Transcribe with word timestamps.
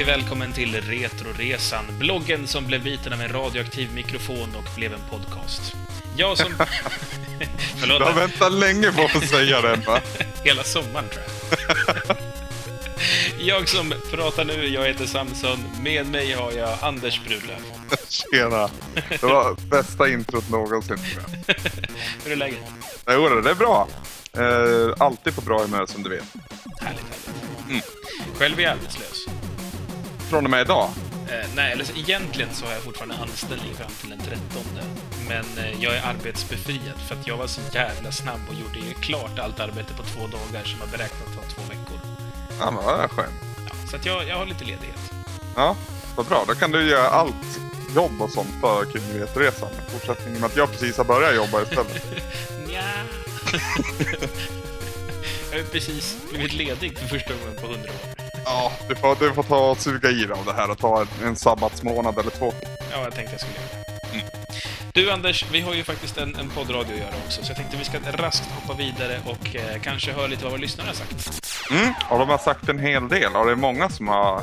vi 0.00 0.06
välkommen 0.06 0.52
till 0.52 0.80
Retroresan, 0.80 1.84
bloggen 1.98 2.46
som 2.46 2.66
blev 2.66 2.82
biten 2.82 3.12
av 3.12 3.20
en 3.20 3.32
radioaktiv 3.32 3.94
mikrofon 3.94 4.54
och 4.56 4.76
blev 4.76 4.94
en 4.94 5.00
podcast. 5.10 5.72
Jag 6.16 6.38
som... 6.38 6.52
Du 7.86 8.04
har 8.04 8.12
väntat 8.12 8.52
länge 8.52 8.92
på 8.92 9.02
att 9.02 9.28
säga 9.28 9.60
den 9.60 9.80
va? 9.80 10.00
Hela 10.44 10.62
sommaren 10.62 11.04
tror 11.08 11.24
jag. 12.08 12.16
jag 13.40 13.68
som 13.68 13.94
pratar 14.10 14.44
nu, 14.44 14.68
jag 14.68 14.86
heter 14.86 15.06
Samson. 15.06 15.58
Med 15.82 16.06
mig 16.06 16.32
har 16.32 16.52
jag 16.52 16.78
Anders 16.82 17.20
Brudlöv. 17.24 17.60
Tjena! 18.08 18.70
Det 19.08 19.22
var 19.22 19.56
bästa 19.70 20.08
introt 20.08 20.50
någonsin 20.50 20.98
tror 20.98 21.24
jag. 21.46 21.54
Hur 22.24 22.32
är 22.32 22.36
läget? 22.36 22.58
Jo, 23.10 23.28
det 23.28 23.50
är 23.50 23.54
bra. 23.54 23.88
Eh, 24.32 24.94
alltid 24.98 25.34
på 25.34 25.40
bra 25.40 25.62
humör 25.62 25.86
som 25.86 26.02
du 26.02 26.10
vet. 26.10 26.24
Härligt, 26.80 27.02
härligt. 27.02 27.30
Mm. 27.68 27.80
Själv 28.38 28.58
är 28.58 28.62
jag 28.62 28.72
arbetslös. 28.72 29.39
Från 30.30 30.44
och 30.44 30.50
med 30.50 30.60
idag? 30.60 30.88
Eh, 31.28 31.48
nej, 31.54 31.72
eller 31.72 31.84
så, 31.84 31.92
egentligen 31.96 32.54
så 32.54 32.66
har 32.66 32.72
jag 32.72 32.82
fortfarande 32.82 33.14
anställning 33.14 33.74
fram 33.74 33.90
till 34.00 34.10
den 34.10 34.18
13. 34.18 34.40
Men 35.28 35.64
eh, 35.64 35.82
jag 35.82 35.94
är 35.96 36.02
arbetsbefriad 36.02 36.98
för 37.08 37.14
att 37.14 37.26
jag 37.26 37.36
var 37.36 37.46
så 37.46 37.60
jävla 37.72 38.12
snabb 38.12 38.40
och 38.48 38.54
gjorde 38.54 38.94
klart 39.00 39.38
allt 39.38 39.60
arbete 39.60 39.94
på 39.94 40.02
två 40.02 40.20
dagar 40.20 40.64
som 40.64 40.80
var 40.80 40.86
beräknat 40.86 41.28
att 41.28 41.34
ta 41.34 41.54
två 41.54 41.62
veckor. 41.62 41.98
Ja, 42.60 42.70
men 42.70 42.84
vad 42.84 43.10
skönt. 43.10 43.34
Ja, 43.68 43.88
så 43.90 43.96
att 43.96 44.06
jag, 44.06 44.28
jag 44.28 44.36
har 44.36 44.46
lite 44.46 44.64
ledighet. 44.64 45.12
Ja, 45.56 45.76
vad 46.16 46.26
bra. 46.26 46.44
Då 46.48 46.54
kan 46.54 46.70
du 46.70 46.88
göra 46.88 47.08
allt 47.08 47.60
jobb 47.94 48.22
och 48.22 48.30
sånt 48.30 48.60
för 48.60 48.84
Kungreseresan 48.84 49.68
i 49.68 49.90
fortsättningen. 49.90 50.40
Med 50.40 50.50
att 50.50 50.56
jag 50.56 50.70
precis 50.70 50.96
har 50.96 51.04
börjat 51.04 51.36
jobba 51.36 51.62
istället. 51.62 52.06
Nja. 52.66 52.82
jag 55.52 55.58
har 55.58 55.64
precis 55.72 56.16
blivit 56.30 56.52
ledig 56.52 56.98
för 56.98 57.06
första 57.06 57.34
gången 57.34 57.56
på 57.60 57.66
hundra 57.66 57.90
år. 57.90 58.29
Ja, 58.44 58.72
du 58.88 58.96
får, 58.96 59.16
du 59.20 59.34
får 59.34 59.42
ta 59.42 59.70
och 59.70 59.78
suga 59.78 60.10
i 60.10 60.24
dig 60.24 60.32
av 60.32 60.44
det 60.44 60.52
här 60.52 60.70
och 60.70 60.78
ta 60.78 61.00
en, 61.00 61.26
en 61.26 61.36
sabbatsmånad 61.36 62.18
eller 62.18 62.30
två. 62.30 62.52
Ja, 62.92 63.02
jag 63.04 63.14
tänkte 63.14 63.34
jag 63.34 63.40
skulle 63.40 63.54
göra 63.54 63.66
det. 63.72 64.18
Mm. 64.18 64.26
Du 64.94 65.10
Anders, 65.10 65.44
vi 65.52 65.60
har 65.60 65.74
ju 65.74 65.84
faktiskt 65.84 66.18
en, 66.18 66.34
en 66.34 66.48
poddradio 66.48 66.92
att 66.92 66.98
göra 66.98 67.14
också, 67.26 67.44
så 67.44 67.50
jag 67.50 67.56
tänkte 67.56 67.76
vi 67.76 67.84
ska 67.84 67.98
raskt 68.12 68.50
hoppa 68.50 68.78
vidare 68.78 69.20
och 69.24 69.56
eh, 69.56 69.80
kanske 69.82 70.12
höra 70.12 70.26
lite 70.26 70.42
vad 70.42 70.52
våra 70.52 70.60
lyssnare 70.60 70.86
har 70.86 70.94
sagt. 70.94 71.42
Mm, 71.70 71.94
och 72.10 72.18
de 72.18 72.28
har 72.28 72.38
sagt 72.38 72.68
en 72.68 72.78
hel 72.78 73.08
del 73.08 73.36
och 73.36 73.46
det 73.46 73.52
är 73.52 73.56
många 73.56 73.88
som 73.88 74.08
har, 74.08 74.42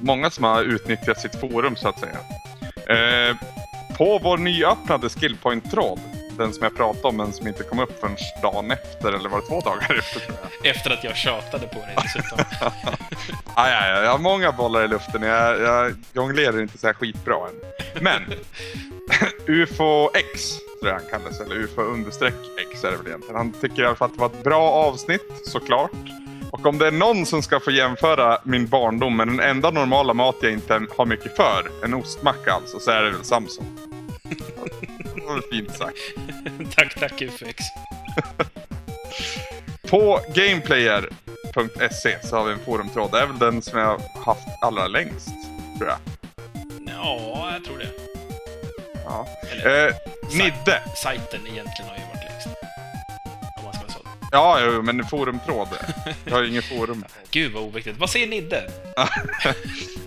många 0.00 0.30
som 0.30 0.44
har 0.44 0.62
utnyttjat 0.62 1.20
sitt 1.20 1.40
forum 1.40 1.76
så 1.76 1.88
att 1.88 2.00
säga. 2.00 2.18
Eh, 2.88 3.36
på 3.96 4.18
vår 4.22 4.38
nyöppnade 4.38 5.08
Skillpoint-tråd, 5.08 6.00
den 6.38 6.52
som 6.52 6.62
jag 6.62 6.76
pratade 6.76 7.08
om 7.08 7.16
men 7.16 7.32
som 7.32 7.46
inte 7.46 7.62
kom 7.62 7.78
upp 7.78 8.00
förrän 8.00 8.16
dagen 8.42 8.70
efter, 8.70 9.12
eller 9.12 9.28
var 9.28 9.40
det 9.40 9.46
två 9.46 9.60
dagar 9.60 9.98
efter 9.98 10.20
tror 10.20 10.38
jag. 10.42 10.70
Efter 10.70 10.90
att 10.90 11.04
jag 11.04 11.16
tjatade 11.16 11.66
på 11.66 11.74
dig 11.74 11.96
dessutom. 12.02 12.38
aj, 13.54 13.72
aj, 13.72 13.92
aj, 13.92 14.04
jag 14.04 14.10
har 14.10 14.18
många 14.18 14.52
bollar 14.52 14.84
i 14.84 14.88
luften, 14.88 15.22
jag, 15.22 15.60
jag 15.60 15.94
jonglerar 16.12 16.62
inte 16.62 16.78
så 16.78 16.86
här 16.86 16.94
skitbra 16.94 17.34
än. 17.34 17.54
Men, 18.02 18.22
UFO-X 19.46 20.58
tror 20.80 20.92
jag 20.92 21.00
han 21.00 21.10
kallas, 21.10 21.40
eller 21.40 21.56
UFO-X 21.56 22.84
är 22.84 22.90
det 22.90 22.96
väl 22.96 23.06
egentligen. 23.06 23.36
Han 23.36 23.52
tycker 23.52 23.82
i 23.82 23.86
alla 23.86 23.96
fall 23.96 24.06
att 24.06 24.14
det 24.14 24.20
var 24.20 24.26
ett 24.26 24.44
bra 24.44 24.70
avsnitt, 24.70 25.32
såklart. 25.44 25.90
Och 26.50 26.66
om 26.66 26.78
det 26.78 26.86
är 26.86 26.90
någon 26.90 27.26
som 27.26 27.42
ska 27.42 27.60
få 27.60 27.70
jämföra 27.70 28.38
min 28.44 28.66
barndom 28.66 29.16
med 29.16 29.28
den 29.28 29.40
enda 29.40 29.70
normala 29.70 30.14
mat 30.14 30.36
jag 30.40 30.52
inte 30.52 30.86
har 30.96 31.06
mycket 31.06 31.36
för, 31.36 31.70
en 31.84 31.94
ostmacka 31.94 32.52
alltså, 32.52 32.80
så 32.80 32.90
är 32.90 33.02
det 33.02 33.10
väl 33.10 33.24
Samson. 33.24 33.64
Det 35.20 35.26
var 35.26 35.42
fint 35.52 35.76
sagt. 35.76 35.98
tack, 36.76 36.94
tack 37.00 37.22
UFX. 37.22 37.64
På 39.90 40.20
gameplayer.se 40.34 42.18
så 42.26 42.36
har 42.36 42.44
vi 42.44 42.52
en 42.52 42.64
forumtråd. 42.64 43.10
Det 43.12 43.20
är 43.20 43.26
väl 43.26 43.38
den 43.38 43.62
som 43.62 43.78
jag 43.78 43.86
har 43.86 44.00
haft 44.24 44.48
allra 44.60 44.86
längst, 44.86 45.28
tror 45.78 45.88
jag. 45.90 45.98
Ja, 46.86 47.50
jag 47.52 47.64
tror 47.64 47.78
det. 47.78 47.88
Ja. 49.04 49.28
eh, 49.70 49.94
Nidde. 50.38 50.82
Sajten 50.96 51.40
egentligen 51.46 51.88
har 51.90 51.96
ju 51.96 52.02
varit 52.02 52.24
längst. 52.30 52.46
Om 53.58 53.64
man 53.64 53.72
ska 53.72 53.82
vara 53.82 53.92
så. 53.92 53.98
Ja, 54.32 54.60
jo, 54.60 54.82
men 54.82 55.04
forumtråd. 55.04 55.68
Jag 56.24 56.32
har 56.34 56.42
ju 56.42 56.48
inget 56.48 56.64
forum. 56.64 57.04
Gud 57.30 57.52
vad 57.52 57.62
oviktigt. 57.62 57.98
Vad 57.98 58.10
säger 58.10 58.26
Nidde? 58.26 58.70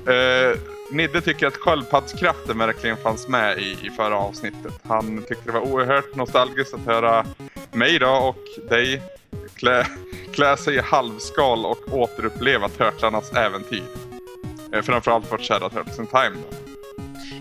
eh, 0.08 0.60
Nidde 0.92 1.22
tycker 1.22 1.48
att 1.48 1.58
sköldpaddskraften 1.58 2.58
verkligen 2.58 2.98
fanns 2.98 3.28
med 3.28 3.60
i, 3.60 3.78
i 3.84 3.90
förra 3.90 4.18
avsnittet. 4.18 4.74
Han 4.84 5.24
tyckte 5.28 5.46
det 5.46 5.52
var 5.52 5.62
oerhört 5.62 6.16
nostalgiskt 6.16 6.74
att 6.74 6.86
höra 6.86 7.26
mig 7.72 8.00
då 8.00 8.10
och 8.10 8.70
dig 8.70 9.02
klä, 9.56 9.88
klä 10.34 10.58
sig 10.58 10.76
i 10.76 10.80
halvskal 10.80 11.66
och 11.66 11.94
återuppleva 11.94 12.70
Törtlarnas 12.70 13.32
äventyr. 13.34 13.84
Eh, 14.74 14.82
framförallt 14.82 15.32
vårt 15.32 15.42
kära 15.42 15.70
Turtles 15.70 16.00
in 16.00 16.08
Time 16.08 16.30
då. 16.30 16.58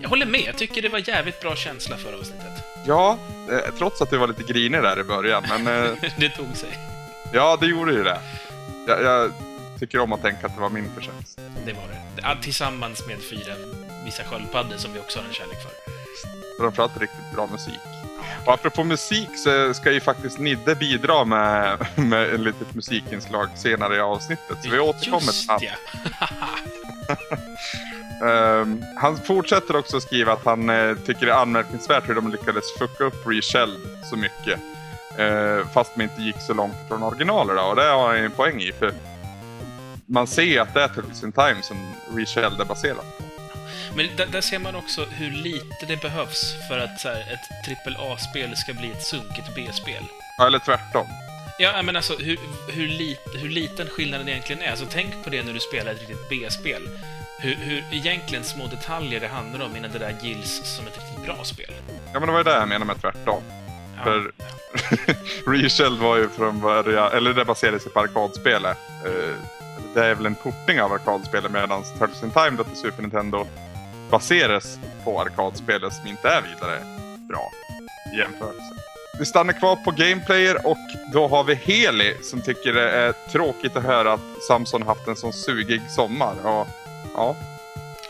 Jag 0.02 0.08
håller 0.08 0.26
med. 0.26 0.42
Jag 0.46 0.58
tycker 0.58 0.82
det 0.82 0.88
var 0.88 1.08
jävligt 1.08 1.40
bra 1.40 1.56
känsla 1.56 1.96
förra 1.96 2.18
avsnittet. 2.18 2.64
Ja, 2.86 3.18
eh, 3.50 3.74
trots 3.78 4.02
att 4.02 4.10
du 4.10 4.16
var 4.16 4.28
lite 4.28 4.52
grinig 4.52 4.82
där 4.82 5.00
i 5.00 5.04
början. 5.04 5.42
Men, 5.48 5.66
eh, 5.66 5.92
det 6.18 6.28
tog 6.28 6.56
sig. 6.56 6.78
Ja, 7.32 7.58
det 7.60 7.66
gjorde 7.66 7.92
ju 7.92 8.04
det. 8.04 8.18
Jag, 8.86 9.02
jag, 9.02 9.32
tycker 9.80 9.98
om 9.98 10.12
att 10.12 10.22
tänka 10.22 10.46
att 10.46 10.54
det 10.54 10.60
var 10.60 10.70
min 10.70 10.90
förtjänst. 10.94 11.40
Det 11.66 11.72
var 11.72 11.82
det. 11.88 12.42
Tillsammans 12.42 13.06
med 13.06 13.18
fyra 13.30 13.54
vissa 14.04 14.24
sköldpaddor 14.24 14.76
som 14.76 14.92
vi 14.92 14.98
också 14.98 15.18
har 15.18 15.26
en 15.26 15.32
kärlek 15.32 15.62
för. 15.62 15.70
Framförallt 16.62 17.00
riktigt 17.00 17.32
bra 17.34 17.46
musik. 17.46 17.80
Och 18.46 18.52
apropå 18.52 18.84
musik 18.84 19.28
så 19.36 19.74
ska 19.74 19.92
ju 19.92 20.00
faktiskt 20.00 20.38
Nidde 20.38 20.74
bidra 20.74 21.24
med, 21.24 21.86
med 21.94 22.34
ett 22.34 22.40
litet 22.40 22.74
musikinslag 22.74 23.48
senare 23.54 23.96
i 23.96 24.00
avsnittet. 24.00 24.58
Så 24.62 24.70
vi 24.70 24.78
återkommer 24.78 25.26
Just 25.26 25.50
ja. 25.50 25.60
um, 28.60 28.84
han 28.96 29.18
fortsätter 29.18 29.76
också 29.76 30.00
skriva 30.00 30.32
att 30.32 30.44
han 30.44 30.70
uh, 30.70 30.96
tycker 30.98 31.26
det 31.26 31.32
är 31.32 31.36
anmärkningsvärt 31.36 32.08
hur 32.08 32.14
de 32.14 32.30
lyckades 32.30 32.64
fucka 32.78 33.04
upp 33.04 33.26
Reshelled 33.26 33.80
så 34.10 34.16
mycket. 34.16 34.60
Uh, 35.20 35.66
fast 35.74 35.94
de 35.94 36.02
inte 36.02 36.22
gick 36.22 36.40
så 36.40 36.54
långt 36.54 36.76
från 36.88 37.02
originalet 37.02 37.56
då. 37.56 37.62
Och 37.62 37.76
det 37.76 37.82
har 37.82 38.08
han 38.08 38.16
en 38.16 38.30
poäng 38.30 38.60
i. 38.60 38.72
För 38.72 38.92
man 40.10 40.26
ser 40.26 40.60
att 40.60 40.74
det 40.74 40.82
är 40.82 40.88
Turtles 40.88 41.22
in 41.22 41.32
Time 41.32 41.62
som 41.62 41.94
Reshelled 42.16 42.60
är 42.60 42.64
baserat 42.64 43.18
på. 43.18 43.24
Men 43.96 44.06
där, 44.16 44.26
där, 44.26 44.40
ser 44.40 44.58
man 44.58 44.74
också 44.74 45.04
hur 45.04 45.30
lite 45.30 45.86
det 45.88 46.02
behövs 46.02 46.54
för 46.68 46.78
att 46.78 47.00
så 47.00 47.08
här, 47.08 47.20
ett 47.20 47.98
AAA-spel 47.98 48.56
ska 48.56 48.74
bli 48.74 48.90
ett 48.90 49.02
sunkigt 49.02 49.54
B-spel. 49.54 50.04
Ja, 50.38 50.46
eller 50.46 50.58
tvärtom. 50.58 51.06
Ja, 51.58 51.82
men 51.82 51.96
alltså 51.96 52.16
hur, 52.16 52.38
hur, 52.68 52.88
lit, 52.88 53.20
hur 53.34 53.48
liten 53.48 53.86
skillnaden 53.86 54.28
egentligen 54.28 54.62
är. 54.62 54.70
Alltså 54.70 54.86
tänk 54.90 55.24
på 55.24 55.30
det 55.30 55.42
när 55.42 55.52
du 55.52 55.60
spelar 55.60 55.92
ett 55.92 56.00
riktigt 56.00 56.28
B-spel. 56.28 56.88
Hur, 57.40 57.54
hur 57.54 57.84
egentligen 57.90 58.44
små 58.44 58.66
detaljer 58.66 59.20
det 59.20 59.28
handlar 59.28 59.66
om 59.66 59.76
innan 59.76 59.92
det 59.92 59.98
där 59.98 60.16
gills 60.22 60.76
som 60.76 60.86
ett 60.86 60.98
riktigt 60.98 61.24
bra 61.24 61.44
spel. 61.44 61.72
Ja, 62.12 62.20
men 62.20 62.22
det 62.22 62.32
var 62.32 62.38
ju 62.38 62.44
det 62.44 62.50
jag 62.50 62.68
menade 62.68 62.84
med 62.84 63.00
tvärtom. 63.00 63.42
Ja. 63.96 64.04
För 64.04 64.32
Reshelled 65.50 65.98
var 65.98 66.16
ju 66.16 66.28
från 66.28 66.60
början, 66.60 67.12
eller 67.12 67.34
det 67.34 67.44
baserade 67.44 67.80
sig 67.80 67.92
på 67.92 68.00
arkadspelet. 68.00 68.78
Det 69.94 70.06
är 70.06 70.14
väl 70.14 70.26
en 70.26 70.34
portning 70.34 70.80
av 70.80 70.92
arkadspelet 70.92 71.52
medan 71.52 71.82
Turtles 71.98 72.22
in 72.22 72.30
Time 72.30 72.64
till 72.64 72.76
Super 72.76 73.02
Nintendo 73.02 73.46
baseras 74.10 74.78
på 75.04 75.20
arkadspelet 75.20 75.92
som 75.92 76.06
inte 76.06 76.28
är 76.28 76.42
vidare 76.42 76.80
bra 77.28 77.50
i 78.14 78.18
jämförelse. 78.18 78.74
Vi 79.18 79.26
stannar 79.26 79.52
kvar 79.52 79.76
på 79.76 79.90
Gameplayer 79.90 80.66
och 80.66 80.78
då 81.12 81.28
har 81.28 81.44
vi 81.44 81.54
Heli 81.54 82.16
som 82.22 82.40
tycker 82.42 82.72
det 82.72 82.90
är 82.90 83.12
tråkigt 83.12 83.76
att 83.76 83.82
höra 83.82 84.12
att 84.12 84.42
Samson 84.48 84.82
haft 84.82 85.08
en 85.08 85.16
sån 85.16 85.32
sugig 85.32 85.82
sommar. 85.90 86.34
Och, 86.46 86.68
ja, 87.14 87.36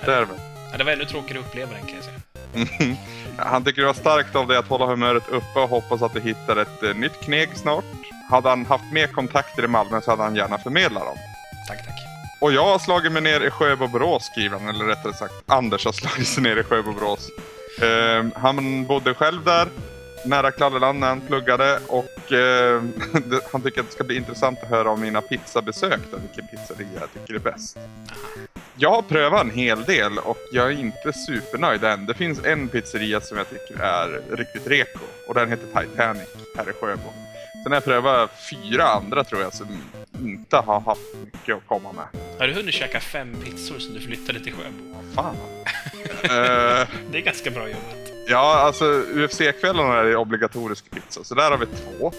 det 0.05 0.13
är 0.13 0.21
det 0.21 0.25
väl. 0.25 0.41
Ja, 0.73 0.79
det 0.79 0.85
var 0.85 0.93
ännu 0.93 1.05
tråkigare 1.05 1.41
att 1.41 1.47
uppleva 1.47 1.73
den 1.73 1.87
kan 1.87 1.95
jag 1.95 2.05
säga. 2.05 2.97
han 3.37 3.65
tycker 3.65 3.81
det 3.81 3.87
var 3.87 3.95
starkt 3.95 4.37
av 4.37 4.47
dig 4.47 4.57
att 4.57 4.69
hålla 4.69 4.87
humöret 4.87 5.29
uppe 5.29 5.61
och 5.61 5.69
hoppas 5.69 6.03
att 6.03 6.15
du 6.15 6.21
hittar 6.21 6.57
ett 6.57 6.83
uh, 6.83 6.95
nytt 6.95 7.21
kneg 7.21 7.57
snart. 7.57 7.85
Hade 8.31 8.49
han 8.49 8.67
haft 8.67 8.93
mer 8.93 9.07
kontakter 9.07 9.65
i 9.65 9.69
Malmö 9.69 10.01
så 10.01 10.11
hade 10.11 10.23
han 10.23 10.37
gärna 10.37 10.59
förmedlat 10.59 11.05
dem. 11.05 11.19
Tack, 11.71 11.87
tack. 11.87 12.01
Och 12.41 12.53
jag 12.53 12.65
har 12.65 12.79
slagit 12.79 13.13
mig 13.13 13.23
ner 13.23 13.41
i 13.41 13.51
Sjöbo 13.51 13.87
Borås, 13.87 14.25
skriver 14.25 14.59
han. 14.59 14.69
Eller 14.69 14.85
rättare 14.85 15.15
sagt, 15.15 15.35
Anders 15.47 15.85
har 15.85 15.93
slagit 16.03 16.29
sig 16.29 16.43
ner 16.43 16.57
i 16.57 16.63
Sjöbo 16.63 16.93
Borås. 16.93 17.29
Eh, 17.83 18.27
han 18.35 18.87
bodde 18.87 19.15
själv 19.15 19.45
där, 19.45 19.69
nära 20.25 20.51
Klalleland 20.51 21.01
när 21.01 21.09
han 21.09 21.21
pluggade. 21.21 21.81
Och 21.89 22.33
eh, 22.33 22.83
han 23.53 23.63
tycker 23.63 23.81
att 23.81 23.87
det 23.87 23.93
ska 23.93 24.05
bli 24.05 24.17
intressant 24.17 24.63
att 24.63 24.69
höra 24.69 24.91
om 24.91 25.01
mina 25.01 25.21
pizzabesök. 25.21 26.01
där, 26.11 26.19
vilken 26.19 26.47
pizzeria 26.47 27.01
jag 27.01 27.13
tycker 27.13 27.35
är 27.35 27.53
bäst. 27.53 27.79
Jag 28.77 28.91
har 28.91 29.03
prövat 29.03 29.45
en 29.45 29.51
hel 29.51 29.85
del 29.85 30.19
och 30.19 30.39
jag 30.53 30.67
är 30.67 30.79
inte 30.81 31.13
supernöjd 31.13 31.85
än. 31.85 32.07
Det 32.07 32.15
finns 32.15 32.45
en 32.45 32.69
pizzeria 32.69 33.21
som 33.21 33.39
jag 33.39 33.47
tycker 33.51 33.83
är 33.83 34.37
riktigt 34.37 34.67
reko. 34.67 34.99
Och 35.29 35.35
den 35.35 35.49
heter 35.49 35.67
Titanic 35.67 36.29
här 36.57 36.71
i 36.71 36.73
Sjöbo. 36.73 37.13
Sen 37.63 37.73
har 37.73 37.77
jag 37.77 37.85
prövat 37.85 38.31
fyra 38.51 38.85
andra 38.85 39.25
tror 39.25 39.43
jag 39.43 39.55
som 39.55 39.69
inte 40.29 40.57
har 40.57 40.81
haft 40.81 41.15
mycket 41.25 41.57
att 41.57 41.67
komma 41.67 41.93
med. 41.93 42.07
Har 42.39 42.47
du 42.47 42.53
hunnit 42.53 42.75
käka 42.75 43.01
fem 43.01 43.37
pizzor 43.45 43.79
som 43.79 43.95
du 43.95 44.01
flyttade 44.01 44.41
till 44.41 44.53
Sjöbo? 44.53 44.95
Fan. 45.15 45.35
uh, 45.35 46.89
det 47.11 47.19
är 47.19 47.23
ganska 47.23 47.51
bra 47.51 47.69
jobbat. 47.69 47.97
Ja, 48.29 48.59
alltså 48.59 48.85
UFC-kvällarna 49.15 49.95
är 49.95 50.17
obligatorisk 50.17 50.91
pizza, 50.91 51.25
så 51.25 51.35
där 51.35 51.51
har 51.51 51.59
vi 51.59 51.67
två. 51.67 52.13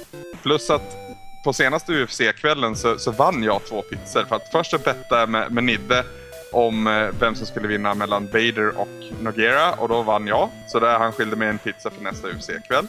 Plus 0.44 0.70
att 0.70 0.98
på 1.44 1.54
senaste 1.54 1.94
UFC-kvällen 1.94 2.76
så, 2.76 3.00
så, 3.00 3.12
vann 3.12 3.44
jag 3.44 3.66
två 3.66 3.82
pizzor. 3.82 4.26
För 4.26 4.36
att 4.36 4.52
först 4.52 4.84
bettade 4.84 5.22
jag 5.22 5.30
med, 5.30 5.52
med 5.52 5.64
Nidde 5.64 6.04
om 6.52 6.88
eh, 6.88 7.10
vem 7.20 7.36
som 7.36 7.48
skulle 7.48 7.68
vinna 7.68 7.94
mellan 7.94 8.26
Vader 8.26 8.80
och 8.80 8.88
Noguera 9.22 9.74
och 9.74 9.90
då 9.90 10.02
vann 10.02 10.28
jag. 10.28 10.50
Så 10.68 10.80
där 10.80 11.00
han 11.00 11.12
skilde 11.12 11.36
med 11.36 11.50
en 11.50 11.58
pizza 11.58 11.90
för 11.90 12.04
nästa 12.04 12.28
UFC-kväll. 12.28 12.88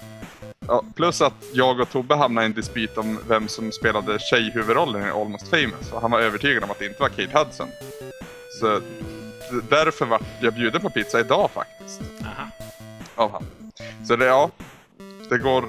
Ja, 0.68 0.84
plus 0.96 1.20
att 1.20 1.34
jag 1.52 1.80
och 1.80 1.90
Tobbe 1.90 2.14
hamnade 2.14 2.44
i 2.44 2.46
en 2.46 2.52
dispyt 2.54 2.98
om 2.98 3.18
vem 3.28 3.48
som 3.48 3.72
spelade 3.72 4.18
tjejhuvudrollen 4.18 5.06
i 5.08 5.10
Almost 5.10 5.48
famous. 5.48 5.92
Och 5.92 6.00
han 6.00 6.10
var 6.10 6.20
övertygad 6.20 6.64
om 6.64 6.70
att 6.70 6.78
det 6.78 6.86
inte 6.86 7.00
var 7.02 7.08
Kate 7.08 7.38
Hudson. 7.38 7.68
Så 8.60 8.80
därför 9.70 10.06
var 10.06 10.20
jag 10.40 10.54
bjuden 10.54 10.80
på 10.80 10.90
pizza 10.90 11.20
idag 11.20 11.50
faktiskt. 11.54 12.00
Aha. 12.20 12.48
Av 13.14 13.32
han. 13.32 13.44
Så 14.06 14.16
det, 14.16 14.24
ja. 14.24 14.50
Det 15.30 15.38
går 15.38 15.64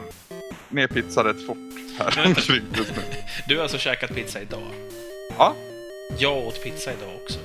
ner 0.69 0.87
pizza 0.87 1.23
rätt 1.23 1.47
fort 1.47 1.57
här 1.99 2.23
omkring 2.25 2.63
just 2.77 2.95
nu. 2.95 3.01
Du 3.47 3.55
har 3.55 3.63
alltså 3.63 3.77
käkat 3.77 4.15
pizza 4.15 4.41
idag? 4.41 4.67
Ja, 5.37 5.55
Jag 6.17 6.37
åt 6.37 6.63
pizza 6.63 6.91
idag 6.93 7.15
också. 7.23 7.39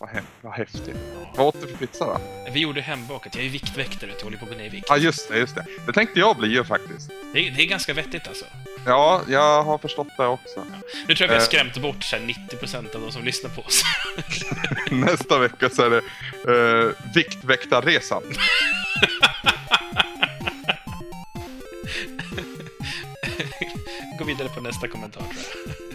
Vad, 0.00 0.08
hä- 0.10 0.22
vad 0.40 0.52
häftigt. 0.52 0.96
Vad 1.36 1.46
åt 1.46 1.60
du 1.60 1.66
för 1.68 1.76
pizza 1.76 2.04
då? 2.06 2.20
Vi 2.52 2.60
gjorde 2.60 2.80
hembakat. 2.80 3.34
Jag 3.34 3.40
är 3.40 3.44
ju 3.44 3.50
viktväktare, 3.50 4.10
jag 4.18 4.24
håller 4.24 4.36
på 4.38 4.44
att 4.44 4.50
gå 4.50 4.56
ner 4.56 4.64
i 4.64 4.68
vikt. 4.68 4.86
Ja, 4.88 4.96
just 4.96 5.28
det, 5.28 5.38
just 5.38 5.54
det. 5.54 5.66
Det 5.86 5.92
tänkte 5.92 6.20
jag 6.20 6.36
bli 6.36 6.48
ju 6.48 6.64
faktiskt. 6.64 7.10
Det 7.32 7.38
är, 7.46 7.50
det 7.50 7.62
är 7.62 7.66
ganska 7.66 7.94
vettigt 7.94 8.28
alltså. 8.28 8.44
Ja, 8.86 9.22
jag 9.28 9.62
har 9.62 9.78
förstått 9.78 10.08
det 10.18 10.26
också. 10.26 10.64
Nu 11.08 11.14
tror 11.14 11.20
jag 11.20 11.28
vi 11.28 11.34
har 11.34 11.40
Eh. 11.40 11.46
skrämt 11.46 11.78
bort 11.78 12.04
så 12.04 12.16
här 12.16 12.22
90% 12.22 12.94
av 12.94 13.00
de 13.00 13.12
som 13.12 13.24
lyssnar 13.24 13.50
på 13.50 13.60
oss. 13.62 13.82
Nästa 14.90 15.38
vecka 15.38 15.70
så 15.70 15.82
är 15.82 15.90
det 15.90 16.02
uh, 16.52 16.92
Viktväktarresan. 17.14 18.22
Gå 24.18 24.24
vidare 24.24 24.48
på 24.48 24.60
nästa 24.60 24.88
kommentar 24.88 25.20
tror 25.20 25.34
jag. 25.66 25.87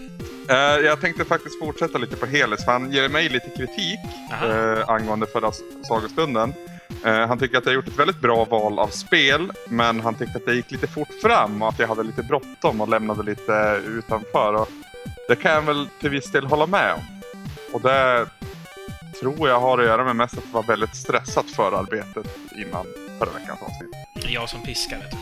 Eh, 0.50 0.86
jag 0.86 1.02
tänkte 1.02 1.26
faktiskt 1.26 1.60
fortsätta 1.60 1.98
lite 1.98 2.16
på 2.16 2.26
Heles, 2.26 2.66
för 2.66 2.72
han 2.72 2.92
ger 2.92 3.10
mig 3.10 3.30
lite 3.30 3.50
kritik 3.50 4.00
uh, 4.44 4.90
angående 4.90 5.26
förra 5.26 5.52
sagostunden. 5.88 6.54
Eh, 7.06 7.28
han 7.28 7.40
tycker 7.40 7.58
att 7.58 7.66
jag 7.66 7.72
har 7.72 7.76
gjort 7.76 7.88
ett 7.88 8.00
väldigt 8.00 8.22
bra 8.22 8.46
val 8.46 8.80
av 8.80 8.88
spel, 8.88 9.52
men 9.70 10.00
han 10.00 10.16
tyckte 10.16 10.38
att 10.38 10.46
det 10.46 10.56
gick 10.56 10.72
lite 10.72 10.88
fort 10.88 11.14
fram 11.22 11.62
och 11.62 11.70
att 11.70 11.80
jag 11.80 11.88
hade 11.88 12.04
lite 12.04 12.24
bråttom 12.24 12.82
och 12.82 12.90
lämnade 12.90 13.24
lite 13.24 13.82
utanför. 13.88 14.54
Och 14.54 14.70
det 15.28 15.36
kan 15.36 15.52
jag 15.52 15.62
väl 15.62 15.88
till 16.00 16.10
viss 16.10 16.32
del 16.32 16.46
hålla 16.46 16.68
med 16.68 16.94
om. 16.94 17.02
Och 17.74 17.82
det 17.82 18.26
tror 19.20 19.50
jag 19.50 19.60
har 19.60 19.80
att 19.80 19.86
göra 19.86 20.04
med 20.04 20.16
mest 20.16 20.38
att 20.38 20.44
det 20.44 20.54
var 20.54 20.64
väldigt 20.64 20.96
stressat 20.96 21.46
förarbetet 21.56 22.28
innan 22.56 22.86
förra 23.20 23.30
veckans 23.40 23.62
avsnitt. 23.62 24.30
Jag 24.34 24.50
som 24.50 24.64
piskar 24.64 24.98
vet 24.98 25.12
du. 25.12 25.18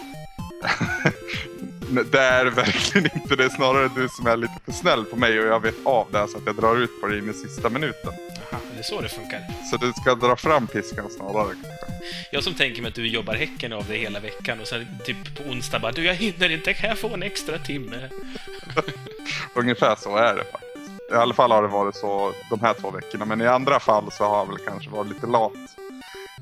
Det 1.95 2.19
är 2.19 2.45
verkligen 2.45 3.09
inte 3.15 3.35
det. 3.35 3.49
Snarare 3.49 3.89
du 3.95 4.09
som 4.09 4.27
är 4.27 4.37
lite 4.37 4.53
för 4.65 4.71
snäll 4.71 5.05
på 5.05 5.15
mig 5.15 5.39
och 5.39 5.47
jag 5.47 5.59
vet 5.59 5.75
av 5.85 6.07
det 6.11 6.27
så 6.27 6.37
att 6.37 6.45
jag 6.45 6.55
drar 6.55 6.75
ut 6.75 7.01
på 7.01 7.07
det 7.07 7.17
in 7.17 7.29
i 7.29 7.33
sista 7.33 7.69
minuten. 7.69 8.13
Aha, 8.51 8.61
det 8.73 8.79
är 8.79 8.83
så 8.83 9.01
det 9.01 9.09
funkar. 9.09 9.39
Så 9.71 9.77
du 9.77 9.93
ska 9.93 10.15
dra 10.15 10.35
fram 10.35 10.67
piskan 10.67 11.09
snarare 11.09 11.53
kanske. 11.53 11.85
Jag 12.31 12.43
som 12.43 12.53
tänker 12.53 12.81
mig 12.81 12.89
att 12.89 12.95
du 12.95 13.07
jobbar 13.07 13.33
häcken 13.33 13.73
av 13.73 13.85
det 13.87 13.95
hela 13.95 14.19
veckan 14.19 14.59
och 14.59 14.67
sen 14.67 14.87
typ 15.05 15.37
på 15.37 15.43
onsdag 15.43 15.79
bara 15.79 15.91
du 15.91 16.05
jag 16.05 16.13
hinner 16.13 16.49
inte, 16.49 16.73
kan 16.73 16.89
jag 16.89 16.99
få 16.99 17.09
en 17.09 17.23
extra 17.23 17.57
timme? 17.57 18.09
Ungefär 19.53 19.95
så 19.95 20.17
är 20.17 20.35
det 20.35 20.43
faktiskt. 20.43 21.11
I 21.11 21.13
alla 21.13 21.33
fall 21.33 21.51
har 21.51 21.61
det 21.61 21.67
varit 21.67 21.95
så 21.95 22.33
de 22.49 22.59
här 22.59 22.73
två 22.73 22.91
veckorna. 22.91 23.25
Men 23.25 23.41
i 23.41 23.47
andra 23.47 23.79
fall 23.79 24.11
så 24.11 24.23
har 24.23 24.37
jag 24.37 24.45
väl 24.45 24.57
kanske 24.67 24.89
varit 24.89 25.09
lite 25.09 25.27
lat. 25.27 25.53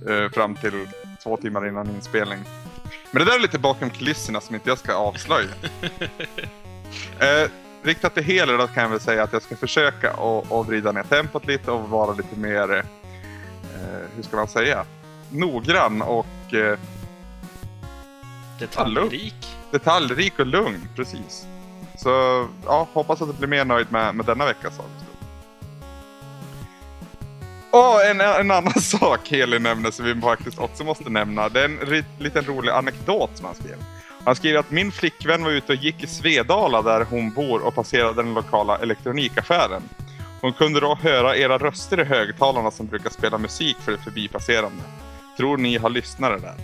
Eh, 0.10 0.32
fram 0.32 0.56
till 0.56 0.88
två 1.24 1.38
timmar 1.38 1.68
innan 1.68 1.90
inspelning. 1.90 2.40
Men 3.12 3.26
det 3.26 3.32
där 3.32 3.36
är 3.38 3.42
lite 3.42 3.60
bakom 3.60 3.90
kulisserna 3.90 4.42
som 4.42 4.56
inte 4.56 4.70
jag 4.70 4.78
ska 4.78 4.94
avslöja. 4.96 5.50
eh, 7.20 7.50
riktat 7.84 8.14
till 8.14 8.24
Heler 8.24 8.58
då 8.58 8.68
kan 8.68 8.84
jag 8.84 8.90
väl 8.90 9.00
säga 9.00 9.24
att 9.24 9.34
jag 9.34 9.42
ska 9.42 9.56
försöka 9.56 10.14
och 10.14 10.68
vrida 10.68 10.92
ner 10.92 11.04
tempot 11.04 11.48
lite 11.48 11.72
och 11.72 11.90
vara 11.90 12.14
lite 12.14 12.36
mer, 12.40 12.78
eh, 12.78 12.82
hur 14.16 14.24
ska 14.24 14.38
man 14.38 14.48
säga, 14.48 14.86
noggrann 15.30 16.02
och 16.02 16.54
eh, 16.54 16.80
Detaljrik. 18.60 19.58
detaljrik 19.72 20.40
och 20.40 20.46
lugn. 20.46 20.88
Precis. 20.96 21.48
Så 21.98 22.10
ja, 22.66 22.88
hoppas 22.94 23.22
att 23.22 23.28
du 23.28 23.34
blir 23.34 23.48
mer 23.48 23.66
nöjd 23.66 23.92
med, 23.92 24.16
med 24.16 24.26
denna 24.26 24.46
veckas 24.46 24.76
sagostund. 24.76 25.09
Och 27.72 28.06
en, 28.06 28.22
en 28.22 28.52
annan 28.52 28.74
sak 28.82 29.28
Heli 29.28 29.60
nämner 29.60 29.92
som 29.92 30.06
vi 30.06 30.22
faktiskt 30.22 30.60
också 30.60 30.84
måste 30.84 31.10
nämna. 31.10 31.50
Det 31.50 31.62
är 31.62 31.66
en 31.66 31.80
ri- 31.80 32.04
liten 32.20 32.46
rolig 32.46 32.72
anekdot 32.72 33.30
som 33.36 33.46
han 33.46 33.56
skrev. 33.56 33.84
Han 34.26 34.36
skriver 34.36 34.60
att 34.60 34.72
min 34.72 34.92
flickvän 34.92 35.44
var 35.44 35.52
ute 35.52 35.72
och 35.74 35.84
gick 35.84 36.04
i 36.04 36.08
Svedala 36.08 36.82
där 36.82 37.06
hon 37.06 37.32
bor 37.32 37.60
och 37.62 37.76
passerade 37.76 38.24
den 38.24 38.34
lokala 38.34 38.78
elektronikaffären. 38.78 39.82
Hon 40.42 40.54
kunde 40.54 40.80
då 40.80 40.96
höra 40.96 41.38
era 41.38 41.58
röster 41.58 42.00
i 42.00 42.04
högtalarna 42.04 42.72
som 42.72 42.88
brukar 42.88 43.10
spela 43.10 43.38
musik 43.38 43.78
för 43.80 43.92
det 43.92 43.98
förbipasserande. 43.98 44.84
Tror 45.38 45.58
ni 45.58 45.78
har 45.78 45.90
lyssnare 45.90 46.40
där? 46.40 46.56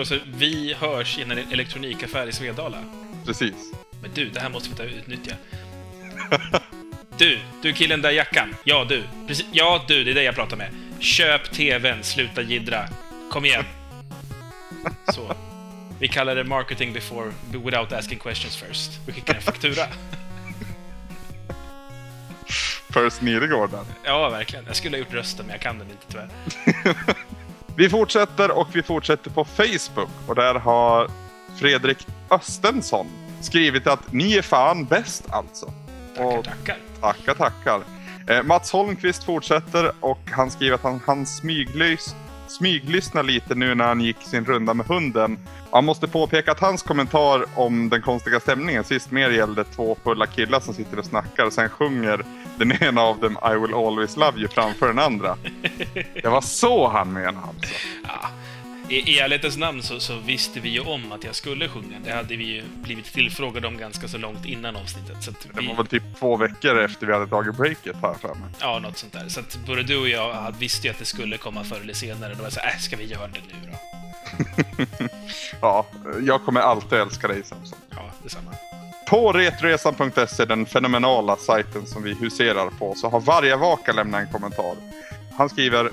Och 0.00 0.06
så, 0.06 0.18
vi 0.36 0.74
hörs 0.74 1.18
i 1.18 1.22
en 1.22 1.30
elektronikaffär 1.30 2.26
i 2.26 2.32
Svedala. 2.32 2.78
Precis. 3.26 3.54
Men 4.02 4.10
du, 4.14 4.28
det 4.28 4.40
här 4.40 4.50
måste 4.50 4.68
vi 4.70 4.76
ta 4.76 4.82
utnyttja. 4.82 5.34
Du, 7.18 7.38
du 7.62 7.72
killen 7.72 8.02
där 8.02 8.10
i 8.10 8.16
jackan. 8.16 8.54
Ja, 8.64 8.84
du. 8.88 9.04
Precis. 9.26 9.46
Ja, 9.52 9.84
du, 9.88 10.04
det 10.04 10.10
är 10.10 10.14
det 10.14 10.22
jag 10.22 10.34
pratar 10.34 10.56
med. 10.56 10.70
Köp 11.00 11.52
TVn, 11.52 12.02
sluta 12.02 12.42
jiddra. 12.42 12.88
Kom 13.30 13.44
igen. 13.44 13.64
Så. 15.12 15.34
Vi 15.98 16.08
kallar 16.08 16.34
det 16.34 16.44
marketing 16.44 16.92
before, 16.92 17.32
without 17.64 17.92
asking 17.92 18.18
questions 18.18 18.56
first. 18.56 18.90
Vi 19.06 19.12
skickar 19.12 19.34
en 19.34 19.40
faktura. 19.42 19.82
First 22.94 23.22
Niregård 23.22 23.70
där. 23.70 23.84
Ja, 24.04 24.28
verkligen. 24.28 24.64
Jag 24.66 24.76
skulle 24.76 24.96
ha 24.96 24.98
gjort 24.98 25.12
rösten, 25.14 25.46
men 25.46 25.52
jag 25.52 25.60
kan 25.60 25.78
den 25.78 25.88
inte 25.90 26.06
tyvärr. 26.08 26.28
Vi 27.76 27.88
fortsätter 27.88 28.50
och 28.50 28.68
vi 28.72 28.82
fortsätter 28.82 29.30
på 29.30 29.44
Facebook 29.44 30.08
och 30.26 30.34
där 30.34 30.54
har 30.54 31.10
Fredrik 31.60 32.06
Östensson 32.30 33.06
skrivit 33.40 33.86
att 33.86 34.12
ni 34.12 34.36
är 34.36 34.42
fan 34.42 34.84
bäst 34.84 35.24
alltså. 35.30 35.72
Tackar, 36.16 36.38
Och 36.38 36.44
tackar. 36.44 36.76
Tackar, 37.04 37.34
tackar. 37.34 37.80
Eh, 38.28 38.42
Mats 38.42 38.72
Holmqvist 38.72 39.24
fortsätter 39.24 39.92
och 40.00 40.30
han 40.30 40.50
skriver 40.50 40.74
att 40.74 40.82
han, 40.82 41.00
han 41.06 41.26
smyglys, 41.26 42.14
smyglyssnar 42.48 43.22
lite 43.22 43.54
nu 43.54 43.74
när 43.74 43.84
han 43.84 44.00
gick 44.00 44.22
sin 44.22 44.44
runda 44.44 44.74
med 44.74 44.86
hunden. 44.86 45.38
Han 45.70 45.84
måste 45.84 46.08
påpeka 46.08 46.52
att 46.52 46.60
hans 46.60 46.82
kommentar 46.82 47.44
om 47.54 47.88
den 47.88 48.02
konstiga 48.02 48.40
stämningen 48.40 48.84
sist 48.84 49.10
mer 49.10 49.30
gällde 49.30 49.64
två 49.64 49.96
fulla 50.04 50.26
killar 50.26 50.60
som 50.60 50.74
sitter 50.74 50.98
och 50.98 51.04
snackar 51.04 51.46
och 51.46 51.52
sen 51.52 51.68
sjunger 51.68 52.24
den 52.56 52.82
ena 52.82 53.00
av 53.00 53.18
dem 53.18 53.36
I 53.52 53.58
will 53.58 53.74
always 53.74 54.16
love 54.16 54.38
you 54.38 54.48
framför 54.48 54.86
den 54.86 54.98
andra. 54.98 55.36
Det 56.22 56.28
var 56.28 56.40
så 56.40 56.88
han 56.88 57.12
menade 57.12 57.46
alltså. 57.46 57.74
Ja. 58.02 58.28
I, 58.88 58.94
I 58.94 59.18
ärlighetens 59.18 59.56
namn 59.56 59.82
så, 59.82 60.00
så 60.00 60.16
visste 60.16 60.60
vi 60.60 60.68
ju 60.68 60.80
om 60.80 61.12
att 61.12 61.24
jag 61.24 61.34
skulle 61.34 61.68
sjunga. 61.68 61.98
Det 62.04 62.12
hade 62.12 62.36
vi 62.36 62.44
ju 62.44 62.62
blivit 62.82 63.04
tillfrågade 63.04 63.66
om 63.66 63.78
ganska 63.78 64.08
så 64.08 64.18
långt 64.18 64.44
innan 64.44 64.76
avsnittet. 64.76 65.22
Så 65.22 65.30
att 65.30 65.40
Det 65.40 65.60
vi, 65.60 65.66
var 65.66 65.74
väl 65.74 65.86
typ 65.86 66.02
två 66.18 66.36
veckor 66.36 66.78
efter 66.78 67.06
vi 67.06 67.12
hade 67.12 67.26
tagit 67.26 67.56
breaket 67.56 67.96
här 68.02 68.34
mig. 68.34 68.48
Ja, 68.60 68.78
något 68.78 68.98
sånt 68.98 69.12
där. 69.12 69.28
Så 69.28 69.40
att 69.40 69.58
både 69.66 69.82
du 69.82 69.96
och 69.96 70.08
jag 70.08 70.54
visste 70.58 70.86
ju 70.86 70.92
att 70.92 70.98
det 70.98 71.04
skulle 71.04 71.36
komma 71.38 71.64
förr 71.64 71.80
eller 71.80 71.94
senare. 71.94 72.32
Då 72.32 72.38
var 72.38 72.44
jag 72.44 72.52
så 72.52 72.60
här, 72.60 72.72
äh, 72.72 72.78
ska 72.78 72.96
vi 72.96 73.04
göra 73.04 73.26
det 73.26 73.40
nu 73.52 73.70
då? 73.70 73.78
Ja, 75.60 75.86
jag 76.22 76.44
kommer 76.44 76.60
alltid 76.60 76.98
älska 76.98 77.28
dig 77.28 77.44
Samson. 77.44 77.78
Ja, 77.90 78.10
detsamma. 78.22 78.50
På 79.08 79.32
Retroresan.se, 79.32 80.44
den 80.44 80.66
fenomenala 80.66 81.36
sajten 81.36 81.86
som 81.86 82.02
vi 82.02 82.14
huserar 82.14 82.70
på, 82.78 82.94
så 82.94 83.08
har 83.08 83.20
Vargavaka 83.20 83.92
lämnat 83.92 84.20
en 84.20 84.32
kommentar. 84.32 84.74
Han 85.36 85.48
skriver 85.48 85.90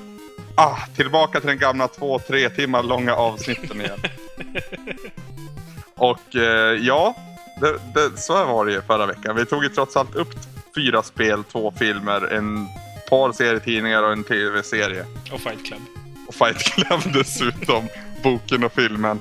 Ah, 0.64 0.78
tillbaka 0.96 1.40
till 1.40 1.50
den 1.50 1.60
gamla 1.60 1.88
två, 1.88 2.20
tre 2.20 2.50
timmar 2.50 2.84
långa 2.84 3.16
avsnitten 3.16 3.82
igen. 3.82 4.00
Och 5.96 6.36
eh, 6.36 6.76
ja, 6.82 7.16
det, 7.62 7.80
det, 7.94 8.18
så 8.18 8.46
var 8.46 8.66
det 8.66 8.72
ju 8.72 8.82
förra 8.82 9.06
veckan. 9.06 9.36
Vi 9.36 9.46
tog 9.46 9.64
ju 9.64 9.70
trots 9.70 9.98
allt 9.98 10.16
upp 10.16 10.30
fyra 10.76 11.04
spel, 11.04 11.44
två 11.44 11.74
filmer, 11.80 12.34
en 12.34 12.68
par 13.10 13.32
serietidningar 13.32 14.04
och 14.04 14.12
en 14.12 14.24
tv-serie. 14.24 15.06
Och 15.32 15.40
Fight 15.40 15.66
Club. 15.66 15.82
Och 16.28 16.36
Fight 16.36 16.64
Club 16.64 17.02
dessutom, 17.14 17.88
boken 18.24 18.64
och 18.64 18.74
filmen. 18.74 19.20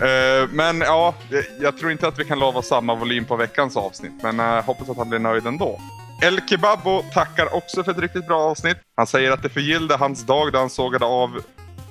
Eh, 0.00 0.48
men 0.50 0.80
ja, 0.80 1.14
jag 1.60 1.78
tror 1.78 1.92
inte 1.92 2.08
att 2.08 2.18
vi 2.18 2.24
kan 2.24 2.38
lova 2.38 2.62
samma 2.62 2.94
volym 2.94 3.24
på 3.24 3.36
veckans 3.36 3.76
avsnitt, 3.76 4.22
men 4.22 4.38
jag 4.38 4.62
hoppas 4.62 4.88
att 4.88 4.96
han 4.96 5.08
blir 5.08 5.18
nöjd 5.18 5.46
ändå. 5.46 5.80
El 6.22 6.40
Kebabo 6.48 7.02
tackar 7.12 7.54
också 7.54 7.84
för 7.84 7.90
ett 7.92 7.98
riktigt 7.98 8.26
bra 8.26 8.40
avsnitt. 8.40 8.76
Han 8.96 9.06
säger 9.06 9.30
att 9.30 9.42
det 9.42 9.48
förgyllde 9.48 9.96
hans 9.96 10.26
dag 10.26 10.52
då 10.52 10.58
han 10.58 10.70
sågade 10.70 11.04
av 11.04 11.40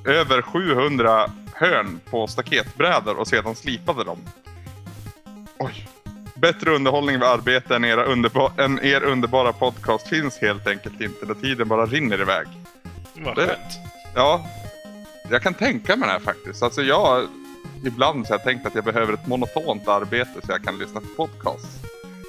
över 0.05 0.41
700 0.41 1.31
hörn 1.53 1.99
på 2.09 2.27
staketbrädor 2.27 3.15
och 3.19 3.27
sedan 3.27 3.55
slipade 3.55 4.03
dem. 4.03 4.17
Oj. 5.59 5.87
Bättre 6.35 6.71
underhållning 6.75 7.15
vid 7.15 7.23
arbete 7.23 7.75
än, 7.75 7.85
era 7.85 8.05
underba- 8.05 8.61
än 8.63 8.79
er 8.85 9.03
underbara 9.03 9.53
podcast 9.53 10.07
finns 10.07 10.37
helt 10.41 10.67
enkelt 10.67 11.01
inte, 11.01 11.25
när 11.25 11.33
tiden 11.33 11.67
bara 11.67 11.85
rinner 11.85 12.21
iväg. 12.21 12.47
Vad 13.13 13.35
Det- 13.35 13.45
skönt. 13.47 13.79
Ja, 14.15 14.45
jag 15.29 15.41
kan 15.41 15.53
tänka 15.53 15.95
mig 15.95 16.07
det 16.07 16.13
här 16.13 16.19
faktiskt. 16.19 16.63
Alltså 16.63 16.81
jag, 16.81 17.27
ibland 17.85 18.27
så 18.27 18.33
har 18.33 18.39
jag 18.39 18.43
tänkt 18.43 18.65
att 18.67 18.75
jag 18.75 18.83
behöver 18.83 19.13
ett 19.13 19.27
monotont 19.27 19.87
arbete 19.87 20.31
så 20.45 20.51
jag 20.51 20.63
kan 20.63 20.77
lyssna 20.77 21.01
på 21.01 21.07
podcast. 21.27 21.67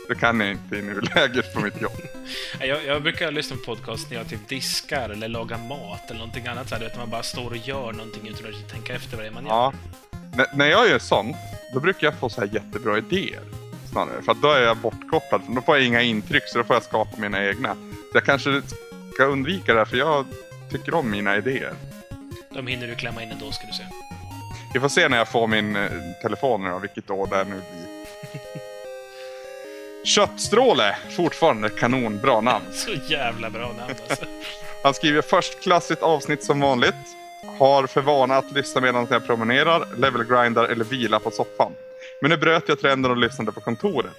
Det 0.09 0.15
kan 0.15 0.41
jag 0.41 0.51
inte 0.51 0.77
i 0.77 0.83
nuläget 0.83 1.55
på 1.55 1.61
mitt 1.61 1.81
jobb. 1.81 1.93
Jag, 2.61 2.85
jag 2.85 3.03
brukar 3.03 3.31
lyssna 3.31 3.57
på 3.57 3.63
podcast 3.77 4.11
när 4.11 4.17
jag 4.19 4.29
typ 4.29 4.49
diskar 4.49 5.11
eller 5.11 5.29
lagar 5.29 5.59
mat 5.59 6.11
eller 6.11 6.19
någonting 6.19 6.47
annat. 6.47 6.69
Så 6.69 6.75
här, 6.75 6.83
du 6.83 6.89
vet, 6.89 6.99
man 6.99 7.11
bara 7.11 7.23
står 7.23 7.51
och 7.51 7.57
gör 7.57 7.93
någonting 7.93 8.29
utan 8.29 8.47
att 8.55 8.69
tänka 8.73 8.95
efter 8.95 9.17
vad 9.17 9.25
det 9.25 9.29
är 9.29 9.33
man 9.33 9.45
gör. 9.45 9.51
Ja. 9.53 9.73
N- 10.39 10.47
när 10.55 10.67
jag 10.67 10.89
gör 10.89 10.99
sånt, 10.99 11.37
då 11.75 11.81
brukar 11.81 12.07
jag 12.07 12.15
få 12.15 12.29
så 12.29 12.41
här 12.41 12.49
jättebra 12.55 12.99
idéer. 12.99 13.41
Snarare. 13.93 14.23
För 14.23 14.35
då 14.35 14.51
är 14.53 14.63
jag 14.63 14.77
bortkopplad. 14.77 15.43
Då 15.49 15.61
får 15.63 15.77
jag 15.77 15.87
inga 15.87 16.03
intryck, 16.03 16.43
så 16.47 16.59
då 16.59 16.65
får 16.65 16.77
jag 16.77 16.83
skapa 16.83 17.17
mina 17.17 17.45
egna. 17.47 17.75
Så 17.75 18.11
jag 18.15 18.25
kanske 18.25 18.63
ska 19.15 19.25
undvika 19.25 19.73
det, 19.73 19.79
här, 19.79 19.85
för 19.87 19.97
jag 19.97 20.25
tycker 20.71 20.95
om 20.95 21.11
mina 21.11 21.37
idéer. 21.37 21.73
De 22.51 22.67
hinner 22.67 22.87
du 22.87 22.95
klämma 22.95 23.23
in 23.23 23.31
ändå, 23.31 23.53
ska 23.53 23.67
du 23.67 23.73
se. 23.73 23.83
Vi 24.75 24.81
får 24.81 24.89
se 24.89 25.09
när 25.09 25.19
jag 25.19 25.29
får 25.29 25.47
min 25.47 25.77
eh, 25.77 25.91
telefon 26.23 26.65
nu 26.65 26.79
vilket 26.83 27.11
år 27.11 27.27
det 27.27 27.45
nu 27.45 27.51
blir. 27.55 27.87
Köttstråle, 30.07 30.97
fortfarande 31.17 31.69
kanonbra 31.69 32.41
namn. 32.41 32.65
Så 32.73 32.91
jävla 33.09 33.51
bra 33.51 33.67
namn 33.67 33.95
alltså. 34.09 34.25
Han 34.83 34.95
skriver 34.95 35.23
först 35.23 35.61
klassiskt 35.63 36.03
avsnitt 36.03 36.45
som 36.45 36.61
vanligt. 36.61 36.95
Har 37.59 37.87
för 37.87 38.01
vana 38.01 38.37
att 38.37 38.53
lyssna 38.53 38.81
medan 38.81 39.07
jag 39.11 39.27
promenerar, 39.27 39.87
levelgrindar 39.97 40.65
eller 40.65 40.85
vilar 40.85 41.19
på 41.19 41.31
soffan. 41.31 41.73
Men 42.23 42.31
nu 42.31 42.37
bröt 42.37 42.69
jag 42.69 42.81
trenden 42.81 43.11
och 43.11 43.17
lyssnade 43.17 43.53
på 43.53 43.61
kontoret. 43.61 44.13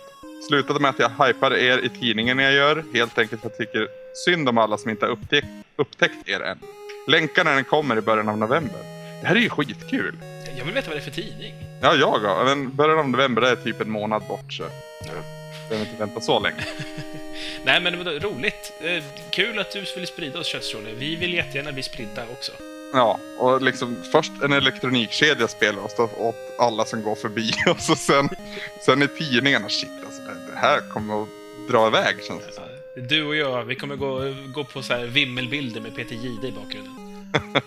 Slutade 0.50 0.79
med 0.79 0.89
att 0.89 1.00
jag 1.00 1.25
hypade 1.25 1.63
er 1.63 1.77
i 1.77 1.89
tidningen 1.89 2.39
jag 2.39 2.53
gör, 2.53 2.84
helt 2.94 3.17
enkelt 3.17 3.41
för 3.41 3.48
att 3.48 3.56
jag 3.60 3.67
tycker 3.67 3.88
synd 4.25 4.50
om 4.50 4.58
alla 4.58 4.77
som 4.77 4.91
inte 4.91 5.06
har 5.06 5.12
upptäckt, 5.12 5.48
upptäckt 5.75 6.29
er 6.29 6.41
än. 6.41 6.60
Länkar 7.08 7.44
när 7.44 7.56
den 7.56 7.63
kommer 7.63 7.98
i 7.98 8.01
början 8.01 8.29
av 8.29 8.38
november. 8.38 8.79
Det 9.22 9.27
här 9.27 9.36
är 9.36 9.39
ju 9.39 9.50
skitkul. 9.50 10.15
Jag 10.58 10.65
vill 10.65 10.74
veta 10.74 10.88
vad 10.89 10.98
det 10.98 11.01
är 11.01 11.03
för 11.03 11.22
tidning. 11.22 11.53
Ja, 11.82 11.96
jag 11.96 12.22
då. 12.24 12.41
Men 12.46 12.75
början 12.75 13.00
av 13.00 13.10
november 13.10 13.41
är 13.41 13.56
typ 13.56 13.82
en 13.82 13.89
månad 13.89 14.24
bort 14.27 14.53
så 14.53 14.63
jag 14.63 15.37
behöver 15.70 15.86
inte 15.86 16.00
vänta 16.00 16.22
så 16.22 16.40
länge. 16.40 16.66
Nej, 17.64 17.82
men 17.82 17.98
vadå, 17.98 18.12
roligt. 18.12 18.74
Eh, 18.82 19.04
kul 19.30 19.60
att 19.60 19.72
du 19.72 19.86
vill 19.96 20.08
sprida 20.08 20.40
oss 20.40 20.48
köttstråle. 20.48 20.90
Vi 20.94 21.16
vill 21.16 21.34
jättegärna 21.34 21.72
bli 21.72 21.84
spridda 21.84 22.24
också. 22.32 22.52
Ja, 22.94 23.20
och 23.38 23.62
liksom 23.62 24.04
först 24.12 24.32
en 24.44 24.54
elektronikkedja 24.54 25.48
spelar 25.48 25.84
oss 25.84 26.00
åt 26.00 26.36
alla 26.60 26.86
som 26.86 27.04
går 27.04 27.16
förbi 27.16 27.52
och 27.70 27.80
så 27.80 27.96
sen, 27.96 28.30
sen 28.86 29.04
i 29.04 29.08
tidningarna, 29.08 29.70
shit 29.70 29.90
alltså 30.06 30.22
det, 30.22 30.52
det 30.52 30.58
här 30.58 30.80
kommer 30.94 31.24
att 31.24 31.30
dra 31.70 31.88
iväg 31.88 32.16
känns 32.28 32.44
det 32.48 32.54
som. 32.54 32.64
Du 33.10 33.26
och 33.26 33.36
jag, 33.36 33.64
vi 33.64 33.76
kommer 33.76 33.96
gå, 33.96 34.34
gå 34.54 34.64
på 34.64 34.82
så 34.82 34.94
här 34.94 35.06
vimmelbilder 35.06 35.82
med 35.82 35.96
Peter 35.96 36.16
Jihde 36.16 36.48
i 36.48 36.52
bakgrunden. 36.52 36.94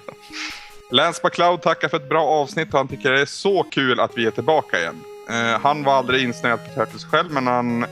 Lance 0.91 1.21
McLeod 1.25 1.63
tackar 1.63 1.89
för 1.89 1.97
ett 1.97 2.09
bra 2.09 2.23
avsnitt 2.23 2.73
och 2.73 2.79
han 2.79 2.89
tycker 2.89 3.11
det 3.11 3.21
är 3.21 3.27
så 3.27 3.63
kul 3.63 4.01
att 4.01 4.11
vi 4.17 4.27
är 4.27 4.31
tillbaka 4.31 4.79
igen. 4.79 5.05
Eh, 5.31 5.61
han 5.61 5.85
var 5.85 5.93
aldrig 5.95 6.25
insnöad 6.25 6.65
på 6.65 6.71
Turtles 6.71 7.05
själv 7.05 7.31
men 7.31 7.47
han, 7.47 7.87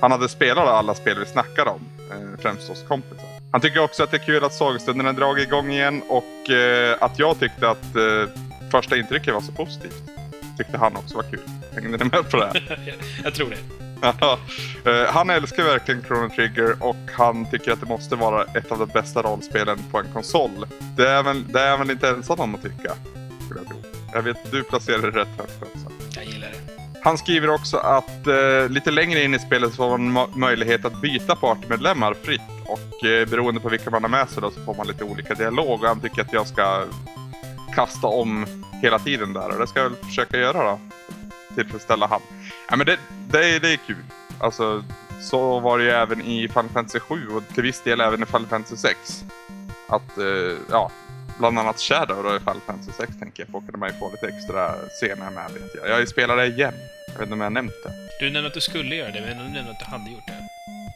han 0.00 0.12
hade 0.12 0.28
spelat 0.28 0.68
alla 0.68 0.94
spel 0.94 1.18
vi 1.18 1.26
snackade 1.26 1.70
om, 1.70 1.80
eh, 2.10 2.40
främst 2.42 2.68
hos 2.68 2.82
kompisar. 2.88 3.26
Han 3.52 3.60
tycker 3.60 3.80
också 3.80 4.02
att 4.02 4.10
det 4.10 4.16
är 4.16 4.24
kul 4.24 4.44
att 4.44 4.54
Sagostunden 4.54 5.06
är 5.06 5.12
dragit 5.12 5.48
igång 5.48 5.70
igen 5.70 6.02
och 6.08 6.50
eh, 6.50 6.96
att 7.00 7.18
jag 7.18 7.40
tyckte 7.40 7.70
att 7.70 7.96
eh, 7.96 8.28
första 8.70 8.96
intrycket 8.96 9.34
var 9.34 9.40
så 9.40 9.52
positivt. 9.52 10.02
Tyckte 10.58 10.78
han 10.78 10.96
också 10.96 11.16
var 11.16 11.22
kul. 11.22 11.40
Hängde 11.74 11.98
ni 11.98 12.04
med 12.04 12.30
på 12.30 12.36
det? 12.36 12.62
jag, 13.24 13.34
tror 13.34 13.50
det. 13.50 14.90
Eh, 14.90 15.12
han 15.12 15.30
älskar 15.30 15.64
verkligen 15.64 16.02
Chrono 16.02 16.28
Trigger 16.28 16.76
och 16.80 16.96
han 17.12 17.50
tycker 17.50 17.72
att 17.72 17.80
det 17.80 17.86
måste 17.86 18.16
vara 18.16 18.44
ett 18.44 18.72
av 18.72 18.78
de 18.78 18.86
bästa 18.86 19.22
rollspelen 19.22 19.78
på 19.90 19.98
en 19.98 20.12
konsol. 20.12 20.66
Det 20.96 21.08
är 21.08 21.22
väl, 21.22 21.52
det 21.52 21.60
är 21.60 21.78
väl 21.78 21.90
inte 21.90 22.08
ensam 22.08 22.40
om 22.40 22.54
att 22.54 22.62
tycka, 22.62 22.92
skulle 23.44 23.60
jag 23.60 23.68
tro. 23.68 23.76
Jag 24.12 24.22
vet, 24.22 24.50
du 24.50 24.62
placerar 24.62 24.98
det 24.98 25.20
rätt 25.20 25.38
högt 25.38 25.62
också. 25.62 25.90
Jag 26.16 26.24
gillar 26.24 26.48
det. 26.48 26.69
Han 27.02 27.18
skriver 27.18 27.50
också 27.50 27.76
att 27.76 28.26
eh, 28.26 28.68
lite 28.68 28.90
längre 28.90 29.24
in 29.24 29.34
i 29.34 29.38
spelet 29.38 29.70
så 29.70 29.76
får 29.76 29.98
man 29.98 30.28
möjlighet 30.34 30.84
att 30.84 31.00
byta 31.00 31.36
partymedlemmar 31.36 32.14
fritt. 32.14 32.40
Och 32.66 33.06
eh, 33.06 33.28
beroende 33.28 33.60
på 33.60 33.68
vilka 33.68 33.90
man 33.90 34.02
har 34.02 34.10
med 34.10 34.28
sig 34.28 34.42
då, 34.42 34.50
så 34.50 34.60
får 34.60 34.74
man 34.74 34.86
lite 34.86 35.04
olika 35.04 35.34
dialog. 35.34 35.82
Och 35.82 35.88
han 35.88 36.00
tycker 36.00 36.22
att 36.22 36.32
jag 36.32 36.46
ska 36.46 36.84
kasta 37.74 38.06
om 38.06 38.46
hela 38.82 38.98
tiden 38.98 39.32
där. 39.32 39.48
Och 39.48 39.58
det 39.58 39.66
ska 39.66 39.80
jag 39.80 39.90
väl 39.90 39.98
försöka 39.98 40.38
göra 40.38 40.70
då. 40.70 40.80
Tillfredsställa 41.54 42.06
han. 42.06 42.20
Ja, 42.70 42.76
men 42.76 42.86
det, 42.86 42.98
det, 43.28 43.56
är, 43.56 43.60
det 43.60 43.72
är 43.72 43.76
kul. 43.76 44.04
Alltså, 44.40 44.84
så 45.20 45.60
var 45.60 45.78
det 45.78 45.84
ju 45.84 45.90
även 45.90 46.20
i 46.20 46.48
Final 46.48 46.68
Fantasy 46.68 47.00
7 47.00 47.28
och 47.28 47.42
till 47.54 47.62
viss 47.62 47.82
del 47.82 48.00
även 48.00 48.22
i 48.22 48.26
Final 48.26 48.46
Fantasy 48.46 48.76
6. 48.76 49.24
Att, 49.88 50.18
eh, 50.18 50.56
ja, 50.70 50.90
bland 51.40 51.58
annat 51.58 51.80
Shadow 51.80 52.22
då 52.22 52.36
i 52.36 52.38
Final 52.38 52.60
Fantasy 52.66 52.92
6 52.92 53.12
tänker 53.18 53.42
jag 53.42 53.48
plockade 53.48 53.78
mig 53.78 53.92
få 53.98 54.10
lite 54.10 54.36
extra 54.36 54.74
scener 54.88 55.30
med 55.30 55.50
vet 55.52 55.74
jag. 55.74 56.00
Jag 56.00 56.08
spelar 56.08 56.36
det 56.36 56.46
igen. 56.46 56.74
Jag 57.06 57.12
vet 57.14 57.22
inte 57.22 57.32
om 57.32 57.40
jag 57.40 57.52
nämnt 57.52 57.72
det. 57.84 57.92
Du 58.20 58.30
nämnde 58.30 58.48
att 58.48 58.54
du 58.54 58.60
skulle 58.60 58.96
göra 58.96 59.10
det, 59.10 59.20
men 59.20 59.38
du 59.38 59.44
nämnde 59.44 59.70
att 59.70 59.78
du 59.78 59.84
hade 59.84 60.10
gjort 60.10 60.26
det. 60.26 60.48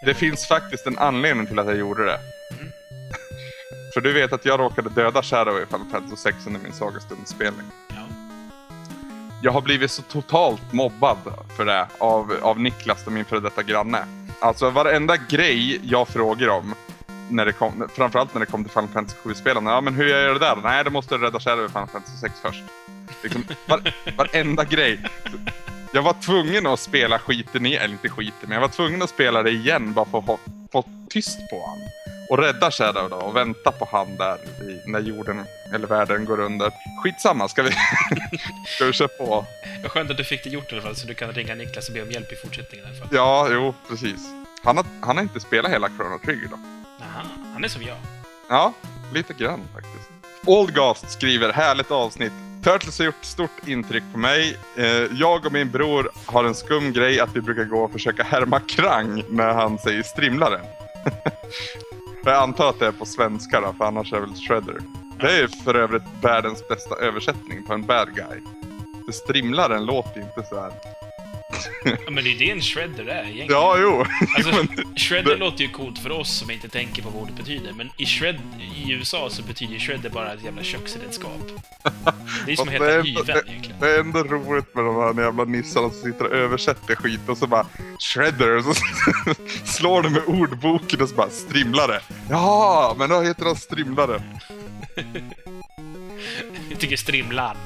Det 0.06 0.14
finns 0.14 0.46
faktiskt 0.46 0.86
en 0.86 0.98
anledning 0.98 1.46
till 1.46 1.58
att 1.58 1.66
jag 1.66 1.76
gjorde 1.76 2.04
det. 2.04 2.18
Mm. 2.50 2.72
För 3.94 4.00
du 4.00 4.12
vet 4.12 4.32
att 4.32 4.44
jag 4.44 4.60
råkade 4.60 4.90
döda 4.90 5.22
Shadow 5.22 5.62
i 5.62 5.66
Final 5.66 5.86
Fantasy 5.90 6.16
6 6.16 6.46
under 6.46 6.60
min 6.60 6.72
Sagastundsspelning. 6.72 7.66
Ja. 7.88 7.96
Jag 9.42 9.52
har 9.52 9.60
blivit 9.60 9.90
så 9.90 10.02
totalt 10.02 10.72
mobbad 10.72 11.18
för 11.56 11.64
det 11.64 11.86
av, 11.98 12.32
av 12.42 12.60
Niklas, 12.60 13.06
min 13.06 13.24
före 13.24 13.40
detta 13.40 13.62
granne. 13.62 14.06
Alltså 14.40 14.70
varenda 14.70 15.16
grej 15.16 15.80
jag 15.84 16.08
frågar 16.08 16.48
om, 16.48 16.74
när 17.30 17.46
det 17.46 17.52
kom, 17.52 17.88
framförallt 17.94 18.34
när 18.34 18.40
det 18.40 18.46
kom 18.46 18.64
till 18.64 18.72
Final 18.72 18.88
Fantasy 18.88 19.16
7-spelarna. 19.22 19.70
Ja, 19.70 19.80
men 19.80 19.94
hur 19.94 20.08
gör 20.08 20.22
jag 20.22 20.34
det 20.34 20.46
där? 20.46 20.56
Nej, 20.56 20.84
då 20.84 20.90
måste 20.90 21.14
du 21.18 21.24
rädda 21.24 21.40
Shadow 21.40 21.64
i 21.64 21.68
Final 21.68 21.88
Fantasy 21.88 22.16
6 22.16 22.34
först. 22.42 22.62
Liksom, 23.22 23.44
var, 23.66 23.94
varenda 24.16 24.64
grej. 24.70 25.00
Jag 25.92 26.02
var 26.02 26.12
tvungen 26.12 26.66
att 26.66 26.80
spela 26.80 27.18
skiten 27.18 27.66
igen, 27.66 27.82
eller 27.82 27.92
inte 27.92 28.08
skiten, 28.08 28.38
men 28.40 28.52
jag 28.52 28.60
var 28.60 28.68
tvungen 28.68 29.02
att 29.02 29.10
spela 29.10 29.42
det 29.42 29.50
igen 29.50 29.92
bara 29.92 30.04
för 30.04 30.18
att 30.18 30.26
få, 30.26 30.38
få 30.72 30.84
tyst 31.10 31.50
på 31.50 31.66
han. 31.66 31.78
Och 32.30 32.38
rädda 32.38 32.70
Shadow 32.70 33.10
då 33.10 33.16
och 33.16 33.36
vänta 33.36 33.72
på 33.72 33.88
han 33.92 34.16
där 34.16 34.36
i, 34.36 34.90
när 34.90 35.00
jorden 35.00 35.44
eller 35.74 35.86
världen 35.86 36.24
går 36.24 36.40
under. 36.40 36.70
Skitsamma, 37.02 37.48
ska 37.48 37.62
vi, 37.62 37.70
ska 38.66 38.84
vi 38.84 38.92
köra 38.92 39.08
på? 39.08 39.46
Vad 39.82 39.90
skönt 39.90 40.10
att 40.10 40.16
du 40.16 40.24
fick 40.24 40.44
det 40.44 40.50
gjort 40.50 40.72
i 40.72 40.74
alla 40.74 40.82
fall, 40.82 40.96
så 40.96 41.06
du 41.06 41.14
kan 41.14 41.32
ringa 41.32 41.54
Niklas 41.54 41.88
och 41.88 41.94
be 41.94 42.02
om 42.02 42.10
hjälp 42.10 42.32
i 42.32 42.36
fortsättningen. 42.36 42.86
i 42.86 42.88
alla 42.88 42.98
fall. 42.98 43.08
Ja, 43.12 43.48
jo, 43.52 43.74
precis. 43.88 44.20
Han 44.64 44.76
har, 44.76 44.86
han 45.00 45.16
har 45.16 45.22
inte 45.22 45.40
spelat 45.40 45.72
hela 45.72 45.88
Chrono 45.88 46.18
Trigger 46.24 46.48
då. 46.48 46.73
Aha, 47.04 47.22
han 47.52 47.64
är 47.64 47.68
som 47.68 47.82
jag. 47.82 47.96
Ja, 48.48 48.72
lite 49.12 49.34
grann 49.34 49.60
faktiskt. 49.74 50.10
Oldgast 50.46 51.10
skriver 51.10 51.52
härligt 51.52 51.90
avsnitt. 51.90 52.32
Turtles 52.64 52.98
har 52.98 53.06
gjort 53.06 53.24
stort 53.24 53.68
intryck 53.68 54.02
på 54.12 54.18
mig. 54.18 54.56
Eh, 54.76 54.86
jag 55.12 55.46
och 55.46 55.52
min 55.52 55.70
bror 55.70 56.10
har 56.26 56.44
en 56.44 56.54
skum 56.54 56.92
grej 56.92 57.20
att 57.20 57.36
vi 57.36 57.40
brukar 57.40 57.64
gå 57.64 57.84
och 57.84 57.92
försöka 57.92 58.22
härma 58.22 58.60
Krang 58.60 59.22
när 59.28 59.54
han 59.54 59.78
säger 59.78 60.02
strimlare. 60.02 60.60
jag 62.24 62.34
antar 62.34 62.70
att 62.70 62.78
det 62.78 62.86
är 62.86 62.92
på 62.92 63.06
svenska 63.06 63.60
då, 63.60 63.72
för 63.78 63.84
annars 63.84 64.12
är 64.12 64.16
det 64.16 64.26
väl 64.26 64.34
Shredder. 64.34 64.78
Det 65.20 65.32
är 65.32 65.48
för 65.64 65.74
övrigt 65.74 66.02
världens 66.20 66.68
bästa 66.68 66.96
översättning 66.96 67.66
på 67.66 67.72
en 67.72 67.86
bad 67.86 68.14
guy. 68.14 68.40
För 69.06 69.12
strimlaren 69.12 69.84
låter 69.86 70.20
inte 70.20 70.42
så 70.48 70.60
här. 70.60 70.72
Ja, 71.84 72.10
men 72.10 72.24
det 72.24 72.30
är 72.34 72.38
det 72.38 72.50
en 72.50 72.60
shredder 72.60 73.04
är 73.06 73.22
egentligen. 73.24 73.46
Ja, 73.50 73.76
jo. 73.80 74.04
Alltså, 74.36 74.52
Men- 74.76 74.96
shredder 74.96 75.30
det- 75.30 75.36
låter 75.36 75.62
ju 75.64 75.68
coolt 75.70 75.98
för 75.98 76.10
oss 76.10 76.38
som 76.38 76.50
inte 76.50 76.68
tänker 76.68 77.02
på 77.02 77.10
vad 77.10 77.22
ordet 77.22 77.36
betyder, 77.36 77.72
men 77.72 77.90
i, 77.96 78.06
shred, 78.06 78.40
i 78.86 78.92
USA 78.92 79.28
så 79.30 79.42
betyder 79.42 79.72
ju 79.72 79.78
shredder 79.78 80.10
bara 80.10 80.32
ett 80.32 80.44
jävla 80.44 80.62
köksredskap. 80.62 81.40
Det 82.46 82.52
är 82.52 82.56
som 82.56 82.68
att 82.68 82.74
heta 82.74 82.84
det- 82.84 82.92
egentligen. 83.08 83.80
Det 83.80 83.90
är 83.90 84.00
ändå 84.00 84.22
roligt 84.22 84.74
med 84.74 84.84
de 84.84 84.96
här 85.16 85.24
jävla 85.24 85.44
nissarna 85.44 85.90
som 85.90 86.00
sitter 86.12 86.24
och 86.24 86.32
översätter 86.32 86.94
skit 86.94 87.20
och 87.28 87.38
så 87.38 87.46
bara 87.46 87.66
shredder 87.98 88.56
och 88.56 88.64
så 88.64 88.74
slår 89.64 90.02
de 90.02 90.12
med 90.12 90.22
ordboken 90.26 91.00
och 91.02 91.08
så 91.08 91.14
bara 91.14 91.30
strimlare. 91.30 92.00
Ja, 92.30 92.94
men 92.98 93.10
då 93.10 93.20
heter 93.22 93.44
han 93.44 93.56
strimlare. 93.56 94.22
Jag 96.70 96.78
tycker 96.78 96.96
strimlan. 96.96 97.56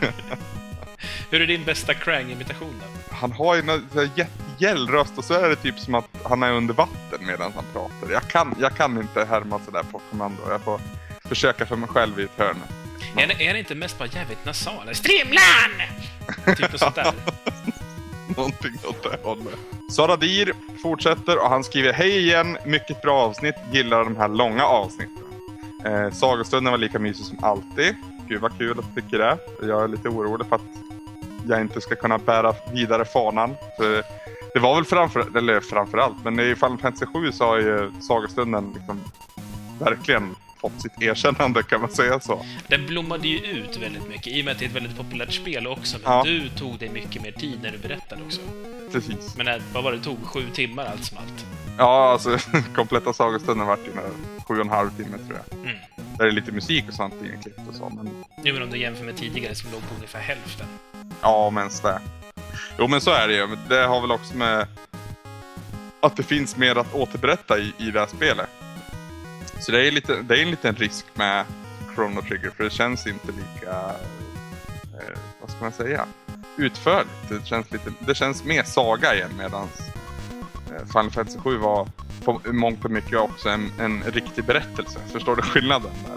Hur 1.30 1.40
är 1.40 1.46
din 1.46 1.64
bästa 1.64 1.94
Krang-imitation? 1.94 2.82
Han 3.10 3.32
har 3.32 3.54
ju 3.54 3.60
en 3.60 4.10
jättegäll 4.14 4.88
röst 4.88 5.18
och 5.18 5.24
så 5.24 5.34
är 5.34 5.48
det 5.48 5.56
typ 5.56 5.78
som 5.78 5.94
att 5.94 6.08
han 6.22 6.42
är 6.42 6.52
under 6.52 6.74
vatten 6.74 7.26
medan 7.26 7.52
han 7.54 7.64
pratar. 7.72 8.12
Jag 8.12 8.22
kan, 8.22 8.54
jag 8.60 8.76
kan 8.76 8.98
inte 8.98 9.24
härma 9.24 9.60
sådär 9.64 9.82
på 9.92 10.00
kommando. 10.10 10.42
Jag 10.48 10.60
får 10.60 10.80
försöka 11.24 11.66
för 11.66 11.76
mig 11.76 11.88
själv 11.88 12.20
i 12.20 12.22
ett 12.22 12.38
hörn. 12.38 12.56
Är 13.16 13.20
han, 13.20 13.30
är 13.30 13.48
han 13.48 13.56
inte 13.56 13.74
mest 13.74 13.98
bara 13.98 14.08
jävligt 14.08 14.44
nasal? 14.44 14.94
Strimlan! 14.94 15.72
Typ 16.56 16.72
något 16.72 16.80
sånt 16.80 16.94
där. 16.94 17.12
Någonting 18.36 18.72
åt 18.84 19.02
det 19.02 19.18
hållet. 19.22 19.58
Sara 19.90 20.16
Dir 20.16 20.52
fortsätter 20.82 21.38
och 21.38 21.48
han 21.48 21.64
skriver 21.64 21.92
Hej 21.92 22.18
igen, 22.18 22.58
mycket 22.66 23.02
bra 23.02 23.20
avsnitt, 23.20 23.54
gillar 23.72 24.04
de 24.04 24.16
här 24.16 24.28
långa 24.28 24.64
avsnitten. 24.64 25.24
Eh, 25.84 26.10
sagostunden 26.10 26.70
var 26.70 26.78
lika 26.78 26.98
mysig 26.98 27.26
som 27.26 27.44
alltid. 27.44 27.94
Gud 28.28 28.40
vad 28.40 28.58
kul 28.58 28.78
att 28.78 28.94
du 28.94 29.00
tycker 29.00 29.18
det. 29.18 29.38
Jag 29.62 29.84
är 29.84 29.88
lite 29.88 30.08
orolig 30.08 30.46
för 30.46 30.56
att 30.56 30.89
jag 31.48 31.60
inte 31.60 31.80
ska 31.80 31.94
kunna 31.96 32.18
bära 32.18 32.54
vidare 32.72 33.04
fanan. 33.04 33.54
För 33.76 34.02
det 34.54 34.60
var 34.60 34.74
väl 34.74 34.84
framför, 34.84 35.36
eller 35.38 35.60
framförallt, 35.60 36.24
men 36.24 36.40
i 36.40 36.54
Final 36.54 36.78
Fantasy 36.78 37.06
7 37.06 37.32
så 37.32 37.44
har 37.44 37.58
ju 37.58 37.90
sagostunden 38.00 38.72
liksom 38.74 39.00
verkligen 39.78 40.34
fått 40.60 40.82
sitt 40.82 41.02
erkännande 41.02 41.62
kan 41.62 41.80
man 41.80 41.90
säga 41.90 42.20
så. 42.20 42.44
Den 42.68 42.86
blommade 42.86 43.28
ju 43.28 43.38
ut 43.38 43.76
väldigt 43.76 44.08
mycket, 44.08 44.26
i 44.26 44.40
och 44.40 44.44
med 44.44 44.52
att 44.52 44.58
det 44.58 44.64
är 44.64 44.68
ett 44.68 44.74
väldigt 44.76 44.96
populärt 44.96 45.32
spel 45.32 45.66
också, 45.66 45.98
men 46.04 46.12
Ja. 46.12 46.22
du 46.24 46.48
tog 46.48 46.78
dig 46.78 46.88
mycket 46.88 47.22
mer 47.22 47.32
tid 47.32 47.58
när 47.62 47.70
du 47.70 47.78
berättade 47.78 48.22
också. 48.26 48.40
precis. 48.92 49.36
Men 49.36 49.48
äh, 49.48 49.56
vad 49.74 49.84
var 49.84 49.92
det, 49.92 49.98
det 49.98 50.04
tog? 50.04 50.18
Sju 50.26 50.42
timmar 50.52 50.84
allt 50.86 51.04
som 51.04 51.18
allt? 51.18 51.46
Ja, 51.78 52.12
alltså 52.12 52.38
kompletta 52.74 53.12
sagostunden 53.12 53.66
vart 53.66 53.78
ju 53.86 53.92
sju 54.48 54.54
och 54.54 54.60
en 54.60 54.68
halv 54.68 54.90
timme 54.96 55.18
tror 55.26 55.38
jag. 55.48 55.58
Mm. 55.58 55.76
Där 56.18 56.26
är 56.26 56.30
lite 56.32 56.52
musik 56.52 56.84
och 56.88 56.94
sånt 56.94 57.14
inklippt 57.34 57.60
och 57.68 57.74
så, 57.74 57.88
men 57.88 58.24
Nu 58.42 58.52
men 58.52 58.62
om 58.62 58.70
du 58.70 58.78
jämför 58.78 59.04
med 59.04 59.16
tidigare 59.16 59.54
som 59.54 59.70
låg 59.72 59.80
på 59.88 59.94
ungefär 59.94 60.20
hälften. 60.20 60.66
ja, 61.22 61.50
men 61.50 61.68
det. 61.82 62.00
Jo, 62.78 62.86
men 62.88 63.00
så 63.00 63.10
är 63.10 63.28
det 63.28 63.34
ju. 63.34 63.46
Men 63.46 63.58
Det 63.68 63.86
har 63.86 64.00
väl 64.00 64.10
också 64.12 64.36
med 64.36 64.66
att 66.00 66.16
det 66.16 66.22
finns 66.22 66.56
mer 66.56 66.76
att 66.78 66.94
återberätta 66.94 67.58
i, 67.58 67.72
i 67.78 67.90
det 67.90 68.00
här 68.00 68.06
spelet. 68.06 68.48
Så 69.58 69.72
det 69.72 69.86
är, 69.86 69.90
lite, 69.90 70.22
det 70.22 70.38
är 70.38 70.42
en 70.42 70.50
liten 70.50 70.74
risk 70.76 71.06
med 71.14 71.44
Chrono 71.94 72.22
Trigger, 72.22 72.50
för 72.50 72.64
det 72.64 72.70
känns 72.70 73.06
inte 73.06 73.26
lika, 73.26 73.70
eh, 74.98 75.18
vad 75.40 75.50
ska 75.50 75.60
man 75.60 75.72
säga, 75.72 76.04
utförligt. 76.56 77.10
Det 77.28 77.46
känns, 77.46 77.70
lite, 77.72 77.92
det 77.98 78.14
känns 78.14 78.44
mer 78.44 78.62
saga 78.62 79.14
igen 79.14 79.30
medan 79.38 79.62
eh, 79.62 79.84
Final 80.92 81.10
Fantasy 81.10 81.38
7 81.38 81.56
var 81.58 81.88
på 82.24 82.40
mångt 82.44 82.84
och 82.84 82.90
mycket 82.90 83.18
också 83.18 83.48
en, 83.48 83.72
en 83.78 84.02
riktig 84.02 84.44
berättelse. 84.44 84.98
Förstår 85.12 85.36
du 85.36 85.42
skillnaden? 85.42 85.90
Där? 86.06 86.14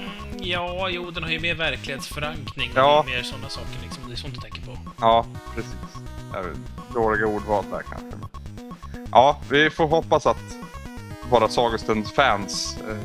Mm, 0.00 0.10
ja, 0.38 0.88
jo, 0.90 1.10
den 1.10 1.22
har 1.22 1.30
ju 1.30 1.40
mer 1.40 1.54
verklighetsförankring 1.54 2.70
Ja. 2.74 3.04
mer 3.06 3.22
sådana 3.22 3.48
saker 3.48 3.78
liksom. 3.82 4.02
Det 4.08 4.14
är 4.14 4.16
sånt 4.16 4.34
du 4.34 4.40
tänker 4.40 4.60
på. 4.62 4.78
Ja, 5.00 5.26
precis. 5.54 5.74
Dåliga 6.94 7.26
ordval 7.26 7.64
där 7.70 7.82
kanske. 7.90 8.18
Ja, 9.12 9.40
vi 9.50 9.70
får 9.70 9.86
hoppas 9.88 10.26
att 10.26 10.54
våra 11.30 11.48
Sagostunds-fans 11.48 12.76
eh, 12.90 12.96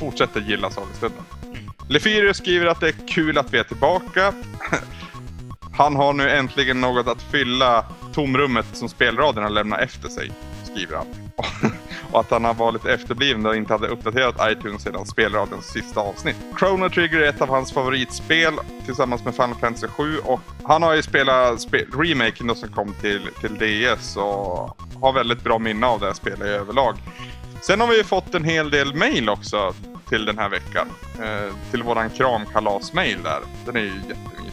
fortsätter 0.00 0.40
gilla 0.40 0.70
Sagostunden. 0.70 1.24
Mm. 1.46 1.58
Lefirius 1.88 2.36
skriver 2.36 2.66
att 2.66 2.80
det 2.80 2.88
är 2.88 3.08
kul 3.08 3.38
att 3.38 3.54
vi 3.54 3.58
är 3.58 3.64
tillbaka. 3.64 4.32
Han 5.76 5.96
har 5.96 6.12
nu 6.12 6.30
äntligen 6.30 6.80
något 6.80 7.08
att 7.08 7.22
fylla 7.22 7.84
tomrummet 8.14 8.66
som 8.72 8.88
spelraden 8.88 9.42
har 9.42 9.50
lämnat 9.50 9.80
efter 9.80 10.08
sig, 10.08 10.30
skriver 10.64 10.96
han. 10.96 11.06
och 12.12 12.20
att 12.20 12.30
han 12.30 12.44
har 12.44 12.54
varit 12.54 12.84
efterbliven 12.86 13.46
och 13.46 13.56
inte 13.56 13.72
hade 13.72 13.88
uppdaterat 13.88 14.52
iTunes 14.52 14.82
sedan 14.82 15.06
spelradions 15.06 15.66
sista 15.66 16.00
avsnitt. 16.00 16.36
Chrono 16.58 16.90
Trigger 16.90 17.20
är 17.20 17.28
ett 17.28 17.40
av 17.40 17.48
hans 17.48 17.72
favoritspel 17.72 18.54
tillsammans 18.84 19.24
med 19.24 19.34
Final 19.34 19.54
Fantasy 19.54 19.88
7 19.88 20.18
och 20.18 20.40
han 20.62 20.82
har 20.82 20.94
ju 20.94 21.02
spelat 21.02 21.60
spe 21.60 21.84
remaken 21.98 22.46
då 22.46 22.54
som 22.54 22.68
kom 22.68 22.94
till, 23.00 23.28
till 23.40 23.54
DS 23.54 24.16
och 24.16 24.78
har 25.00 25.12
väldigt 25.12 25.44
bra 25.44 25.58
minne 25.58 25.86
av 25.86 26.00
det 26.00 26.06
här 26.06 26.14
spelet 26.14 26.46
i 26.46 26.50
överlag. 26.50 26.96
Sen 27.62 27.80
har 27.80 27.88
vi 27.88 27.96
ju 27.96 28.04
fått 28.04 28.34
en 28.34 28.44
hel 28.44 28.70
del 28.70 28.94
mail 28.94 29.28
också 29.28 29.74
till 30.08 30.24
den 30.24 30.38
här 30.38 30.48
veckan. 30.48 30.88
Eh, 31.22 31.54
till 31.70 31.82
våran 31.82 32.10
kramkalas-mail 32.10 33.18
där. 33.22 33.40
Den 33.64 33.76
är 33.76 33.80
ju 33.80 33.86
jättefin. 33.86 34.45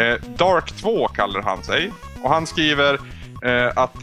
Eh, 0.00 0.16
Dark 0.36 0.72
2 0.72 1.08
kallar 1.08 1.42
han 1.42 1.62
sig. 1.62 1.92
Och 2.22 2.30
han 2.30 2.46
skriver 2.46 2.94
eh, 3.42 3.72
att 3.76 3.94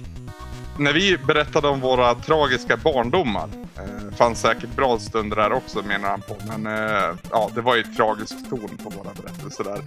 när 0.77 0.93
vi 0.93 1.17
berättade 1.17 1.67
om 1.67 1.79
våra 1.79 2.15
tragiska 2.15 2.77
barndomar 2.77 3.49
eh, 3.75 4.15
fanns 4.15 4.41
säkert 4.41 4.75
bra 4.75 4.99
stunder 4.99 5.35
där 5.35 5.51
också 5.51 5.81
menar 5.81 6.09
han 6.09 6.21
på. 6.21 6.37
Men 6.47 6.67
eh, 6.67 7.15
ja, 7.31 7.49
det 7.55 7.61
var 7.61 7.75
ju 7.75 7.83
tragisk 7.83 8.49
ton 8.49 8.77
på 8.83 8.89
våra 8.89 9.13
berättelser 9.13 9.63
där. 9.63 9.77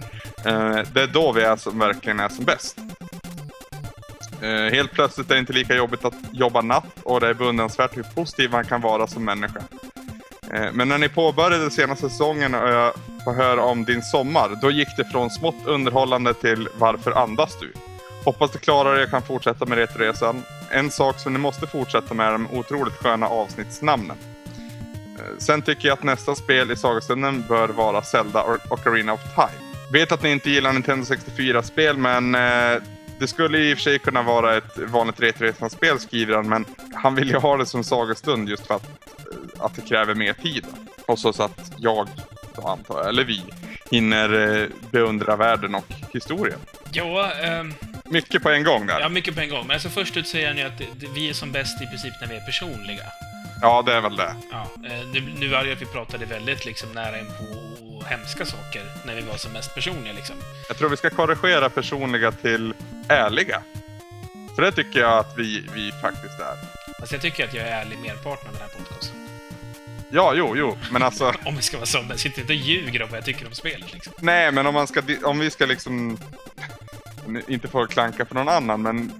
Eh, 0.45 0.85
det 0.93 1.01
är 1.01 1.07
då 1.07 1.31
vi 1.31 1.41
är 1.41 1.55
som 1.55 1.79
verkligen 1.79 2.19
är 2.19 2.29
som 2.29 2.45
bäst. 2.45 2.77
Eh, 4.41 4.73
helt 4.73 4.91
plötsligt 4.91 5.31
är 5.31 5.35
det 5.35 5.39
inte 5.39 5.53
lika 5.53 5.75
jobbigt 5.75 6.05
att 6.05 6.13
jobba 6.31 6.61
natt 6.61 6.97
och 7.03 7.19
det 7.19 7.27
är 7.27 7.33
beundransvärt 7.33 7.97
hur 7.97 8.03
positiv 8.03 8.51
man 8.51 8.65
kan 8.65 8.81
vara 8.81 9.07
som 9.07 9.25
människa. 9.25 9.61
Eh, 10.53 10.71
men 10.73 10.87
när 10.87 10.97
ni 10.97 11.09
påbörjade 11.09 11.71
senaste 11.71 12.09
säsongen 12.09 12.55
och 12.55 12.69
jag 12.69 12.93
får 13.23 13.33
höra 13.33 13.63
om 13.63 13.85
din 13.85 14.01
sommar, 14.01 14.59
då 14.61 14.71
gick 14.71 14.97
det 14.97 15.05
från 15.05 15.29
smått 15.29 15.65
underhållande 15.65 16.33
till 16.33 16.69
varför 16.77 17.11
andas 17.11 17.59
du? 17.59 17.73
Hoppas 18.25 18.51
du 18.51 18.59
klarar 18.59 18.95
det 18.95 19.03
och 19.03 19.09
kan 19.09 19.21
fortsätta 19.21 19.65
med 19.65 19.77
Retroresan. 19.77 20.43
En 20.71 20.91
sak 20.91 21.19
som 21.19 21.33
ni 21.33 21.39
måste 21.39 21.67
fortsätta 21.67 22.13
med 22.13 22.27
är 22.27 22.31
de 22.31 22.47
otroligt 22.51 22.93
sköna 22.93 23.27
avsnittsnamnen. 23.27 24.17
Eh, 25.19 25.37
sen 25.37 25.61
tycker 25.61 25.87
jag 25.87 25.97
att 25.97 26.03
nästa 26.03 26.35
spel 26.35 26.71
i 26.71 26.75
sagostunden 26.75 27.43
bör 27.47 27.69
vara 27.69 28.01
Zelda 28.01 28.43
och 28.43 28.71
Ocarina 28.71 29.13
of 29.13 29.35
Time. 29.35 29.71
Vet 29.91 30.11
att 30.11 30.23
ni 30.23 30.31
inte 30.31 30.49
gillar 30.49 30.73
Nintendo 30.73 31.05
64-spel, 31.05 31.97
men 31.97 32.35
eh, 32.35 32.81
det 33.19 33.27
skulle 33.27 33.57
i 33.57 33.73
och 33.73 33.77
för 33.77 33.83
sig 33.83 33.99
kunna 33.99 34.21
vara 34.21 34.57
ett 34.57 34.77
vanligt 34.77 35.19
Retroresan-spel, 35.19 35.99
skriver 35.99 36.35
han, 36.35 36.49
men 36.49 36.65
han 36.93 37.15
vill 37.15 37.29
ju 37.29 37.37
ha 37.37 37.57
det 37.57 37.65
som 37.65 37.83
sagostund 37.83 38.49
just 38.49 38.67
för 38.67 38.75
att, 38.75 38.89
att 39.59 39.75
det 39.75 39.81
kräver 39.81 40.15
mer 40.15 40.33
tid. 40.33 40.65
Och 41.05 41.19
så, 41.19 41.33
så 41.33 41.43
att 41.43 41.71
jag, 41.77 42.07
då 42.55 42.67
antar 42.67 42.97
jag, 42.99 43.09
eller 43.09 43.23
vi, 43.23 43.43
hinner 43.91 44.57
eh, 44.61 44.67
beundra 44.91 45.35
världen 45.35 45.75
och 45.75 45.85
historien. 46.13 46.59
Ja, 46.91 47.31
ehm, 47.33 47.73
Mycket 48.05 48.43
på 48.43 48.49
en 48.49 48.63
gång 48.63 48.87
där. 48.87 48.99
ja, 48.99 49.09
mycket 49.09 49.35
på 49.35 49.41
en 49.41 49.49
gång. 49.49 49.67
Men 49.67 49.73
alltså 49.73 49.89
först 49.89 50.17
ut 50.17 50.27
säger 50.27 50.47
han 50.47 50.57
ju 50.57 50.63
att 50.63 50.81
vi 51.15 51.29
är 51.29 51.33
som 51.33 51.51
bäst 51.51 51.81
i 51.81 51.85
princip 51.85 52.13
när 52.21 52.27
vi 52.27 52.35
är 52.35 52.45
personliga. 52.45 53.03
Ja, 53.61 53.81
det 53.85 53.93
är 53.93 54.01
väl 54.01 54.15
det. 54.15 54.35
Ja, 54.51 54.67
eh, 54.85 55.07
nu, 55.13 55.21
nu 55.39 55.47
var 55.47 55.63
det 55.63 55.73
att 55.73 55.81
vi 55.81 55.85
pratade 55.85 56.25
väldigt 56.25 56.65
liksom 56.65 56.89
nära 56.91 57.19
in 57.19 57.25
på 57.25 57.71
hemska 58.05 58.45
saker 58.45 58.83
när 59.05 59.15
vi 59.15 59.21
var 59.21 59.37
som 59.37 59.51
mest 59.51 59.75
personliga 59.75 60.13
liksom. 60.13 60.35
Jag 60.67 60.77
tror 60.77 60.89
vi 60.89 60.97
ska 60.97 61.09
korrigera 61.09 61.69
personliga 61.69 62.31
till 62.31 62.73
ärliga. 63.07 63.61
För 64.55 64.61
det 64.61 64.71
tycker 64.71 64.99
jag 64.99 65.17
att 65.17 65.33
vi, 65.37 65.65
vi 65.75 65.91
faktiskt 66.01 66.39
är. 66.39 66.57
Alltså 66.99 67.15
jag 67.15 67.21
tycker 67.21 67.47
att 67.47 67.53
jag 67.53 67.67
är 67.67 67.81
ärlig 67.81 67.99
merparten 67.99 68.47
av 68.47 68.53
den 68.53 68.61
här 68.61 68.69
podcasten. 68.77 69.20
Ja, 70.11 70.33
jo, 70.35 70.53
jo, 70.57 70.77
men 70.91 71.03
alltså... 71.03 71.33
Om 71.45 71.55
vi 71.55 71.61
ska 71.61 71.77
vara 71.77 71.85
sådana. 71.85 72.17
Sitter 72.17 72.41
inte 72.41 72.53
och 72.53 72.59
ljuger 72.59 73.03
om 73.03 73.09
vad 73.09 73.17
jag 73.17 73.25
tycker 73.25 73.47
om 73.47 73.53
spelet 73.53 73.93
liksom. 73.93 74.13
Nej, 74.19 74.51
men 74.51 74.67
om, 74.67 74.73
man 74.73 74.87
ska, 74.87 75.01
om 75.23 75.39
vi 75.39 75.49
ska 75.49 75.65
liksom... 75.65 76.17
Inte 77.47 77.67
få 77.67 77.87
klanka 77.87 78.25
på 78.25 78.33
någon 78.33 78.49
annan, 78.49 78.81
men 78.81 79.11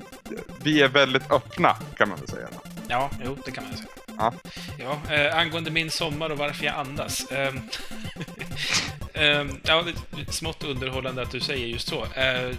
vi 0.63 0.81
är 0.81 0.87
väldigt 0.87 1.31
öppna, 1.31 1.75
kan 1.97 2.09
man 2.09 2.19
väl 2.19 2.27
säga. 2.27 2.47
Ja, 2.87 3.09
jo, 3.25 3.37
det 3.45 3.51
kan 3.51 3.63
man 3.63 3.73
säga. 3.73 3.87
Ja. 4.17 4.33
Ja, 4.79 5.15
eh, 5.15 5.37
angående 5.37 5.71
min 5.71 5.91
sommar 5.91 6.29
och 6.29 6.37
varför 6.37 6.65
jag 6.65 6.75
andas. 6.75 7.31
ehm, 7.31 7.61
ehm, 9.13 9.59
ja, 9.63 9.83
det 10.11 10.21
är 10.21 10.31
smått 10.31 10.63
underhållande 10.63 11.21
att 11.21 11.31
du 11.31 11.39
säger 11.39 11.67
just 11.67 11.87
så. 11.87 12.03
Eh, 12.03 12.55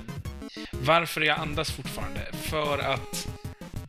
varför 0.71 1.21
jag 1.21 1.39
andas 1.39 1.71
fortfarande? 1.71 2.21
För 2.43 2.79
att 2.79 3.29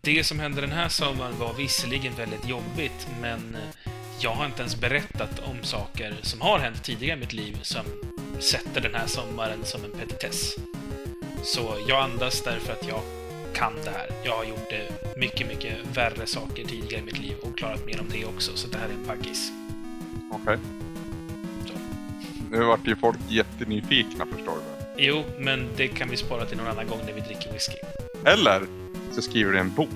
det 0.01 0.23
som 0.23 0.39
hände 0.39 0.61
den 0.61 0.71
här 0.71 0.89
sommaren 0.89 1.39
var 1.39 1.53
visserligen 1.53 2.13
väldigt 2.15 2.47
jobbigt, 2.47 3.07
men 3.21 3.55
eh, 3.55 3.91
jag 4.23 4.31
har 4.31 4.45
inte 4.45 4.59
ens 4.59 4.81
berättat 4.81 5.39
om 5.39 5.63
saker 5.63 6.15
som 6.21 6.41
har 6.41 6.59
hänt 6.59 6.83
tidigare 6.83 7.17
i 7.17 7.19
mitt 7.19 7.33
liv 7.33 7.57
som 7.61 7.85
sätter 8.39 8.81
den 8.81 8.95
här 8.95 9.07
sommaren 9.07 9.59
som 9.63 9.83
en 9.83 9.91
petitess. 9.91 10.55
Så 11.43 11.75
jag 11.87 12.03
andas 12.03 12.41
därför 12.41 12.73
att 12.73 12.87
jag 12.87 13.01
kan 13.53 13.73
det 13.83 13.89
här. 13.89 14.07
Jag 14.25 14.35
har 14.35 14.43
gjort 14.43 14.73
mycket, 15.17 15.47
mycket 15.47 15.97
värre 15.97 16.25
saker 16.25 16.65
tidigare 16.65 17.01
i 17.01 17.05
mitt 17.05 17.19
liv 17.19 17.35
och 17.41 17.57
klarat 17.57 17.85
mer 17.85 17.99
om 17.99 18.05
det 18.11 18.25
också, 18.25 18.51
så 18.55 18.67
det 18.67 18.77
här 18.77 18.89
är 18.89 18.93
en 18.93 19.05
packis. 19.05 19.51
Okej. 20.31 20.57
Så. 21.65 21.73
Nu 22.51 22.63
vart 22.63 22.87
ju 22.87 22.95
folk 22.95 23.19
jättenyfikna, 23.29 24.25
förstår 24.25 24.55
du. 24.55 25.03
Jo, 25.03 25.23
men 25.39 25.67
det 25.75 25.87
kan 25.87 26.09
vi 26.09 26.17
spara 26.17 26.45
till 26.45 26.57
någon 26.57 26.67
annan 26.67 26.87
gång 26.87 26.99
när 27.05 27.13
vi 27.13 27.21
dricker 27.21 27.53
whisky. 27.53 27.77
Eller 28.25 28.61
så 29.11 29.21
skriver 29.21 29.51
du 29.51 29.59
en 29.59 29.73
bok. 29.73 29.89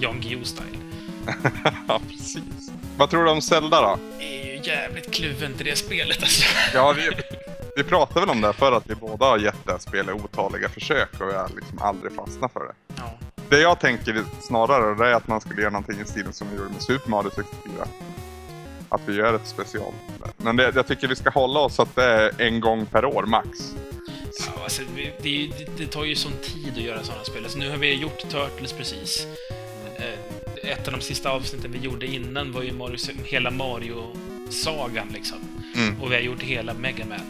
Jan 0.00 0.20
Guillou-style. 0.20 0.83
ja, 1.88 2.00
precis. 2.08 2.72
Vad 2.96 3.10
tror 3.10 3.24
du 3.24 3.30
om 3.30 3.42
Zelda 3.42 3.80
då? 3.80 3.98
är 4.20 4.46
ju 4.46 4.60
jävligt 4.62 5.10
kluven 5.10 5.54
till 5.54 5.66
det 5.66 5.76
spelet 5.76 6.22
alltså. 6.22 6.44
Ja, 6.74 6.92
vi, 6.92 7.10
vi 7.76 7.84
pratade 7.84 8.20
väl 8.20 8.30
om 8.30 8.40
det 8.40 8.52
för 8.52 8.72
att 8.72 8.90
vi 8.90 8.94
båda 8.94 9.26
har 9.26 9.38
gett 9.38 9.64
det 9.64 9.72
här 9.72 9.78
spelet 9.78 10.14
otaliga 10.14 10.68
försök 10.68 11.20
och 11.20 11.28
vi 11.28 11.32
har 11.32 11.48
liksom 11.48 11.78
aldrig 11.78 12.12
fastnat 12.12 12.52
för 12.52 12.60
det. 12.60 12.74
Ja. 12.96 13.18
Det 13.48 13.60
jag 13.60 13.80
tänker 13.80 14.24
snarare 14.40 14.94
det 14.94 15.10
är 15.10 15.14
att 15.14 15.28
man 15.28 15.40
skulle 15.40 15.60
göra 15.60 15.70
någonting 15.70 16.00
i 16.00 16.04
stilen 16.04 16.32
som 16.32 16.50
vi 16.50 16.56
gjorde 16.56 16.70
med 16.70 16.82
Super 16.82 17.10
Mario 17.10 17.30
64. 17.34 17.52
Att 18.88 19.00
vi 19.06 19.14
gör 19.14 19.34
ett 19.34 19.46
special. 19.46 19.92
Men 20.36 20.56
det, 20.56 20.72
jag 20.74 20.86
tycker 20.86 21.08
vi 21.08 21.16
ska 21.16 21.30
hålla 21.30 21.60
oss 21.60 21.80
att 21.80 21.96
det 21.96 22.04
är 22.04 22.42
en 22.42 22.60
gång 22.60 22.86
per 22.86 23.04
år 23.04 23.22
max. 23.22 23.48
Ja, 24.46 24.62
alltså, 24.62 24.82
det, 24.96 25.22
det, 25.22 25.50
det 25.78 25.86
tar 25.86 26.04
ju 26.04 26.14
sån 26.14 26.32
tid 26.42 26.72
att 26.76 26.82
göra 26.82 27.02
sådana 27.02 27.24
spel. 27.24 27.42
Alltså, 27.42 27.58
nu 27.58 27.70
har 27.70 27.76
vi 27.76 27.94
gjort 27.94 28.18
Turtles 28.18 28.72
precis. 28.72 29.26
Ett 30.66 30.86
av 30.88 30.92
de 30.94 31.00
sista 31.00 31.30
avsnitten 31.30 31.72
vi 31.72 31.78
gjorde 31.78 32.06
innan 32.06 32.52
var 32.52 32.62
ju 32.62 32.72
Mario, 32.72 32.96
hela 33.24 33.50
Mario-sagan 33.50 35.08
liksom. 35.12 35.38
Mm. 35.76 36.00
Och 36.02 36.10
vi 36.10 36.14
har 36.14 36.22
gjort 36.22 36.42
hela 36.42 36.74
Mega 36.74 37.04
Man. 37.04 37.20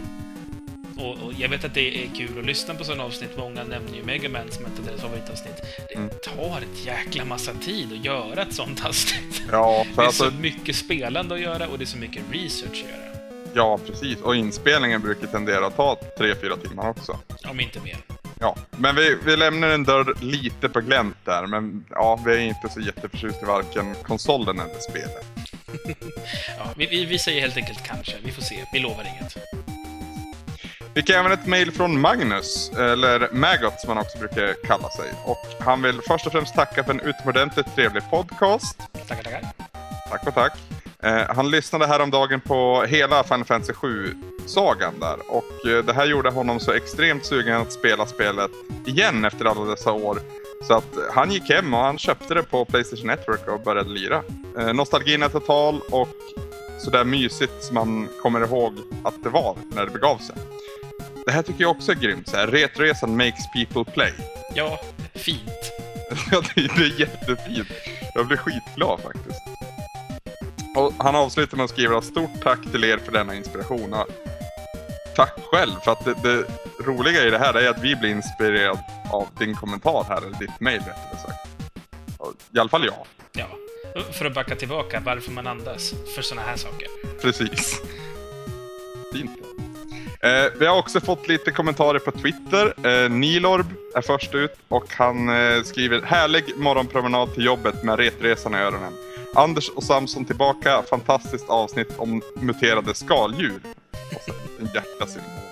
Och, 0.97 1.11
och 1.27 1.33
jag 1.39 1.49
vet 1.49 1.65
att 1.65 1.75
det 1.75 2.05
är 2.05 2.09
kul 2.17 2.39
att 2.39 2.45
lyssna 2.47 2.75
på 2.75 2.85
sådana 2.85 3.05
avsnitt. 3.05 3.31
Många 3.39 3.65
nämner 3.65 3.97
ju 3.97 4.05
Mega 4.05 4.29
Man 4.29 4.51
som 4.51 4.65
ett 4.67 4.79
av 4.79 4.85
deras 4.87 5.01
favoritavsnitt. 5.01 5.57
Det 5.89 5.95
Mm. 5.95 6.09
tar 6.25 6.59
ett 6.59 6.87
jäkla 6.87 7.25
massa 7.25 7.53
tid 7.55 7.93
att 7.93 8.05
göra 8.05 8.43
ett 8.43 8.55
sånt 8.55 8.85
avsnitt. 8.87 9.43
Ja, 9.53 9.87
Det 9.97 10.03
är 10.03 10.07
alltså, 10.07 10.31
så 10.31 10.37
mycket 10.37 10.77
spelande 10.77 11.35
att 11.35 11.41
göra 11.41 11.69
och 11.69 11.79
det 11.79 11.85
är 11.85 11.87
så 11.87 11.99
mycket 11.99 12.23
research 12.33 12.71
att 12.85 12.91
göra. 12.91 13.15
ja, 13.55 13.79
precis. 13.87 14.21
Och 14.21 14.37
inspelningen 14.37 15.01
brukar 15.01 15.27
tendera 15.27 15.67
att 15.67 15.77
ta 15.77 15.97
3-4 16.19 16.57
timmar 16.69 16.89
också. 16.91 17.19
Om 17.49 17.61
inte 17.61 17.81
mer. 17.81 17.97
Ja, 18.45 18.57
men 18.71 18.97
vi, 18.97 19.19
vi 19.25 19.37
lämnar 19.37 19.69
en 19.69 19.85
dörr 19.85 20.15
lite 20.21 20.69
på 20.69 20.81
glänt 20.81 21.17
där. 21.25 21.47
Men 21.47 21.85
ja, 21.91 22.21
vi 22.27 22.33
är 22.33 22.39
inte 22.39 22.69
så 22.69 22.81
jätteförtjust 22.81 23.43
i 23.43 23.45
varken 23.45 23.95
konsolen 24.03 24.61
eller 24.61 24.81
spelet. 24.81 25.25
Ja, 26.59 26.65
vi, 26.77 26.87
vi, 26.87 27.05
vi 27.05 27.19
säger 27.19 27.41
helt 27.41 27.57
enkelt 27.57 27.83
kanske. 27.83 28.13
Vi 28.25 28.33
får 28.33 28.43
se. 28.43 28.65
Vi 28.73 28.79
lovar 28.79 29.05
inget. 29.05 29.37
Fick 30.95 31.11
även 31.11 31.33
ett 31.33 31.47
mail 31.47 31.73
från 31.73 32.01
Magnus, 32.01 32.71
eller 32.79 33.29
Maggot 33.33 33.81
som 33.81 33.89
han 33.89 33.99
också 33.99 34.19
brukar 34.19 34.55
kalla 34.65 34.89
sig. 34.91 35.13
Och 35.25 35.65
han 35.65 35.83
vill 35.83 36.01
först 36.09 36.27
och 36.27 36.33
främst 36.33 36.55
tacka 36.55 36.85
för 36.85 36.91
en 36.91 37.01
utomordentligt 37.01 37.75
trevlig 37.75 38.03
podcast. 38.11 38.79
Tackar, 39.09 39.23
tackar. 39.23 39.43
Tack 40.11 40.27
och 40.27 40.35
tack. 40.35 40.53
Eh, 41.05 41.35
han 41.37 41.51
lyssnade 41.51 41.87
häromdagen 41.87 42.41
på 42.41 42.83
hela 42.83 43.25
Final 43.25 43.45
Fantasy 43.45 43.73
7-sagan 43.73 44.95
där. 45.01 45.17
Och 45.29 45.67
eh, 45.69 45.85
det 45.85 45.93
här 45.93 46.07
gjorde 46.07 46.31
honom 46.31 46.61
så 46.61 46.73
extremt 46.73 47.25
sugen 47.25 47.57
att 47.57 47.73
spela 47.73 48.07
spelet 48.07 48.51
igen 48.87 49.25
efter 49.25 49.45
alla 49.45 49.65
dessa 49.65 49.93
år. 49.93 50.19
Så 50.67 50.75
att 50.75 50.99
han 51.15 51.33
gick 51.33 51.51
hem 51.51 51.75
och 51.75 51.81
han 51.81 51.99
köpte 51.99 52.35
det 52.35 52.43
på 52.43 52.65
Playstation 52.65 53.07
Network 53.07 53.49
och 53.49 53.61
började 53.61 53.91
lira. 53.91 54.23
Eh, 54.59 54.73
nostalgin 54.73 55.23
är 55.23 55.29
total 55.29 55.81
och 55.91 56.09
sådär 56.79 57.05
mysigt 57.05 57.65
som 57.65 57.75
man 57.75 58.09
kommer 58.23 58.41
ihåg 58.41 58.75
att 59.05 59.23
det 59.23 59.29
var 59.31 59.57
när 59.75 59.85
det 59.85 59.91
begav 59.91 60.19
sig. 60.19 60.37
Det 61.27 61.33
här 61.33 61.43
tycker 61.43 61.61
jag 61.61 61.71
också 61.71 61.93
är 61.93 61.97
grymt. 61.97 62.29
Så 62.29 62.37
här, 62.37 62.47
Retresan 62.47 63.17
makes 63.17 63.45
people 63.55 63.93
play. 63.93 64.13
Ja, 64.55 64.81
fint. 65.15 65.41
Ja, 66.31 66.43
det 66.55 66.61
det 66.77 66.83
är 66.83 67.01
jättefint. 67.01 67.69
Jag 68.15 68.27
blir 68.27 68.37
skitglad 68.37 69.01
faktiskt. 69.01 69.64
Han 70.99 71.15
avslutar 71.15 71.57
med 71.57 71.65
att 71.65 71.71
skriva 71.71 72.03
stort 72.03 72.43
tack 72.43 72.59
till 72.73 72.85
er 72.85 72.99
för 72.99 73.13
denna 73.13 73.35
inspiration. 73.35 73.95
Tack 75.17 75.35
själv, 75.53 75.73
för 75.85 75.93
att 75.93 76.05
det, 76.05 76.15
det 76.23 76.45
roliga 76.85 77.27
i 77.27 77.31
det 77.31 77.39
här 77.39 77.55
är 77.55 77.71
att 77.71 77.85
vi 77.85 77.97
blir 77.97 78.11
inspirerade 78.11 78.85
av 79.13 79.29
din 79.39 79.55
kommentar 79.55 80.07
här, 80.09 80.17
eller 80.17 80.39
ditt 80.39 80.61
mail 80.61 80.79
rättare 80.79 81.19
sagt. 81.27 81.49
I 82.55 82.59
alla 82.59 82.69
fall 82.69 82.85
jag. 82.85 83.07
Ja. 83.33 83.47
För 84.13 84.25
att 84.25 84.35
backa 84.35 84.57
tillbaka, 84.57 85.03
varför 85.05 85.33
man 85.33 85.47
andas 85.47 85.95
för 86.15 86.23
såna 86.23 86.43
här 86.43 86.57
saker. 86.57 86.89
Precis. 87.23 87.81
Fint. 89.13 89.31
Eh, 90.23 90.53
vi 90.59 90.67
har 90.67 90.79
också 90.79 91.01
fått 91.01 91.29
lite 91.29 91.51
kommentarer 91.51 91.99
på 91.99 92.11
Twitter. 92.11 92.75
Eh, 92.87 93.11
Nilorb 93.11 93.67
är 93.95 94.01
först 94.01 94.35
ut 94.35 94.57
och 94.69 94.85
han 94.89 95.29
eh, 95.29 95.63
skriver 95.63 96.03
Härlig 96.03 96.45
morgonpromenad 96.57 97.35
till 97.35 97.45
jobbet 97.45 97.83
med 97.83 97.99
retresan 97.99 98.55
i 98.55 98.59
öronen. 98.59 98.93
Anders 99.35 99.69
och 99.69 99.83
Samson 99.83 100.25
tillbaka. 100.25 100.83
Fantastiskt 100.91 101.49
avsnitt 101.49 101.99
om 101.99 102.23
muterade 102.37 102.95
skaldjur. 102.95 103.61
Och 104.15 104.23
så 104.27 104.33
en 104.61 104.71
hjärtasymbol 104.75 105.45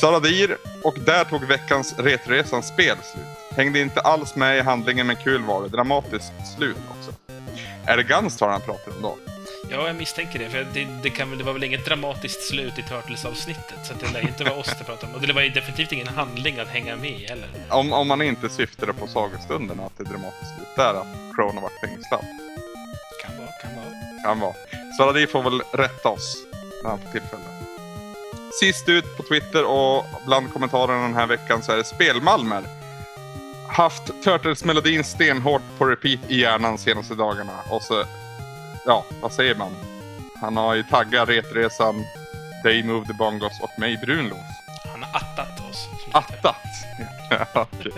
Saladir 0.00 0.56
och 0.84 0.98
där 1.06 1.24
tog 1.24 1.44
veckans 1.44 1.94
Retresan 1.98 2.62
spel 2.62 2.96
slut. 2.96 3.56
Hängde 3.56 3.80
inte 3.80 4.00
alls 4.00 4.36
med 4.36 4.58
i 4.58 4.60
handlingen 4.60 5.06
men 5.06 5.16
kul 5.16 5.42
var 5.42 5.62
det. 5.62 5.68
Dramatiskt 5.68 6.32
slut 6.56 6.76
också. 6.98 7.12
Är 7.84 7.96
det 7.96 8.02
Gunstar 8.02 8.48
han 8.48 8.60
pratar 8.60 8.92
om 8.96 9.02
då? 9.02 9.16
Ja, 9.70 9.86
jag 9.86 9.96
misstänker 9.96 10.38
det, 10.38 10.50
för 10.50 10.66
det, 10.74 10.88
det, 11.02 11.10
kan, 11.10 11.38
det 11.38 11.44
var 11.44 11.52
väl 11.52 11.64
inget 11.64 11.84
dramatiskt 11.84 12.42
slut 12.42 12.78
i 12.78 12.82
Turtles-avsnittet, 12.82 13.86
så 13.86 13.94
det 13.94 14.12
lär 14.12 14.20
inte 14.20 14.44
vara 14.44 14.54
oss 14.54 14.74
det 14.78 14.84
pratar 14.84 15.08
om. 15.08 15.14
Och 15.14 15.20
det 15.20 15.32
var 15.32 15.42
ju 15.42 15.48
definitivt 15.48 15.92
ingen 15.92 16.08
handling 16.08 16.58
att 16.58 16.68
hänga 16.68 16.96
med 16.96 17.20
i 17.20 17.26
heller. 17.26 17.48
Om, 17.70 17.92
om 17.92 18.08
man 18.08 18.22
inte 18.22 18.48
syftade 18.48 18.92
på 18.92 19.06
sagostunden 19.06 19.80
att 19.80 19.92
det 19.98 20.02
är 20.02 20.08
dramatiskt 20.08 20.54
slut 20.56 20.76
där, 20.76 20.94
att 20.94 21.34
Crono 21.36 21.60
var 21.60 21.70
fängslad. 21.80 22.24
Kan 23.22 23.36
vara, 23.38 23.48
kan 23.62 23.76
vara. 23.76 24.22
Kan 24.24 24.40
vara. 24.40 24.54
Svaradi 24.96 25.26
får 25.26 25.42
väl 25.42 25.60
rätta 25.72 26.08
oss 26.08 26.36
när 26.82 26.90
han 26.90 26.98
får 26.98 27.10
tillfälle. 27.10 27.42
Sist 28.60 28.88
ut 28.88 29.16
på 29.16 29.22
Twitter 29.22 29.64
och 29.64 30.04
bland 30.26 30.52
kommentarerna 30.52 31.02
den 31.02 31.14
här 31.14 31.26
veckan 31.26 31.62
så 31.62 31.72
är 31.72 31.76
det 31.76 31.84
Spelmalmer. 31.84 32.62
Haft 33.68 34.02
Turtles-melodin 34.24 35.04
stenhårt 35.04 35.62
på 35.78 35.84
repeat 35.84 36.20
i 36.28 36.40
hjärnan 36.40 36.78
senaste 36.78 37.14
dagarna. 37.14 37.52
Och 37.70 37.82
så, 37.82 38.04
ja, 38.86 39.04
vad 39.22 39.32
säger 39.32 39.54
man? 39.54 39.72
Han 40.40 40.56
har 40.56 40.74
ju 40.74 40.82
taggat 40.82 41.28
Retresan, 41.28 42.04
They 42.62 42.84
Move 42.84 43.06
the 43.06 43.12
Bongos 43.12 43.60
och 43.62 43.80
mig 43.80 43.96
Brunlås. 44.04 44.38
Han 44.92 45.02
har 45.02 45.16
attat 45.16 45.70
oss. 45.70 45.88
Attat. 46.12 46.56
Ja, 47.30 47.46
okej. 47.52 47.92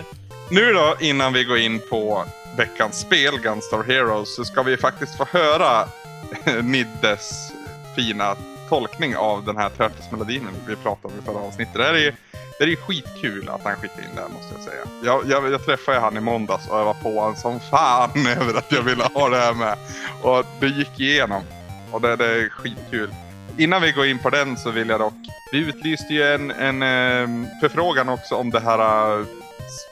Nu 0.51 0.73
då, 0.73 0.95
innan 0.99 1.33
vi 1.33 1.43
går 1.43 1.57
in 1.57 1.81
på 1.89 2.25
veckans 2.57 2.99
spel, 2.99 3.39
Gunstar 3.39 3.83
Heroes, 3.83 4.35
så 4.35 4.45
ska 4.45 4.63
vi 4.63 4.77
faktiskt 4.77 5.17
få 5.17 5.25
höra 5.25 5.87
Niddes 6.63 7.51
fina 7.95 8.35
tolkning 8.69 9.15
av 9.15 9.45
den 9.45 9.57
här 9.57 9.69
Turtles-melodin 9.69 10.47
vi 10.67 10.75
pratade 10.75 11.13
om 11.13 11.19
i 11.19 11.25
förra 11.25 11.39
avsnittet. 11.39 11.73
Det 11.73 11.83
här 11.83 11.93
är, 11.93 12.15
det 12.59 12.63
är 12.65 12.67
ju 12.67 12.75
skitkul 12.75 13.49
att 13.49 13.63
han 13.63 13.75
skickade 13.75 14.01
in 14.03 14.09
det 14.15 14.21
här 14.21 14.29
måste 14.29 14.53
jag 14.55 14.63
säga. 14.63 14.81
Jag, 15.03 15.23
jag, 15.29 15.51
jag 15.51 15.65
träffade 15.65 15.97
ju 15.97 16.01
han 16.03 16.17
i 16.17 16.19
måndags 16.19 16.67
och 16.69 16.79
jag 16.79 16.85
var 16.85 16.93
på 16.93 17.19
honom 17.19 17.35
som 17.35 17.59
fan 17.59 18.27
över 18.41 18.53
att 18.57 18.71
jag 18.71 18.81
ville 18.81 19.03
ha 19.03 19.29
det 19.29 19.37
här 19.37 19.53
med. 19.53 19.77
Och 20.23 20.45
det 20.59 20.67
gick 20.67 20.99
igenom. 20.99 21.41
Och 21.91 22.01
det, 22.01 22.15
det 22.15 22.25
är 22.25 22.49
skitkul. 22.49 23.09
Innan 23.57 23.81
vi 23.81 23.91
går 23.91 24.05
in 24.05 24.19
på 24.19 24.29
den 24.29 24.57
så 24.57 24.71
vill 24.71 24.89
jag 24.89 24.99
dock... 24.99 25.13
Vi 25.51 25.57
utlyste 25.59 26.13
ju 26.13 26.23
en, 26.33 26.51
en 26.51 26.81
eh, 26.83 27.49
förfrågan 27.61 28.09
också 28.09 28.35
om 28.35 28.49
det 28.49 28.59
här... 28.59 29.19
eh, 29.19 29.25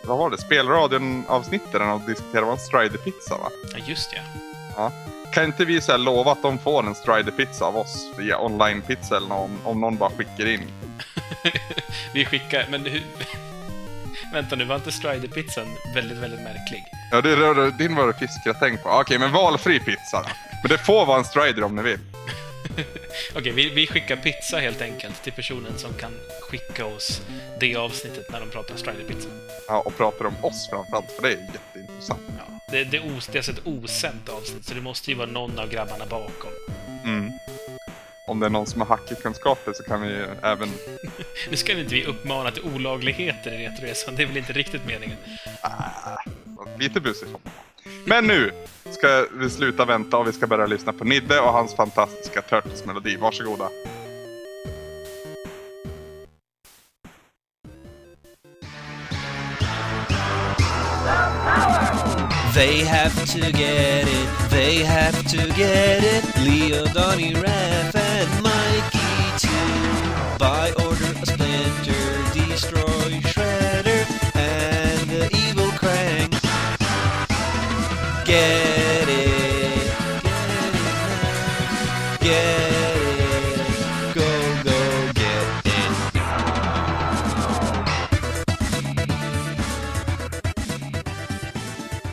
Vad 0.04 0.18
var 0.18 0.30
det? 0.30 0.38
Spelradion-avsnittet 0.38 1.72
där 1.72 1.80
de 1.80 2.06
diskuterade 2.08 2.52
en 2.52 2.58
Strider-pizza 2.58 3.38
va? 3.38 3.50
Ja, 3.74 3.80
just 3.86 4.10
ja. 4.14 4.22
Ja. 4.76 4.92
Kan 5.34 5.44
inte 5.46 5.66
vi 5.66 5.82
så 5.82 5.98
lova 5.98 6.32
att 6.32 6.42
de 6.42 6.58
får 6.60 6.86
en 6.88 6.96
Strider-pizza 6.96 7.66
av 7.66 7.78
oss 7.78 8.08
via 8.18 8.38
online-pizza 8.40 9.18
eller 9.18 9.28
någon, 9.28 9.58
om 9.64 9.82
någon 9.82 9.98
bara 9.98 10.10
skickar 10.10 10.48
in? 10.48 10.62
Vi 12.14 12.26
skickar, 12.26 12.68
men 12.70 12.86
hur... 12.86 13.04
Vänta 14.34 14.56
nu, 14.56 14.66
var 14.66 14.76
inte 14.76 14.92
Strider-pizzan 14.92 15.68
väldigt, 15.96 16.18
väldigt 16.18 16.42
märklig? 16.42 16.84
Ja, 17.12 17.22
det 17.22 17.36
rör, 17.36 17.72
din 17.72 17.96
var 17.96 18.08
det 18.08 18.14
fiskgratäng 18.14 18.78
på. 18.78 18.90
Okej, 18.90 19.20
men 19.20 19.32
valfri 19.32 19.80
pizza 19.80 20.22
då. 20.24 20.30
Men 20.64 20.70
det 20.70 20.78
får 20.78 21.06
vara 21.06 21.18
en 21.18 21.26
Strider 21.26 21.64
om 21.64 21.76
ni 21.76 21.82
vill. 21.82 22.00
Okej, 23.36 23.52
vi, 23.52 23.70
vi 23.70 23.88
skickar 23.88 24.16
pizza 24.16 24.58
helt 24.58 24.82
enkelt 24.82 25.24
till 25.24 25.34
personen 25.34 25.78
som 25.78 25.94
kan 25.94 26.12
skicka 26.42 26.86
oss 26.86 27.22
det 27.60 27.76
avsnittet 27.76 28.32
när 28.32 28.40
de 28.40 28.50
pratar 28.50 28.76
Strider-pizza. 28.76 29.30
Ja, 29.68 29.80
och 29.80 29.98
pratar 29.98 30.26
om 30.26 30.36
oss 30.42 30.70
framförallt, 30.70 31.12
för 31.12 31.22
det 31.22 31.34
är 31.34 31.50
jätteintressant. 31.54 32.22
Ja, 32.38 32.60
det, 32.72 32.84
det, 32.84 33.00
os, 33.00 33.28
det 33.28 33.36
är 33.36 33.40
alltså 33.40 33.52
ett 33.52 33.68
osänt 33.68 34.30
avsnitt, 34.30 34.66
så 34.66 34.74
det 34.74 34.82
måste 34.82 35.12
ju 35.12 35.18
vara 35.18 35.28
någon 35.28 35.60
av 35.60 35.70
grabbarna 35.70 36.06
bakom. 36.06 36.52
Mm. 37.04 37.32
Om 38.28 38.40
det 38.40 38.46
är 38.46 38.50
någon 38.50 38.66
som 38.66 38.82
har 38.82 38.88
hackerkunskaper 38.88 39.74
så 39.74 39.84
kan 39.84 40.02
vi 40.02 40.08
ju 40.08 40.26
även... 40.42 40.70
Nu 41.50 41.58
ska 41.58 41.74
vi 41.74 41.82
inte 41.82 41.96
vi 41.96 42.06
uppmana 42.06 42.52
till 42.52 42.64
olagligheter 42.64 43.54
i 43.54 43.68
Retroresan, 43.68 44.16
det 44.16 44.24
är 44.24 44.28
väl 44.28 44.38
inte 44.38 44.54
riktigt 44.54 44.86
meningen? 44.86 45.18
Ah, 45.62 46.18
lite 46.80 47.00
busig 47.02 47.28
får 47.28 47.40
man 47.44 47.52
vara. 47.56 47.68
Men 48.06 48.28
nu 48.28 48.52
ska 48.92 49.26
vi 49.34 49.50
sluta 49.50 49.86
vänta 49.86 50.18
och 50.18 50.28
vi 50.28 50.34
ska 50.34 50.48
börja 50.48 50.66
lyssna 50.66 50.94
på 50.94 51.04
Nidde 51.04 51.40
och 51.40 51.54
hans 51.54 51.76
fantastiska 51.76 52.42
Turtles-melodi. 52.42 53.18
Varsågoda. 53.18 53.70
They 62.58 62.80
have 62.80 63.14
to 63.34 63.52
get 63.52 64.08
it, 64.08 64.50
they 64.50 64.78
have 64.78 65.24
to 65.28 65.38
get 65.54 66.04
it. 66.04 66.24
Leo, 66.40 66.86
Donnie, 66.88 67.34
Raph, 67.34 67.96
and 67.96 68.42
Mikey 68.42 69.38
too. 69.38 70.40
By 70.40 70.74
order 70.84 71.06
of 71.06 71.24
Splinter, 71.24 72.34
destroy 72.34 73.27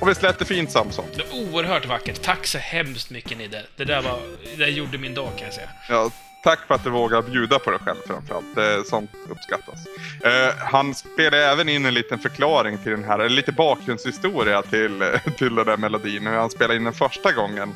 Och 0.04 0.10
visst 0.10 0.22
lät 0.22 0.38
det 0.38 0.44
fint 0.44 0.70
Samson? 0.70 1.04
Det 1.16 1.22
är 1.22 1.54
oerhört 1.54 1.86
vackert. 1.86 2.22
Tack 2.22 2.46
så 2.46 2.58
hemskt 2.58 3.10
mycket, 3.10 3.38
Nidde. 3.38 3.62
Det 3.76 3.84
där 3.84 4.02
var... 4.02 4.18
Det 4.56 4.64
där 4.64 4.70
gjorde 4.70 4.98
min 4.98 5.14
dag, 5.14 5.28
kan 5.36 5.44
jag 5.44 5.54
säga. 5.54 5.68
Ja, 5.88 6.10
tack 6.42 6.58
för 6.66 6.74
att 6.74 6.84
du 6.84 6.90
vågar 6.90 7.22
bjuda 7.22 7.58
på 7.58 7.70
dig 7.70 7.80
själv 7.80 7.98
framförallt. 8.06 8.54
Det, 8.54 8.84
sånt 8.86 9.10
uppskattas. 9.28 9.86
Eh, 10.24 10.54
han 10.58 10.94
spelar 10.94 11.38
även 11.38 11.68
in 11.68 11.86
en 11.86 11.94
liten 11.94 12.18
förklaring 12.18 12.78
till 12.78 12.90
den 12.92 13.04
här, 13.04 13.18
eller 13.18 13.36
lite 13.36 13.52
bakgrundshistoria 13.52 14.62
till, 14.62 15.04
till 15.38 15.54
den 15.54 15.66
där 15.66 15.76
melodin. 15.76 16.26
Hur 16.26 16.36
han 16.36 16.50
spelade 16.50 16.76
in 16.76 16.84
den 16.84 16.92
första 16.92 17.32
gången. 17.32 17.74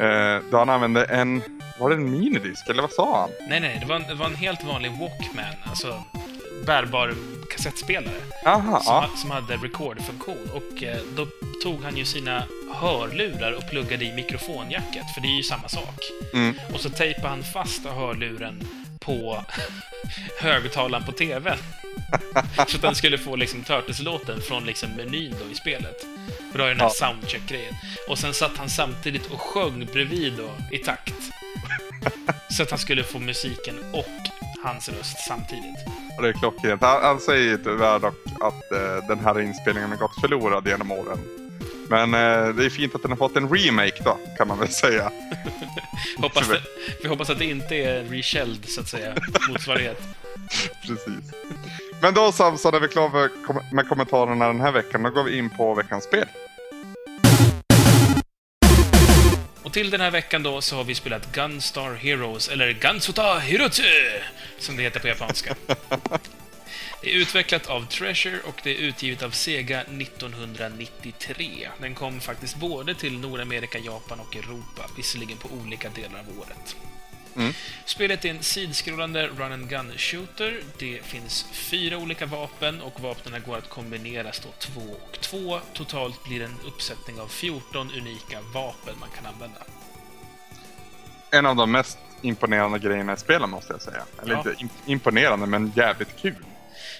Eh, 0.00 0.42
då 0.50 0.58
han 0.58 0.68
använde 0.68 1.04
en, 1.04 1.42
var 1.78 1.90
det 1.90 1.94
en 1.94 2.10
minidisk 2.10 2.68
eller 2.68 2.82
vad 2.82 2.92
sa 2.92 3.20
han? 3.20 3.30
Nej, 3.48 3.60
nej, 3.60 3.78
det 3.80 3.86
var 3.86 3.96
en, 3.96 4.02
det 4.08 4.14
var 4.14 4.26
en 4.26 4.34
helt 4.34 4.64
vanlig 4.64 4.90
Walkman, 4.90 5.54
alltså 5.64 6.04
bärbar 6.66 7.14
kassettspelare. 7.50 8.14
Aha, 8.46 8.80
som, 8.80 8.94
ja. 8.94 9.08
som 9.16 9.30
hade 9.30 9.56
record-funktion. 9.56 10.50
Och 10.54 10.82
eh, 10.82 10.96
då 11.16 11.26
tog 11.62 11.82
han 11.82 11.96
ju 11.96 12.04
sina 12.04 12.44
hörlurar 12.74 13.52
och 13.52 13.70
pluggade 13.70 14.04
i 14.04 14.12
mikrofonjacket, 14.12 15.14
för 15.14 15.20
det 15.20 15.28
är 15.28 15.36
ju 15.36 15.42
samma 15.42 15.68
sak. 15.68 16.00
Mm. 16.34 16.54
Och 16.74 16.80
så 16.80 16.90
tejpade 16.90 17.28
han 17.28 17.42
fast 17.42 17.86
hörluren 17.86 18.68
på 19.04 19.44
högtalaren 20.40 21.04
på 21.04 21.12
TVn. 21.12 21.58
så 22.68 22.76
att 22.76 22.82
den 22.82 22.94
skulle 22.94 23.18
få 23.18 23.36
liksom 23.36 23.62
Turtles-låten 23.64 24.40
från 24.40 24.64
liksom 24.64 24.90
menyn 24.96 25.34
då 25.44 25.52
i 25.52 25.54
spelet. 25.54 26.06
För 26.52 26.58
då 26.58 26.64
har 26.64 26.68
ju 26.68 26.74
den 26.74 26.80
här 26.80 26.92
Ja. 27.00 27.06
soundcheck-grejen. 27.06 27.74
Och 28.08 28.18
sen 28.18 28.34
satt 28.34 28.56
han 28.56 28.68
samtidigt 28.70 29.26
och 29.30 29.40
sjöng 29.40 29.86
bredvid 29.92 30.32
då, 30.32 30.76
i 30.76 30.78
takt. 30.78 31.14
Så 32.50 32.62
att 32.62 32.70
han 32.70 32.78
skulle 32.78 33.04
få 33.04 33.18
musiken 33.18 33.74
och 33.92 34.06
hans 34.64 34.88
röst 34.88 35.18
samtidigt. 35.28 35.78
Och 36.16 36.22
det 36.22 36.28
är 36.28 36.32
klockrent. 36.32 36.82
Han, 36.82 37.02
han 37.02 37.20
säger 37.20 37.56
tyvärr 37.56 37.98
dock 37.98 38.14
att 38.40 38.72
eh, 38.72 39.06
den 39.08 39.18
här 39.24 39.40
inspelningen 39.40 39.90
har 39.90 39.96
gått 39.96 40.20
förlorad 40.20 40.68
genom 40.68 40.90
åren. 40.92 41.18
Men 41.88 42.14
eh, 42.14 42.54
det 42.54 42.64
är 42.64 42.70
fint 42.70 42.94
att 42.94 43.02
den 43.02 43.10
har 43.10 43.18
fått 43.18 43.36
en 43.36 43.48
remake 43.48 44.02
då, 44.04 44.18
kan 44.38 44.48
man 44.48 44.58
väl 44.58 44.68
säga. 44.68 45.12
Hoppas 46.16 46.48
det, 46.48 46.60
vi 47.02 47.08
hoppas 47.08 47.30
att 47.30 47.38
det 47.38 47.44
inte 47.44 47.76
är 47.76 48.04
reshelled, 48.04 48.68
så 48.68 48.80
att 48.80 48.88
säga, 48.88 49.14
motsvarighet. 49.48 50.02
Precis. 50.86 51.32
Men 52.02 52.14
då 52.14 52.32
Samson, 52.32 52.74
är 52.74 52.80
vi 52.80 52.88
klara 52.88 53.28
kom- 53.46 53.64
med 53.72 53.88
kommentarerna 53.88 54.46
den 54.46 54.60
här 54.60 54.72
veckan. 54.72 55.02
Då 55.02 55.10
går 55.10 55.24
vi 55.24 55.38
in 55.38 55.50
på 55.50 55.74
veckans 55.74 56.04
spel. 56.04 56.26
Och 59.62 59.72
till 59.72 59.90
den 59.90 60.00
här 60.00 60.10
veckan 60.10 60.42
då 60.42 60.60
så 60.60 60.76
har 60.76 60.84
vi 60.84 60.94
spelat 60.94 61.32
Gunstar 61.32 61.94
Heroes, 61.94 62.48
eller 62.48 62.72
Gansuta 62.72 63.38
Hirotsu, 63.38 63.82
som 64.58 64.76
det 64.76 64.82
heter 64.82 65.00
på 65.00 65.08
japanska. 65.08 65.54
Det 67.02 67.10
är 67.10 67.14
utvecklat 67.16 67.66
av 67.66 67.86
Treasure 67.86 68.40
och 68.44 68.60
det 68.62 68.70
är 68.70 68.78
utgivet 68.80 69.22
av 69.22 69.30
Sega 69.30 69.80
1993. 69.80 71.68
Den 71.80 71.94
kom 71.94 72.20
faktiskt 72.20 72.56
både 72.56 72.94
till 72.94 73.18
Nordamerika, 73.18 73.78
Japan 73.78 74.20
och 74.20 74.36
Europa, 74.36 74.82
visserligen 74.96 75.38
på 75.38 75.48
olika 75.48 75.88
delar 75.88 76.18
av 76.20 76.38
året. 76.38 76.76
Mm. 77.36 77.52
Spelet 77.84 78.24
är 78.24 78.30
en 78.30 78.42
sidskrollande 78.42 79.26
run 79.26 79.52
and 79.52 79.68
gun 79.68 79.92
shooter. 79.96 80.60
Det 80.78 81.00
finns 81.04 81.46
fyra 81.52 81.98
olika 81.98 82.26
vapen 82.26 82.80
och 82.80 83.00
vapnen 83.00 83.42
går 83.46 83.56
att 83.58 83.68
kombineras 83.68 84.40
då 84.40 84.48
två 84.58 84.80
och 85.10 85.20
två. 85.20 85.60
Totalt 85.72 86.24
blir 86.24 86.38
det 86.38 86.44
en 86.44 86.58
uppsättning 86.66 87.20
av 87.20 87.26
14 87.28 87.90
unika 87.96 88.40
vapen 88.54 88.94
man 89.00 89.08
kan 89.16 89.26
använda. 89.34 89.58
En 91.30 91.46
av 91.46 91.56
de 91.56 91.72
mest 91.72 91.98
imponerande 92.22 92.78
grejerna 92.78 93.12
i 93.12 93.16
spelet 93.16 93.48
måste 93.48 93.72
jag 93.72 93.82
säga. 93.82 94.04
Eller 94.22 94.32
Ja. 94.34 94.38
inte 94.38 94.64
im- 94.64 94.70
imponerande, 94.86 95.46
men 95.46 95.72
jävligt 95.76 96.16
kul. 96.20 96.34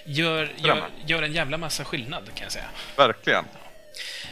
Gör, 0.05 0.53
gör, 0.57 0.85
gör 1.07 1.23
en 1.23 1.33
jävla 1.33 1.59
massa 1.59 1.85
skillnad, 1.85 2.25
kan 2.35 2.43
jag 2.43 2.53
säga. 2.53 2.69
Verkligen. 2.97 3.45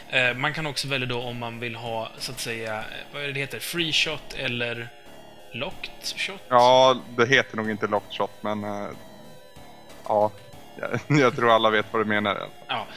Eh, 0.09 0.33
Man 0.33 0.53
kan 0.53 0.67
också 0.67 0.87
välja 0.87 1.07
då 1.07 1.21
om 1.21 1.37
man 1.37 1.59
vill 1.59 1.75
ha, 1.75 2.11
så 2.17 2.31
att 2.31 2.39
säga, 2.39 2.77
eh, 2.77 2.83
vad 3.13 3.23
är 3.23 3.27
det 3.27 3.33
det 3.33 3.39
heter? 3.39 3.59
Free 3.59 3.93
shot 3.93 4.33
eller 4.37 4.89
locked 5.53 5.91
shot? 6.17 6.41
Ja, 6.49 7.01
det 7.17 7.25
heter 7.25 7.57
nog 7.57 7.69
inte 7.69 7.87
lockshot, 7.87 8.31
men... 8.41 8.63
eh, 8.63 8.89
ja, 10.07 10.31
jag, 11.07 11.35
tror 11.35 11.51
alla 11.51 11.69
vet 11.69 11.85
vad 11.91 12.01
du 12.01 12.05
menar. 12.05 12.47
Ja, 12.67 12.87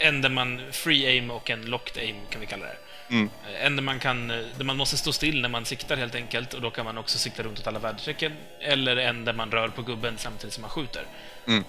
en 0.00 0.22
där 0.22 0.28
man 0.28 0.62
free 0.70 1.06
aim 1.06 1.30
och 1.30 1.50
en 1.50 1.62
locked 1.66 2.02
aim 2.02 2.16
kan 2.30 2.40
vi 2.40 2.46
kalla 2.46 2.66
det. 2.66 2.76
Mm. 3.10 3.30
En 3.60 3.76
där 3.76 3.82
man, 3.82 3.98
kan, 3.98 4.28
där 4.28 4.64
man 4.64 4.76
måste 4.76 4.96
stå 4.96 5.12
still 5.12 5.42
när 5.42 5.48
man 5.48 5.64
siktar 5.64 5.96
helt 5.96 6.14
enkelt 6.14 6.54
och 6.54 6.60
då 6.60 6.70
kan 6.70 6.84
man 6.84 6.98
också 6.98 7.18
sikta 7.18 7.42
runt 7.42 7.58
åt 7.58 7.66
alla 7.66 7.78
väderstrecken. 7.78 8.32
Eller 8.60 8.96
en 8.96 9.24
där 9.24 9.32
man 9.32 9.50
rör 9.50 9.68
på 9.68 9.82
gubben 9.82 10.14
samtidigt 10.18 10.54
som 10.54 10.60
man 10.60 10.70
skjuter. 10.70 11.06
Mm. 11.46 11.64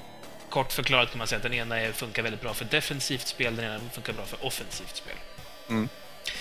Kort 0.54 0.72
förklarat 0.74 1.10
kan 1.10 1.18
man 1.18 1.28
säga 1.28 1.38
att 1.38 1.44
den 1.44 1.54
ena 1.54 1.80
är, 1.80 1.92
funkar 1.92 2.24
väldigt 2.24 2.42
bra 2.42 2.54
för 2.54 2.66
defensivt 2.66 3.28
spel, 3.28 3.56
den 3.56 3.66
ena 3.66 3.80
funkar 3.94 4.13
bra 4.13 4.26
för 4.26 4.46
offensivt 4.46 4.96
spel. 4.96 5.16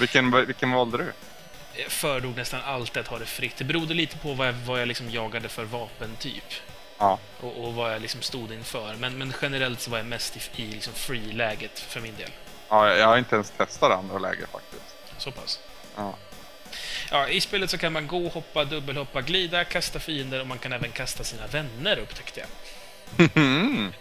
Vilken, 0.00 0.46
vilken 0.46 0.70
valde 0.70 0.98
du? 0.98 1.12
Jag 1.82 1.90
föredrog 1.92 2.36
nästan 2.36 2.60
alltid 2.64 3.00
att 3.00 3.06
ha 3.06 3.18
det 3.18 3.26
fritt. 3.26 3.56
Det 3.56 3.64
berodde 3.64 3.94
lite 3.94 4.18
på 4.18 4.34
vad 4.34 4.48
jag, 4.48 4.52
vad 4.52 4.80
jag 4.80 4.88
liksom 4.88 5.10
jagade 5.10 5.48
för 5.48 5.64
vapentyp. 5.64 6.44
Ja, 6.98 7.18
och, 7.40 7.64
och 7.64 7.74
vad 7.74 7.94
jag 7.94 8.02
liksom 8.02 8.22
stod 8.22 8.52
inför. 8.52 8.94
Men, 8.94 9.18
men 9.18 9.34
generellt 9.42 9.80
så 9.80 9.90
var 9.90 9.98
jag 9.98 10.06
mest 10.06 10.36
i, 10.36 10.62
i 10.62 10.66
liksom 10.66 10.92
free-läget 10.94 11.80
för 11.80 12.00
min 12.00 12.16
del. 12.16 12.30
ja 12.68 12.88
jag- 12.88 12.98
jag 12.98 13.06
har 13.06 13.18
inte 13.18 13.34
ens 13.34 13.50
testat 13.50 13.90
det 13.90 13.96
andra 13.96 14.18
läget 14.18 14.48
faktiskt. 14.50 14.94
Så 15.18 15.30
pass. 15.30 15.60
Ja. 15.96 16.14
Ja, 17.10 17.28
I 17.28 17.40
spelet 17.40 17.70
så 17.70 17.78
kan 17.78 17.92
man 17.92 18.06
gå, 18.06 18.28
hoppa, 18.28 18.64
dubbelhoppa, 18.64 19.20
glida, 19.20 19.64
kasta 19.64 19.98
fiender 19.98 20.40
och 20.40 20.46
man 20.46 20.58
kan 20.58 20.72
även 20.72 20.90
kasta 20.92 21.24
sina 21.24 21.46
vänner 21.46 21.98
upptäckte 21.98 22.40
jag. 22.40 22.48
Mm. 23.18 23.92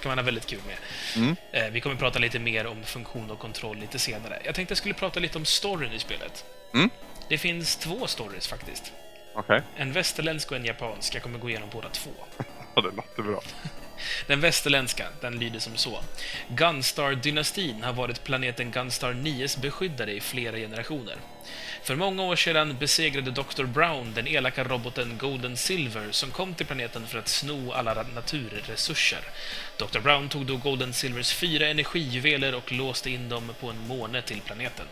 kan 0.00 0.10
man 0.10 0.18
ha 0.18 0.24
väldigt 0.24 0.46
kul 0.46 0.60
med. 0.66 0.76
Mm. 1.16 1.36
Eh, 1.52 1.72
vi 1.72 1.80
kommer 1.80 1.96
prata 1.96 2.18
lite 2.18 2.38
mer 2.38 2.66
om 2.66 2.82
funktion 2.84 3.30
och 3.30 3.38
kontroll 3.38 3.76
lite 3.76 3.98
senare. 3.98 4.42
Jag 4.44 4.54
tänkte 4.54 4.72
jag 4.72 4.78
skulle 4.78 4.94
prata 4.94 5.20
lite 5.20 5.38
om 5.38 5.44
storyn 5.44 5.92
i 5.92 5.98
spelet. 5.98 6.44
Mm. 6.74 6.90
Det 7.28 7.38
finns 7.38 7.76
två 7.76 8.06
stories 8.06 8.48
faktiskt. 8.48 8.92
Okej, 9.34 9.62
En 9.76 9.92
västerländsk 9.92 10.50
och 10.50 10.56
en 10.56 10.64
japansk. 10.64 11.14
Jag 11.14 11.22
kommer 11.22 11.38
gå 11.38 11.50
igenom 11.50 11.68
båda 11.72 11.88
två. 11.88 12.10
det 12.74 12.82
låter 12.96 13.22
bra. 13.22 13.42
Den 14.26 14.40
västerländska, 14.40 15.06
den 15.20 15.38
lyder 15.38 15.58
som 15.58 15.76
så. 15.76 16.00
Gunstar-dynastin 16.48 17.82
har 17.82 17.92
varit 17.92 18.24
planeten 18.24 18.70
Gunstar 18.70 19.12
9s 19.12 19.60
beskyddare 19.60 20.12
i 20.12 20.20
flera 20.20 20.56
generationer. 20.56 21.16
För 21.82 21.96
många 21.96 22.22
år 22.22 22.36
sedan 22.36 22.76
besegrade 22.80 23.30
Dr. 23.30 23.64
Brown 23.64 24.12
den 24.14 24.28
elaka 24.28 24.64
roboten 24.64 25.18
Golden 25.18 25.56
Silver 25.56 26.08
som 26.10 26.30
kom 26.30 26.54
till 26.54 26.66
planeten 26.66 27.06
för 27.06 27.18
att 27.18 27.28
sno 27.28 27.72
alla 27.72 28.02
naturresurser. 28.14 29.20
Dr. 29.76 29.98
Brown 29.98 30.28
tog 30.28 30.46
då 30.46 30.56
Golden 30.56 30.92
Silvers 30.92 31.32
fyra 31.32 31.66
energijuveler 31.66 32.54
och 32.54 32.72
låste 32.72 33.10
in 33.10 33.28
dem 33.28 33.52
på 33.60 33.70
en 33.70 33.86
måne 33.86 34.22
till 34.22 34.40
planeten. 34.40 34.86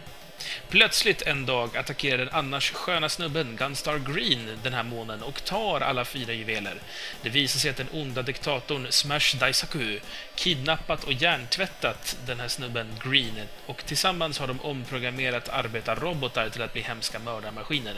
Plötsligt 0.69 1.23
en 1.23 1.47
dag 1.47 1.77
attackerar 1.77 2.19
den 2.19 2.29
annars 2.33 2.73
sköna 2.73 3.09
snubben 3.09 3.57
Gunstar 3.57 3.99
Green 3.99 4.59
den 4.63 4.75
här 4.75 4.83
månen 4.83 5.23
och 5.23 5.45
tar 5.45 5.81
alla 5.81 6.05
fyra 6.05 6.33
juveler. 6.33 6.75
Det 7.23 7.29
visar 7.29 7.59
sig 7.59 7.71
att 7.71 7.77
den 7.77 7.89
onda 7.93 8.23
diktatorn 8.23 8.87
Smash 8.91 9.37
Daisaku 9.41 10.01
kidnappat 10.35 11.05
och 11.05 11.13
hjärntvättat 11.13 12.19
den 12.27 12.41
här 12.41 12.49
snubben 12.49 12.87
Green 13.05 13.41
och 13.67 13.85
tillsammans 13.87 14.39
har 14.39 14.47
de 14.47 14.61
omprogrammerat 14.61 15.49
arbetarrobotar 15.49 16.49
till 16.49 16.63
att 16.63 16.73
bli 16.73 16.83
hemska 16.83 17.19
mördarmaskiner. 17.19 17.95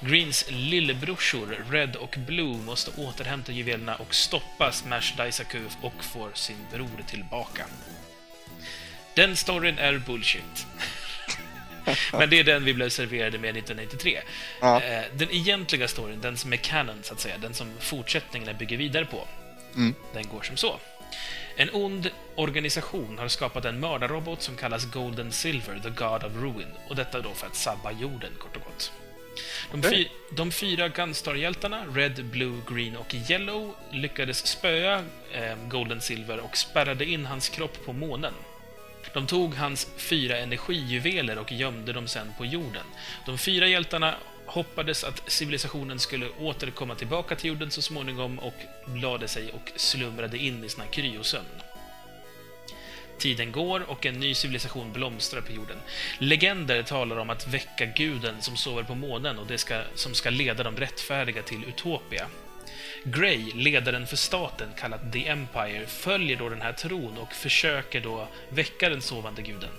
Greens 0.00 0.44
lillebrorsor 0.48 1.64
Red 1.70 1.96
och 1.96 2.14
Blue 2.18 2.56
måste 2.56 2.90
återhämta 3.00 3.52
juvelerna 3.52 3.96
och 3.96 4.14
stoppa 4.14 4.72
Smash 4.72 5.16
Daisaku 5.16 5.60
och 5.82 6.04
får 6.04 6.30
sin 6.34 6.66
bror 6.72 7.02
tillbaka. 7.06 7.66
Den 9.14 9.36
storyn 9.36 9.78
är 9.78 9.98
bullshit. 9.98 10.66
Men 12.12 12.30
det 12.30 12.38
är 12.38 12.44
den 12.44 12.64
vi 12.64 12.74
blev 12.74 12.88
serverade 12.88 13.38
med 13.38 13.56
1993. 13.56 14.18
Ja. 14.60 14.82
Eh, 14.82 15.02
Den 15.12 15.30
egentliga 15.30 15.88
storyn, 15.88 16.20
den 16.20 16.36
som 16.36 16.52
är 16.52 16.56
canon, 16.56 16.98
så 17.02 17.14
att 17.14 17.20
säga, 17.20 17.38
den 17.38 17.54
som 17.54 17.66
fortsättningarna 17.80 18.52
bygger 18.54 18.76
vidare 18.76 19.04
på, 19.04 19.28
Mm. 19.74 19.94
den 20.14 20.28
går 20.28 20.42
som 20.42 20.56
så. 20.56 20.80
En 21.56 21.70
ond 21.72 22.10
organisation 22.34 23.18
har 23.18 23.28
skapat 23.28 23.64
en 23.64 23.80
mördarrobot 23.80 24.42
som 24.42 24.56
kallas 24.56 24.84
Golden 24.84 25.32
Silver, 25.32 25.80
the 25.82 25.88
God 25.90 26.24
of 26.24 26.32
Ruin, 26.42 26.68
och 26.88 26.96
detta 26.96 27.20
då 27.20 27.34
för 27.34 27.46
att 27.46 27.56
sabba 27.56 27.92
jorden, 27.92 28.32
kort 28.38 28.56
och 28.56 28.62
gott. 28.62 28.92
De, 29.72 29.82
fy, 29.82 30.06
de 30.32 30.52
fyra 30.52 30.88
Gunstar-hjältarna, 30.88 31.84
Red, 31.94 32.24
Blue, 32.24 32.60
Green 32.70 32.96
och 32.96 33.14
Yellow, 33.30 33.74
lyckades 33.92 34.46
spöa 34.46 35.04
eh, 35.32 35.56
Golden 35.68 36.00
Silver 36.00 36.38
och 36.40 36.56
spärrade 36.56 37.04
in 37.04 37.26
hans 37.26 37.48
kropp 37.48 37.84
på 37.84 37.92
månen. 37.92 38.34
De 39.12 39.26
tog 39.26 39.54
hans 39.54 39.88
fyra 39.96 40.38
energijuveler 40.38 41.38
och 41.38 41.52
gömde 41.52 41.92
dem 41.92 42.08
sen 42.08 42.32
på 42.38 42.46
jorden. 42.46 42.84
De 43.26 43.38
fyra 43.38 43.66
hjältarna 43.66 44.14
hoppades 44.46 45.04
att 45.04 45.22
civilisationen 45.30 45.98
skulle 45.98 46.28
återkomma 46.38 46.94
tillbaka 46.94 47.36
till 47.36 47.48
jorden 47.48 47.70
så 47.70 47.82
småningom 47.82 48.38
och 48.38 48.54
lade 49.02 49.28
sig 49.28 49.52
och 49.52 49.72
slumrade 49.76 50.38
in 50.38 50.64
i 50.64 50.68
sina 50.68 50.86
kryosömn. 50.86 51.62
Tiden 53.18 53.52
går 53.52 53.90
och 53.90 54.06
en 54.06 54.20
ny 54.20 54.34
civilisation 54.34 54.92
blomstrar 54.92 55.40
på 55.40 55.52
jorden. 55.52 55.76
Legender 56.18 56.82
talar 56.82 57.16
om 57.16 57.30
att 57.30 57.48
väcka 57.48 57.84
guden 57.84 58.42
som 58.42 58.56
sover 58.56 58.82
på 58.82 58.94
månen 58.94 59.38
och 59.38 59.46
det 59.46 59.58
ska, 59.58 59.82
som 59.94 60.14
ska 60.14 60.30
leda 60.30 60.62
de 60.62 60.76
rättfärdiga 60.76 61.42
till 61.42 61.64
Utopia. 61.64 62.26
Grey, 63.10 63.52
ledaren 63.54 64.06
för 64.06 64.16
staten 64.16 64.68
kallad 64.78 65.12
The 65.12 65.28
Empire, 65.28 65.86
följer 65.86 66.36
då 66.36 66.48
den 66.48 66.62
här 66.62 66.72
tron 66.72 67.18
och 67.18 67.32
försöker 67.32 68.00
då 68.00 68.28
väcka 68.48 68.88
den 68.88 69.02
sovande 69.02 69.42
guden. 69.42 69.70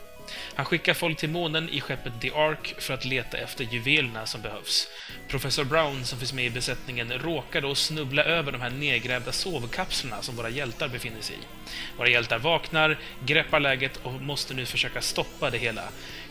Han 0.56 0.66
skickar 0.66 0.94
folk 0.94 1.18
till 1.18 1.30
månen 1.30 1.70
i 1.70 1.82
skeppet 1.82 2.22
The 2.22 2.32
Ark 2.32 2.76
för 2.78 2.94
att 2.94 3.06
leta 3.06 3.38
efter 3.38 3.64
juvelerna 3.64 4.26
som 4.26 4.42
behövs. 4.42 4.88
Professor 5.28 5.64
Brown, 5.64 6.06
som 6.06 6.20
finns 6.20 6.34
med 6.34 6.46
i 6.46 6.50
besättningen, 6.50 7.14
råkar 7.14 7.62
då 7.62 7.76
snubbla 7.76 8.24
över 8.24 8.52
de 8.52 8.62
här 8.62 8.70
nedgrävda 8.70 9.32
sovkapslarna 9.32 10.22
som 10.22 10.36
våra 10.36 10.50
hjältar 10.50 10.88
befinner 10.88 11.22
sig 11.22 11.36
i. 11.36 11.70
Våra 11.98 12.10
hjältar 12.10 12.40
vaknar, 12.40 13.00
greppar 13.26 13.60
läget 13.60 14.00
och 14.04 14.14
måste 14.14 14.54
nu 14.54 14.66
försöka 14.66 15.02
stoppa 15.02 15.50
det 15.50 15.58
hela. 15.58 15.84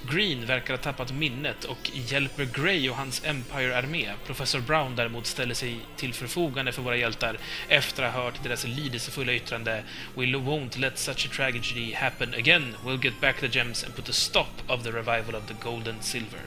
Green 0.03 0.47
verkar 0.47 0.75
ha 0.75 0.83
tappat 0.83 1.13
minnet 1.13 1.65
och 1.65 1.91
hjälper 1.95 2.45
Grey 2.45 2.91
och 2.91 2.97
hans 2.97 3.25
Empire-armé. 3.25 4.13
Professor 4.27 4.61
Brown 4.61 4.97
däremot 4.97 5.27
ställer 5.27 5.55
sig 5.55 5.81
till 5.97 6.15
förfogande 6.15 6.73
för 6.73 6.83
våra 6.83 6.97
hjältar 6.97 7.39
efter 7.69 8.03
att 8.03 8.15
ha 8.15 8.23
hört 8.23 8.43
deras 8.43 8.65
lidelsefulla 8.65 9.33
yttrande 9.33 9.83
“We 10.15 10.25
won't 10.25 10.79
let 10.79 10.99
such 10.99 11.27
a 11.27 11.31
tragedy 11.37 11.95
happen 11.95 12.35
again. 12.35 12.75
We'll 12.85 13.05
get 13.05 13.21
back 13.21 13.41
the 13.41 13.47
gems 13.47 13.85
and 13.85 13.97
put 13.97 14.09
a 14.09 14.13
stop 14.13 14.63
of 14.69 14.83
the 14.83 14.91
revival 14.91 15.35
of 15.35 15.47
the 15.47 15.55
golden 15.63 15.97
silver”. 16.01 16.41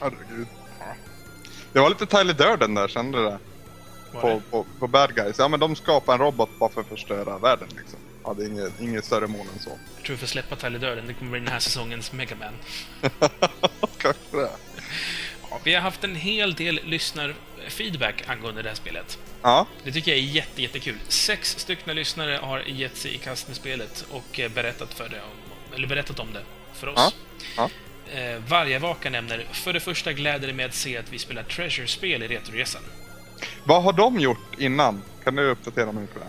Herregud. 0.00 0.46
Ja. 0.78 0.94
Det 1.72 1.80
var 1.80 1.88
lite 1.88 2.06
Tyler 2.06 2.34
Durden 2.34 2.74
där, 2.74 2.88
kände 2.88 3.18
du 3.18 3.24
det? 3.24 3.38
På, 4.12 4.42
på, 4.50 4.66
på 4.78 4.86
Bad 4.88 5.14
Guys. 5.14 5.38
Ja 5.38 5.48
men 5.48 5.60
de 5.60 5.76
skapar 5.76 6.12
en 6.12 6.20
robot 6.20 6.50
bara 6.58 6.70
för 6.70 6.80
att 6.80 6.88
förstöra 6.88 7.38
världen 7.38 7.68
liksom. 7.76 7.98
Ja, 8.26 8.34
det 8.34 8.44
är 8.44 8.48
inget, 8.48 8.80
inget 8.80 9.04
större 9.04 9.26
mål 9.26 9.46
än 9.54 9.58
så. 9.62 9.70
Jag 9.96 10.04
tror 10.04 10.16
vi 10.16 10.20
får 10.20 10.26
släppa 10.26 10.56
Tyler 10.56 10.78
Durden. 10.78 11.06
Det 11.06 11.14
kommer 11.14 11.30
bli 11.30 11.40
den 11.40 11.48
här 11.48 11.58
säsongens 11.60 12.12
Megaman. 12.12 12.54
Kanske 13.98 14.36
det. 14.36 14.50
Ja, 15.50 15.60
vi 15.64 15.74
har 15.74 15.80
haft 15.80 16.04
en 16.04 16.16
hel 16.16 16.54
del 16.54 16.80
lyssnar, 16.84 17.34
feedback 17.68 18.24
angående 18.28 18.62
det 18.62 18.68
här 18.68 18.76
spelet. 18.76 19.18
Ja, 19.42 19.66
Det 19.84 19.92
tycker 19.92 20.10
jag 20.10 20.18
är 20.18 20.24
jätte, 20.24 20.62
jättekul. 20.62 20.98
Sex 21.08 21.58
stycken 21.58 21.96
lyssnare 21.96 22.38
har 22.42 22.60
gett 22.66 22.96
sig 22.96 23.14
i 23.14 23.18
kast 23.18 23.48
med 23.48 23.56
spelet 23.56 24.04
och 24.10 24.40
eh, 24.40 24.50
berättat, 24.50 24.94
för 24.94 25.08
det 25.08 25.20
eller 25.74 25.88
berättat 25.88 26.18
om 26.18 26.32
det 26.32 26.42
för 26.74 26.86
oss. 26.86 27.14
Ja, 27.56 27.70
Eh, 28.14 28.38
Vargavaka 28.48 29.10
nämner 29.10 29.46
För 29.52 29.72
det 29.72 29.80
första 29.80 30.12
gläder 30.12 30.46
det 30.46 30.52
mig 30.52 30.66
att 30.66 30.74
se 30.74 30.96
att 30.96 31.12
vi 31.12 31.18
spelar 31.18 31.42
Treasure-spel 31.42 32.22
i 32.22 32.28
Retroresan. 32.28 32.82
vad 33.64 33.82
har 33.82 33.92
de 33.92 34.20
gjort 34.20 34.54
innan? 34.58 35.02
Kan 35.24 35.36
du 35.36 35.50
uppdatera 35.50 35.92
mig 35.92 36.06
på 36.06 36.18
det? 36.18 36.26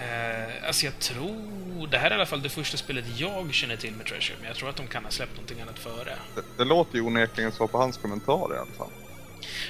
Eh, 0.00 0.66
alltså 0.66 0.84
jag 0.86 0.98
tror... 0.98 1.86
Det 1.90 1.98
här 1.98 2.06
är 2.06 2.10
i 2.10 2.14
alla 2.14 2.26
fall 2.26 2.42
det 2.42 2.48
första 2.48 2.76
spelet 2.76 3.04
jag 3.16 3.54
känner 3.54 3.76
till 3.76 3.92
med 3.92 4.06
Treasure, 4.06 4.36
men 4.38 4.48
jag 4.48 4.56
tror 4.56 4.68
att 4.70 4.76
de 4.76 4.86
kan 4.86 5.04
ha 5.04 5.10
släppt 5.10 5.32
någonting 5.32 5.60
annat 5.60 5.78
före. 5.78 6.18
Det, 6.34 6.42
det 6.56 6.64
låter 6.64 6.94
ju 6.96 7.02
onekligen 7.02 7.52
så 7.52 7.68
på 7.68 7.78
hans 7.78 7.96
kommentar 7.96 8.54
i 8.54 8.58
alla 8.58 8.72
fall. 8.78 8.90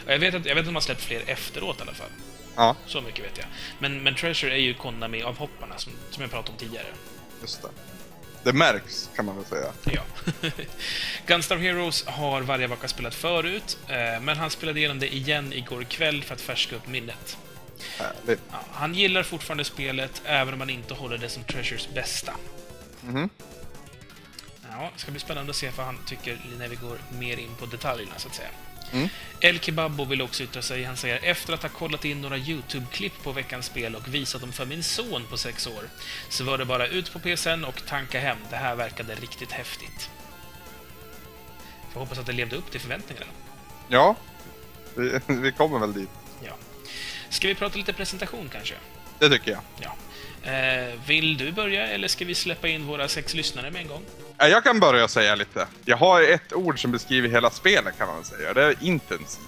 Jag 0.06 0.18
vet, 0.18 0.34
att, 0.34 0.46
jag 0.46 0.54
vet 0.54 0.62
att 0.62 0.66
de 0.66 0.74
har 0.74 0.80
släppt 0.82 1.00
fler 1.02 1.22
efteråt 1.26 1.78
i 1.78 1.82
alla 1.82 1.94
fall. 1.94 2.10
Ja, 2.56 2.76
Så 2.86 3.00
mycket 3.00 3.24
vet 3.24 3.38
jag. 3.38 3.46
Men, 3.78 4.02
men 4.02 4.14
Treasure 4.14 4.52
är 4.52 4.58
ju 4.60 4.74
Konami-avhopparna, 4.74 5.76
som, 5.76 5.92
som 6.10 6.22
jag 6.22 6.30
pratade 6.30 6.52
om 6.52 6.58
tidigare. 6.58 6.86
just 7.40 7.62
det. 7.62 7.68
Det 8.42 8.52
märks, 8.52 9.10
kan 9.16 9.24
man 9.24 9.36
väl 9.36 9.44
säga. 9.44 9.72
Ja. 9.84 10.02
Gunstar 11.26 11.56
Heroes 11.56 12.04
har 12.06 12.40
Vargavaka 12.42 12.88
spelat 12.88 13.14
förut, 13.14 13.78
eh, 13.88 14.20
men 14.20 14.36
han 14.36 14.50
spelade 14.50 14.78
igenom 14.78 14.98
det 14.98 15.14
igen 15.14 15.52
igår 15.52 15.82
kväll 15.84 16.22
för 16.24 16.34
att 16.34 16.40
färska 16.40 16.76
upp 16.76 16.86
minnet. 16.86 17.36
Härligt. 17.98 18.40
Han 18.72 18.94
gillar 18.94 19.22
fortfarande 19.22 19.64
spelet, 19.64 20.22
även 20.24 20.54
om 20.54 20.60
han 20.60 20.70
inte 20.70 20.94
håller 20.94 21.18
det 21.18 21.28
som 21.28 21.42
Treasures 21.44 21.88
bästa. 21.94 22.32
Mhm. 23.00 23.28
Ja, 24.70 24.90
det 24.94 25.00
ska 25.00 25.10
bli 25.10 25.20
spännande 25.20 25.50
att 25.50 25.56
se 25.56 25.70
vad 25.76 25.86
han 25.86 25.98
tycker 26.06 26.40
när 26.58 26.68
vi 26.68 26.76
går 26.76 26.98
mer 27.18 27.36
in 27.36 27.54
på 27.58 27.66
detaljerna, 27.66 28.12
så 28.16 28.28
att 28.28 28.34
säga. 28.34 28.48
Mm. 28.92 29.08
El 29.40 29.60
Kebabbo 29.60 30.04
vill 30.04 30.22
också 30.22 30.42
yttra 30.42 30.62
sig. 30.62 30.84
Han 30.84 30.96
säger 30.96 31.24
efter 31.24 31.52
att 31.52 31.62
ha 31.62 31.68
kollat 31.68 32.04
in 32.04 32.20
några 32.20 32.36
YouTube-klipp 32.36 33.22
på 33.22 33.32
veckans 33.32 33.66
spel 33.66 33.96
och 33.96 34.14
visat 34.14 34.40
dem 34.40 34.52
för 34.52 34.66
min 34.66 34.82
son 34.82 35.22
på 35.30 35.36
sex 35.36 35.66
år, 35.66 35.82
så 36.28 36.44
var 36.44 36.58
det 36.58 36.64
bara 36.64 36.86
ut 36.86 37.12
på 37.12 37.18
PSN 37.18 37.64
och 37.64 37.86
tanka 37.86 38.20
hem. 38.20 38.38
Det 38.50 38.56
här 38.56 38.76
verkade 38.76 39.14
riktigt 39.14 39.52
häftigt. 39.52 40.10
Får 41.92 42.00
hoppas 42.00 42.18
att 42.18 42.26
det 42.26 42.32
levde 42.32 42.56
upp 42.56 42.70
till 42.70 42.80
förväntningarna. 42.80 43.30
Ja, 43.88 44.16
vi, 44.94 45.20
vi 45.26 45.52
kommer 45.52 45.78
väl 45.78 45.92
dit. 45.92 46.10
Ska 47.30 47.48
vi 47.48 47.54
prata 47.54 47.76
lite 47.78 47.92
presentation 47.92 48.48
kanske? 48.52 48.74
Det 49.18 49.28
tycker 49.30 49.50
jag. 49.50 49.60
Ja. 49.80 49.94
Eh, 50.52 50.94
vill 51.06 51.36
du 51.36 51.52
börja 51.52 51.86
eller 51.88 52.08
ska 52.08 52.24
vi 52.24 52.34
släppa 52.34 52.68
in 52.68 52.86
våra 52.86 53.08
sex 53.08 53.34
lyssnare 53.34 53.70
med 53.70 53.82
en 53.82 53.88
gång? 53.88 54.02
Ja, 54.38 54.48
Jag 54.48 54.64
kan 54.64 54.80
börja 54.80 55.08
säga 55.08 55.34
lite. 55.34 55.66
Jag 55.84 55.96
har 55.96 56.22
ett 56.22 56.52
ord 56.52 56.80
som 56.82 56.92
beskriver 56.92 57.28
hela 57.28 57.50
spelet 57.50 57.98
kan 57.98 58.08
man 58.08 58.24
säga. 58.24 58.54
Det 58.54 58.62
är 58.64 58.74
intensivt. 58.80 59.42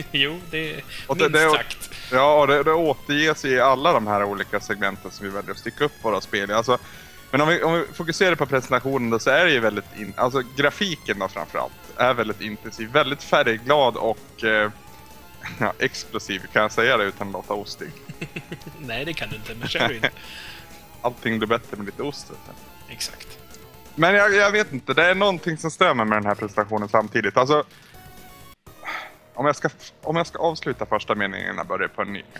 jo, 0.12 0.40
det 0.50 0.70
är 0.74 0.84
Och 1.06 1.16
det- 1.16 1.22
minst 1.28 1.38
det- 1.40 1.50
sagt. 1.50 1.90
Ja, 2.12 2.40
och 2.40 2.46
det, 2.46 2.62
det 2.62 2.72
återges 2.72 3.44
i 3.44 3.60
alla 3.60 3.92
de 3.92 4.06
här 4.06 4.24
olika 4.24 4.60
segmenten 4.60 5.10
som 5.10 5.26
vi 5.26 5.32
väljer 5.32 5.50
att 5.50 5.58
sticka 5.58 5.84
upp 5.84 5.92
våra 6.02 6.20
spel 6.20 6.50
i. 6.50 6.54
Alltså, 6.54 6.78
men 7.30 7.40
om 7.40 7.48
vi, 7.48 7.62
om 7.62 7.72
vi 7.74 7.84
fokuserar 7.94 8.34
på 8.34 8.46
presentationen 8.46 9.10
då 9.10 9.18
så 9.18 9.30
är 9.30 9.44
det 9.44 9.50
ju 9.52 9.60
väldigt... 9.60 9.84
In, 9.98 10.14
alltså 10.16 10.42
grafiken 10.56 11.18
då 11.18 11.28
framförallt 11.28 11.72
är 11.96 12.14
väldigt 12.14 12.40
intensiv. 12.40 12.88
Väldigt 12.92 13.22
färgglad 13.22 13.96
och 13.96 14.44
eh, 14.44 14.70
ja, 15.60 15.72
explosiv 15.78 16.42
kan 16.52 16.62
jag 16.62 16.72
säga 16.72 16.96
det 16.96 17.04
utan 17.04 17.26
att 17.28 17.32
låta 17.32 17.54
ostig. 17.54 17.90
Nej, 18.78 19.04
det 19.04 19.12
kan 19.12 19.28
du 19.28 19.36
inte, 19.36 19.54
men 19.54 19.68
kör 19.68 19.92
in. 19.92 20.02
Allting 21.02 21.38
blir 21.38 21.48
bättre 21.48 21.76
med 21.76 21.86
lite 21.86 22.02
ost. 22.02 22.32
Exakt. 22.88 23.38
Men 23.94 24.14
jag, 24.14 24.34
jag 24.34 24.50
vet 24.50 24.72
inte, 24.72 24.94
det 24.94 25.04
är 25.04 25.14
någonting 25.14 25.58
som 25.58 25.70
stämmer 25.70 26.04
med 26.04 26.18
den 26.18 26.26
här 26.26 26.34
presentationen 26.34 26.88
samtidigt. 26.88 27.36
Alltså, 27.36 27.64
om 29.34 29.46
jag 29.46 29.56
ska, 29.56 29.68
om 30.02 30.16
jag 30.16 30.26
ska 30.26 30.38
avsluta 30.38 30.86
första 30.86 31.14
meningen 31.14 31.46
innan 31.46 31.56
jag 31.56 31.66
börjar 31.66 31.88
på 31.88 32.02
en 32.02 32.12
ny. 32.12 32.22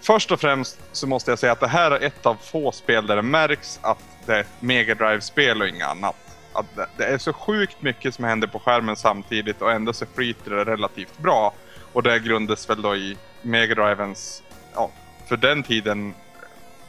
Först 0.00 0.30
och 0.30 0.40
främst 0.40 0.78
så 0.92 1.06
måste 1.06 1.30
jag 1.30 1.38
säga 1.38 1.52
att 1.52 1.60
det 1.60 1.68
här 1.68 1.90
är 1.90 2.00
ett 2.06 2.26
av 2.26 2.34
få 2.34 2.72
spel 2.72 3.06
där 3.06 3.16
det 3.16 3.22
märks 3.22 3.80
att 3.82 4.04
det 4.26 4.34
är 4.34 4.40
ett 4.40 4.52
Mega 4.60 4.94
Drive-spel 4.94 5.62
och 5.62 5.68
inget 5.68 5.88
annat. 5.88 6.29
Att 6.52 6.66
det, 6.96 7.04
är 7.04 7.18
så 7.18 7.32
sjukt 7.32 7.82
mycket 7.82 8.14
som 8.14 8.24
händer 8.24 8.48
på 8.48 8.58
skärmen 8.58 8.96
samtidigt 8.96 9.62
och 9.62 9.72
ändå 9.72 9.92
så 9.92 10.06
flyter 10.14 10.50
det 10.50 10.64
relativt 10.64 11.18
bra. 11.18 11.54
Och 11.92 12.02
det 12.02 12.18
grundas 12.18 12.70
väl 12.70 12.82
då 12.82 12.96
i 12.96 13.16
Mega 13.42 13.74
Drivens, 13.74 14.42
ja, 14.74 14.90
för 15.28 15.36
den 15.36 15.62
tiden 15.62 16.14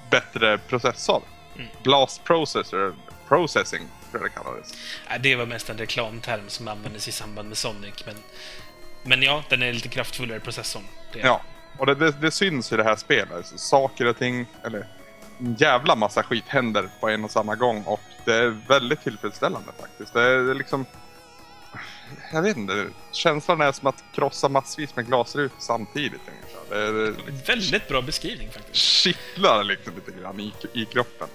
bättre 0.09 0.57
processor. 0.57 1.21
Blast 1.83 2.23
Processor 2.23 2.95
Processing, 3.27 3.81
tror 4.11 4.23
jag 4.23 4.31
det 4.31 4.43
kallades. 4.43 4.73
Nej, 5.09 5.19
Det 5.19 5.35
var 5.35 5.45
mest 5.45 5.69
en 5.69 5.77
reklamterm 5.77 6.49
som 6.49 6.67
användes 6.67 7.07
i 7.07 7.11
samband 7.11 7.47
med 7.47 7.57
Sonic, 7.57 8.05
men... 8.05 8.15
Men 9.03 9.21
ja, 9.21 9.43
den 9.49 9.61
är 9.61 9.73
lite 9.73 9.89
kraftfullare 9.89 10.39
processorn. 10.39 10.83
Det 11.13 11.19
Ja, 11.19 11.41
och 11.77 11.85
det, 11.85 11.95
det, 11.95 12.11
det 12.11 12.31
syns 12.31 12.71
i 12.71 12.75
det 12.75 12.83
här 12.83 12.95
spelet. 12.95 13.45
Saker 13.45 14.05
och 14.05 14.17
ting, 14.17 14.45
eller 14.63 14.87
en 15.41 15.55
jävla 15.59 15.95
massa 15.95 16.23
skit 16.23 16.43
händer 16.47 16.89
på 16.99 17.09
en 17.09 17.23
och 17.23 17.31
samma 17.31 17.55
gång 17.55 17.83
och 17.83 17.99
det 18.25 18.35
är 18.35 18.47
väldigt 18.67 19.03
tillfredsställande 19.03 19.71
faktiskt. 19.79 20.13
Det 20.13 20.21
är, 20.21 20.49
är 20.49 20.53
liksom... 20.53 20.85
Jag 22.33 22.41
vet 22.41 22.57
inte, 22.57 22.87
känslan 23.11 23.61
är 23.61 23.71
som 23.71 23.87
att 23.87 24.03
krossa 24.15 24.49
massvis 24.49 24.95
med 24.95 25.07
glasrutor 25.07 25.57
samtidigt 25.59 26.21
ungefär. 26.27 26.93
Det, 26.93 27.11
det 27.11 27.47
Väldigt 27.47 27.87
bra 27.87 28.01
beskrivning 28.01 28.49
faktiskt. 28.51 28.75
kittlar 28.75 29.63
liksom 29.63 29.93
lite 29.95 30.21
grann 30.21 30.39
i, 30.39 30.53
i 30.73 30.85
kroppen. 30.85 31.27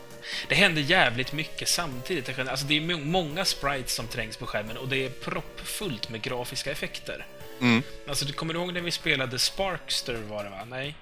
Det 0.48 0.54
händer 0.54 0.82
jävligt 0.82 1.32
mycket 1.32 1.68
samtidigt. 1.68 2.38
Alltså, 2.38 2.66
det 2.66 2.76
är 2.76 2.80
må- 2.80 3.04
många 3.04 3.44
sprites 3.44 3.94
som 3.94 4.06
trängs 4.06 4.36
på 4.36 4.46
skärmen 4.46 4.76
och 4.76 4.88
det 4.88 5.04
är 5.06 5.10
proppfullt 5.10 6.08
med 6.10 6.22
grafiska 6.22 6.70
effekter. 6.70 7.26
Mm. 7.60 7.82
Alltså, 8.08 8.24
du 8.24 8.32
kommer 8.32 8.54
ihåg 8.54 8.72
när 8.72 8.80
vi 8.80 8.90
spelade 8.90 9.38
Sparkster 9.38 10.14
var 10.28 10.44
det 10.44 10.50
va? 10.50 10.64
Nej? 10.70 10.96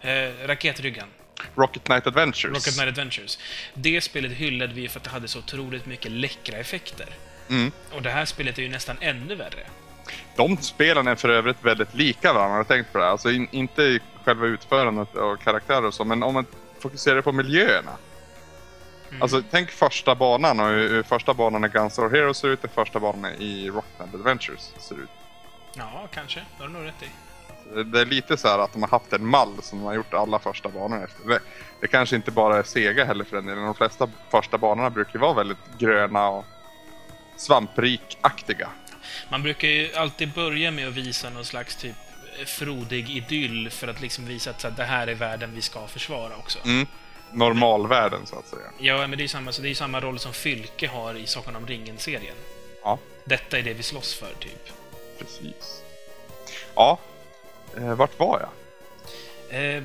Eh, 0.00 0.46
raketryggan. 0.46 1.08
Rocket 1.54 1.84
Knight 1.84 2.06
Adventures. 2.06 2.54
Rocket 2.54 2.74
Knight 2.74 2.88
Adventures. 2.88 3.38
Det 3.74 4.00
spelet 4.00 4.32
hyllade 4.32 4.74
vi 4.74 4.88
för 4.88 5.00
att 5.00 5.04
det 5.04 5.10
hade 5.10 5.28
så 5.28 5.38
otroligt 5.38 5.86
mycket 5.86 6.12
läckra 6.12 6.56
effekter. 6.56 7.06
Mm. 7.50 7.72
Och 7.92 8.02
det 8.02 8.10
här 8.10 8.24
spelet 8.24 8.58
är 8.58 8.62
ju 8.62 8.68
nästan 8.68 8.96
ännu 9.00 9.34
värre. 9.34 9.66
De 10.36 10.56
spelen 10.56 11.06
är 11.06 11.14
för 11.14 11.28
övrigt 11.28 11.64
väldigt 11.64 11.94
lika 11.94 12.32
varandra, 12.32 12.56
har 12.56 12.64
tänkt 12.64 12.92
på 12.92 12.98
det? 12.98 13.08
Alltså 13.08 13.30
in, 13.30 13.48
inte 13.50 13.98
själva 14.24 14.46
utförandet 14.46 15.16
av 15.16 15.36
karaktärer 15.36 15.84
och 15.84 15.94
så, 15.94 16.04
men 16.04 16.22
om 16.22 16.34
man 16.34 16.46
fokuserar 16.80 17.22
på 17.22 17.32
miljöerna. 17.32 17.96
Mm. 19.08 19.22
Alltså 19.22 19.42
tänk 19.50 19.70
första 19.70 20.14
banan 20.14 20.60
och 20.60 20.66
hur 20.66 21.02
första 21.02 21.34
banan 21.34 21.64
i 21.64 21.68
Guns 21.68 21.98
N' 21.98 22.10
Heroes 22.10 22.36
ser 22.36 22.48
ut 22.48 22.64
och 22.64 22.70
första 22.70 23.00
banan 23.00 23.32
i 23.38 23.70
Rockland 23.70 24.14
Adventures 24.14 24.72
ser 24.78 24.94
ut. 24.94 25.08
Ja, 25.74 26.08
kanske. 26.14 26.40
Det 26.40 26.62
har 26.62 26.68
du 26.68 26.72
nog 26.72 26.84
rätt 26.84 27.02
i. 27.02 27.27
Det- 27.74 28.00
är 28.00 28.04
lite 28.04 28.36
så 28.36 28.48
här 28.48 28.58
att 28.58 28.72
de 28.72 28.82
har 28.82 28.88
haft 28.88 29.12
en 29.12 29.26
mall 29.26 29.62
som 29.62 29.78
de 29.78 29.84
har 29.84 29.94
gjort 29.94 30.14
alla 30.14 30.38
första 30.38 30.68
banorna 30.68 31.04
efter. 31.04 31.28
Det, 31.28 31.40
det 31.80 31.88
kanske 31.88 32.16
inte 32.16 32.30
bara 32.30 32.58
är 32.58 32.62
Sega 32.62 33.04
heller 33.04 33.24
för 33.24 33.36
den 33.36 33.46
delen. 33.46 33.64
De 33.64 33.74
flesta 33.74 34.08
första 34.30 34.58
banorna 34.58 34.90
brukar 34.90 35.12
ju 35.14 35.18
vara 35.18 35.34
väldigt 35.34 35.58
gröna 35.78 36.28
och 36.28 36.44
svamprikaktiga. 37.36 38.68
Man 39.30 39.42
brukar 39.42 39.68
ju 39.68 39.94
alltid 39.94 40.32
börja 40.32 40.70
med 40.70 40.88
att 40.88 40.94
visa 40.94 41.30
någon 41.30 41.44
slags 41.44 41.76
typ 41.76 41.94
eh, 42.38 42.44
frodig 42.44 43.10
idyll 43.10 43.70
för 43.70 43.88
att 43.88 44.00
liksom 44.00 44.26
visa 44.26 44.50
att 44.50 44.60
så 44.60 44.68
här, 44.68 44.76
det 44.76 44.84
här 44.84 45.06
är 45.06 45.14
världen 45.14 45.50
vi 45.54 45.62
ska 45.62 45.86
försvara 45.86 46.36
också. 46.36 46.58
Mm. 46.64 46.86
Normalvärlden 47.32 48.26
så 48.26 48.38
att 48.38 48.46
säga. 48.48 48.70
Ja, 48.78 48.98
men 48.98 49.10
det 49.10 49.16
är 49.16 49.22
ju 49.22 49.28
samma, 49.28 49.52
så 49.52 49.62
det 49.62 49.68
är 49.70 49.74
samma 49.74 50.00
roll 50.00 50.18
som 50.18 50.32
Fylke 50.32 50.88
har 50.88 51.14
i 51.14 51.26
Sagan 51.26 51.56
om 51.56 51.66
ringen-serien. 51.66 52.34
Ja, 52.82 52.98
Detta 53.24 53.58
är 53.58 53.62
det 53.62 53.74
vi 53.74 53.82
slåss 53.82 54.14
för, 54.14 54.34
typ. 54.40 54.70
precis. 55.18 55.82
Ja, 56.74 56.98
eh, 57.78 57.94
vart 57.94 58.18
var 58.18 58.40
jag? 58.40 58.50
Eh, 59.76 59.82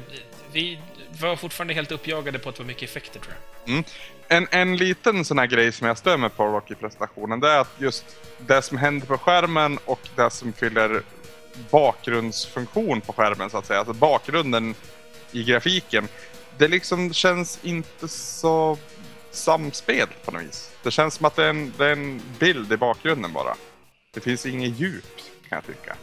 vi 0.51 0.79
var 1.21 1.35
fortfarande 1.35 1.73
helt 1.73 1.91
uppjagade 1.91 2.39
på 2.39 2.49
att 2.49 2.55
det 2.55 2.61
var 2.61 2.67
mycket 2.67 2.89
effekter, 2.89 3.19
tror 3.19 3.33
jag. 3.33 3.73
Mm. 3.73 3.83
En, 4.27 4.47
en 4.51 4.77
liten 4.77 5.25
sån 5.25 5.37
här 5.37 5.47
grej 5.47 5.71
som 5.71 5.87
jag 5.87 5.97
stör 5.97 6.17
mig 6.17 6.29
på 6.29 6.45
Rocky-prestationen, 6.45 7.39
det 7.39 7.49
är 7.49 7.59
att 7.59 7.75
just 7.77 8.05
det 8.37 8.61
som 8.61 8.77
händer 8.77 9.07
på 9.07 9.17
skärmen 9.17 9.79
och 9.85 10.09
det 10.15 10.29
som 10.29 10.53
fyller 10.53 11.01
bakgrundsfunktion 11.69 13.01
på 13.01 13.13
skärmen 13.13 13.49
så 13.49 13.57
att 13.57 13.65
säga, 13.65 13.79
alltså 13.79 13.93
bakgrunden 13.93 14.75
i 15.31 15.43
grafiken, 15.43 16.07
det 16.57 16.67
liksom 16.67 17.13
känns 17.13 17.59
inte 17.63 18.07
så 18.07 18.77
samspel 19.31 20.07
på 20.25 20.31
något 20.31 20.43
vis. 20.43 20.71
Det 20.83 20.91
känns 20.91 21.13
som 21.13 21.25
att 21.25 21.35
det 21.35 21.45
är 21.45 21.49
en, 21.49 21.73
det 21.77 21.85
är 21.85 21.91
en 21.91 22.21
bild 22.39 22.71
i 22.73 22.77
bakgrunden 22.77 23.33
bara. 23.33 23.55
Det 24.13 24.19
finns 24.19 24.45
inget 24.45 24.79
djup, 24.79 25.17
kan 25.49 25.55
jag 25.55 25.65
tycka. 25.65 25.95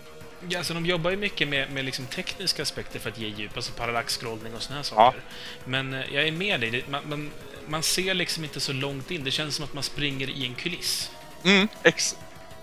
Ja, 0.49 0.59
alltså, 0.59 0.75
de 0.75 0.87
jobbar 0.87 1.11
ju 1.11 1.17
mycket 1.17 1.49
med, 1.49 1.71
med 1.71 1.85
liksom 1.85 2.07
tekniska 2.07 2.63
aspekter 2.63 2.99
för 2.99 3.11
att 3.11 3.19
ge 3.19 3.29
djup, 3.29 3.57
alltså 3.57 3.73
parallaxskrollning 3.73 4.55
och 4.55 4.63
såna 4.63 4.77
här 4.77 4.87
Ja. 4.91 4.97
saker. 4.97 5.21
Men 5.65 5.95
eh, 5.95 6.15
jag 6.15 6.29
är 6.29 6.33
med 6.33 6.61
dig. 6.61 6.85
Man, 6.89 7.09
man, 7.09 7.31
man 7.67 7.83
ser 7.83 8.15
liksom 8.15 8.45
inte 8.45 8.61
så 8.61 8.73
långt 8.73 9.11
in. 9.11 9.25
Det 9.25 9.31
känns 9.31 9.57
som 9.57 9.65
att 9.65 9.75
man 9.75 9.83
springer 9.83 10.31
i 10.31 10.47
en 10.47 10.55
kuliss. 10.55 11.11
Mm, 11.45 11.69
ex... 11.83 12.17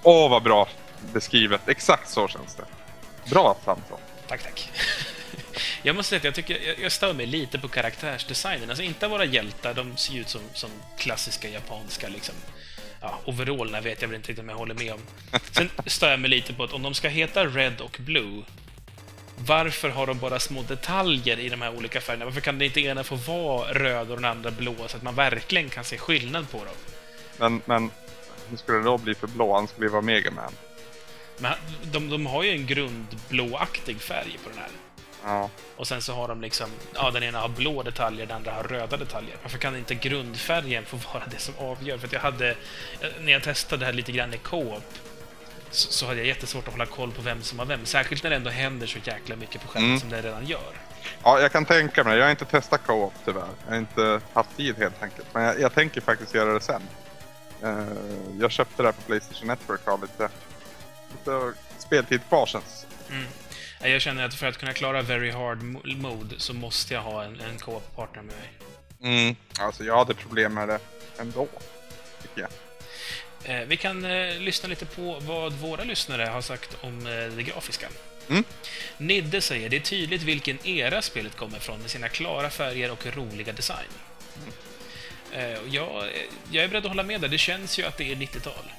Åh, 0.03 0.29
vad 0.29 0.43
bra 0.43 0.67
beskrivet. 1.13 1.61
Exakt 1.67 2.09
så 2.09 2.27
känns 2.27 2.55
det. 2.55 2.65
Bra 3.29 3.57
framfört. 3.65 3.99
Tack, 4.27 4.43
tack. 4.43 4.69
Jag 5.83 5.95
måste 5.95 6.09
säga 6.09 6.17
att 6.17 6.23
jag, 6.23 6.35
tycker, 6.35 6.67
jag, 6.67 6.79
jag 6.79 6.91
stör 6.91 7.13
mig 7.13 7.25
lite 7.25 7.59
på 7.59 7.67
karaktärsdesignen. 7.67 8.69
Alltså 8.69 8.83
inte 8.83 9.07
våra 9.07 9.25
hjältar, 9.25 9.73
de 9.73 9.97
ser 9.97 10.15
ut 10.17 10.29
som, 10.29 10.41
som 10.53 10.69
klassiska 10.97 11.49
japanska 11.49 12.07
liksom, 12.07 12.35
Ja, 13.01 13.19
overallerna 13.25 13.81
vet 13.81 14.01
jag 14.01 14.09
väl 14.09 14.15
inte 14.15 14.29
riktigt 14.29 14.43
om 14.43 14.49
jag 14.49 14.57
håller 14.57 14.75
med 14.75 14.93
om. 14.93 14.99
Sen 15.51 15.69
stör 15.85 16.11
jag 16.11 16.19
mig 16.19 16.29
lite 16.29 16.53
på 16.53 16.63
att 16.63 16.73
om 16.73 16.83
de 16.83 16.93
ska 16.93 17.07
heta 17.07 17.45
Red 17.45 17.81
och 17.81 17.97
Blue, 17.99 18.43
varför 19.37 19.89
har 19.89 20.07
de 20.07 20.19
bara 20.19 20.39
små 20.39 20.61
detaljer 20.61 21.39
i 21.39 21.49
de 21.49 21.61
här 21.61 21.77
olika 21.77 22.01
färgerna? 22.01 22.25
Varför 22.25 22.41
kan 22.41 22.59
det 22.59 22.65
inte 22.65 22.81
ena 22.81 23.03
få 23.03 23.15
vara 23.15 23.73
röd 23.73 24.11
och 24.11 24.15
den 24.15 24.25
andra 24.25 24.51
blå, 24.51 24.75
så 24.87 24.97
att 24.97 25.03
man 25.03 25.15
verkligen 25.15 25.69
kan 25.69 25.83
se 25.83 25.97
skillnad 25.97 26.51
på 26.51 26.57
dem? 26.57 26.75
Men, 27.37 27.61
men 27.65 27.91
hur 28.49 28.57
skulle 28.57 28.77
det 28.77 28.83
då 28.83 28.97
bli 28.97 29.15
för 29.15 29.27
blå? 29.27 29.55
Han 29.55 29.67
skulle 29.67 29.85
ju 29.85 29.91
vara 29.91 30.01
Megaman. 30.01 30.53
Men 31.37 31.53
de, 31.83 32.09
de 32.09 32.25
har 32.25 32.43
ju 32.43 32.51
en 32.51 32.65
grundblåaktig 32.65 34.01
färg 34.01 34.37
på 34.43 34.49
den 34.49 34.59
här. 34.59 34.69
Ja. 35.27 35.49
Och 35.75 35.87
sen 35.87 36.01
så 36.01 36.13
har 36.13 36.27
de 36.27 36.41
liksom, 36.41 36.69
ja 36.95 37.11
den 37.11 37.23
ena 37.23 37.39
har 37.39 37.49
blå 37.49 37.83
detaljer, 37.83 38.25
den 38.25 38.35
andra 38.35 38.51
har 38.51 38.63
röda 38.63 38.97
detaljer. 38.97 39.35
Varför 39.43 39.57
kan 39.57 39.77
inte 39.77 39.95
grundfärgen 39.95 40.85
få 40.85 40.97
vara 41.13 41.23
det 41.31 41.39
som 41.39 41.53
avgör? 41.57 41.97
För 41.97 42.07
att 42.07 42.13
jag 42.13 42.19
hade, 42.19 42.55
när 43.19 43.31
jag 43.31 43.43
testade 43.43 43.79
det 43.79 43.85
här 43.85 43.93
lite 43.93 44.11
grann 44.11 44.33
i 44.33 44.37
co-op, 44.37 44.83
så, 45.71 45.91
så 45.91 46.05
hade 46.05 46.17
jag 46.17 46.27
jättesvårt 46.27 46.67
att 46.67 46.73
hålla 46.73 46.85
koll 46.85 47.11
på 47.11 47.21
vem 47.21 47.41
som 47.41 47.57
var 47.57 47.65
vem. 47.65 47.85
Särskilt 47.85 48.23
när 48.23 48.29
det 48.29 48.35
ändå 48.35 48.49
händer 48.49 48.87
så 48.87 48.97
jäkla 49.03 49.35
mycket 49.35 49.61
på 49.61 49.67
skärmen 49.67 49.89
Mm. 49.89 49.99
som 49.99 50.09
det 50.09 50.21
redan 50.21 50.45
gör. 50.45 50.73
ja, 51.23 51.39
jag 51.39 51.51
kan 51.51 51.65
tänka 51.65 52.03
mig. 52.03 52.17
Jag 52.17 52.25
har 52.25 52.31
inte 52.31 52.45
testat 52.45 52.81
Co-op 52.85 53.13
tyvärr. 53.25 53.47
Jag 53.65 53.71
har 53.73 53.77
inte 53.79 54.21
haft 54.33 54.57
tid 54.57 54.77
helt 54.77 55.03
enkelt. 55.03 55.27
Men 55.33 55.43
jag, 55.43 55.59
jag 55.59 55.73
tänker 55.73 56.01
faktiskt 56.01 56.33
göra 56.33 56.53
det 56.53 56.61
sen. 56.61 56.81
Eh, 57.63 57.85
jag 58.39 58.51
köpte 58.51 58.83
det 58.83 58.87
här 58.87 58.93
på 58.93 59.01
Playstation 59.01 59.47
Network 59.47 59.81
och 59.87 59.91
har 59.91 60.01
lite, 60.01 60.29
lite 61.11 61.53
speltid 61.77 62.21
kvar 62.29 62.45
känns. 62.45 62.85
Nej, 63.07 63.23
Jag 63.81 64.01
känner 64.01 64.25
att 64.25 64.33
för 64.33 64.47
att 64.47 64.57
kunna 64.57 64.73
klara 64.73 65.01
very 65.01 65.31
hard 65.31 65.57
mo- 65.61 65.95
mode 65.97 66.35
så 66.37 66.53
måste 66.53 66.93
jag 66.93 67.01
ha 67.01 67.23
en, 67.23 67.39
en 67.39 67.59
co-op-partner 67.59 68.21
med 68.23 68.35
mig. 68.35 68.51
Mm. 69.01 69.35
Alltså 69.59 69.83
jag 69.83 69.97
hade 69.97 70.13
problem 70.13 70.53
med 70.53 70.67
det 70.67 70.79
ändå. 71.19 71.47
Tycker 72.21 72.41
jag. 72.41 72.49
Eh, 73.43 73.67
vi 73.67 73.77
kan 73.77 74.05
eh, 74.05 74.39
lyssna 74.39 74.69
lite 74.69 74.85
på 74.85 75.19
vad 75.21 75.53
våra 75.53 75.83
lyssnare 75.83 76.23
har 76.23 76.41
sagt 76.41 76.77
om 76.81 77.07
eh, 77.07 77.35
det 77.35 77.43
grafiska. 77.43 77.87
Mm. 78.29 78.43
Nidde 78.97 79.41
säger 79.41 79.69
det 79.69 79.75
är 79.75 79.81
tydligt 79.81 80.21
vilken 80.21 80.67
era 80.67 81.01
spelet 81.01 81.35
kommer 81.35 81.59
från 81.59 81.79
med 81.79 81.89
sina 81.89 82.09
klara 82.09 82.49
färger 82.49 82.91
och 82.91 83.05
roliga 83.15 83.53
design. 83.53 83.87
Eh, 85.31 85.59
och 85.59 85.67
jag, 85.67 85.97
eh, 86.05 86.11
jag 86.51 86.63
är 86.63 86.67
beredd 86.67 86.85
att 86.85 86.91
hålla 86.91 87.03
med 87.03 87.21
där. 87.21 87.27
Det 87.27 87.37
känns 87.37 87.79
ju 87.79 87.83
att 87.83 87.97
det 87.97 88.11
är 88.11 88.15
90-tal. 88.15 88.71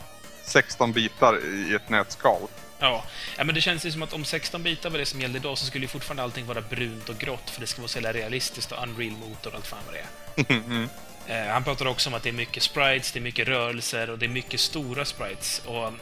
16 0.42 0.92
bitar 0.92 1.40
i 1.44 1.74
ett 1.74 1.88
nötskal. 1.88 2.48
Ja. 2.78 3.04
ja, 3.36 3.44
men 3.44 3.54
det 3.54 3.60
känns 3.60 3.86
ju 3.86 3.92
som 3.92 4.02
att 4.02 4.12
om 4.12 4.24
16 4.24 4.62
bitar 4.62 4.90
var 4.90 4.98
det 4.98 5.06
som 5.06 5.20
gällde 5.20 5.38
idag 5.38 5.58
så 5.58 5.66
skulle 5.66 5.84
ju 5.84 5.88
fortfarande 5.88 6.22
allting 6.22 6.46
vara 6.46 6.60
brunt 6.60 7.08
och 7.08 7.18
grått 7.18 7.50
för 7.50 7.60
det 7.60 7.66
ska 7.66 7.80
vara 7.80 7.88
så 7.88 7.96
jävla 7.98 8.12
realistiskt 8.12 8.72
och 8.72 8.82
Unreal-motor 8.82 9.50
och 9.50 9.56
allt 9.56 9.66
fan 9.66 9.78
vad 9.86 9.94
det 9.94 10.00
är. 10.00 10.60
mm. 10.66 10.88
Eh, 11.26 11.52
han 11.52 11.64
pratar 11.64 11.86
också 11.86 12.10
om 12.10 12.14
att 12.14 12.22
det 12.22 12.28
är 12.28 12.32
mycket 12.32 12.62
sprites, 12.62 13.12
det 13.12 13.18
är 13.18 13.22
mycket 13.22 13.48
rörelser 13.48 14.10
och 14.10 14.18
det 14.18 14.26
är 14.26 14.30
mycket 14.30 14.60
stora 14.60 15.04
sprites. 15.04 15.62
Och 15.66 15.92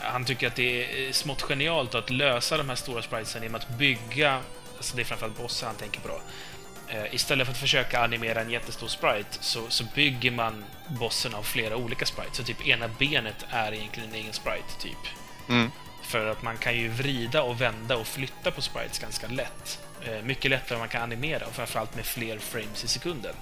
han 0.00 0.24
tycker 0.24 0.46
att 0.46 0.56
det 0.56 0.84
är 0.84 1.06
eh, 1.06 1.12
smått 1.12 1.42
genialt 1.42 1.94
att 1.94 2.10
lösa 2.10 2.56
de 2.56 2.68
här 2.68 2.76
stora 2.76 3.02
spritesen 3.02 3.42
genom 3.42 3.54
att 3.54 3.68
bygga, 3.68 4.40
alltså 4.76 4.96
det 4.96 5.02
är 5.02 5.04
framförallt 5.04 5.36
bossar 5.36 5.66
han 5.66 5.76
tänker 5.76 6.00
på 6.00 6.08
då. 6.08 6.20
Eh, 6.88 7.14
istället 7.14 7.46
för 7.46 7.52
att 7.52 7.60
försöka 7.60 8.00
animera 8.00 8.40
en 8.40 8.50
jättestor 8.50 8.88
sprite 8.88 9.38
så, 9.40 9.62
så 9.68 9.84
bygger 9.94 10.30
man 10.30 10.64
bossen 10.88 11.34
av 11.34 11.42
flera 11.42 11.76
olika 11.76 12.06
sprites. 12.06 12.36
Så 12.36 12.42
typ 12.42 12.66
ena 12.66 12.88
benet 12.88 13.46
är 13.50 13.72
egentligen 13.72 14.08
en 14.08 14.14
egen 14.14 14.32
sprite, 14.32 14.80
typ. 14.80 14.98
Mm. 15.48 15.70
För 16.10 16.26
att 16.26 16.42
man 16.42 16.58
kan 16.58 16.76
ju 16.76 16.88
vrida 16.88 17.42
och 17.42 17.60
vända 17.60 17.96
och 17.96 18.06
flytta 18.06 18.50
på 18.50 18.62
sprites 18.62 18.98
ganska 18.98 19.26
lätt. 19.28 19.80
Eh, 20.04 20.22
mycket 20.22 20.50
lättare 20.50 20.74
än 20.74 20.78
man 20.78 20.88
kan 20.88 21.02
animera 21.02 21.46
och 21.46 21.52
framförallt 21.52 21.96
med 21.96 22.06
fler 22.06 22.38
frames 22.38 22.84
i 22.84 22.88
sekunden. 22.88 23.34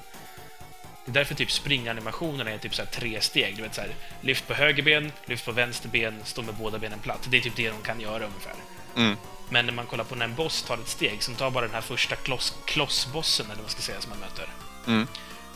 Det 1.04 1.10
är 1.10 1.14
därför 1.14 1.34
typ 1.34 1.50
springanimationerna 1.50 2.50
är 2.50 2.58
typ 2.58 2.74
så 2.74 2.82
här 2.82 2.90
tre 2.90 3.20
steg. 3.20 3.56
Du 3.56 3.62
vet 3.62 3.74
så 3.74 3.80
här, 3.80 3.90
lyft 4.20 4.46
på 4.46 4.54
höger 4.54 4.82
ben, 4.82 5.12
lyft 5.26 5.44
på 5.44 5.52
vänster 5.52 5.88
ben, 5.88 6.20
stå 6.24 6.42
med 6.42 6.54
båda 6.54 6.78
benen 6.78 6.98
platt. 6.98 7.28
Det 7.30 7.36
är 7.36 7.40
typ 7.40 7.56
det 7.56 7.68
de 7.68 7.82
kan 7.82 8.00
göra 8.00 8.26
ungefär. 8.26 8.54
Mm. 8.96 9.16
Men 9.48 9.66
när 9.66 9.72
man 9.72 9.86
kollar 9.86 10.04
på 10.04 10.14
när 10.14 10.24
en 10.24 10.34
boss 10.34 10.62
tar 10.62 10.78
ett 10.78 10.88
steg, 10.88 11.22
som 11.22 11.34
tar 11.34 11.50
bara 11.50 11.64
den 11.64 11.74
här 11.74 11.80
första 11.80 12.16
kloss, 12.16 12.54
klossbossen, 12.66 13.46
eller 13.46 13.54
vad 13.54 13.64
man 13.64 13.70
ska 13.70 13.82
säga, 13.82 14.00
som 14.00 14.10
man 14.10 14.18
möter. 14.18 14.46
Mm. 14.86 15.06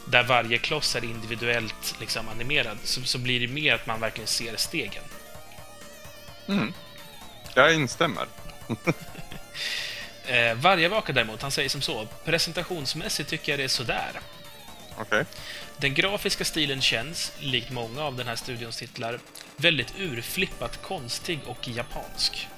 Där 0.05 0.23
varje 0.23 0.59
kloss 0.59 0.97
är 0.97 1.05
individuellt 1.05 1.97
liksom, 2.01 2.29
animerad, 2.29 2.79
så, 2.85 3.03
så 3.03 3.19
blir 3.19 3.41
det 3.41 3.49
mer 3.49 3.75
att 3.75 3.87
man 3.87 4.01
verkligen 4.01 4.29
ser 4.29 4.57
stegen. 4.57 5.05
Mm. 6.49 6.73
Jag 7.55 7.75
instämmer. 7.75 8.27
Eh, 10.27 10.55
Vargavaka 10.55 11.13
däremot, 11.13 11.43
han 11.43 11.51
säger 11.51 11.69
som 11.69 11.81
så. 11.83 12.07
Presentationsmässigt 12.25 13.31
tycker 13.31 13.53
jag 13.53 13.59
det 13.59 13.65
är 13.65 13.69
sådär. 13.69 14.21
Okej. 14.99 15.25
Den 15.77 15.95
grafiska 15.95 16.45
stilen 16.45 16.81
känns, 16.81 17.33
likt 17.39 17.71
många 17.71 18.03
av 18.03 18.17
den 18.17 18.27
här 18.29 18.37
studions 18.37 18.77
titlar, 18.77 19.19
väldigt 19.57 19.95
urflippat 19.99 20.83
konstig 20.83 21.41
och 21.47 21.69
japansk. 21.69 22.49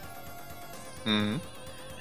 Mm. 1.04 1.40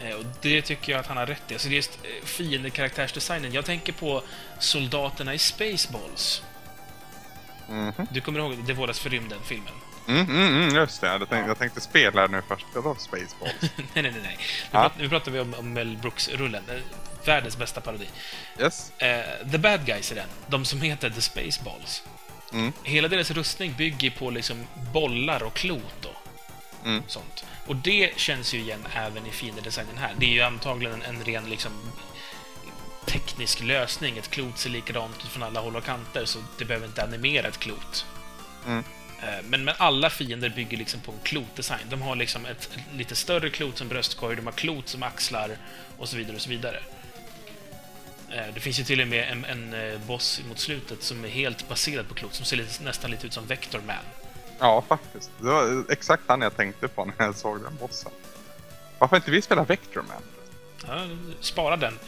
Eh, 0.04 0.16
Och 0.16 0.26
det 0.42 0.62
tycker 0.62 0.92
jag 0.92 1.00
att 1.00 1.08
han 1.08 1.18
har 1.18 1.26
rätt 1.26 1.52
i. 1.52 1.54
Alltså 1.54 1.68
det 1.70 1.74
är 1.74 1.78
just 1.78 2.00
eh, 2.04 2.26
fiendekaraktärsdesignen. 2.26 3.54
Jag 3.54 3.66
tänker 3.66 3.94
på 3.94 4.24
soldaterna 4.60 5.34
i 5.34 5.38
Spaceballs. 5.40 6.44
Mhm. 7.70 8.08
Du 8.12 8.22
kommer 8.22 8.40
ihåg 8.40 8.66
Det 8.66 8.74
våras 8.74 9.00
för 9.00 9.10
rymden-filmen? 9.10 9.74
Mm, 10.08 10.22
mm, 10.30 10.54
mm, 10.64 10.76
just 10.76 11.02
det. 11.02 11.08
Jag 11.08 11.20
tänkte, 11.20 11.36
Ja. 11.38 11.48
jag 11.48 11.58
tänkte 11.60 11.82
spela 11.82 12.28
nu 12.28 12.42
först. 12.48 12.66
Var 12.76 12.96
Spaceballs. 12.96 13.54
nej, 13.94 14.04
nej, 14.04 14.04
nej. 14.04 14.12
Nu, 14.24 14.36
Ja. 14.72 14.82
pratar, 14.82 15.00
nu 15.02 15.10
pratar 15.10 15.32
vi 15.32 15.40
om, 15.40 15.54
om 15.54 15.74
Mel 15.74 15.98
Brooks-rullen. 15.98 16.64
Eh, 16.70 16.76
Världens 17.26 17.58
bästa 17.58 17.82
parodi. 17.82 18.08
Yes. 18.60 18.92
Eh, 18.98 19.22
the 19.52 19.58
Bad 19.58 19.86
Guys 19.86 20.12
i 20.12 20.16
den, 20.16 20.28
de 20.48 20.66
som 20.66 20.82
heter 20.82 21.10
The 21.10 21.22
Spaceballs. 21.22 22.04
Mm. 22.54 22.74
Hela 22.84 23.08
deras 23.08 23.32
rustning 23.32 23.74
bygger 23.78 24.10
på 24.12 24.30
liksom 24.30 24.68
bollar 24.94 25.44
och 25.44 25.54
klot 25.54 26.06
och 26.06 26.16
Mm. 26.88 27.04
sånt. 27.08 27.46
Och 27.68 27.76
det 27.76 28.12
känns 28.20 28.54
ju 28.54 28.60
igen 28.60 28.88
även 28.96 29.26
i 29.28 29.32
fiendedesignen 29.32 29.98
här. 29.98 30.12
Det 30.18 30.26
är 30.26 30.30
ju 30.30 30.42
antagligen 30.42 31.02
en 31.02 31.24
ren 31.24 31.50
liksom 31.50 31.72
teknisk 33.06 33.62
lösning. 33.62 34.18
Ett 34.18 34.30
klot 34.30 34.58
ser 34.58 34.70
likadant 34.70 35.16
ut 35.26 35.30
från 35.32 35.44
alla 35.44 35.60
håll 35.60 35.76
och 35.76 35.84
kanter, 35.86 36.26
så 36.26 36.40
det 36.58 36.66
behöver 36.66 36.88
inte 36.88 37.04
animera 37.04 37.48
ett 37.48 37.60
klot. 37.60 38.06
Mm. 38.68 38.84
Eh, 39.24 39.44
Men, 39.44 39.64
men 39.64 39.76
alla 39.78 40.10
fiender 40.10 40.50
bygger 40.50 40.78
liksom 40.78 41.00
på 41.00 41.12
en 41.12 41.18
klotdesign. 41.24 41.80
De 41.90 42.02
har 42.02 42.16
liksom 42.16 42.46
ett, 42.46 42.62
ett 42.76 42.80
lite 42.98 43.16
större 43.16 43.50
klot 43.50 43.78
som 43.78 43.88
bröstkorg, 43.88 44.36
de 44.36 44.46
har 44.46 44.54
klot 44.54 44.88
som 44.90 45.04
axlar 45.04 45.58
och 45.98 46.10
så 46.10 46.18
vidare 46.18 46.36
och 46.36 46.42
så 46.42 46.50
vidare. 46.50 46.80
Eh, 48.30 48.54
Det 48.54 48.60
finns 48.60 48.80
ju 48.80 48.84
till 48.84 49.02
och 49.02 49.08
med 49.08 49.32
en, 49.32 49.46
en 49.46 49.74
eh, 49.74 50.00
boss 50.00 50.42
mot 50.50 50.60
slutet 50.60 51.04
som 51.04 51.26
är 51.26 51.30
helt 51.30 51.70
baserad 51.70 52.08
på 52.08 52.14
klot, 52.14 52.34
som 52.34 52.46
ser 52.46 52.58
lite, 52.58 52.84
nästan 52.84 53.12
lite 53.12 53.28
ut 53.28 53.34
som 53.34 53.46
Vector 53.48 53.82
Man. 53.88 53.96
Ja, 54.60 54.84
faktiskt. 54.88 55.32
Det 55.40 55.46
var 55.50 55.92
exakt 55.92 56.24
han 56.28 56.42
jag 56.42 56.56
tänkte 56.58 56.88
på 56.88 57.06
när 57.06 57.14
jag 57.26 57.36
såg 57.36 57.64
den 57.64 57.76
bossen. 57.76 58.12
Varför 59.00 59.16
inte 59.16 59.32
vi 59.32 59.42
spela 59.42 59.64
Vectorman? 59.64 60.22
Ja, 60.88 61.08
spara 61.40 61.78
den. 61.78 62.00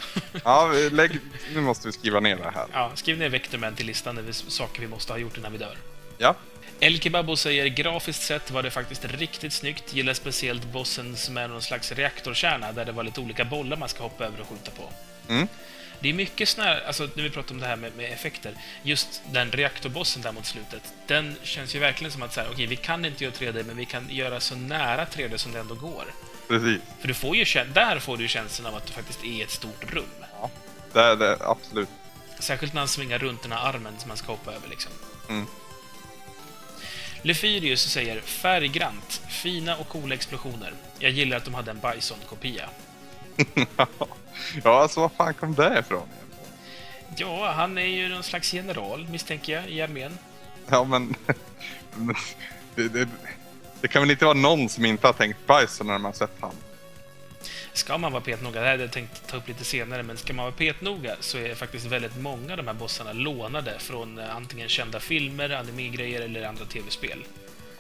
Ja, 0.44 0.72
lägg... 0.92 1.20
nu 1.54 1.62
måste 1.62 1.88
vi 1.88 1.92
skriva 1.92 2.20
ner 2.20 2.36
det 2.36 2.52
här. 2.56 2.66
Ja, 2.74 2.92
skriv 2.96 3.18
ner 3.18 3.30
Vectorman 3.30 3.76
till 3.76 3.86
listan 3.86 4.18
över 4.18 4.32
saker 4.32 4.82
vi 4.82 4.88
måste 4.88 5.14
ha 5.14 5.18
gjort 5.18 5.38
innan 5.38 5.52
vi 5.52 5.58
dör. 5.58 5.78
Ja. 6.18 6.36
El 6.80 7.00
Kebabo 7.00 7.36
säger 7.36 7.68
grafiskt 7.68 8.24
sett 8.24 8.52
var 8.52 8.64
det 8.64 8.72
faktiskt 8.72 9.06
riktigt 9.06 9.54
snyggt. 9.54 9.94
Gillar 9.94 10.14
speciellt 10.14 10.66
bossen 10.66 11.16
som 11.16 11.38
är 11.38 11.48
någon 11.48 11.62
slags 11.62 11.92
reaktorkärna 11.92 12.72
där 12.72 12.86
det 12.86 12.92
var 12.92 13.04
lite 13.04 13.22
olika 13.22 13.46
bollar 13.46 13.78
man 13.78 13.90
ska 13.90 14.04
hoppa 14.04 14.26
över 14.26 14.42
och 14.42 14.48
skjuta 14.48 14.72
på. 14.72 14.90
Mm. 15.34 15.48
Det 16.00 16.10
är 16.10 16.14
mycket 16.14 16.50
såna 16.50 16.68
här, 16.68 16.84
alltså 16.88 17.10
när 17.16 17.24
vi 17.24 17.30
pratar 17.30 17.54
om 17.54 17.60
det 17.60 17.68
här 17.68 17.76
med, 17.76 17.96
med 17.96 18.14
effekter, 18.14 18.54
just 18.84 19.22
den 19.32 19.52
reaktorbossen 19.52 20.22
där 20.22 20.32
mot 20.32 20.46
slutet, 20.46 20.94
den 21.08 21.36
känns 21.44 21.76
ju 21.76 21.80
verkligen 21.80 22.12
som 22.12 22.22
att 22.22 22.34
så 22.34 22.42
här, 22.42 22.48
okej, 22.52 22.66
vi 22.66 22.76
kan 22.76 23.06
inte 23.06 23.24
göra 23.24 23.34
3D, 23.34 23.64
men 23.64 23.78
vi 23.78 23.86
kan 23.86 24.08
göra 24.10 24.40
så 24.40 24.56
nära 24.56 25.06
3D 25.06 25.38
som 25.38 25.52
det 25.52 25.60
ändå 25.60 25.76
går. 25.76 26.06
Precis. 26.48 26.82
För 27.00 27.08
du 27.08 27.14
får 27.14 27.36
ju, 27.36 27.46
där 27.74 28.00
får 28.00 28.18
du 28.18 28.24
ju 28.24 28.30
känslan 28.30 28.68
av 28.68 28.76
att 28.76 28.86
du 28.86 28.94
faktiskt 28.94 29.24
är 29.24 29.28
i 29.28 29.42
ett 29.42 29.52
stort 29.52 29.94
rum. 29.94 30.06
Ja. 30.42 30.50
Det 30.94 31.00
är 31.00 31.16
det, 31.16 31.38
absolut. 31.40 31.90
Särskilt 32.40 32.74
när 32.74 32.82
han 32.82 32.88
svingar 32.88 33.20
runt 33.20 33.42
den 33.42 33.52
här 33.52 33.70
armen 33.70 33.94
som 33.98 34.08
man 34.08 34.18
ska 34.18 34.32
hoppa 34.32 34.52
över 34.52 34.68
liksom. 34.70 34.92
Mm. 35.30 35.46
Lefyrius 37.26 37.82
säger 37.82 38.22
färggrant, 38.22 39.22
fina 39.28 39.78
och 39.78 39.88
coola 39.88 40.16
explosioner. 40.16 40.74
Jag 41.00 41.12
gillar 41.12 41.38
att 41.38 41.46
de 41.46 41.54
hade 41.54 41.72
en 41.72 41.80
Bison-kopia. 41.80 42.70
ja, 44.64 44.82
alltså 44.82 45.00
vad 45.00 45.12
fan 45.12 45.34
kom 45.34 45.56
det 45.56 45.80
ifrån? 45.80 46.08
Ja, 47.18 47.52
han 47.52 47.78
är 47.78 47.86
ju 47.86 48.10
någon 48.10 48.24
slags 48.24 48.54
general, 48.54 49.08
misstänker 49.12 49.54
jag, 49.54 49.70
i 49.70 49.82
armén. 49.82 50.18
Ja, 50.70 50.84
men... 50.84 51.16
det, 52.76 52.88
det, 52.88 53.08
det 53.82 53.88
kan 53.88 54.02
väl 54.02 54.12
inte 54.12 54.26
vara 54.26 54.38
någon 54.38 54.70
som 54.70 54.86
inte 54.86 55.08
har 55.08 55.14
tänkt 55.14 55.40
Bison 55.48 55.88
när 55.88 56.00
har 56.00 56.14
sett 56.14 56.38
han? 56.40 56.56
Ska 57.76 57.98
man 57.98 58.12
vara 58.12 58.24
petnoga, 58.24 58.60
det 58.60 58.66
här 58.66 58.72
hade 58.72 58.84
jag 58.84 58.92
tänkt 58.92 59.28
ta 59.28 59.38
upp 59.38 59.48
lite 59.48 59.66
senare, 59.66 60.04
men 60.04 60.18
ska 60.18 60.34
man 60.34 60.46
vara 60.46 60.56
petnoga 60.56 61.16
så 61.20 61.38
är 61.38 61.56
faktiskt 61.56 61.86
väldigt 61.86 62.18
många 62.18 62.52
av 62.52 62.58
de 62.58 62.68
här 62.68 62.74
bossarna 62.74 63.14
lånade 63.14 63.80
från 63.80 64.20
eh, 64.20 64.36
antingen 64.36 64.70
kända 64.70 65.00
filmer, 65.00 65.50
animegrejer 65.50 66.22
eller 66.22 66.44
andra 66.44 66.66
tv-spel. 66.66 67.24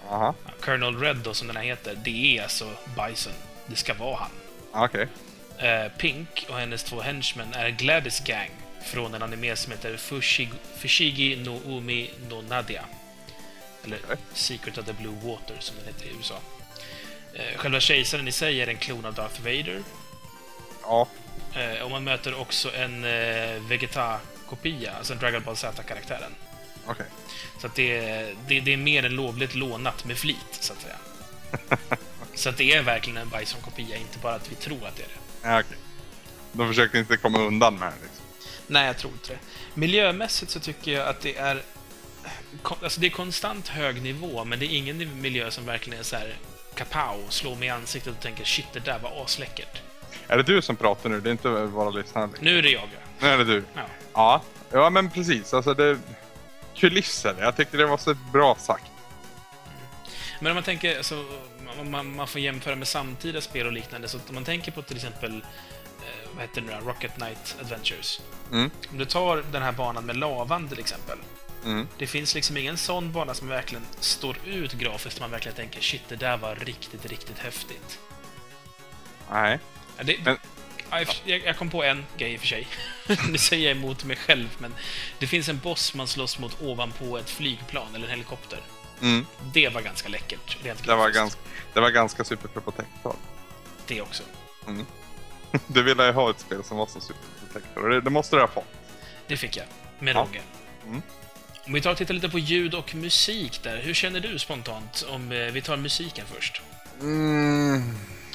Aha. 0.09 0.35
Colonel 0.59 0.99
Red 0.99 1.17
då, 1.17 1.33
som 1.33 1.47
den 1.47 1.57
här 1.57 1.63
heter, 1.63 1.95
det 2.03 2.37
är 2.37 2.43
alltså 2.43 2.69
Bison. 2.85 3.33
Det 3.67 3.75
ska 3.75 3.93
vara 3.93 4.15
han. 4.15 4.29
Okej. 4.85 5.07
Eh, 5.57 5.91
Pink 5.97 6.45
och 6.49 6.55
hennes 6.55 6.83
två 6.83 7.01
henchmen 7.01 7.53
är 7.53 7.69
Gladys 7.69 8.19
Gang 8.19 8.51
från 8.85 9.13
en 9.13 9.23
anime 9.23 9.55
som 9.55 9.71
heter 9.71 9.97
Fushigi, 9.97 10.51
Fushigi 10.77 11.35
no 11.35 11.77
Umi 11.77 12.09
no 12.29 12.41
Nadia. 12.41 12.85
Eller 13.83 13.99
Okej. 14.03 14.17
Secret 14.33 14.77
of 14.77 14.85
the 14.85 14.93
Blue 14.93 15.15
Water, 15.23 15.55
som 15.59 15.75
den 15.75 15.85
heter 15.93 16.05
i 16.05 16.17
USA. 16.17 16.35
Eh, 17.35 17.57
Själva 17.57 17.79
kejsaren 17.79 18.27
i 18.27 18.31
sig 18.31 18.61
är 18.61 18.67
en 18.67 18.77
klon 18.77 19.05
av 19.05 19.13
Darth 19.13 19.41
Vader. 19.41 19.83
Ja, 20.81 21.07
Eh, 21.55 21.81
Och 21.83 21.91
man 21.91 22.03
möter 22.03 22.39
också 22.39 22.75
en 22.75 23.03
eh, 23.03 23.61
Vegeta-kopia, 23.69 24.91
alltså 24.97 25.13
en 25.13 25.19
Dragon 25.19 25.43
Ball 25.43 25.55
Z-karaktären. 25.57 26.35
okej. 26.87 27.05
Så 27.61 27.67
att 27.67 27.75
det, 27.75 27.97
är- 27.97 28.35
det, 28.47 28.59
det 28.59 28.73
är 28.73 28.77
mer 28.77 29.05
än 29.05 29.11
lovligt 29.15 29.55
lånat 29.55 30.05
med 30.05 30.17
flit, 30.17 30.45
så 30.51 30.73
att 30.73 30.81
säga. 30.81 30.97
Så 32.35 32.49
att 32.49 32.57
det 32.57 32.71
är 32.73 32.81
verkligen 32.81 33.17
en 33.17 33.29
Bison-kopia, 33.29 33.95
inte 33.97 34.19
bara 34.19 34.33
att 34.35 34.51
vi 34.51 34.55
tror 34.55 34.87
att 34.87 34.95
det 34.95 35.03
är 35.03 35.07
det. 35.07 35.49
Ja, 35.49 35.59
okej. 35.59 35.77
De 36.51 36.67
försökte 36.67 36.99
inte 36.99 37.17
komma 37.17 37.39
undan 37.39 37.75
med 37.79 37.87
det 37.87 37.95
liksom. 38.03 38.25
Nej, 38.67 38.85
jag 38.87 38.97
tror 38.97 39.13
inte 39.13 39.33
det. 39.33 39.39
Miljömässigt 39.73 40.51
så 40.51 40.59
tycker 40.59 40.91
jag 40.91 41.07
att 41.07 41.21
det 41.21 41.37
är... 41.37 41.61
Alltså 42.81 42.99
det 43.01 43.07
är 43.07 43.11
konstant 43.11 43.67
hög 43.67 44.01
nivå, 44.01 44.45
men 44.45 44.59
det 44.59 44.65
är 44.65 44.77
ingen 44.77 45.21
miljö 45.21 45.51
som 45.51 45.65
verkligen 45.65 45.99
är 45.99 46.03
så 46.03 46.15
här 46.15 46.35
kapow, 46.75 47.29
slår 47.29 47.55
mig 47.55 47.67
i 47.67 47.71
ansiktet 47.71 48.13
och 48.13 48.19
tänker 48.19 48.43
shit, 48.45 48.67
det 48.73 48.79
där 48.79 48.99
var 48.99 49.23
asläckert. 49.23 49.81
Är 50.27 50.37
det 50.37 50.43
du 50.43 50.61
som 50.61 50.75
pratar 50.75 51.09
nu? 51.09 51.21
Det 51.21 51.29
är 51.29 51.31
inte 51.31 51.49
våra 51.49 51.89
lyssnare? 51.89 52.29
Nu 52.39 52.57
är 52.57 52.61
det 52.61 52.69
jag. 52.69 52.81
ja. 52.81 52.99
Nu 53.19 53.27
är 53.27 53.37
det 53.37 53.43
du. 53.43 53.63
Ja. 53.73 53.85
Ja, 54.13 54.41
ja 54.71 54.89
men 54.89 55.09
precis. 55.09 55.53
Alltså 55.53 55.73
det... 55.73 55.97
Kulisser. 56.75 57.35
Jag 57.39 57.57
tyckte 57.57 57.77
det 57.77 57.85
var 57.85 57.97
så 57.97 58.13
bra 58.13 58.55
sagt. 58.59 58.91
Men 60.39 60.51
om 60.51 60.55
man 60.55 60.63
tänker, 60.63 60.97
alltså, 60.97 61.25
man, 61.83 62.15
man, 62.15 62.27
får 62.27 62.41
jämföra 62.41 62.75
med 62.75 62.87
samtida 62.87 63.41
spel 63.41 63.67
och 63.67 63.73
liknande, 63.73 64.07
så 64.07 64.17
om 64.29 64.35
man 64.35 64.43
tänker 64.43 64.71
på 64.71 64.81
till 64.81 64.95
exempel, 64.95 65.35
eh, 66.01 66.29
vad 66.33 66.41
heter 66.41 66.61
det 66.61 66.67
nu? 66.67 66.85
Rocket 66.85 67.15
Knight 67.15 67.55
Adventures. 67.61 68.21
Mm. 68.51 68.71
Om 68.91 68.97
du 68.97 69.05
tar 69.05 69.43
den 69.51 69.61
här 69.61 69.71
banan 69.71 70.05
med 70.05 70.15
lavan 70.15 70.67
till 70.67 70.79
exempel. 70.79 71.17
Mm. 71.65 71.87
Det 71.97 72.07
finns 72.07 72.35
liksom 72.35 72.57
ingen 72.57 72.77
sån 72.77 73.11
bana 73.11 73.33
som 73.33 73.47
verkligen 73.47 73.85
står 73.99 74.37
ut 74.45 74.73
grafiskt, 74.73 75.19
man 75.19 75.31
verkligen 75.31 75.55
tänker 75.55 75.81
shit, 75.81 76.01
det 76.07 76.15
där 76.15 76.37
var 76.37 76.55
riktigt, 76.55 77.05
riktigt 77.05 77.39
häftigt. 77.39 77.99
Nej. 79.31 79.59
Det, 80.01 80.17
Men- 80.25 80.37
jag, 81.25 81.39
jag 81.45 81.57
kom 81.57 81.69
på 81.69 81.83
en 81.83 82.05
grej 82.17 82.33
i 82.33 82.37
och 82.37 82.39
för 82.41 82.47
sig. 82.47 82.67
nu 83.29 83.37
säger 83.37 83.67
jag 83.69 83.77
emot 83.77 84.03
mig 84.03 84.17
själv, 84.17 84.49
men 84.59 84.73
det 85.19 85.27
finns 85.27 85.49
en 85.49 85.59
boss 85.59 85.93
man 85.93 86.07
slåss 86.07 86.39
mot 86.39 86.61
ovanpå 86.61 87.17
ett 87.17 87.29
flygplan 87.29 87.87
eller 87.95 88.05
en 88.05 88.11
helikopter. 88.11 88.59
Mm. 89.01 89.25
Det 89.53 89.69
var 89.69 89.81
ganska 89.81 90.09
läckert, 90.09 90.57
rent 90.63 90.83
Det, 90.85 90.95
var 90.95 91.09
ganska, 91.09 91.39
det 91.73 91.79
var 91.79 91.89
ganska 91.89 92.23
superprotector. 92.23 93.15
Det 93.87 94.01
också. 94.01 94.23
Du 95.67 95.83
ville 95.83 96.05
ju 96.05 96.11
ha 96.11 96.29
ett 96.29 96.39
spel 96.39 96.63
som 96.63 96.77
var 96.77 96.85
så 96.87 96.99
superprotector 97.01 97.83
och 97.83 97.89
det, 97.89 98.01
det 98.01 98.09
måste 98.09 98.35
du 98.35 98.41
ha 98.41 98.47
fått. 98.47 98.65
Det 99.27 99.37
fick 99.37 99.57
jag, 99.57 99.65
med 99.99 100.15
Ja. 100.15 100.19
råge. 100.19 100.41
Mm. 100.87 101.01
Om 101.67 101.73
vi 101.73 101.81
tar 101.81 101.91
och 101.91 101.97
tittar 101.97 102.13
lite 102.13 102.29
på 102.29 102.39
ljud 102.39 102.73
och 102.73 102.95
musik 102.95 103.63
där, 103.63 103.77
hur 103.77 103.93
känner 103.93 104.19
du 104.19 104.39
spontant 104.39 105.05
om 105.09 105.31
eh, 105.31 105.37
vi 105.37 105.61
tar 105.61 105.77
musiken 105.77 106.25
först? 106.35 106.61
Mm. 107.01 107.81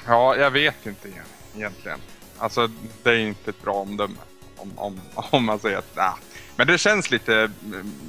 Ja, 0.07 0.37
jag 0.37 0.51
vet 0.51 0.87
inte 0.87 1.09
egentligen. 1.57 1.99
Alltså, 2.39 2.70
det 3.03 3.11
är 3.11 3.18
inte 3.18 3.51
ett 3.51 3.62
bra 3.62 3.72
omdöme. 3.72 4.14
Om, 4.57 4.72
om, 4.76 5.01
om 5.14 5.45
man 5.45 5.59
säger 5.59 5.78
att, 5.78 5.97
nah. 5.97 6.14
Men 6.57 6.66
det 6.66 6.78
känns 6.78 7.11
lite 7.11 7.43
eh, 7.43 7.51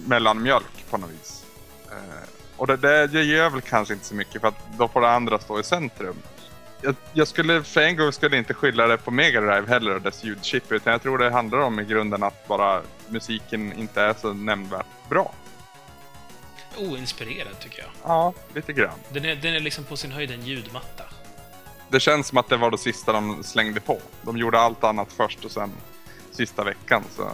mellanmjölk 0.06 0.86
på 0.90 0.98
något 0.98 1.10
vis. 1.10 1.44
Eh, 1.92 2.30
och 2.58 2.68
det, 2.68 2.78
det, 2.78 3.08
det 3.08 3.24
gör 3.24 3.50
väl 3.50 3.62
kanske 3.62 3.94
inte 3.94 4.06
så 4.06 4.16
mycket 4.16 4.42
för 4.42 4.48
att 4.48 4.78
då 4.78 4.88
får 4.88 5.02
det 5.02 5.10
andra 5.10 5.40
stå 5.40 5.60
i 5.60 5.64
centrum. 5.64 6.16
Jag, 6.82 6.96
jag 7.14 7.28
skulle 7.28 7.64
för 7.64 7.82
en 7.82 7.96
gång 7.96 8.12
skulle 8.12 8.38
inte 8.38 8.54
skylla 8.54 8.88
det 8.88 8.98
på 8.98 9.12
Mega 9.12 9.42
Drive 9.42 9.68
heller 9.68 9.96
och 9.96 10.02
dess 10.02 10.24
ljudchip 10.24 10.72
utan 10.72 10.92
jag 10.92 11.02
tror 11.02 11.18
det 11.18 11.30
handlar 11.30 11.60
om 11.60 11.80
i 11.80 11.84
grunden 11.84 12.24
att 12.24 12.48
bara 12.48 12.82
musiken 13.12 13.74
inte 13.74 14.02
är 14.02 14.14
så 14.14 14.34
nämnvärt 14.34 15.10
bra. 15.10 15.34
Oinspirerad, 16.78 17.60
tycker 17.60 17.80
jag. 17.80 17.92
Ja, 18.04 18.34
lite 18.56 18.74
grann. 18.74 19.00
Den 19.10 19.26
är, 19.26 19.36
den 19.36 19.54
är 19.54 19.60
liksom 19.60 19.84
på 19.84 19.98
sin 19.98 20.12
höjd 20.12 20.32
en 20.32 20.46
ljudmatta. 20.46 21.04
Det 21.90 22.00
känns 22.00 22.28
som 22.28 22.38
att 22.38 22.50
det 22.50 22.58
var 22.58 22.72
det 22.72 22.78
sista 22.78 23.14
de 23.14 23.44
slängde 23.44 23.80
på. 23.80 24.00
De 24.22 24.38
gjorde 24.38 24.60
allt 24.60 24.84
annat 24.84 25.14
först 25.14 25.46
och 25.46 25.52
sen 25.52 25.72
sista 26.32 26.64
veckan 26.64 27.04
så 27.16 27.32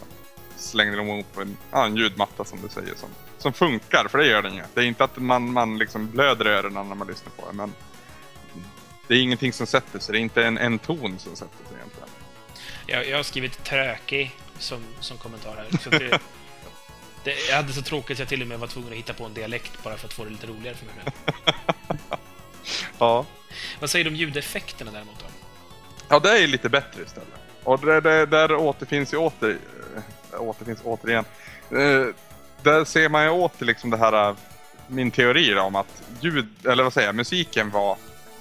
slängde 0.58 0.98
de 0.98 1.08
ihop 1.08 1.38
en, 1.38 1.58
ja, 1.72 1.86
en 1.86 1.96
ljudmatta 1.96 2.46
som 2.46 2.62
du 2.62 2.70
säger 2.70 2.96
som, 2.96 3.10
som 3.38 3.54
funkar, 3.54 4.08
för 4.10 4.18
det 4.18 4.28
gör 4.28 4.42
den 4.42 4.56
ju. 4.56 4.64
Det 4.74 4.82
är 4.82 4.86
inte 4.86 5.04
att 5.04 5.18
man, 5.18 5.54
man 5.54 5.78
liksom 5.78 6.12
blöder 6.12 6.46
öronen 6.46 6.90
när 6.90 6.96
man 6.96 7.08
lyssnar 7.08 7.32
på 7.32 7.52
det, 7.52 7.58
men 7.58 7.74
det 9.08 9.14
är 9.14 9.22
ingenting 9.22 9.54
som 9.54 9.68
sätter 9.68 10.00
sig. 10.00 10.14
Det 10.14 10.20
är 10.20 10.22
inte 10.22 10.46
en, 10.46 10.58
en 10.58 10.80
ton 10.80 11.20
som 11.20 11.36
sätter 11.36 11.66
sig 11.66 11.76
egentligen. 11.76 12.10
Jag, 12.88 13.08
jag 13.08 13.18
har 13.18 13.24
skrivit 13.24 13.64
trökig 13.64 14.36
som, 14.60 14.84
som 15.00 15.18
kommentar 15.18 15.56
här. 15.56 15.78
Så 15.78 15.90
det, 15.90 16.00
det, 17.24 17.36
jag 17.50 17.56
hade 17.56 17.74
så 17.74 17.82
tråkigt 17.82 18.16
att 18.16 18.20
jag 18.20 18.28
till 18.28 18.42
och 18.42 18.48
med 18.48 18.60
var 18.60 18.68
tvungen 18.68 18.92
att 18.92 18.98
hitta 18.98 19.14
på 19.14 19.26
en 19.26 19.34
dialekt 19.34 19.84
bara 19.84 19.98
för 19.98 20.08
att 20.08 20.14
få 20.14 20.24
det 20.24 20.30
lite 20.30 20.48
roligare 20.48 20.76
för 20.76 20.86
mig 20.86 20.96
själv. 20.96 21.38
Ja. 23.00 23.26
Vad 23.80 23.90
säger 23.90 24.06
du 24.06 24.12
om 24.12 24.16
ljudeffekterna 24.16 24.92
däremot 24.92 25.20
då? 25.20 25.26
Ja, 26.10 26.20
det 26.20 26.44
är 26.44 26.48
lite 26.48 26.70
bättre 26.70 27.04
istället. 27.04 27.30
Och 27.64 27.80
det, 27.80 28.02
det, 28.02 28.26
där 28.26 28.56
återfinns 28.56 29.14
ju 29.14 29.18
åter, 29.18 29.58
äh, 30.34 30.42
återfinns 30.42 30.80
återigen. 30.84 31.26
Eh, 31.72 32.06
där 32.62 32.86
ser 32.86 33.10
man 33.10 33.24
ju 33.24 33.30
åter 33.30 33.66
liksom 33.66 33.90
det 33.90 33.98
här, 33.98 34.30
äh, 34.30 34.36
min 34.88 35.12
teori 35.12 35.50
då, 35.50 35.62
om 35.62 35.76
att 35.76 36.04
ljud, 36.22 36.48
eller 36.68 36.84
vad 36.84 36.94
säger 36.94 37.08
jag, 37.08 37.16
musiken 37.16 37.70
var 37.70 37.98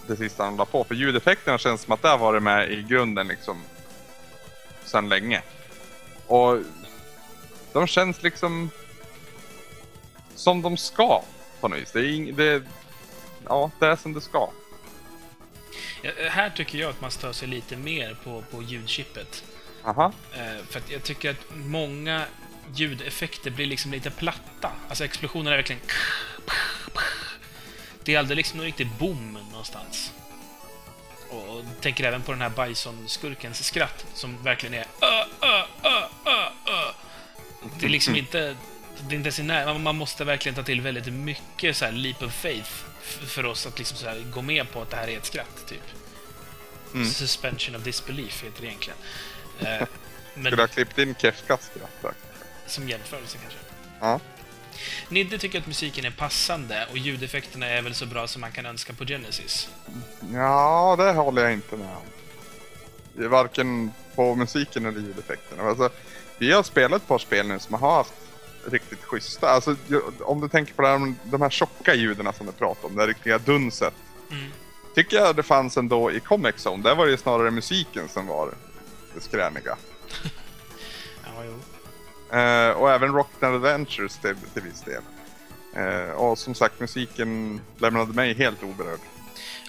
det 0.07 0.17
sista 0.17 0.45
han 0.45 0.57
la 0.57 0.65
på. 0.65 0.85
För 0.85 0.95
ljudeffekterna 0.95 1.59
känns 1.59 1.83
som 1.83 1.93
att 1.93 2.03
där 2.03 2.19
var 2.19 2.35
det 2.35 2.41
med 2.41 2.71
i 2.71 2.83
grunden 2.83 3.29
liksom 3.29 3.63
sedan 4.85 5.09
länge. 5.09 5.43
Och 6.27 6.59
de 7.73 7.87
känns 7.87 8.23
liksom 8.23 8.71
som 10.35 10.63
de 10.63 10.77
ska 10.77 11.23
på 11.61 11.69
något 11.69 11.79
vis. 11.79 11.93
Det 11.93 11.99
är, 11.99 12.15
ing, 12.15 12.37
det, 12.37 12.63
ja, 13.45 13.71
det 13.81 13.87
är 13.87 13.97
som 13.97 14.13
det 14.13 14.21
ska. 14.21 14.51
Ja, 16.03 16.11
här 16.31 16.51
tycker 16.51 16.79
jag 16.79 16.91
att 16.91 17.01
man 17.01 17.11
stör 17.11 17.33
sig 17.33 17.49
lite 17.49 17.77
mer 17.77 18.17
på, 18.25 18.43
på 18.51 18.63
ljudchippet. 18.63 19.45
Aha. 19.85 20.13
Eh, 20.35 20.65
för 20.69 20.83
jag 20.89 21.03
tycker 21.03 21.31
att 21.31 21.45
många 21.55 22.25
ljudeffekter 22.75 23.51
blir 23.51 23.67
liksom 23.67 23.93
lite 23.93 24.11
platta. 24.11 24.73
Alltså 24.89 25.05
explosioner 25.05 25.53
är 25.53 25.57
verkligen... 25.57 25.83
Det 28.05 28.15
är 28.15 28.19
aldrig 28.19 28.37
liksom 28.37 28.57
någon 28.57 28.67
riktig 28.67 28.89
boom 28.99 29.39
någonstans. 29.51 30.13
Och, 31.31 31.49
och 31.49 31.65
tänker 31.81 32.05
även 32.05 32.23
på 32.23 32.33
den 32.33 32.41
här 32.41 32.51
Bison-skurkens 32.51 33.63
skratt 33.63 34.07
som 34.15 34.43
verkligen 34.43 34.75
är 34.75 34.87
ö, 35.01 35.25
ö. 35.41 35.63
Det 37.81 37.87
är 37.87 37.91
liksom 37.91 38.17
inte... 38.17 38.57
Det 39.09 39.15
är 39.15 39.17
inte 39.17 39.27
ens 39.27 39.39
när, 39.39 39.79
man, 39.79 39.97
måste 39.97 40.25
verkligen 40.25 40.57
ta 40.57 40.63
till 40.63 40.81
väldigt 40.81 41.13
mycket 41.13 41.77
så 41.77 41.85
här 41.85 41.93
leap 41.93 42.23
of 42.23 42.33
faith 42.33 42.71
för 43.27 43.47
oss 43.47 43.67
att 43.67 43.79
liksom 43.79 43.99
så 43.99 44.07
här 44.07 44.25
gå 44.35 44.43
med 44.43 44.71
på 44.73 44.83
att 44.83 44.91
det 44.91 44.97
här 44.97 45.09
är 45.09 45.17
ett 45.17 45.27
skratt, 45.27 45.67
typ. 45.69 45.83
Mm. 46.95 47.11
Suspension 47.11 47.77
of 47.77 47.83
disbelief 47.83 48.45
heter 48.45 48.61
det 48.61 48.67
egentligen. 48.67 48.99
Eh, 49.61 49.67
men 50.35 50.45
Skulle 50.45 50.63
ha 50.63 50.69
klippt 50.69 50.99
in 50.99 51.15
Kefkas 51.19 51.71
skratt 51.75 52.17
som 52.67 52.89
jämförelse 52.89 53.39
kanske. 53.39 53.59
Ja. 54.01 54.21
Nidde 55.09 55.39
tycker 55.39 55.59
att 55.59 55.67
musiken 55.67 56.05
är 56.05 56.11
passande 56.11 56.87
och 56.91 56.99
ljudeffekterna 56.99 57.67
är 57.67 57.83
väl 57.83 57.95
så 57.95 58.07
bra 58.07 58.27
som 58.27 58.41
man 58.41 58.53
kan 58.53 58.67
önska 58.67 58.93
på 58.93 59.05
Genesis. 59.05 59.69
Ja, 60.33 60.95
det 60.99 61.13
håller 61.13 61.43
jag 61.43 61.53
inte 61.53 61.77
med 61.77 61.97
om. 61.97 63.31
Varken 63.31 63.93
på 64.15 64.35
musiken 64.35 64.87
eller 64.87 65.01
ljudeffekterna. 65.01 65.63
Alltså, 65.63 65.91
vi 66.39 66.53
har 66.53 66.63
spelat 66.63 67.03
ett 67.03 67.09
par 67.09 67.19
spel 67.19 67.47
nu 67.47 67.59
som 67.59 67.75
har 67.75 67.97
haft 67.97 68.15
riktigt 68.67 69.05
schyssta. 69.05 69.49
Alltså, 69.49 69.77
om 70.21 70.41
du 70.41 70.49
tänker 70.49 70.75
på 70.75 70.87
här, 70.87 71.15
de 71.25 71.43
här 71.43 71.51
tjocka 71.51 71.95
ljuden 71.95 72.33
som 72.33 72.47
du 72.47 72.53
pratar 72.53 72.89
om, 72.89 72.97
det 72.97 73.07
riktiga 73.07 73.39
dunset. 73.39 73.95
Mm. 74.31 74.51
Tycker 74.95 75.17
jag 75.17 75.37
det 75.37 75.43
fanns 75.43 75.77
ändå 75.77 76.13
i 76.13 76.21
Comic 76.21 76.55
Zone. 76.67 76.83
Där 76.83 76.95
var 76.95 77.07
det 77.07 77.11
ju 77.11 77.19
snarare 77.19 77.51
musiken 77.51 78.09
som 78.09 78.27
var 78.27 78.55
det 79.15 79.21
skräniga. 79.21 79.77
Ja, 81.25 81.45
jo. 81.45 82.39
Eh, 82.39 82.71
och 82.71 82.91
även 82.91 83.13
Rocket 83.13 83.43
Adventures 83.43 84.17
till, 84.17 84.37
till 84.55 84.63
viss 84.63 84.83
del. 84.83 85.03
Eh, 85.75 86.11
och 86.11 86.39
som 86.39 86.55
sagt, 86.55 86.81
musiken 86.81 87.61
lämnade 87.79 88.13
mig 88.13 88.35
helt 88.35 88.63
oberörd. 88.63 89.01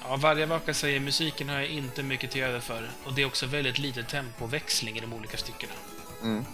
Ja, 0.02 0.16
varje 0.16 0.46
vaka 0.46 0.74
säger 0.74 1.00
musiken 1.00 1.50
har 1.50 1.56
jag 1.56 1.68
inte 1.68 2.04
mycket 2.04 2.32
till 2.32 2.44
över 2.44 2.60
för. 2.60 2.90
Och 3.06 3.14
det 3.14 3.22
är 3.22 3.26
också 3.26 3.46
väldigt 3.46 3.80
lite 3.80 4.04
tempoväxling 4.04 4.98
i 4.98 5.00
de 5.00 5.14
olika 5.14 5.38
styckena. 5.38 5.74
Mm. 6.22 6.46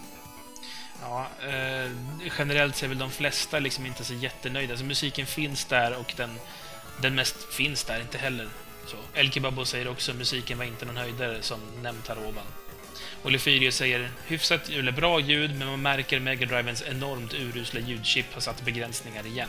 Ja, 1.00 1.28
eh, 1.48 1.90
generellt 2.38 2.76
så 2.76 2.84
är 2.84 2.88
väl 2.88 2.98
de 2.98 3.10
flesta 3.10 3.58
liksom 3.58 3.86
inte 3.86 4.04
så 4.04 4.14
jättenöjda. 4.14 4.72
Alltså 4.72 4.86
musiken 4.86 5.26
finns 5.26 5.64
där 5.64 5.96
och 5.98 6.14
den, 6.16 6.38
den 7.02 7.14
mest 7.14 7.54
finns 7.54 7.84
där, 7.84 8.00
inte 8.00 8.18
heller. 8.18 8.48
Så. 8.86 8.96
El 9.14 9.32
Kebabo 9.32 9.64
säger 9.64 9.88
också 9.88 10.14
musiken 10.14 10.58
var 10.58 10.64
inte 10.64 10.84
någon 10.84 10.96
höjdare, 10.96 11.42
som 11.42 11.60
nämnt 11.82 12.08
här 12.08 12.18
ovan. 12.18 12.46
Olifyrio 13.24 13.72
säger 13.72 14.10
hyfsat 14.26 14.68
eller 14.68 14.92
bra 14.92 15.20
ljud, 15.20 15.58
men 15.58 15.68
man 15.68 15.82
märker 15.82 16.20
Mega 16.20 16.46
Drivens 16.46 16.82
enormt 16.82 17.34
urusla 17.34 17.80
ljudchip 17.80 18.34
har 18.34 18.40
satt 18.40 18.62
begränsningar 18.64 19.26
igen. 19.26 19.48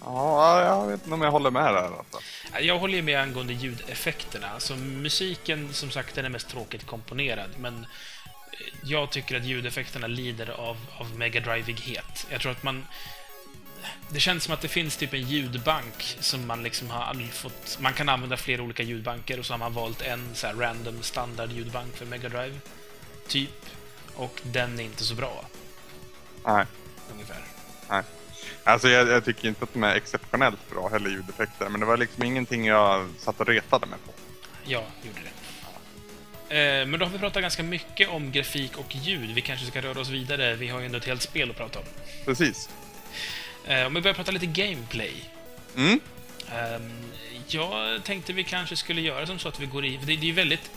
Ja, 0.00 0.62
jag 0.62 0.86
vet 0.86 1.02
inte 1.02 1.14
om 1.14 1.22
jag 1.22 1.30
håller 1.30 1.50
med 1.50 1.74
där 1.74 1.82
alltså. 1.82 2.18
Jag 2.60 2.78
håller 2.78 2.94
ju 2.94 3.02
med 3.02 3.20
angående 3.20 3.52
ljudeffekterna. 3.52 4.48
Alltså 4.48 4.76
musiken, 4.76 5.72
som 5.72 5.90
sagt, 5.90 6.14
den 6.14 6.24
är 6.24 6.28
mest 6.28 6.48
tråkigt 6.48 6.86
komponerad, 6.86 7.50
men 7.58 7.86
jag 8.82 9.10
tycker 9.10 9.36
att 9.36 9.44
ljudeffekterna 9.44 10.06
lider 10.06 10.50
av, 10.50 10.76
av 10.98 11.18
Mega 11.18 11.40
Drivighet. 11.40 12.26
Jag 12.30 12.40
tror 12.40 12.52
att 12.52 12.62
man... 12.62 12.86
Det 14.10 14.20
känns 14.20 14.44
som 14.44 14.54
att 14.54 14.60
det 14.60 14.68
finns 14.68 14.96
typ 14.96 15.14
en 15.14 15.22
ljudbank 15.22 16.16
som 16.20 16.46
man 16.46 16.62
liksom 16.62 16.90
har 16.90 17.32
fått... 17.32 17.78
Man 17.80 17.94
kan 17.94 18.08
använda 18.08 18.36
flera 18.36 18.62
olika 18.62 18.82
ljudbanker 18.82 19.38
och 19.38 19.46
så 19.46 19.52
har 19.52 19.58
man 19.58 19.72
valt 19.72 20.02
en 20.02 20.34
så 20.34 20.46
här 20.46 20.54
random 20.54 21.02
standard 21.02 21.52
ljudbank 21.52 21.96
för 21.96 22.06
Mega 22.06 22.28
Drive 22.28 22.54
Typ. 23.28 23.66
Och 24.14 24.40
den 24.42 24.80
är 24.80 24.84
inte 24.84 25.04
så 25.04 25.14
bra, 25.14 25.44
Nej. 26.44 26.66
ungefär. 27.12 27.42
Alltså 28.64 28.88
jag, 28.88 29.08
jag 29.08 29.24
tycker 29.24 29.48
inte 29.48 29.64
att 29.64 29.72
de 29.72 29.84
är 29.84 29.94
exceptionellt 29.94 30.70
bra 30.70 30.88
heller 30.88 31.10
ljudeffekter. 31.10 31.68
Men 31.68 31.80
det 31.80 31.86
var 31.86 31.96
liksom 31.96 32.22
ingenting 32.22 32.66
jag 32.66 33.08
satt 33.18 33.40
och 33.40 33.46
retade 33.46 33.86
mig 33.86 33.98
på. 34.06 34.12
Jag 34.64 34.84
gjorde 35.02 35.20
det. 35.20 35.37
Eh, 36.48 36.56
Men 36.86 36.98
då 36.98 37.04
har 37.06 37.12
vi 37.12 37.18
pratat 37.18 37.42
ganska 37.42 37.62
mycket 37.62 38.08
om 38.08 38.32
grafik 38.32 38.76
och 38.78 38.94
ljud. 38.96 39.30
Vi 39.34 39.40
kanske 39.40 39.66
ska 39.66 39.80
röra 39.82 40.00
oss 40.00 40.08
vidare. 40.08 40.54
Vi 40.54 40.68
har 40.68 40.80
ju 40.80 40.86
ändå 40.86 40.98
ett 40.98 41.04
helt 41.04 41.22
spel 41.22 41.50
att 41.50 41.56
prata 41.56 41.78
om. 41.78 41.84
Precis. 42.24 42.68
Eh, 43.66 43.86
Om 43.86 43.94
vi 43.94 44.00
börjar 44.00 44.14
prata 44.14 44.30
lite 44.32 44.46
gameplay. 44.46 45.12
Mm. 45.76 46.00
Ehm, 46.52 47.04
Jag 47.48 48.04
tänkte 48.04 48.32
vi 48.32 48.44
kanske 48.44 48.76
skulle 48.76 49.00
göra 49.00 49.26
som 49.26 49.38
så 49.38 49.48
att 49.48 49.60
vi 49.60 49.66
går 49.66 49.84
i... 49.86 49.98
För 49.98 50.06
det 50.06 50.16
det 50.16 50.22
är 50.22 50.26
ju 50.26 50.32
väldigt... 50.32 50.70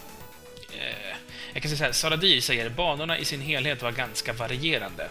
eh, 0.73 1.15
Jag 1.53 1.61
kan 1.63 1.69
säga 1.69 1.77
så 1.77 1.83
här, 1.83 1.91
Saradir 1.91 2.41
säger 2.41 2.69
banorna 2.69 3.17
i 3.17 3.25
sin 3.25 3.41
helhet 3.41 3.81
var 3.81 3.91
ganska 3.91 4.33
varierande. 4.33 5.09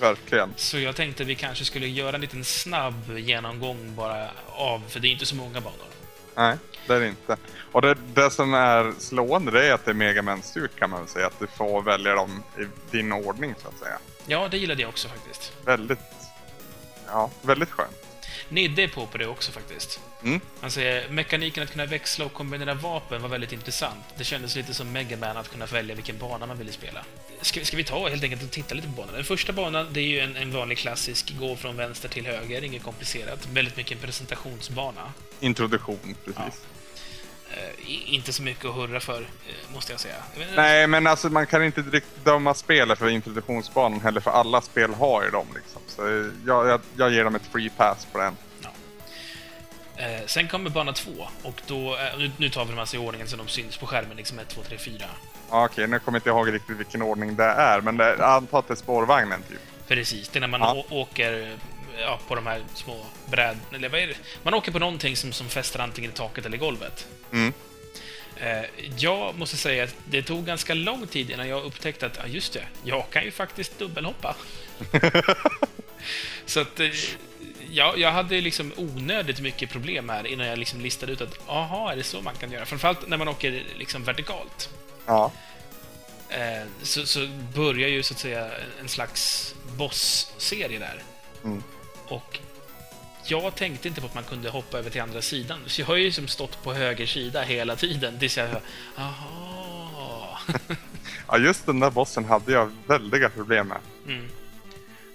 Verkligen. 0.00 0.54
Så 0.56 0.78
jag 0.78 0.96
tänkte 0.96 1.24
vi 1.24 1.34
kanske 1.34 1.64
skulle 1.64 1.86
göra 1.86 2.14
en 2.14 2.20
liten 2.20 2.44
snabb 2.44 3.18
genomgång 3.18 3.94
bara 3.94 4.30
av, 4.48 4.82
för 4.88 5.00
det 5.00 5.08
är 5.08 5.12
inte 5.12 5.26
så 5.26 5.34
många 5.34 5.60
banor. 5.60 5.86
Nej, 6.36 6.56
det 6.86 6.94
är 6.94 7.00
det 7.00 7.08
inte. 7.08 7.36
Och 7.72 7.82
det, 7.82 7.96
det 8.14 8.30
som 8.30 8.54
är 8.54 8.92
slående 8.98 9.50
det 9.50 9.66
är 9.66 9.72
att 9.72 9.84
det 9.84 9.90
är 9.90 9.94
Mega 9.94 10.22
Man-styrt 10.22 10.78
kan 10.78 10.90
man 10.90 11.00
väl 11.00 11.08
säga. 11.08 11.26
Att 11.26 11.38
du 11.38 11.46
får 11.46 11.82
välja 11.82 12.14
dem 12.14 12.42
i 12.58 12.66
din 12.90 13.12
ordning 13.12 13.54
så 13.62 13.68
att 13.68 13.78
säga. 13.78 13.98
Ja, 14.26 14.48
det 14.50 14.58
gillade 14.58 14.82
jag 14.82 14.88
också 14.88 15.08
faktiskt. 15.08 15.52
Väldigt, 15.64 15.98
ja, 17.06 17.30
väldigt 17.42 17.70
skönt. 17.70 17.96
Nidde 18.48 18.82
är 18.82 18.88
på 18.88 19.06
på 19.06 19.18
det 19.18 19.26
också 19.26 19.52
faktiskt. 19.52 20.00
Mm. 20.24 20.40
Han 20.60 20.70
säger 20.70 21.08
mekaniken 21.08 21.62
att 21.62 21.70
kunna 21.70 21.86
växla 21.86 22.24
och 22.24 22.32
kombinera 22.32 22.74
vapen 22.74 23.22
var 23.22 23.28
väldigt 23.28 23.52
intressant. 23.52 24.04
Det 24.16 24.24
kändes 24.24 24.56
lite 24.56 24.74
som 24.74 24.92
Mega 24.92 25.16
Man 25.16 25.36
att 25.36 25.50
kunna 25.50 25.66
välja 25.66 25.94
vilken 25.94 26.18
bana 26.18 26.46
man 26.46 26.58
ville 26.58 26.72
spela. 26.72 27.04
Ska, 27.40 27.64
ska 27.64 27.76
vi 27.76 27.84
ta 27.84 28.08
helt 28.08 28.22
enkelt 28.22 28.42
och 28.42 28.50
titta 28.50 28.74
lite 28.74 28.88
på 28.88 28.94
banan? 28.94 29.14
Den 29.14 29.24
första 29.24 29.52
banan, 29.52 29.86
det 29.92 30.00
är 30.00 30.04
ju 30.04 30.20
en, 30.20 30.36
en 30.36 30.52
vanlig 30.52 30.78
klassisk 30.78 31.34
gå 31.38 31.56
från 31.56 31.76
vänster 31.76 32.08
till 32.08 32.26
höger, 32.26 32.64
inget 32.64 32.82
komplicerat. 32.82 33.48
Väldigt 33.52 33.76
mycket 33.76 33.92
en 33.92 33.98
presentationsbana. 33.98 35.12
Introduktion, 35.40 36.16
precis. 36.24 36.38
I- 36.38 36.71
inte 38.06 38.32
så 38.32 38.42
mycket 38.42 38.64
att 38.64 38.74
hurra 38.74 39.00
för, 39.00 39.20
eh, 39.20 39.74
måste 39.74 39.92
jag 39.92 40.00
säga. 40.00 40.14
Nej, 40.56 40.86
men 40.86 41.06
alltså 41.06 41.28
man 41.28 41.46
kan 41.46 41.64
inte 41.64 41.82
direkt 41.82 42.24
döma 42.24 42.54
spelet 42.54 42.98
för 42.98 43.08
introduktionsbanan 43.08 44.00
heller, 44.00 44.20
för 44.20 44.30
alla 44.30 44.60
spel 44.60 44.94
har 44.94 45.24
ju 45.24 45.30
dem 45.30 45.46
liksom. 45.54 45.82
Så 45.86 46.30
jag, 46.46 46.68
jag, 46.68 46.80
jag 46.96 47.12
ger 47.12 47.24
dem 47.24 47.34
ett 47.34 47.46
free 47.52 47.70
pass 47.76 48.06
på 48.12 48.18
den. 48.18 48.36
Eh, 49.96 50.26
sen 50.26 50.48
kommer 50.48 50.70
bana 50.70 50.92
två, 50.92 51.28
och 51.42 51.62
då... 51.66 51.96
Eh, 51.96 52.30
nu, 52.36 52.48
tar 52.50 52.64
vi 52.64 52.70
dem 52.70 52.78
alltså 52.78 52.96
i 52.96 52.98
ordningen 52.98 53.28
så 53.28 53.36
de 53.36 53.48
syns 53.48 53.76
på 53.76 53.86
skärmen, 53.86 54.16
liksom 54.16 54.38
1, 54.38 54.48
2, 54.48 54.62
3, 54.62 54.78
4. 54.78 55.04
Ja, 55.50 55.64
Okej, 55.64 55.86
nu 55.86 55.98
kommer 55.98 56.16
jag 56.16 56.20
inte 56.20 56.28
ihåg 56.28 56.52
riktigt 56.52 56.76
vilken 56.76 57.02
ordning 57.02 57.36
det 57.36 57.44
är, 57.44 57.80
men 57.80 57.96
det, 57.96 58.26
antar 58.26 58.58
att 58.58 58.68
det 58.68 58.74
är 58.74 58.76
spårvagnen 58.76 59.42
typ. 59.48 59.58
Precis, 59.88 60.28
det 60.28 60.38
är 60.38 60.40
när 60.40 60.48
man 60.48 60.60
Ja. 60.60 60.84
åker 60.90 61.56
ja, 62.00 62.20
på 62.28 62.34
de 62.34 62.46
här 62.46 62.62
små 62.74 63.06
bräd... 63.30 63.56
Eller 63.74 63.88
vad 63.88 64.00
är 64.00 64.06
det? 64.06 64.16
Man 64.42 64.54
åker 64.54 64.72
på 64.72 64.78
någonting 64.78 65.16
som, 65.16 65.32
som 65.32 65.48
fäster 65.48 65.78
antingen 65.78 66.10
i 66.10 66.14
taket 66.14 66.46
eller 66.46 66.56
i 66.56 66.60
golvet. 66.60 67.08
Mm. 67.32 67.52
Eh, 68.36 68.64
jag 68.98 69.38
måste 69.38 69.56
säga 69.56 69.84
att 69.84 69.94
det 70.04 70.22
tog 70.22 70.46
ganska 70.46 70.74
lång 70.74 71.06
tid 71.06 71.30
innan 71.30 71.48
jag 71.48 71.64
upptäckte 71.64 72.06
att, 72.06 72.18
ja 72.22 72.26
just 72.26 72.52
det, 72.52 72.64
jag 72.84 73.10
kan 73.10 73.24
ju 73.24 73.30
faktiskt 73.30 73.78
dubbelhoppa. 73.78 74.36
Så 76.46 76.60
att, 76.60 76.80
eh, 76.80 76.90
ja, 77.70 77.94
jag 77.96 78.12
hade 78.12 78.40
liksom 78.40 78.72
onödigt 78.76 79.40
mycket 79.40 79.70
problem 79.70 80.08
här 80.08 80.26
innan 80.26 80.46
jag 80.46 80.58
liksom 80.58 80.80
listade 80.80 81.12
ut 81.12 81.20
att, 81.20 81.48
aha, 81.48 81.92
är 81.92 81.96
det 81.96 82.02
så 82.02 82.20
man 82.22 82.34
kan 82.34 82.52
göra? 82.52 82.66
Framförallt 82.66 83.08
när 83.08 83.16
man 83.16 83.28
åker 83.28 83.62
liksom 83.76 84.04
vertikalt. 84.04 84.68
Ja. 85.06 85.32
Eh, 86.28 86.66
så, 86.82 87.06
så 87.06 87.28
börjar 87.54 87.88
ju 87.88 88.02
så 88.02 88.14
att 88.14 88.20
säga 88.20 88.50
en 88.80 88.88
slags 88.88 89.54
boss-serie 89.76 90.78
där. 90.78 91.02
Mm. 91.44 91.62
Och 92.08 92.38
jag 93.24 93.54
tänkte 93.54 93.88
inte 93.88 94.00
på 94.00 94.06
att 94.06 94.14
man 94.14 94.24
kunde 94.24 94.50
hoppa 94.50 94.78
över 94.78 94.90
till 94.90 95.00
andra 95.02 95.22
sidan. 95.22 95.58
Så 95.66 95.80
jag 95.80 95.86
har 95.86 95.96
ju 95.96 96.04
liksom 96.04 96.28
stått 96.28 96.62
på 96.62 96.72
höger 96.72 97.06
sida 97.06 97.42
hela 97.42 97.76
tiden 97.76 98.18
tills 98.18 98.36
jag... 98.36 98.48
Aha. 98.96 100.38
ja, 101.28 101.38
just 101.38 101.66
den 101.66 101.80
där 101.80 101.90
bossen 101.90 102.24
hade 102.24 102.52
jag 102.52 102.70
väldiga 102.86 103.28
problem 103.30 103.68
med. 103.68 103.78
Mm. 104.06 104.28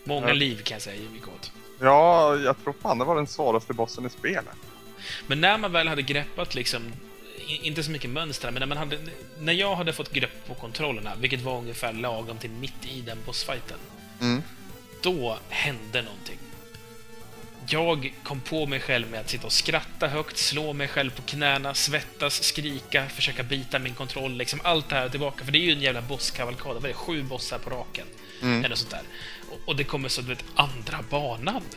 Många 0.03 0.27
Ja. 0.27 0.33
liv 0.33 0.61
kan 0.63 0.75
jag 0.75 0.81
säga 0.81 1.01
gick 1.13 1.27
åt. 1.27 1.51
Ja, 1.79 2.35
jag 2.35 2.63
tror 2.63 2.73
fan 2.81 2.97
det 2.99 3.05
var 3.05 3.15
den 3.15 3.27
svåraste 3.27 3.73
bossen 3.73 4.05
i 4.05 4.09
spelet. 4.09 4.55
Men 5.27 5.41
när 5.41 5.57
man 5.57 5.71
väl 5.71 5.87
hade 5.87 6.01
greppat 6.01 6.55
liksom, 6.55 6.81
inte 7.47 7.83
så 7.83 7.91
mycket 7.91 8.09
mönster, 8.09 8.51
men 8.51 8.59
när, 8.59 8.67
man 8.67 8.77
hade, 8.77 8.97
när 9.39 9.53
jag 9.53 9.75
hade 9.75 9.93
fått 9.93 10.11
grepp 10.11 10.47
på 10.47 10.53
kontrollerna, 10.53 11.11
vilket 11.19 11.41
var 11.41 11.57
ungefär 11.57 11.93
lagom 11.93 12.37
till 12.37 12.49
mitt 12.49 12.85
i 12.85 13.01
den 13.01 13.17
bossfighten, 13.25 13.77
Mm. 14.21 14.41
då 15.01 15.37
hände 15.49 16.01
någonting. 16.01 16.36
Jag 17.69 18.13
kom 18.23 18.39
på 18.39 18.65
mig 18.65 18.79
själv 18.79 19.11
med 19.11 19.19
att 19.19 19.29
sitta 19.29 19.45
och 19.45 19.53
skratta 19.53 20.07
högt, 20.07 20.37
slå 20.37 20.73
mig 20.73 20.87
själv 20.87 21.09
på 21.09 21.21
knäna, 21.21 21.73
svettas, 21.73 22.43
skrika, 22.43 23.09
försöka 23.09 23.43
bita 23.43 23.79
min 23.79 23.93
kontroll, 23.93 24.37
liksom 24.37 24.59
allt 24.63 24.89
det 24.89 24.95
här 24.95 25.09
tillbaka. 25.09 25.45
För 25.45 25.51
det 25.51 25.57
är 25.57 25.63
ju 25.63 25.71
en 25.71 25.81
jävla 25.81 26.01
bosskavalkad, 26.01 26.73
vad 26.73 26.83
är 26.83 26.87
det, 26.87 26.93
sju 26.93 27.23
bossar 27.23 27.59
på 27.59 27.69
raken? 27.69 28.07
Mm. 28.41 28.65
Eller 28.65 28.75
sånt 28.75 28.91
där. 28.91 29.01
Och, 29.51 29.59
och 29.65 29.75
det 29.75 29.83
kommer 29.83 30.09
så, 30.09 30.21
du 30.21 30.27
vet, 30.27 30.43
andra 30.55 30.99
banan. 31.09 31.63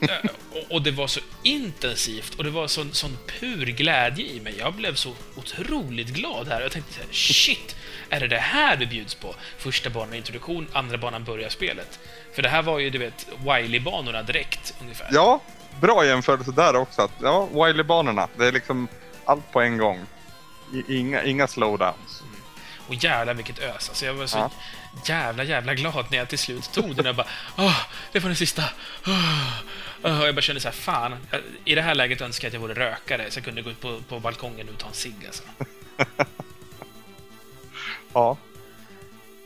Eh, 0.00 0.30
och, 0.52 0.74
och 0.74 0.82
det 0.82 0.90
var 0.90 1.06
så 1.06 1.20
intensivt 1.42 2.34
och 2.34 2.44
det 2.44 2.50
var 2.50 2.66
sån, 2.68 2.92
sån 2.92 3.18
pur 3.26 3.66
glädje 3.66 4.26
i 4.26 4.40
mig. 4.40 4.54
Jag 4.58 4.74
blev 4.74 4.94
så 4.94 5.12
otroligt 5.36 6.08
glad 6.08 6.48
här. 6.48 6.60
Jag 6.60 6.72
tänkte 6.72 6.92
så 6.92 7.00
här, 7.00 7.08
shit, 7.12 7.76
är 8.10 8.20
det 8.20 8.28
det 8.28 8.38
här 8.38 8.76
det 8.76 8.86
bjuds 8.86 9.14
på? 9.14 9.34
Första 9.58 9.90
banan 9.90 10.14
introduktion, 10.14 10.68
andra 10.72 10.98
banan 10.98 11.24
börjar 11.24 11.48
spelet. 11.48 11.98
För 12.36 12.42
det 12.42 12.48
här 12.48 12.62
var 12.62 12.78
ju, 12.78 12.90
du 12.90 12.98
vet, 12.98 13.26
Wily-banorna 13.44 14.22
direkt, 14.22 14.74
ungefär. 14.80 15.08
Ja, 15.12 15.40
bra 15.80 16.06
jämförelse 16.06 16.50
där 16.52 16.76
också. 16.76 17.02
Att, 17.02 17.10
ja, 17.22 17.48
Wily-banorna. 17.52 18.28
Det 18.36 18.46
är 18.46 18.52
liksom 18.52 18.88
allt 19.24 19.52
på 19.52 19.60
en 19.60 19.78
gång. 19.78 20.06
I, 20.74 20.98
inga, 20.98 21.22
inga 21.22 21.46
slowdowns. 21.46 22.22
Och 22.88 22.94
jävlar 22.94 23.34
vilket 23.34 23.58
ös. 23.58 23.88
Alltså 23.88 24.06
jag 24.06 24.14
var 24.14 24.26
så 24.26 24.38
Ja. 24.38 24.50
jävla, 25.06 25.44
jävla 25.44 25.74
glad 25.74 26.06
när 26.10 26.18
jag 26.18 26.28
till 26.28 26.38
slut 26.38 26.72
tog 26.72 26.96
den. 26.96 27.06
Jag 27.06 27.16
bara, 27.16 27.26
åh, 27.58 27.80
det 28.12 28.18
var 28.20 28.28
den 28.28 28.36
sista. 28.36 28.62
Åh. 29.06 29.48
Åh, 30.02 30.24
jag 30.26 30.34
bara 30.34 30.40
kände 30.42 30.60
så 30.60 30.68
här, 30.68 30.74
fan. 30.74 31.16
I 31.64 31.74
det 31.74 31.82
här 31.82 31.94
läget 31.94 32.20
önskar 32.20 32.46
jag 32.46 32.50
att 32.50 32.54
jag 32.54 32.60
vore 32.60 32.74
rökare 32.74 33.30
så 33.30 33.38
jag 33.38 33.44
kunde 33.44 33.62
gå 33.62 33.70
ut 33.70 33.80
på, 33.80 34.00
på 34.08 34.20
balkongen 34.20 34.68
och 34.68 34.78
ta 34.78 34.86
en 34.88 34.94
cigg 34.94 35.26
alltså. 35.26 35.42
Ja, 38.12 38.36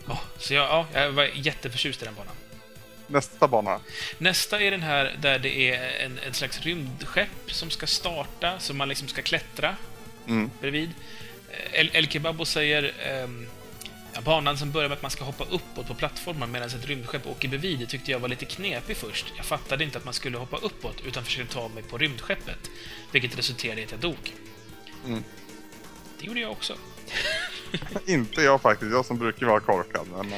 Åh, 0.09 0.21
så 0.39 0.55
jag, 0.55 0.65
ja, 0.69 0.87
jag 1.01 1.11
var 1.13 1.25
jätteförtjust 1.35 2.03
i 2.03 2.05
den 2.05 2.15
banan. 2.15 2.35
Nästa 3.11 3.49
bana. 3.49 3.81
Nästa 4.19 4.61
är 4.61 4.71
den 4.71 4.83
här 4.83 5.17
där 5.21 5.39
det 5.39 5.71
är 5.75 6.05
en, 6.05 6.19
en 6.27 6.35
slags 6.35 6.61
rymdskepp 6.61 7.53
som 7.53 7.71
ska 7.71 7.87
starta, 7.87 8.59
som 8.59 8.77
man 8.79 8.89
liksom 8.89 9.09
ska 9.09 9.23
klättra 9.23 9.77
Mm. 10.27 10.51
bredvid. 10.61 10.91
Eh, 11.51 11.81
El, 11.81 11.91
El 11.93 12.07
Kebabo 12.09 12.45
säger 12.45 12.95
ehm, 13.07 13.47
ja, 14.13 14.21
banan 14.21 14.59
som 14.59 14.71
börjar 14.71 14.89
med 14.89 14.97
att 14.97 15.03
man 15.03 15.11
ska 15.11 15.25
hoppa 15.25 15.45
uppåt 15.45 15.87
på 15.87 15.95
plattformen 15.95 16.51
medan 16.51 16.69
ett 16.69 16.87
rymdskepp 16.87 17.27
åker 17.27 17.49
bredvid. 17.49 17.79
Det 17.79 17.87
tyckte 17.87 18.11
jag 18.11 18.19
var 18.19 18.29
lite 18.29 18.45
knepig 18.45 18.97
först. 18.97 19.33
Jag 19.37 19.47
fattade 19.47 19.85
inte 19.85 19.99
att 19.99 20.05
man 20.05 20.15
skulle 20.15 20.39
hoppa 20.39 20.57
uppåt 20.57 20.97
utan 21.07 21.25
försökte 21.25 21.55
ta 21.55 21.69
mig 21.69 21.83
på 21.83 21.99
rymdskeppet. 21.99 22.71
Vilket 23.13 23.39
resulterade 23.39 23.81
i 23.81 23.85
att 23.85 23.91
jag 23.91 24.01
dog. 24.01 24.35
Mm. 25.07 25.25
Det 26.19 26.27
gjorde 26.27 26.41
jag 26.41 26.51
också. 26.51 26.75
Inte 28.07 28.43
jag 28.43 28.61
faktiskt. 28.63 28.93
Jag 28.93 29.07
som 29.07 29.19
brukar 29.19 29.47
vara 29.47 29.61
korkad. 29.61 30.07
Men, 30.17 30.35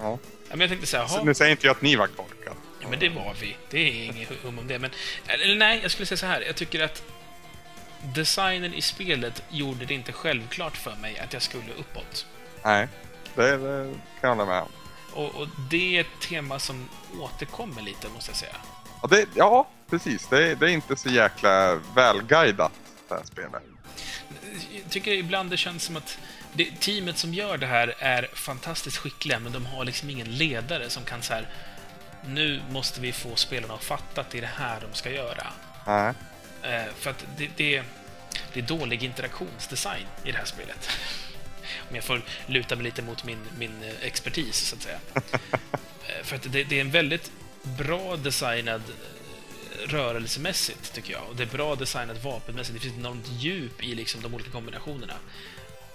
ja. 0.00 0.18
Men 0.50 0.60
jag 0.60 0.68
tänkte 0.68 0.86
så 0.86 0.96
här. 0.96 1.24
Nu 1.24 1.34
säger 1.34 1.50
inte 1.50 1.66
jag 1.66 1.76
att 1.76 1.82
ni 1.82 1.96
var 1.96 2.06
korkad. 2.06 2.56
Ja, 2.80 2.88
men 2.88 2.98
det 2.98 3.08
var 3.08 3.34
vi. 3.40 3.56
Det 3.70 3.78
är 3.78 4.04
inget 4.04 4.28
hum 4.42 4.58
om 4.58 4.66
det. 4.66 4.78
Men, 4.78 4.90
eller 5.26 5.56
nej, 5.56 5.78
jag 5.82 5.90
skulle 5.90 6.06
säga 6.06 6.18
så 6.18 6.26
här. 6.26 6.40
Jag 6.40 6.56
tycker 6.56 6.84
att 6.84 7.02
designen 8.14 8.74
i 8.74 8.82
spelet 8.82 9.42
gjorde 9.50 9.84
det 9.84 9.94
inte 9.94 10.12
självklart 10.12 10.76
för 10.76 10.96
mig 10.96 11.18
att 11.18 11.32
jag 11.32 11.42
skulle 11.42 11.72
uppåt. 11.78 12.26
Nej, 12.64 12.88
det, 13.34 13.56
det 13.56 13.94
kan 14.20 14.28
jag 14.28 14.28
hålla 14.28 14.46
med 14.46 14.62
om. 14.62 14.68
Och, 15.12 15.34
och 15.34 15.48
det 15.70 15.96
är 15.96 16.00
ett 16.00 16.20
tema 16.28 16.58
som 16.58 16.88
återkommer 17.20 17.82
lite, 17.82 18.08
måste 18.08 18.30
jag 18.30 18.36
säga. 18.36 18.56
Ja, 19.02 19.08
det, 19.08 19.26
ja 19.34 19.68
precis. 19.90 20.26
Det, 20.28 20.54
det 20.54 20.66
är 20.66 20.70
inte 20.70 20.96
så 20.96 21.08
jäkla 21.08 21.80
välguidat 21.94 22.72
det 23.08 23.14
här 23.14 23.24
spelet. 23.24 23.62
Jag 24.82 24.90
tycker 24.90 25.12
ibland 25.12 25.50
det 25.50 25.56
känns 25.56 25.82
som 25.82 25.96
att 25.96 26.18
det, 26.52 26.80
teamet 26.80 27.18
som 27.18 27.34
gör 27.34 27.58
det 27.58 27.66
här 27.66 27.94
är 27.98 28.28
fantastiskt 28.34 28.96
skickliga, 28.96 29.38
men 29.38 29.52
de 29.52 29.66
har 29.66 29.84
liksom 29.84 30.10
ingen 30.10 30.30
ledare 30.30 30.90
som 30.90 31.04
kan 31.04 31.22
så 31.22 31.34
här. 31.34 31.48
Nu 32.26 32.62
måste 32.70 33.00
vi 33.00 33.12
få 33.12 33.36
spelarna 33.36 33.74
att 33.74 33.84
fatta 33.84 34.20
att 34.20 34.30
det 34.30 34.38
är 34.38 34.42
det 34.42 34.50
här 34.56 34.80
de 34.80 34.96
ska 34.96 35.10
göra. 35.10 35.46
Nej. 35.86 36.14
Eh, 36.62 36.92
för 36.94 37.10
att 37.10 37.24
det, 37.36 37.48
det, 37.56 37.82
det 38.52 38.60
är 38.60 38.64
dålig 38.64 39.04
interaktionsdesign 39.04 40.06
i 40.24 40.32
det 40.32 40.38
här 40.38 40.44
spelet. 40.44 40.88
Om 41.88 41.94
jag 41.94 42.04
får 42.04 42.22
luta 42.46 42.76
mig 42.76 42.84
lite 42.84 43.02
mot 43.02 43.24
min, 43.24 43.38
min 43.58 43.82
eh, 43.82 44.06
expertis, 44.06 44.56
så 44.56 44.76
att 44.76 44.82
säga. 44.82 44.98
Eh, 46.18 46.24
för 46.24 46.36
att 46.36 46.52
det, 46.52 46.64
det 46.64 46.76
är 46.76 46.80
en 46.80 46.90
väldigt 46.90 47.30
bra 47.62 48.16
designad 48.16 48.82
eh, 48.88 49.88
rörelsemässigt, 49.88 50.92
tycker 50.92 51.12
jag. 51.12 51.22
Och 51.28 51.36
det 51.36 51.42
är 51.42 51.46
bra 51.46 51.74
designat 51.74 52.24
vapenmässigt. 52.24 52.74
Det 52.74 52.80
finns 52.80 52.94
ett 52.94 53.00
enormt 53.00 53.28
djup 53.28 53.84
i 53.84 53.94
liksom 53.94 54.22
de 54.22 54.34
olika 54.34 54.50
kombinationerna. 54.50 55.14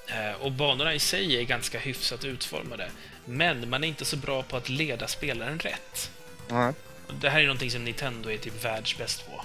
Eh, 0.07 0.41
Och 0.41 0.51
banorna 0.51 0.93
i 0.93 0.99
sig 0.99 1.37
är 1.37 1.43
ganska 1.43 1.79
hyfsat 1.79 2.25
utformade. 2.25 2.89
Men 3.25 3.69
man 3.69 3.83
är 3.83 3.87
inte 3.87 4.05
så 4.05 4.17
bra 4.17 4.43
på 4.43 4.57
att 4.57 4.69
leda 4.69 5.07
spelaren 5.07 5.59
rätt. 5.59 6.11
Nej. 6.47 6.73
Det 7.21 7.29
här 7.29 7.39
är 7.39 7.43
någonting 7.45 7.71
som 7.71 7.83
Nintendo 7.85 8.29
är 8.31 8.37
typ 8.37 8.65
världsbäst 8.65 9.25
på. 9.27 9.43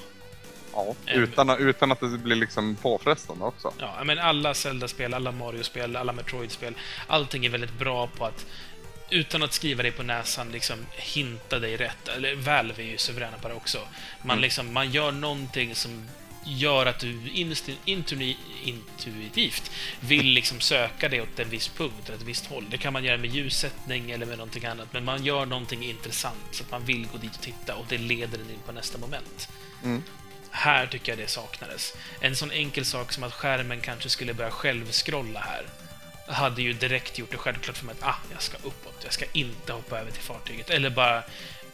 Ja, 0.73 0.95
Em. 1.07 1.23
utan, 1.23 1.51
utan 1.51 1.93
att 1.93 2.01
det 2.01 2.19
blir 2.19 2.37
liksom 2.37 2.77
påfrestande 2.77 3.45
också. 3.45 3.73
Ja, 3.79 4.05
men 4.05 4.19
alla 4.19 4.55
Zelda-spel, 4.55 5.15
alla 5.15 5.33
Mario-spel, 5.33 5.97
alla 5.97 6.13
Metroid-spel, 6.13 6.75
allting 7.07 7.47
är 7.47 7.51
väldigt 7.51 7.73
bra 7.79 8.07
på 8.07 8.25
att 8.25 8.47
utan 9.11 9.43
att 9.43 9.53
skriva 9.53 9.83
dig 9.83 9.93
på 9.93 10.03
näsan, 10.03 10.53
liksom 10.53 10.87
hinta 10.91 11.59
dig 11.59 11.77
rätt. 11.77 12.09
Eller 12.09 12.35
Valve 12.37 12.83
är 12.83 12.87
ju 12.87 12.99
suveräna 12.99 13.39
på 13.39 13.49
det 13.49 13.55
också. 13.55 13.79
Man, 14.23 14.31
Mm. 14.31 14.41
liksom, 14.43 14.73
man 14.73 14.91
gör 14.91 15.13
någonting 15.13 15.75
som 15.75 16.09
gör 16.45 16.87
att 16.87 16.99
du 16.99 17.31
intuitivt 18.65 19.71
vill 20.01 20.27
liksom 20.27 20.61
söka 20.61 21.09
dig 21.09 21.21
åt 21.21 21.39
en 21.39 21.51
viss 21.51 21.69
punkt, 21.69 21.95
eller 22.07 22.17
ett 22.17 22.23
visst 22.23 22.47
håll. 22.47 22.65
Det 22.71 22.79
kan 22.79 22.93
man 22.93 23.05
göra 23.05 23.19
med 23.19 23.31
ljussättning 23.31 24.11
eller 24.11 24.27
med 24.27 24.39
någonting 24.39 24.65
annat, 24.65 24.93
men 24.93 25.05
man 25.05 25.25
gör 25.25 25.47
någonting 25.47 25.85
intressant 25.85 26.49
så 26.51 26.65
att 26.65 26.71
man 26.71 26.85
vill 26.85 27.07
gå 27.13 27.19
dit 27.19 27.35
och 27.35 27.43
titta 27.43 27.75
och 27.75 27.87
det 27.89 27.99
leder 27.99 28.39
en 28.39 28.51
in 28.51 28.59
på 28.67 28.73
nästa 28.73 28.99
moment. 28.99 29.49
Mm. 29.85 30.03
Här 30.51 30.87
tycker 30.87 31.13
jag 31.13 31.19
det 31.19 31.31
saknades. 31.31 31.95
En 32.21 32.37
sån 32.37 32.51
enkel 32.51 32.85
sak 32.85 33.13
som 33.13 33.23
att 33.25 33.33
skärmen 33.33 33.81
kanske 33.81 34.09
skulle 34.09 34.35
börja 34.35 34.51
självskrolla 34.51 35.41
här 35.41 35.67
hade 36.27 36.63
ju 36.63 36.73
direkt 36.73 37.19
gjort 37.19 37.31
det 37.31 37.37
självklart 37.37 37.77
för 37.77 37.87
mig 37.87 37.95
att 37.99 38.09
ah, 38.09 38.19
jag 38.33 38.43
ska 38.43 38.57
uppåt, 38.57 39.01
jag 39.05 39.13
ska 39.13 39.25
inte 39.33 39.73
hoppa 39.73 39.99
över 39.99 40.11
till 40.11 40.23
fartyget. 40.23 40.71
Eller 40.71 40.91
bara 40.91 41.23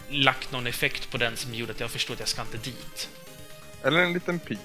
lagt 0.09 0.53
någon 0.53 0.67
effekt 0.67 1.11
på 1.11 1.19
den 1.19 1.37
som 1.37 1.55
gjorde 1.55 1.73
att 1.73 1.81
jag 1.81 1.91
förstod 1.91 2.15
att 2.15 2.21
jag 2.21 2.29
ska 2.29 2.43
inte 2.43 2.57
dit. 2.57 3.09
Eller 3.85 4.01
en 4.01 4.13
liten 4.13 4.39
pik. 4.39 4.59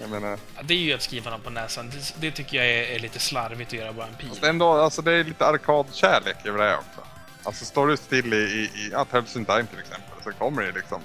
Jag 0.00 0.10
menar, 0.10 0.38
Ja, 0.56 0.62
Det 0.64 0.74
är 0.74 0.78
ju 0.78 0.92
att 0.92 1.02
skriva 1.02 1.30
någon 1.30 1.40
på 1.40 1.50
näsan. 1.50 1.90
Det, 1.90 2.14
det 2.20 2.30
tycker 2.30 2.56
jag 2.56 2.66
är, 2.66 2.94
är 2.94 2.98
lite 2.98 3.18
slarvigt 3.18 3.68
att 3.72 3.78
göra 3.78 3.92
bara 3.92 4.06
en 4.06 4.14
pil. 4.14 4.28
fast 4.28 4.42
ändå, 4.42 4.72
alltså 4.72 5.02
det 5.02 5.12
är 5.12 5.24
lite 5.24 5.46
arkadkärlek 5.46 6.46
över 6.46 6.58
det 6.66 6.76
också. 6.76 7.06
Alltså 7.42 7.64
står 7.64 7.86
du 7.86 7.96
still 7.96 8.32
i, 8.34 8.36
i, 8.36 8.60
i 8.80 8.90
ja, 8.92 9.04
Time 9.04 9.44
till 9.44 9.78
exempel, 9.78 10.22
så 10.24 10.32
kommer 10.32 10.62
det 10.62 10.72
liksom... 10.72 11.02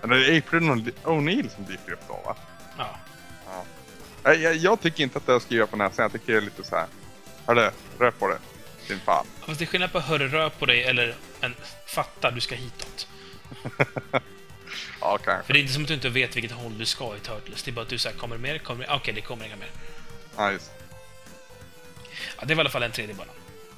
Men 0.00 0.10
det 0.10 0.16
är 0.16 0.38
April 0.38 0.62
O'Neil 1.04 1.48
som 1.54 1.64
dyker 1.64 1.92
upp 1.92 2.02
då 2.08 2.20
va? 2.24 2.36
Ja. 2.78 2.96
Jag, 4.22 4.36
jag, 4.36 4.56
jag 4.56 4.80
tycker 4.80 5.02
inte 5.04 5.18
att 5.18 5.26
det 5.26 5.32
är 5.32 5.36
att 5.36 5.42
skriva 5.42 5.66
på 5.66 5.76
näsan, 5.76 6.02
jag 6.02 6.12
tycker 6.12 6.32
det 6.32 6.38
är 6.38 6.42
lite 6.42 6.64
så 6.64 6.76
här. 6.76 6.86
Hörru, 7.46 7.70
rör 7.98 8.10
på 8.10 8.28
det. 8.28 8.38
Din 8.88 9.00
fan. 9.00 9.26
Fast 9.40 9.58
det 9.58 9.64
är 9.64 9.66
skillnad 9.66 9.92
på 9.92 10.00
hörru 10.00 10.28
rör 10.28 10.48
på 10.48 10.66
dig 10.66 10.82
eller 10.84 11.14
en 11.40 11.54
fatta, 11.86 12.30
du 12.30 12.40
ska 12.40 12.54
hitåt. 12.54 13.08
Ja, 15.00 15.18
kanske. 15.18 15.46
För 15.46 15.52
det 15.52 15.58
är 15.58 15.60
inte 15.60 15.72
som 15.72 15.82
att 15.82 15.88
du 15.88 15.94
inte 15.94 16.08
vet 16.08 16.36
vilket 16.36 16.52
håll 16.52 16.78
du 16.78 16.86
ska 16.86 17.16
i 17.16 17.20
Turtles. 17.20 17.62
Det 17.62 17.70
är 17.70 17.72
bara 17.72 17.82
att 17.82 17.88
du 17.88 17.98
säger 17.98 18.16
kommer 18.16 18.36
det 18.36 18.42
mer? 18.42 18.58
Kommer 18.58 18.86
det? 18.86 18.94
Okej, 18.94 19.14
det 19.14 19.20
kommer 19.20 19.46
inga 19.46 19.56
mer. 19.56 19.70
Ja, 20.36 20.52
just. 20.52 20.70
Ja, 22.38 22.44
det 22.44 22.54
var 22.54 22.60
i 22.60 22.62
alla 22.62 22.70
fall 22.70 22.82
en 22.82 22.92
tredje 22.92 23.14
bana. 23.14 23.32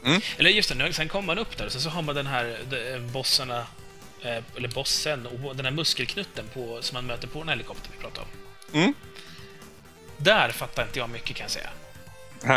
Mm. 0.05 0.21
Eller 0.37 0.51
just 0.51 0.79
det, 0.79 0.93
sen 0.93 1.09
kommer 1.09 1.27
man 1.27 1.39
upp 1.39 1.57
där 1.57 1.67
och 1.67 1.73
så, 1.73 1.81
så 1.81 1.91
har 1.91 2.03
man 2.03 2.15
den 2.15 2.27
här 2.27 2.59
eh, 2.73 3.01
bossarna, 3.01 3.67
eh, 4.23 4.43
eller 4.57 4.69
bossen, 4.69 5.27
och 5.27 5.57
den 5.57 5.65
här 5.65 5.73
muskelknutten 5.73 6.45
på, 6.55 6.83
som 6.83 6.95
man 6.95 7.07
möter 7.07 7.29
på 7.29 7.39
den 7.39 7.49
här 7.49 7.57
helikoptern 7.57 7.93
vi 7.97 8.03
pratade 8.03 8.27
om. 8.73 8.81
Mm. 8.81 8.95
Där 10.17 10.49
fattar 10.49 10.83
inte 10.83 10.99
jag 10.99 11.11
mycket 11.11 11.37
kan 11.37 11.45
jag 11.45 11.51
säga. 11.51 11.71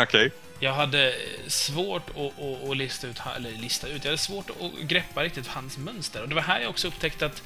Okej. 0.02 0.30
Jag 0.60 0.72
hade 0.72 1.08
eh, 1.08 1.16
svårt 1.46 2.10
att, 2.10 2.16
att, 2.16 2.70
att 2.70 2.76
lista 2.76 3.06
ut, 3.06 3.20
eller 3.36 3.50
lista 3.50 3.88
ut, 3.88 4.04
jag 4.04 4.10
hade 4.10 4.18
svårt 4.18 4.50
att 4.50 4.80
greppa 4.80 5.24
riktigt 5.24 5.46
hans 5.46 5.78
mönster. 5.78 6.22
Och 6.22 6.28
det 6.28 6.34
var 6.34 6.42
här 6.42 6.60
jag 6.60 6.70
också 6.70 6.88
upptäckte 6.88 7.26
att 7.26 7.42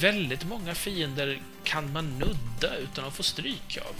väldigt 0.00 0.44
många 0.44 0.74
fiender 0.74 1.40
kan 1.64 1.92
man 1.92 2.18
nudda 2.18 2.76
utan 2.76 3.04
att 3.04 3.14
få 3.14 3.22
stryk 3.22 3.78
av. 3.88 3.94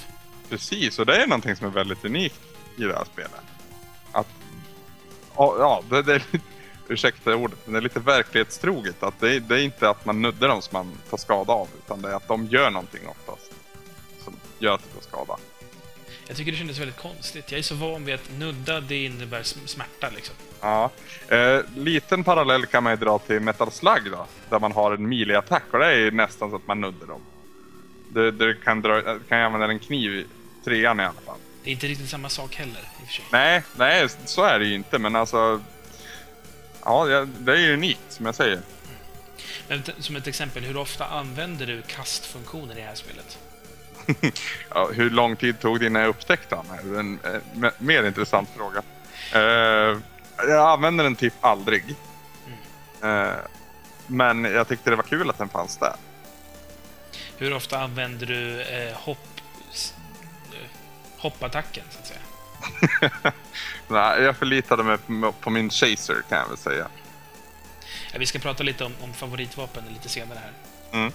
Precis, 0.48 0.98
och 0.98 1.06
det 1.06 1.16
är 1.22 1.26
någonting 1.26 1.56
som 1.56 1.66
är 1.66 1.70
väldigt 1.70 2.04
unikt 2.04 2.40
i 2.78 2.82
det 2.82 2.94
här 2.94 3.04
spelet. 3.12 3.30
Att... 4.12 4.26
Ja, 5.36 5.82
det, 5.90 6.02
det. 6.02 6.22
Ursäkta 6.88 7.34
ordet, 7.36 7.58
men 7.64 7.72
det 7.72 7.78
är 7.78 7.82
lite 7.82 8.00
verklighetstroget. 8.00 9.02
Att 9.02 9.20
det, 9.20 9.34
är- 9.36 9.40
det 9.40 9.54
är 9.54 9.62
inte 9.64 9.90
att 9.90 10.04
man 10.04 10.22
nuddar 10.22 10.48
dem 10.48 10.62
som 10.62 10.72
man 10.72 10.92
tar 11.10 11.16
skada 11.16 11.52
av, 11.52 11.68
utan 11.84 12.02
det 12.02 12.08
är 12.10 12.14
att 12.14 12.28
de 12.28 12.46
gör 12.46 12.70
någonting 12.70 13.00
oftast. 13.08 13.52
Som 14.24 14.36
gör 14.58 14.74
att 14.74 14.82
du 14.82 15.00
tar 15.00 15.08
skada. 15.08 15.36
Jag 16.28 16.36
tycker 16.36 16.52
det 16.52 16.58
kändes 16.58 16.78
väldigt 16.78 16.96
konstigt. 16.96 17.50
Jag 17.52 17.58
är 17.58 17.62
så 17.62 17.74
van 17.74 18.04
vid 18.04 18.14
att 18.14 18.30
nudda, 18.38 18.80
det 18.80 19.04
innebär 19.04 19.42
sm- 19.42 19.66
smärta 19.66 20.10
liksom. 20.14 20.34
Ja. 20.60 20.90
Eh, 21.28 21.60
liten 21.76 22.24
parallell 22.24 22.66
kan 22.66 22.82
man 22.82 22.92
ju 22.92 22.96
dra 22.96 23.18
till 23.18 23.40
Metal 23.40 23.70
Slug 23.72 24.10
då. 24.10 24.26
Där 24.50 24.58
man 24.60 24.72
har 24.72 24.92
en 24.92 25.08
melee-attack 25.08 25.62
och 25.72 25.78
det 25.78 25.86
är 25.86 26.10
nästan 26.10 26.50
så 26.50 26.56
att 26.56 26.66
man 26.66 26.80
nuddar 26.80 27.06
dem. 27.06 27.20
Du, 28.08 28.30
du 28.30 28.54
kan, 28.54 28.82
dra, 28.82 29.02
kan 29.28 29.38
ju 29.38 29.44
använda 29.44 29.66
en 29.66 29.78
kniv 29.78 30.12
i 30.14 30.26
trean 30.64 31.00
i 31.00 31.02
alla 31.04 31.20
fall. 31.26 31.38
Det 31.64 31.70
är 31.70 31.72
inte 31.72 31.86
riktigt 31.86 32.08
samma 32.10 32.28
sak 32.28 32.54
heller, 32.54 32.78
i 33.00 33.02
och 33.04 33.06
för 33.06 33.14
sig. 33.14 33.24
Nej, 33.32 33.62
nej, 33.76 34.08
så 34.24 34.44
är 34.44 34.58
det 34.58 34.64
ju 34.66 34.74
inte. 34.74 34.98
Men 34.98 35.16
alltså... 35.16 35.60
Ja, 36.84 37.04
det- 37.38 37.52
är 37.52 37.56
ju 37.56 37.72
unikt 37.74 38.00
som 38.08 38.26
jag 38.26 38.34
säger. 38.34 38.60
Men 39.68 39.82
t- 39.82 39.92
som 39.98 40.16
ett 40.16 40.26
exempel, 40.26 40.64
hur 40.64 40.76
ofta 40.76 41.06
använder 41.06 41.66
du 41.66 41.82
kastfunktionen 41.82 42.70
i 42.78 42.80
det 42.80 42.86
här 42.86 42.94
spelet? 42.94 43.38
Ja, 44.74 44.88
hur 44.94 45.10
lång 45.10 45.36
tid 45.36 45.60
tog 45.60 45.80
det 45.80 45.86
innan 45.86 46.02
jag 46.02 46.08
upptäckte 46.08 46.56
den? 46.56 46.94
är 46.94 47.00
En 47.00 47.18
eh, 47.24 47.40
me- 47.54 47.72
mer 47.78 48.04
intressant 48.04 48.48
fråga. 48.56 48.82
Eh, 49.32 49.98
jag 50.38 50.70
använder 50.70 51.04
den 51.04 51.16
typ 51.16 51.34
aldrig. 51.40 51.84
Eh, 53.02 53.28
men 54.06 54.44
jag 54.44 54.68
tyckte 54.68 54.90
det 54.90 54.96
var 54.96 55.02
kul 55.02 55.30
att 55.30 55.38
den 55.38 55.48
fanns 55.48 55.76
där. 55.76 55.94
Hur 57.36 57.54
ofta 57.54 57.80
använder 57.80 58.26
du 58.26 58.62
eh, 58.62 58.94
hopp... 58.96 59.40
eh, 60.52 60.58
hoppattacken, 61.18 61.84
så 61.90 61.98
att 61.98 62.06
säga? 62.06 62.20
Nej, 63.88 64.22
jag 64.22 64.36
förlitade 64.36 64.82
mig 64.82 64.98
på- 65.40 65.50
min 65.50 65.70
chaser 65.70 66.16
kan 66.28 66.38
jag 66.38 66.48
väl 66.48 66.56
säga. 66.56 66.86
Ja, 68.12 68.18
vi 68.18 68.26
ska 68.26 68.38
prata 68.38 68.62
lite 68.62 68.84
om, 68.84 68.92
om 69.02 69.12
favoritvapen 69.12 69.84
lite 69.92 70.08
senare 70.08 70.38
här. 70.42 70.52
Mm. 70.98 71.12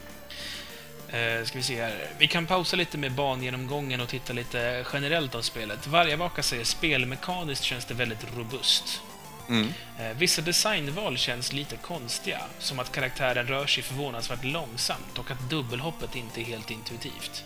Eh, 1.10 1.46
ska 1.46 1.58
vi 1.58 1.64
se 1.64 1.82
här. 1.82 2.10
Vi 2.18 2.28
kan 2.28 2.46
pausa 2.48 2.76
lite 2.76 2.98
med 2.98 3.12
bangenomgången 3.12 4.02
och 4.02 4.08
titta 4.10 4.34
lite 4.34 4.86
generellt 4.94 5.36
om 5.36 5.44
spelet. 5.44 5.88
Vargavaka 5.88 6.44
säger 6.44 6.64
spelmekaniskt 6.64 7.64
känns 7.64 7.86
det 7.86 7.94
väldigt 7.94 8.38
robust. 8.38 9.02
Mm. 9.50 9.68
Eh, 10.00 10.18
vissa 10.18 10.42
designval 10.42 11.18
känns 11.18 11.54
lite 11.54 11.76
konstiga, 11.76 12.40
som 12.60 12.80
att 12.80 12.92
karaktären 12.92 13.48
rör 13.48 13.66
sig 13.66 13.84
förvånansvärt 13.84 14.44
långsamt 14.44 15.18
och 15.18 15.32
att 15.32 15.50
dubbelhoppet 15.50 16.16
inte 16.16 16.42
är 16.42 16.44
helt 16.44 16.72
intuitivt. 16.72 17.44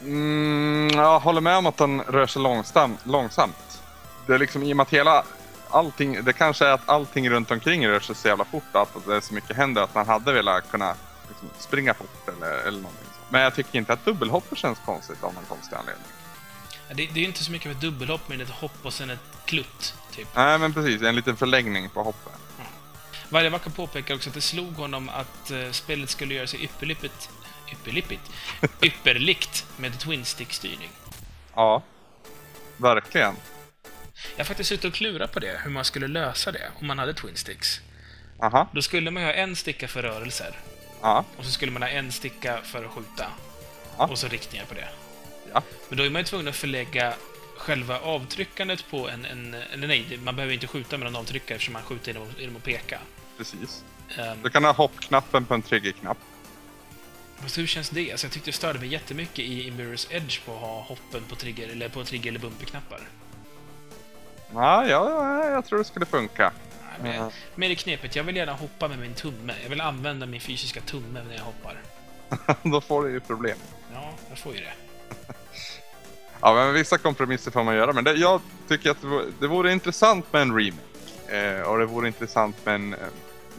Mm, 0.00 0.90
jag 0.98 1.20
håller 1.20 1.40
med 1.40 1.56
om 1.56 1.66
att 1.66 1.76
den 1.76 2.00
rör 2.00 2.26
sig 2.26 2.42
långsam, 2.42 2.96
långsamt. 3.04 3.82
Det 4.26 4.34
är 4.34 4.38
liksom 4.38 4.62
i 4.62 4.72
och 4.72 4.76
med 4.76 4.84
att 4.84 4.92
hela 4.92 5.24
allting, 5.70 6.24
det 6.24 6.32
kanske 6.32 6.66
är 6.66 6.70
att 6.70 6.88
allting 6.88 7.30
runt 7.30 7.50
omkring 7.50 7.88
rör 7.88 8.00
sig 8.00 8.14
så 8.14 8.28
jävla 8.28 8.44
fort 8.44 8.62
att 8.72 9.06
det 9.06 9.16
är 9.16 9.20
så 9.20 9.34
mycket 9.34 9.56
händer 9.56 9.82
att 9.82 9.94
man 9.94 10.06
hade 10.06 10.32
velat 10.32 10.70
kunna 10.70 10.94
liksom, 11.28 11.48
springa 11.58 11.94
fort 11.94 12.28
eller, 12.28 12.58
eller 12.58 12.78
någonting. 12.78 13.06
Men 13.28 13.40
jag 13.40 13.54
tycker 13.54 13.78
inte 13.78 13.92
att 13.92 14.04
dubbelhoppet 14.04 14.58
känns 14.58 14.78
konstigt 14.84 15.24
av 15.24 15.34
någon 15.34 15.44
konstig 15.48 15.76
anledning. 15.76 16.06
Det, 16.94 17.06
det 17.14 17.20
är 17.20 17.24
inte 17.24 17.44
så 17.44 17.52
mycket 17.52 17.66
med 17.66 17.76
dubbelhopp, 17.76 18.28
men 18.28 18.40
ett 18.40 18.50
hopp 18.50 18.78
och 18.82 18.92
sen 18.92 19.10
ett 19.10 19.20
klutt, 19.44 19.94
typ. 20.12 20.28
Nej 20.34 20.58
men 20.58 20.74
precis, 20.74 21.02
en 21.02 21.16
liten 21.16 21.36
förlängning 21.36 21.88
på 21.88 22.02
hoppet. 22.02 22.32
Vargavaka 23.28 23.70
påpekar 23.70 24.14
också 24.14 24.30
att 24.30 24.34
det 24.34 24.40
slog 24.40 24.74
honom 24.74 25.08
att 25.08 25.50
eh, 25.50 25.70
spelet 25.70 26.10
skulle 26.10 26.34
göra 26.34 26.46
sig 26.46 26.64
ypperlippigt, 26.64 27.30
ypperlippigt, 27.72 28.30
ypperlikt 28.82 29.66
med 29.76 29.98
twin 29.98 30.24
stick-styrning. 30.24 30.90
Ja, 31.54 31.82
verkligen. 32.76 33.34
Jag 34.36 34.38
har 34.38 34.44
faktiskt 34.44 34.68
suttit 34.68 34.84
och 34.84 34.94
klurat 34.94 35.32
på 35.32 35.40
det, 35.40 35.60
hur 35.64 35.70
man 35.70 35.84
skulle 35.84 36.06
lösa 36.08 36.52
det 36.52 36.70
om 36.80 36.86
man 36.86 36.98
hade 36.98 37.14
twin 37.14 37.36
sticks. 37.36 37.80
Aha, 38.42 38.68
Då 38.72 38.82
skulle 38.82 39.10
man 39.10 39.22
ha 39.22 39.32
en 39.32 39.56
sticka 39.56 39.88
för 39.88 40.02
rörelser, 40.02 40.58
ja, 41.02 41.24
och 41.36 41.44
så 41.44 41.50
skulle 41.50 41.72
man 41.72 41.82
ha 41.82 41.88
en 41.88 42.12
sticka 42.12 42.60
för 42.62 42.84
att 42.84 42.90
skjuta. 42.90 43.26
Ja. 43.98 44.06
Och 44.06 44.18
så 44.18 44.28
riktningar 44.28 44.64
på 44.66 44.74
det. 44.74 44.88
Ja. 45.56 45.62
Men 45.88 45.98
då 45.98 46.04
är 46.04 46.10
man 46.10 46.20
ju 46.20 46.26
tvungen 46.26 46.48
att 46.48 46.56
förlägga 46.56 47.14
själva 47.56 47.98
avtryckandet 48.00 48.90
på 48.90 49.08
en... 49.08 49.24
en 49.24 49.54
eller 49.54 49.88
nej, 49.88 50.06
det- 50.10 50.16
man 50.18 50.36
behöver 50.36 50.54
inte 50.54 50.66
skjuta 50.66 50.98
med 50.98 51.12
någon 51.12 51.20
avtryckare 51.20 51.54
eftersom 51.54 51.72
man 51.72 51.82
skjuter 51.82 52.12
genom, 52.12 52.28
genom 52.38 52.56
att 52.56 52.64
peka. 52.64 52.98
Precis. 53.38 53.84
Um, 54.18 54.42
Du 54.42 54.50
kan 54.50 54.64
ha 54.64 54.72
hoppknappen 54.72 55.44
på 55.44 55.54
en 55.54 55.62
triggerknapp. 55.62 56.18
Fast 57.40 57.58
hur 57.58 57.66
känns 57.66 57.90
det? 57.90 58.10
Alltså 58.12 58.26
jag 58.26 58.32
tyckte 58.32 58.48
det 58.50 58.54
störde 58.56 58.78
mig 58.78 58.88
jättemycket 58.88 59.38
i, 59.38 59.66
i 59.66 59.70
Mirror's 59.70 60.06
Edge 60.10 60.40
på 60.46 60.54
att 60.54 60.60
ha 60.60 60.80
hoppen 60.82 61.22
på 61.28 61.34
trigger 61.36 61.68
eller 61.68 61.88
på 61.88 62.04
trigger 62.04 62.28
eller 62.30 62.40
bumperknappar. 62.40 63.00
Ja, 64.54 64.86
ja, 64.86 65.44
jag 65.50 65.64
tror 65.66 65.78
det 65.78 65.84
skulle 65.84 66.06
funka. 66.06 66.52
Men, 67.02 67.14
Ja. 67.16 67.30
Mer 67.54 67.70
i 67.70 67.76
knepet, 67.76 68.16
jag 68.16 68.24
vill 68.24 68.36
gärna 68.36 68.52
hoppa 68.52 68.88
med 68.88 68.98
min 68.98 69.14
tumme. 69.14 69.54
Jag 69.62 69.70
vill 69.70 69.80
använda 69.80 70.26
min 70.26 70.40
fysiska 70.40 70.80
tumme 70.80 71.22
när 71.28 71.34
jag 71.36 71.42
hoppar. 71.44 71.80
Då 72.70 72.80
får 72.80 73.04
du 73.04 73.10
ju 73.10 73.20
problem. 73.20 73.58
Ja, 73.94 74.12
jag 74.28 74.38
får 74.38 74.54
ju 74.54 74.60
det. 74.60 74.72
Ja, 76.40 76.54
men 76.54 76.74
vissa 76.74 76.98
kompromisser 76.98 77.50
får 77.50 77.64
man 77.64 77.74
göra. 77.74 77.92
Men 77.92 78.04
det, 78.04 78.12
jag 78.12 78.40
tycker 78.68 78.90
att 78.90 79.00
det 79.00 79.06
vore, 79.06 79.24
det 79.40 79.46
vore 79.46 79.72
intressant 79.72 80.32
med 80.32 80.42
en 80.42 80.56
remake. 80.58 80.82
Eh, 81.28 81.60
och 81.60 81.78
det 81.78 81.86
vore 81.86 82.06
intressant 82.06 82.66
med 82.66 82.74
en 82.74 82.92
eh, 82.94 82.98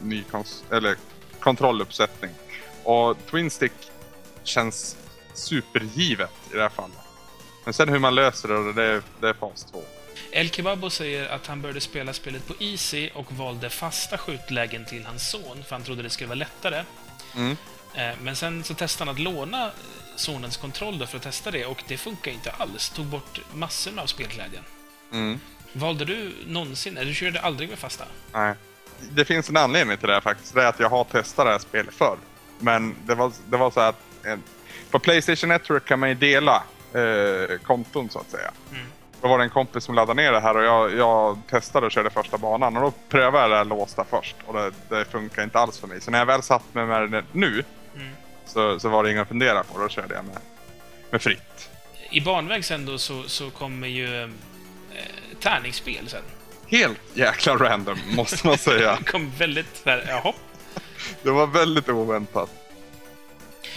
ny 0.02 0.24
eller 0.70 0.96
kontrolluppsättning. 1.40 2.30
Och 2.84 3.16
Twin 3.30 3.50
Stick 3.50 3.72
känns 4.44 4.96
supergivet 5.34 6.30
i 6.52 6.56
det 6.56 6.62
här 6.62 6.68
fallet. 6.68 6.96
Men 7.64 7.74
sen 7.74 7.88
hur 7.88 7.98
man 7.98 8.14
löser 8.14 8.48
det, 8.48 8.72
det, 8.72 9.02
det 9.20 9.28
är 9.28 9.34
fas 9.34 9.64
2. 9.72 9.82
El 10.30 10.50
Kebabo 10.50 10.90
säger 10.90 11.28
att 11.28 11.46
han 11.46 11.62
började 11.62 11.80
spela 11.80 12.12
spelet 12.12 12.46
på 12.46 12.54
Easy 12.60 13.10
och 13.14 13.32
valde 13.32 13.70
fasta 13.70 14.18
skjutlägen 14.18 14.84
till 14.84 15.06
hans 15.06 15.30
son, 15.30 15.64
för 15.66 15.74
han 15.76 15.82
trodde 15.82 16.02
det 16.02 16.10
skulle 16.10 16.28
vara 16.28 16.38
lättare. 16.38 16.84
Mm. 17.36 17.56
Eh, 17.94 18.10
Men 18.22 18.36
sen 18.36 18.64
så 18.64 18.74
testade 18.74 19.10
han 19.10 19.14
att 19.16 19.22
låna 19.22 19.70
sonens 20.18 20.56
kontroll 20.56 21.06
för 21.06 21.16
att 21.16 21.22
testa 21.22 21.50
det 21.50 21.66
och 21.66 21.82
det 21.88 21.96
funkar 21.96 22.30
inte 22.30 22.50
alls. 22.50 22.90
Tog 22.90 23.06
bort 23.06 23.40
massor 23.52 24.00
av 24.00 24.06
spelglädjen. 24.06 24.62
Mm. 25.12 25.40
Valde 25.72 26.04
du 26.04 26.32
någonsin, 26.46 26.96
eller 26.96 27.06
du 27.06 27.14
körde 27.14 27.40
aldrig 27.40 27.68
med 27.68 27.78
fasta? 27.78 28.04
Nej. 28.32 28.54
Det 29.10 29.24
finns 29.24 29.48
en 29.48 29.56
anledning 29.56 29.96
till 29.96 30.08
det 30.08 30.14
här 30.14 30.20
faktiskt. 30.20 30.54
Det 30.54 30.62
är 30.62 30.66
att 30.66 30.80
jag 30.80 30.90
har 30.90 31.04
testat 31.04 31.46
det 31.46 31.50
här 31.52 31.58
spelet 31.58 31.94
förr. 31.94 32.16
Men 32.58 32.94
det 33.06 33.14
var, 33.14 33.32
det 33.46 33.56
var 33.56 33.70
så 33.70 33.80
att 33.80 34.02
eh, 34.24 34.36
på 34.90 34.98
Playstation 34.98 35.48
Network 35.48 35.84
kan 35.84 35.98
man 35.98 36.08
ju 36.08 36.14
dela 36.14 36.62
eh, 36.92 37.58
konton 37.62 38.08
så 38.10 38.18
att 38.18 38.30
säga. 38.30 38.50
Mm. 38.72 38.86
Då 39.20 39.28
var 39.28 39.38
det 39.38 39.44
en 39.44 39.50
kompis 39.50 39.84
som 39.84 39.94
laddade 39.94 40.22
ner 40.22 40.32
det 40.32 40.40
här 40.40 40.56
och 40.56 40.64
jag, 40.64 40.96
jag 40.96 41.38
testade 41.50 41.86
och 41.86 41.92
körde 41.92 42.10
första 42.10 42.38
banan. 42.38 42.76
Och 42.76 42.82
då 42.82 42.92
prövade 43.08 43.44
jag 43.44 43.50
det 43.50 43.56
här 43.56 43.64
låsta 43.64 44.04
först 44.04 44.36
och 44.46 44.54
det, 44.54 44.72
det 44.88 45.04
funkar 45.04 45.42
inte 45.42 45.58
alls 45.58 45.78
för 45.78 45.86
mig. 45.86 46.00
Så 46.00 46.10
när 46.10 46.18
jag 46.18 46.26
väl 46.26 46.42
satt 46.42 46.74
med, 46.74 46.88
med 46.88 47.10
det 47.10 47.24
nu. 47.32 47.64
Så, 48.58 48.80
så 48.80 48.88
var 48.88 49.04
det 49.04 49.10
inget 49.10 49.22
att 49.22 49.28
fundera 49.28 49.64
på. 49.64 49.78
Då 49.78 49.88
körde 49.88 50.14
jag 50.14 50.24
med, 50.24 50.38
med 51.10 51.22
fritt. 51.22 51.70
I 52.10 52.20
barnväg 52.20 52.64
sen 52.64 52.86
då 52.86 52.98
så, 52.98 53.22
så 53.26 53.50
kommer 53.50 53.88
ju 53.88 54.22
eh, 54.22 54.28
tärningsspel 55.40 56.08
sen. 56.08 56.22
Helt 56.66 56.98
jäkla 57.14 57.56
random 57.56 57.98
måste 58.14 58.46
man 58.46 58.58
säga. 58.58 58.96
Det 58.96 59.04
kom 59.10 59.32
väldigt 59.38 59.82
här, 59.84 60.04
jaha. 60.08 60.32
Det 61.22 61.30
var 61.30 61.46
väldigt 61.46 61.88
oväntat. 61.88 62.50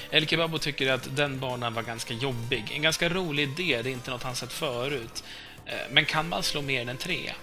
El 0.09 0.27
Kebabo 0.27 0.57
tycker 0.57 0.91
att 0.93 1.15
den 1.15 1.39
banan 1.39 1.73
var 1.73 1.82
ganska 1.82 2.13
jobbig. 2.13 2.71
En 2.75 2.82
ganska 2.82 3.09
rolig 3.09 3.43
idé, 3.43 3.82
det 3.82 3.89
är 3.89 3.93
inte 3.93 4.11
något 4.11 4.23
han 4.23 4.36
sett 4.36 4.53
förut. 4.53 5.23
Eh, 5.65 5.73
Men 5.91 6.05
kan 6.05 6.29
man 6.29 6.43
slå 6.43 6.61
mer 6.61 6.82
än 6.82 6.89
en 6.89 6.97
trea? 6.97 7.34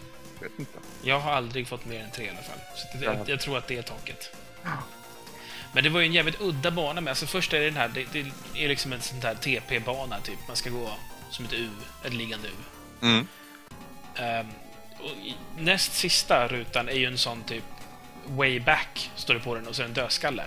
Vet 0.41 0.53
inte. 0.59 0.79
Jag 1.03 1.21
har 1.21 1.33
aldrig 1.33 1.69
fått 1.69 1.87
mer 1.87 2.01
än 2.01 2.11
tre 2.11 2.25
i 2.25 2.29
alla 2.29 2.43
fall. 2.43 2.59
Så 2.77 2.99
det, 2.99 3.05
Ja. 3.05 3.15
jag, 3.15 3.29
jag 3.29 3.41
tror 3.41 3.59
att 3.59 3.67
det 3.69 3.77
är 3.77 3.83
taket. 3.83 4.31
Men 5.73 5.85
det 5.85 5.91
var 5.91 6.01
ju 6.01 6.07
en 6.07 6.13
jävligt 6.13 6.41
udda 6.41 6.71
bana 6.71 7.01
med. 7.01 7.11
Alltså 7.11 7.27
först 7.27 7.53
är 7.53 7.61
det 7.61 7.65
den 7.65 7.77
här, 7.77 7.89
det, 7.89 8.07
det 8.13 8.65
är 8.65 8.69
liksom 8.69 8.93
en 8.93 9.01
sån 9.01 9.21
där 9.21 9.35
TP-bana 9.35 10.21
typ. 10.21 10.39
Man 10.47 10.57
ska 10.57 10.71
gå 10.71 10.91
som 11.31 11.45
ett 11.45 11.53
U, 11.53 11.69
ett 12.05 12.15
liggande 12.15 12.49
U. 12.49 12.53
Mm. 13.03 13.27
I, 15.25 15.35
näst 15.59 15.95
sista 15.95 16.49
rutan 16.49 16.89
är 16.89 16.93
ju 16.93 17.07
en 17.07 17.19
sån 17.19 17.43
typ 17.43 17.65
way 18.27 18.61
back, 18.61 19.11
står 19.17 19.35
det 19.35 19.41
på 19.41 19.55
den, 19.55 19.67
och 19.67 19.77
så 19.77 19.83
är 19.83 19.85
det 19.85 19.91
en 19.91 19.95
dödskalle. 19.95 20.45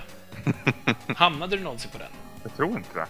Hamnade 1.16 1.58
du 1.58 1.64
någonsin 1.64 1.92
på 1.92 1.98
den? 1.98 2.12
Jag 2.44 2.56
tror 2.58 2.78
inte 2.78 3.00
det. 3.00 3.08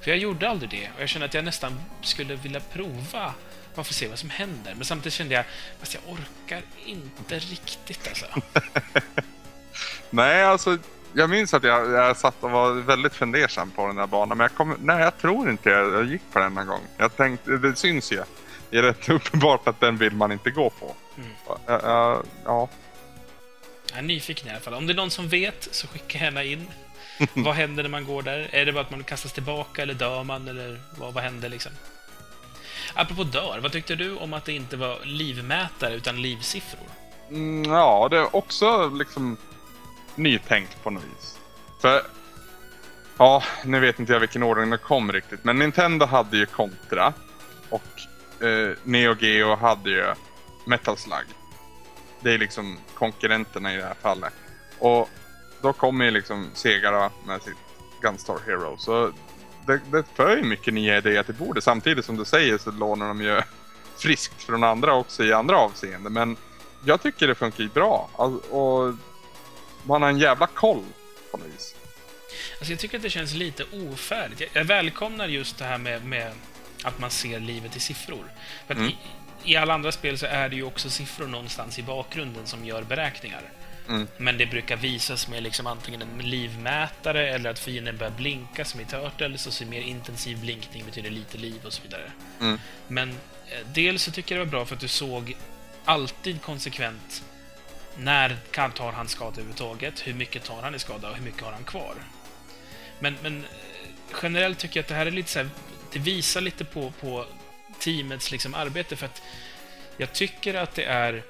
För 0.00 0.10
jag 0.10 0.18
gjorde 0.18 0.48
aldrig 0.48 0.70
det 0.70 0.90
och 0.96 1.02
jag 1.02 1.08
kände 1.08 1.26
att 1.26 1.34
jag 1.34 1.44
nästan 1.44 1.80
skulle 2.02 2.34
vilja 2.34 2.60
prova 2.60 3.34
för 3.74 3.80
att 3.80 3.86
se 3.86 4.08
vad 4.08 4.18
som 4.18 4.30
händer. 4.30 4.74
Men 4.74 4.84
samtidigt 4.84 5.14
kände 5.14 5.34
jag, 5.34 5.44
fast 5.80 5.94
jag 5.94 6.02
orkar 6.06 6.62
inte 6.84 7.38
riktigt 7.38 8.08
alltså. 8.08 8.26
Nej, 10.10 10.44
alltså 10.44 10.78
jag 11.14 11.30
minns 11.30 11.54
att 11.54 11.64
jag, 11.64 11.90
jag 11.90 12.16
satt 12.16 12.44
och 12.44 12.50
var 12.50 12.72
väldigt 12.72 13.14
fundersam 13.14 13.70
på 13.70 13.86
den 13.86 13.96
där 13.96 14.06
banan. 14.06 14.38
Men 14.38 14.44
jag 14.44 14.54
kom, 14.54 14.76
nej, 14.80 15.00
jag 15.00 15.18
tror 15.18 15.50
inte 15.50 15.70
jag, 15.70 15.92
jag 15.92 16.04
gick 16.04 16.22
på 16.32 16.38
den 16.38 16.58
en 16.58 16.66
gång. 16.66 16.82
Jag 16.96 17.16
tänkte, 17.16 17.50
det 17.50 17.76
syns 17.76 18.12
ju. 18.12 18.22
Det 18.70 18.78
är 18.78 18.82
rätt 18.82 19.08
uppenbart 19.08 19.68
att 19.68 19.80
den 19.80 19.96
vill 19.96 20.12
man 20.12 20.32
inte 20.32 20.50
gå 20.50 20.70
på. 20.70 20.94
Mm. 21.16 21.30
Ja, 21.46 21.58
ja, 21.66 22.22
ja. 22.44 22.68
Jag 23.90 23.98
är 23.98 24.02
nyfiken 24.02 24.48
i 24.48 24.50
alla 24.50 24.60
fall. 24.60 24.74
Om 24.74 24.86
det 24.86 24.92
är 24.92 24.96
någon 24.96 25.10
som 25.10 25.28
vet, 25.28 25.68
så 25.70 25.86
skicka 25.86 26.18
gärna 26.18 26.44
in. 26.44 26.66
vad 27.34 27.54
händer 27.54 27.82
när 27.82 27.90
man 27.90 28.04
går 28.04 28.22
där? 28.22 28.48
Är 28.52 28.66
det 28.66 28.72
bara 28.72 28.80
att 28.80 28.90
man 28.90 29.04
kastas 29.04 29.32
tillbaka, 29.32 29.82
eller 29.82 29.94
dör 29.94 30.24
man, 30.24 30.48
eller 30.48 30.80
vad, 30.98 31.14
vad 31.14 31.24
händer 31.24 31.48
liksom? 31.48 31.72
Apropå 32.94 33.24
dör, 33.24 33.58
vad 33.62 33.72
tyckte 33.72 33.94
du 33.94 34.16
om 34.16 34.32
att 34.32 34.44
det 34.44 34.52
inte 34.52 34.76
var 34.76 34.98
livmätare, 35.04 35.94
utan 35.94 36.22
livsiffror? 36.22 36.86
Mm, 37.30 37.72
ja, 37.72 38.08
det 38.10 38.18
är 38.18 38.36
också 38.36 38.88
liksom 38.88 39.36
nytänkt 40.16 40.82
på 40.82 40.90
något 40.90 41.02
vis. 41.02 41.38
För, 41.80 42.02
ja, 43.18 43.42
nu 43.64 43.80
vet 43.80 44.00
inte 44.00 44.12
jag 44.12 44.20
vilken 44.20 44.42
ordning 44.42 44.70
det 44.70 44.78
kom 44.78 45.12
riktigt. 45.12 45.44
Men 45.44 45.58
Nintendo 45.58 46.06
hade 46.06 46.36
ju 46.36 46.46
Contra. 46.46 47.12
Och 47.68 48.00
eh, 48.46 48.76
Neo 48.82 49.16
Geo 49.20 49.54
hade 49.56 49.90
ju 49.90 50.14
Metal 50.66 50.96
Slug. 50.96 51.26
Det 52.20 52.34
är 52.34 52.38
liksom 52.38 52.78
konkurrenterna 52.94 53.74
i 53.74 53.76
det 53.76 53.84
här 53.84 53.96
fallet. 54.02 54.32
Och 54.78 55.10
då 55.62 55.72
kommer 55.72 56.04
ju 56.04 56.10
liksom 56.10 56.50
Sega 56.54 57.10
med 57.26 57.42
sitt 57.42 57.56
Gunstar 58.00 58.38
Hero. 58.46 58.76
Så 58.78 59.12
det, 59.66 59.80
det 59.90 60.04
för 60.14 60.36
ju 60.36 60.42
mycket 60.42 60.74
nya 60.74 60.96
idéer 60.96 61.22
till 61.22 61.34
bordet. 61.34 61.64
Samtidigt 61.64 62.04
som 62.04 62.16
du 62.16 62.24
säger 62.24 62.58
så 62.58 62.70
lånar 62.70 63.08
de 63.08 63.20
ju 63.20 63.40
friskt 63.96 64.42
från 64.42 64.64
andra 64.64 64.94
också 64.94 65.24
i 65.24 65.32
andra 65.32 65.56
avseenden. 65.56 66.12
Men 66.12 66.36
jag 66.84 67.02
tycker 67.02 67.28
det 67.28 67.34
funkar 67.34 67.64
ju 67.64 67.70
bra. 67.70 68.10
Alltså, 68.16 68.50
och 68.50 68.94
man 69.82 70.02
har 70.02 70.08
en 70.08 70.18
jävla 70.18 70.46
koll 70.46 70.84
på 71.30 71.36
något 71.36 71.46
vis. 71.46 71.74
Alltså 72.58 72.72
jag 72.72 72.78
tycker 72.80 72.96
att 72.96 73.02
det 73.02 73.10
känns 73.10 73.34
lite 73.34 73.64
ofärdigt. 73.72 74.40
Jag, 74.40 74.50
jag 74.52 74.64
välkomnar 74.64 75.28
just 75.28 75.58
det 75.58 75.64
här 75.64 75.78
med, 75.78 76.04
med 76.04 76.32
att 76.82 76.98
man 76.98 77.10
ser 77.10 77.40
livet 77.40 77.76
i 77.76 77.80
siffror. 77.80 78.24
För 78.66 78.74
Mm. 78.74 78.88
i, 78.88 78.96
I 79.44 79.56
alla 79.56 79.74
andra 79.74 79.92
spel 79.92 80.18
så 80.18 80.26
är 80.26 80.48
det 80.48 80.56
ju 80.56 80.62
också 80.62 80.90
siffror 80.90 81.26
någonstans 81.26 81.78
i 81.78 81.82
bakgrunden 81.82 82.46
som 82.46 82.64
gör 82.64 82.82
beräkningar. 82.82 83.42
Mm. 83.88 84.08
Men 84.16 84.38
det 84.38 84.46
brukar 84.46 84.76
visas 84.76 85.28
med 85.28 85.42
liksom 85.42 85.66
antingen 85.66 86.02
en 86.02 86.18
livmätare 86.18 87.28
eller 87.34 87.50
att 87.50 87.58
fienden 87.58 87.96
börjar 87.96 88.12
blinka 88.12 88.64
som 88.64 88.80
i 88.80 88.84
Turtles 88.84 89.46
och 89.46 89.52
så 89.52 89.64
mer 89.66 89.80
intensiv 89.80 90.40
blinkning 90.40 90.84
betyder 90.84 91.10
lite 91.10 91.38
liv 91.38 91.60
och 91.64 91.72
så 91.72 91.82
vidare. 91.82 92.12
Mm. 92.40 92.58
Men 92.88 93.10
eh, 93.10 93.66
dels 93.74 94.02
så 94.02 94.10
tycker 94.10 94.36
jag 94.36 94.46
det 94.46 94.50
var 94.50 94.58
bra 94.58 94.66
för 94.66 94.74
att 94.74 94.80
du 94.80 94.88
såg 94.88 95.36
alltid 95.84 96.42
konsekvent 96.42 97.22
när 97.98 98.36
kan 98.50 98.70
tar 98.72 98.92
han 98.92 99.08
skada 99.08 99.30
överhuvudtaget, 99.30 100.06
hur 100.06 100.14
mycket 100.14 100.44
tar 100.44 100.62
han 100.62 100.74
i 100.74 100.78
skada 100.78 101.10
och 101.10 101.16
hur 101.16 101.24
mycket 101.24 101.42
har 101.42 101.52
han 101.52 101.64
kvar. 101.64 101.94
Men, 103.00 103.16
men 103.22 103.36
eh, 103.38 103.50
generellt 104.22 104.58
tycker 104.58 104.76
jag 104.80 104.82
att 104.84 104.88
det 104.88 104.94
här 104.94 105.06
är 105.06 105.10
lite 105.10 105.30
så 105.30 105.38
här, 105.38 105.48
det 105.92 105.98
visar 105.98 106.40
lite 106.40 106.64
på, 106.64 106.92
på 107.00 107.26
teamets 107.78 108.30
liksom 108.30 108.54
arbete 108.54 108.96
för 108.96 109.06
att 109.06 109.22
jag 109.96 110.12
tycker 110.12 110.54
att 110.54 110.74
det 110.74 110.84
är 110.84 111.22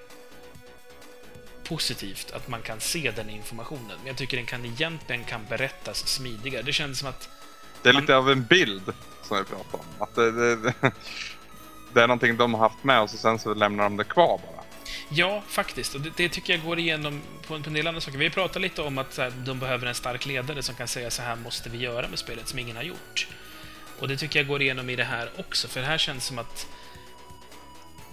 positivt 1.64 2.30
att 2.30 2.48
man 2.48 2.62
kan 2.62 2.80
se 2.80 3.10
den 3.16 3.30
informationen. 3.30 3.96
Men 3.98 4.06
jag 4.06 4.16
tycker 4.16 4.36
den 4.36 4.46
kan 4.46 4.64
egentligen 4.64 5.24
kan 5.24 5.40
berättas 5.48 6.08
smidigare. 6.08 6.62
Det 6.62 6.72
känns 6.72 6.98
som 6.98 7.08
att 7.08 7.28
Det 7.82 7.88
är 7.88 7.92
Man- 7.92 8.02
lite 8.02 8.16
av 8.16 8.30
en 8.30 8.44
bild 8.44 8.92
som 9.22 9.36
vi 9.38 9.44
pratar 9.44 9.78
om. 9.78 9.84
Att 9.98 10.14
det, 10.14 10.32
det, 10.32 10.56
det, 10.56 10.74
det 11.92 12.02
är 12.02 12.06
någonting 12.06 12.36
de 12.36 12.54
har 12.54 12.60
haft 12.60 12.84
med 12.84 13.00
och 13.00 13.10
så 13.10 13.16
sen 13.16 13.38
så 13.38 13.54
lämnar 13.54 13.84
de 13.84 13.96
det 13.96 14.04
kvar 14.04 14.40
bara. 14.54 14.61
Ja, 15.08 15.42
faktiskt. 15.48 15.94
Och 15.94 16.00
det, 16.00 16.12
det 16.16 16.28
tycker 16.28 16.52
jag 16.52 16.62
går 16.62 16.78
igenom 16.78 17.22
på 17.46 17.54
en, 17.54 17.62
på 17.62 17.70
en 17.70 17.74
del 17.74 17.86
andra 17.86 18.00
saker. 18.00 18.18
Vi 18.18 18.24
har 18.24 18.32
pratat 18.32 18.62
lite 18.62 18.82
om 18.82 18.98
att 18.98 19.18
här, 19.18 19.32
de 19.44 19.58
behöver 19.58 19.86
en 19.86 19.94
stark 19.94 20.26
ledare 20.26 20.62
som 20.62 20.74
kan 20.74 20.88
säga 20.88 21.10
så 21.10 21.22
här 21.22 21.36
måste 21.36 21.70
vi 21.70 21.78
göra 21.78 22.08
med 22.08 22.18
spelet 22.18 22.48
som 22.48 22.58
ingen 22.58 22.76
har 22.76 22.82
gjort. 22.82 23.28
Och 23.98 24.08
det 24.08 24.16
tycker 24.16 24.38
jag 24.38 24.46
går 24.46 24.62
igenom 24.62 24.90
i 24.90 24.96
det 24.96 25.04
här 25.04 25.30
också, 25.36 25.68
för 25.68 25.80
det 25.80 25.86
här 25.86 25.98
känns 25.98 26.24
som 26.24 26.38
att 26.38 26.66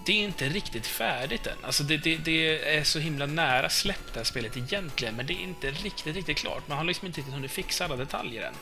det 0.05 0.11
är 0.13 0.23
inte 0.23 0.49
riktigt 0.49 0.87
färdigt 0.87 1.47
än. 1.47 1.57
Alltså 1.63 1.83
det, 1.83 1.97
det, 1.97 2.17
det 2.17 2.75
är 2.77 2.83
så 2.83 2.99
himla 2.99 3.25
nära 3.25 3.69
släppt 3.69 4.13
det 4.13 4.19
här 4.19 4.23
spelet 4.23 4.57
egentligen, 4.57 5.15
men 5.15 5.25
det 5.25 5.33
är 5.33 5.43
inte 5.43 5.71
riktigt, 5.71 6.15
riktigt 6.15 6.37
klart. 6.37 6.67
Man 6.67 6.77
har 6.77 6.85
liksom 6.85 7.07
inte 7.07 7.19
riktigt 7.19 7.33
hunnit 7.33 7.51
fixa 7.51 7.85
alla 7.85 7.95
detaljer 7.95 8.47
än. 8.47 8.53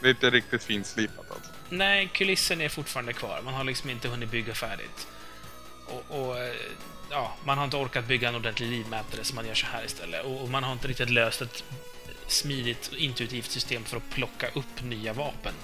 Det 0.00 0.06
är 0.06 0.10
inte 0.10 0.30
riktigt 0.30 0.64
finslipat 0.64 1.30
alltså. 1.30 1.52
Nej, 1.68 2.10
kulissen 2.12 2.60
är 2.60 2.68
fortfarande 2.68 3.12
kvar. 3.12 3.40
Man 3.44 3.54
har 3.54 3.64
liksom 3.64 3.90
inte 3.90 4.08
hunnit 4.08 4.30
bygga 4.30 4.54
färdigt. 4.54 5.06
Och, 5.86 6.04
och 6.08 6.38
eh, 6.38 6.54
ja, 7.14 7.32
man 7.44 7.58
har 7.58 7.64
inte 7.64 7.76
orkat 7.76 8.06
bygga 8.06 8.28
en 8.28 8.34
ordentlig 8.34 8.68
livmätare 8.70 9.24
så 9.24 9.34
man 9.34 9.46
gör 9.46 9.54
så 9.54 9.66
här 9.66 9.84
istället. 9.84 10.24
Och, 10.24 10.42
och 10.42 10.48
man 10.50 10.64
har 10.64 10.72
inte 10.72 10.88
riktigt 10.88 11.10
löst 11.10 11.42
ett 11.42 11.64
smidigt 12.26 12.88
och 12.88 12.96
intuitivt 12.96 13.50
system 13.50 13.84
för 13.84 13.96
att 13.96 14.10
plocka 14.10 14.48
upp 14.54 14.82
nya 14.82 15.12
vapen. 15.12 15.54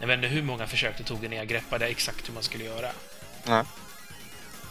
Jag 0.00 0.06
vet 0.06 0.16
inte 0.16 0.28
hur 0.28 0.42
många 0.42 0.66
försök 0.66 0.98
det 0.98 1.04
tog 1.04 1.24
innan 1.24 1.38
jag 1.38 1.48
greppade 1.48 1.86
exakt 1.86 2.28
hur 2.28 2.34
man 2.34 2.42
skulle 2.42 2.64
göra. 2.64 2.90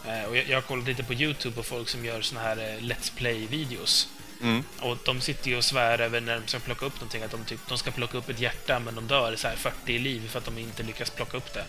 Eh, 0.08 0.24
Och 0.24 0.38
jag, 0.38 0.48
jag 0.50 0.58
har 0.58 0.62
kollat 0.62 0.86
lite 0.88 1.04
på 1.04 1.14
YouTube 1.14 1.56
på 1.56 1.64
folk 1.64 1.90
som 1.90 2.06
gör 2.06 2.22
såna 2.22 2.42
här 2.42 2.58
eh, 2.58 2.80
Let's 2.82 3.12
Play-videos. 3.16 4.08
Mm. 4.42 4.64
Och 4.80 4.98
de 5.06 5.22
sitter 5.22 5.50
ju 5.50 5.58
och 5.58 5.64
svär 5.64 6.02
över 6.02 6.22
när 6.22 6.40
de 6.40 6.48
ska 6.48 6.60
plocka 6.60 6.86
upp 6.86 6.96
någonting, 6.96 7.24
att 7.24 7.32
de, 7.32 7.46
typ, 7.46 7.60
de 7.68 7.78
ska 7.78 7.92
plocka 7.92 8.18
upp 8.18 8.30
ett 8.30 8.40
hjärta, 8.40 8.80
men 8.80 8.96
de 8.96 9.08
dör 9.08 9.36
så 9.36 9.48
här 9.48 9.56
40 9.56 9.94
i 9.94 10.00
liv 10.00 10.28
för 10.30 10.40
att 10.40 10.46
de 10.46 10.58
inte 10.58 10.84
lyckas 10.84 11.10
plocka 11.10 11.38
upp 11.38 11.54
det. 11.54 11.66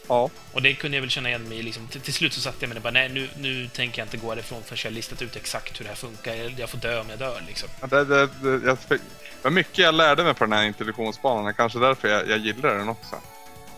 Ja. 0.09 0.31
Och 0.53 0.63
det 0.63 0.75
kunde 0.75 0.97
jag 0.97 1.03
väl 1.03 1.11
känna 1.11 1.29
igen 1.29 1.49
mig 1.49 1.59
i. 1.59 1.63
Liksom. 1.63 1.89
Till, 1.89 2.01
till 2.01 2.15
slut 2.15 2.33
så 2.33 2.41
satte 2.41 2.57
jag 2.61 2.69
mig 2.69 2.77
och 2.77 2.83
bara, 2.83 2.91
nej, 2.91 3.09
nu, 3.09 3.29
nu 3.37 3.69
tänker 3.69 4.01
jag 4.01 4.07
inte 4.07 4.17
gå 4.17 4.31
härifrån 4.31 4.63
förrän 4.63 4.79
jag 4.85 4.93
listat 4.93 5.23
ut 5.23 5.37
exakt 5.37 5.81
hur 5.81 5.85
det 5.85 5.89
här 5.89 5.97
funkar. 5.97 6.35
Jag, 6.35 6.53
jag 6.59 6.71
får 6.71 6.79
dö 6.79 7.01
om 7.01 7.11
jag 7.11 7.19
dör, 7.19 7.43
liksom. 7.47 7.69
Ja, 7.81 7.87
Det, 7.87 8.05
det, 8.05 8.27
det, 8.27 8.67
jag, 8.67 8.79
det 8.89 8.99
var 9.43 9.51
mycket 9.51 9.79
jag 9.79 9.95
lärde 9.95 10.25
mig 10.25 10.35
på 10.35 10.45
den 10.45 10.53
här 10.53 10.65
introduktionsbanan. 10.65 11.55
Kanske 11.55 11.79
därför 11.79 12.09
jag, 12.09 12.29
jag 12.29 12.39
gillar 12.39 12.75
den 12.75 12.89
också. 12.89 13.17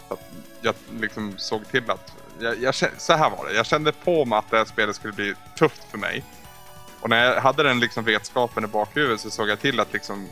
Så 0.08 0.14
att 0.14 0.20
jag 0.60 0.74
liksom 1.00 1.34
såg 1.38 1.68
till 1.68 1.90
att... 1.90 2.12
Jag, 2.40 2.62
jag, 2.62 2.74
så 2.74 3.12
här 3.12 3.30
var 3.30 3.48
det. 3.48 3.54
Jag 3.54 3.66
kände 3.66 3.92
på 3.92 4.24
mig 4.24 4.38
att 4.38 4.50
det 4.50 4.56
här 4.56 4.64
spelet 4.64 4.96
skulle 4.96 5.12
bli 5.12 5.34
tufft 5.58 5.84
för 5.90 5.98
mig. 5.98 6.24
Och 7.00 7.08
när 7.08 7.24
jag 7.24 7.40
hade 7.40 7.62
den 7.62 7.80
liksom 7.80 8.04
vetskapen 8.04 8.64
i 8.64 8.66
bakhuvudet 8.66 9.20
så 9.20 9.30
såg 9.30 9.48
jag 9.48 9.60
till 9.60 9.80
att 9.80 9.92
liksom 9.92 10.28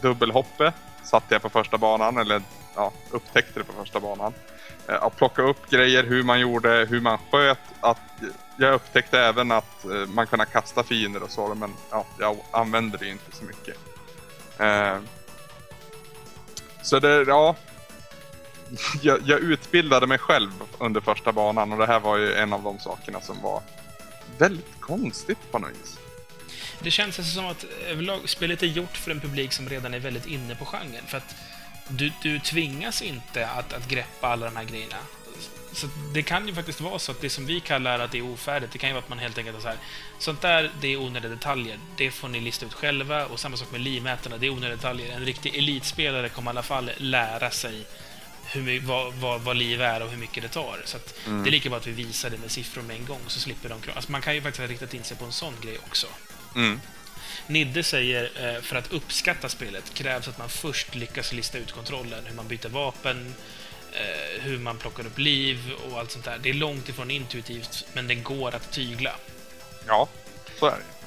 dubbelhoppet 0.00 0.74
satte 1.04 1.34
jag 1.34 1.42
på 1.42 1.50
första 1.50 1.78
banan, 1.78 2.16
eller 2.16 2.42
ja, 2.74 2.92
upptäckte 3.10 3.60
det 3.60 3.64
på 3.64 3.72
första 3.72 4.00
banan. 4.00 4.34
Eh, 4.88 5.02
att 5.02 5.16
plocka 5.16 5.42
upp 5.42 5.70
grejer, 5.70 6.04
hur 6.04 6.22
man 6.22 6.40
gjorde, 6.40 6.86
hur 6.90 7.00
man 7.00 7.18
sköt. 7.30 7.58
Att, 7.80 8.00
jag 8.58 8.74
upptäckte 8.74 9.20
även 9.20 9.52
att 9.52 9.84
eh, 9.84 9.90
man 9.90 10.26
kunde 10.26 10.44
kasta 10.44 10.82
fiender 10.82 11.22
och 11.22 11.30
så, 11.30 11.54
men 11.54 11.74
ja, 11.90 12.06
jag 12.18 12.36
använde 12.50 12.98
det 12.98 13.08
inte 13.08 13.32
så 13.32 13.44
mycket. 13.44 13.76
Eh, 14.58 14.98
så 16.82 16.98
det, 16.98 17.24
ja. 17.26 17.56
Jag, 19.02 19.20
jag 19.24 19.40
utbildade 19.40 20.06
mig 20.06 20.18
själv 20.18 20.50
under 20.78 21.00
första 21.00 21.32
banan 21.32 21.72
och 21.72 21.78
det 21.78 21.86
här 21.86 22.00
var 22.00 22.16
ju 22.16 22.34
en 22.34 22.52
av 22.52 22.62
de 22.62 22.78
sakerna 22.78 23.20
som 23.20 23.42
var 23.42 23.62
väldigt 24.38 24.80
konstigt 24.80 25.38
på 25.50 25.58
något 25.58 25.70
vis. 25.70 25.98
Det 26.80 26.90
känns 26.90 27.18
alltså 27.18 27.34
som 27.34 27.46
att 27.46 27.64
överlag 27.86 28.28
spelet 28.28 28.62
är 28.62 28.66
gjort 28.66 28.96
för 28.96 29.10
en 29.10 29.20
publik 29.20 29.52
som 29.52 29.68
redan 29.68 29.94
är 29.94 29.98
väldigt 29.98 30.26
inne 30.26 30.54
på 30.54 30.64
genren. 30.64 31.06
För 31.06 31.16
att 31.18 31.34
du, 31.88 32.12
du 32.22 32.40
tvingas 32.40 33.02
inte 33.02 33.48
att, 33.48 33.72
att 33.72 33.88
greppa 33.88 34.28
alla 34.28 34.46
de 34.46 34.56
här 34.56 34.64
grejerna. 34.64 34.96
Så 35.72 35.88
det 36.14 36.22
kan 36.22 36.48
ju 36.48 36.54
faktiskt 36.54 36.80
vara 36.80 36.98
så 36.98 37.12
att 37.12 37.20
det 37.20 37.30
som 37.30 37.46
vi 37.46 37.60
kallar 37.60 37.98
att 37.98 38.12
det 38.12 38.18
är 38.18 38.32
ofärdigt, 38.32 38.72
det 38.72 38.78
kan 38.78 38.88
ju 38.88 38.94
vara 38.94 39.02
att 39.02 39.08
man 39.08 39.18
helt 39.18 39.38
enkelt 39.38 39.56
är 39.56 39.60
så 39.60 39.68
här, 39.68 39.76
sånt 40.18 40.40
där, 40.40 40.70
det 40.80 40.88
är 40.88 40.96
onödiga 40.96 41.30
detaljer. 41.30 41.78
Det 41.96 42.10
får 42.10 42.28
ni 42.28 42.40
lista 42.40 42.66
ut 42.66 42.74
själva. 42.74 43.26
Och 43.26 43.40
samma 43.40 43.56
sak 43.56 43.72
med 43.72 43.80
livmätarna, 43.80 44.36
det 44.36 44.46
är 44.46 44.50
onödiga 44.50 44.76
detaljer. 44.76 45.16
En 45.16 45.24
riktig 45.24 45.56
elitspelare 45.56 46.28
kommer 46.28 46.50
i 46.50 46.52
alla 46.52 46.62
fall 46.62 46.90
lära 46.96 47.50
sig 47.50 47.86
hur, 48.44 48.80
vad, 48.80 49.14
vad, 49.14 49.40
vad 49.40 49.56
liv 49.56 49.82
är 49.82 50.02
och 50.02 50.10
hur 50.10 50.18
mycket 50.18 50.42
det 50.42 50.48
tar. 50.48 50.82
Så 50.84 50.96
att 50.96 51.14
det 51.24 51.48
är 51.48 51.50
lika 51.50 51.68
bra 51.68 51.78
att 51.78 51.86
vi 51.86 51.92
visar 51.92 52.30
det 52.30 52.38
med 52.38 52.50
siffror 52.50 52.82
med 52.82 52.96
en 52.96 53.06
gång, 53.06 53.20
så 53.26 53.40
slipper 53.40 53.68
de. 53.68 53.80
Alltså 53.94 54.12
man 54.12 54.20
kan 54.20 54.34
ju 54.34 54.42
faktiskt 54.42 54.60
ha 54.60 54.66
riktat 54.66 54.94
in 54.94 55.04
sig 55.04 55.16
på 55.16 55.24
en 55.24 55.32
sån 55.32 55.54
grej 55.62 55.78
också. 55.78 56.06
Mm. 56.54 56.80
Nidde 57.46 57.82
säger 57.82 58.30
eh, 58.54 58.62
för 58.62 58.76
att 58.76 58.92
uppskatta 58.92 59.48
spelet 59.48 59.94
krävs 59.94 60.28
att 60.28 60.38
man 60.38 60.48
först 60.48 60.94
lyckas 60.94 61.32
lista 61.32 61.58
ut 61.58 61.72
kontrollen, 61.72 62.24
hur 62.26 62.34
man 62.34 62.48
byter 62.48 62.68
vapen, 62.68 63.34
eh, 63.92 64.42
hur 64.42 64.58
man 64.58 64.78
plockar 64.78 65.06
upp 65.06 65.18
liv 65.18 65.72
och 65.90 65.98
allt 65.98 66.10
sånt 66.10 66.24
där. 66.24 66.38
Det 66.42 66.50
är 66.50 66.54
långt 66.54 66.88
ifrån 66.88 67.10
intuitivt, 67.10 67.86
men 67.92 68.06
det 68.06 68.14
går 68.14 68.54
att 68.54 68.70
tygla. 68.72 69.12
Ja, 69.86 70.08
så 70.58 70.66
är 70.66 70.70
det. 70.70 70.98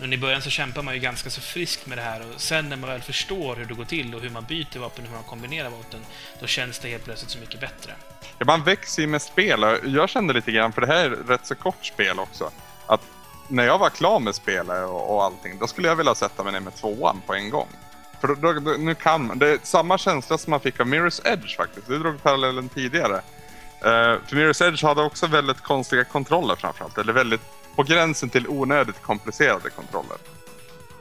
Men 0.00 0.12
i 0.12 0.16
början 0.16 0.42
så 0.42 0.50
kämpar 0.50 0.82
man 0.82 0.94
ju 0.94 1.00
ganska 1.00 1.30
så 1.30 1.40
friskt 1.40 1.86
med 1.86 1.98
det 1.98 2.02
här 2.02 2.20
och 2.20 2.40
sen 2.40 2.68
när 2.68 2.76
man 2.76 2.90
väl 2.90 3.02
förstår 3.02 3.56
hur 3.56 3.64
det 3.64 3.74
går 3.74 3.84
till 3.84 4.14
och 4.14 4.20
hur 4.20 4.30
man 4.30 4.44
byter 4.44 4.78
vapen 4.78 5.04
och 5.04 5.10
hur 5.10 5.16
man 5.16 5.24
kombinerar 5.24 5.70
vapen, 5.70 6.00
då 6.40 6.46
känns 6.46 6.78
det 6.78 6.88
helt 6.88 7.04
plötsligt 7.04 7.30
så 7.30 7.38
mycket 7.38 7.60
bättre. 7.60 7.92
Ja, 8.38 8.44
man 8.46 8.64
växer 8.64 9.02
ju 9.02 9.08
med 9.08 9.22
spel. 9.22 9.80
Jag 9.84 10.10
kände 10.10 10.32
lite 10.32 10.52
grann, 10.52 10.72
för 10.72 10.80
det 10.80 10.86
här 10.86 11.04
är 11.04 11.12
ett 11.12 11.28
rätt 11.28 11.46
så 11.46 11.54
kort 11.54 11.86
spel 11.86 12.18
också, 12.18 12.50
att 12.86 13.00
när 13.50 13.66
jag 13.66 13.78
var 13.78 13.90
klar 13.90 14.20
med 14.20 14.34
spelet 14.34 14.88
och, 14.88 15.14
och 15.14 15.24
allting, 15.24 15.58
då 15.58 15.66
skulle 15.66 15.88
jag 15.88 15.96
vilja 15.96 16.14
sätta 16.14 16.44
mig 16.44 16.52
ner 16.52 16.60
med 16.60 16.74
tvåan 16.74 17.22
på 17.26 17.34
en 17.34 17.50
gång. 17.50 17.68
För 18.20 18.28
då, 18.28 18.34
då, 18.34 18.52
då, 18.52 18.70
nu 18.70 18.94
kan 18.94 19.26
man, 19.26 19.38
det 19.38 19.48
är 19.48 19.58
samma 19.62 19.98
känsla 19.98 20.38
som 20.38 20.50
man 20.50 20.60
fick 20.60 20.80
av 20.80 20.86
Mirror's 20.86 21.20
Edge 21.24 21.56
faktiskt. 21.56 21.86
Du 21.86 21.98
drog 21.98 22.22
parallellen 22.22 22.68
tidigare. 22.68 23.14
Uh, 23.14 24.20
för 24.26 24.36
Mirror's 24.36 24.68
Edge 24.68 24.84
hade 24.84 25.02
också 25.02 25.26
väldigt 25.26 25.60
konstiga 25.60 26.04
kontroller 26.04 26.56
framförallt. 26.56 26.98
Eller 26.98 27.12
väldigt 27.12 27.40
på 27.76 27.82
gränsen 27.82 28.30
till 28.30 28.48
onödigt 28.48 29.02
komplicerade 29.02 29.70
kontroller. 29.70 30.16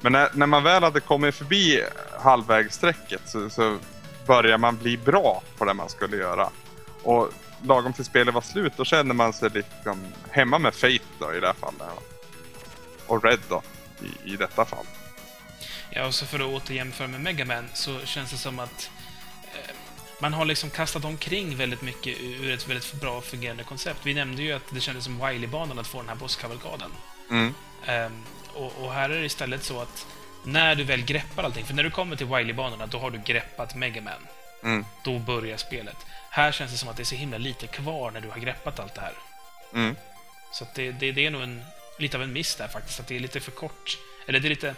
Men 0.02 0.12
när, 0.12 0.30
när 0.34 0.46
man 0.46 0.64
väl 0.64 0.84
hade 0.84 1.00
kommit 1.00 1.36
förbi 1.36 1.84
halvvägsstrecket 2.20 3.22
så, 3.26 3.50
så 3.50 3.78
började 4.28 4.58
man 4.58 4.78
bli 4.78 4.98
bra 4.98 5.42
på 5.58 5.66
det 5.66 5.74
man 5.74 5.90
skulle 5.90 6.18
göra. 6.18 6.50
Och 7.04 7.30
lagom 7.62 7.94
till 7.94 8.06
spelet 8.06 8.34
var 8.34 8.42
slut, 8.42 8.74
då 8.78 8.86
kände 8.86 9.14
man 9.14 9.34
sig 9.34 9.50
liksom 9.50 10.00
hemma 10.30 10.60
med 10.60 10.74
Fate 10.74 11.00
då 11.20 11.34
i 11.34 11.40
det 11.40 11.48
här 11.48 11.54
fallet. 11.54 12.19
Och 13.10 13.24
Red 13.24 13.40
då, 13.50 13.62
i, 14.02 14.34
i 14.34 14.38
detta 14.38 14.66
fall. 14.66 14.86
Ja, 15.90 16.06
och 16.06 16.16
så 16.16 16.26
för 16.26 16.40
att 16.40 16.46
återjämföra 16.46 17.08
med 17.08 17.22
Mega 17.22 17.46
Man 17.46 17.70
så 17.74 18.00
känns 18.00 18.32
det 18.32 18.38
som 18.38 18.60
att 18.60 18.92
eh, 19.44 19.76
man 20.20 20.34
har 20.34 20.46
liksom 20.46 20.70
kastat 20.70 21.06
omkring 21.06 21.58
väldigt 21.58 21.82
mycket 21.82 22.22
ur 22.22 22.52
ett 22.52 22.68
väldigt 22.68 22.94
bra 22.94 23.22
fungerande 23.22 23.64
koncept. 23.64 24.00
Vi 24.04 24.14
nämnde 24.14 24.44
ju 24.44 24.52
att 24.52 24.64
det 24.72 24.80
kändes 24.80 25.04
som 25.04 25.26
Wily-banan 25.26 25.80
att 25.80 25.88
få 25.88 26.00
den 26.00 26.10
här 26.10 26.16
bosskavalkaden. 26.16 26.92
Mm. 27.30 27.54
Ehm, 27.86 28.24
och, 28.54 28.72
och 28.84 28.94
här 28.94 29.10
är 29.10 29.20
det 29.20 29.26
istället 29.26 29.64
så 29.64 29.82
att 29.82 30.08
när 30.44 30.76
du 30.76 30.84
väl 30.84 31.02
greppar 31.02 31.44
allting, 31.44 31.66
för 31.66 31.74
när 31.74 31.84
du 31.84 31.92
kommer 31.92 32.16
till 32.16 32.28
Wily-banorna, 32.28 32.88
då 32.88 33.00
har 33.00 33.12
du 33.12 33.18
greppat 33.18 33.76
Mega 33.76 34.02
Man. 34.02 34.28
Mm. 34.64 34.86
Då 35.04 35.20
börjar 35.20 35.58
spelet. 35.58 35.98
Här 36.30 36.52
känns 36.52 36.72
det 36.72 36.78
som 36.78 36.90
att 36.90 36.98
det 36.98 37.04
är 37.04 37.06
så 37.06 37.16
himla 37.16 37.38
lite 37.38 37.68
kvar 37.68 38.12
när 38.12 38.22
du 38.22 38.30
har 38.30 38.40
greppat 38.40 38.80
allt 38.80 38.96
det 38.96 39.02
här. 39.02 39.14
Mm. 39.74 39.96
Så 40.52 40.66
det, 40.76 40.92
det, 40.92 41.12
det 41.12 41.26
är 41.26 41.32
nog 41.32 41.42
en, 41.42 41.64
lite 42.00 42.18
av 42.18 42.24
en 42.24 42.34
miss 42.34 42.56
där 42.56 42.68
faktiskt, 42.68 43.00
att 43.00 43.08
det 43.08 43.16
är 43.16 43.20
lite 43.20 43.40
för 43.40 43.52
kort. 43.52 43.98
Eller 44.28 44.40
det 44.40 44.48
är 44.48 44.50
lite... 44.50 44.76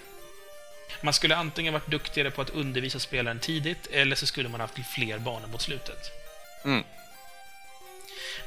Man 1.01 1.13
skulle 1.13 1.36
antingen 1.36 1.74
varit 1.74 1.88
duktigare 1.88 2.32
på 2.32 2.41
att 2.41 2.49
undervisa 2.49 2.99
spelaren 2.99 3.39
tidigt, 3.39 3.88
eller 3.91 4.15
så 4.15 4.26
skulle 4.26 4.49
man 4.49 4.59
haft 4.59 4.80
fler 4.95 5.19
banor 5.19 5.47
mot 5.47 5.61
slutet. 5.61 6.11
Mm. 6.65 6.84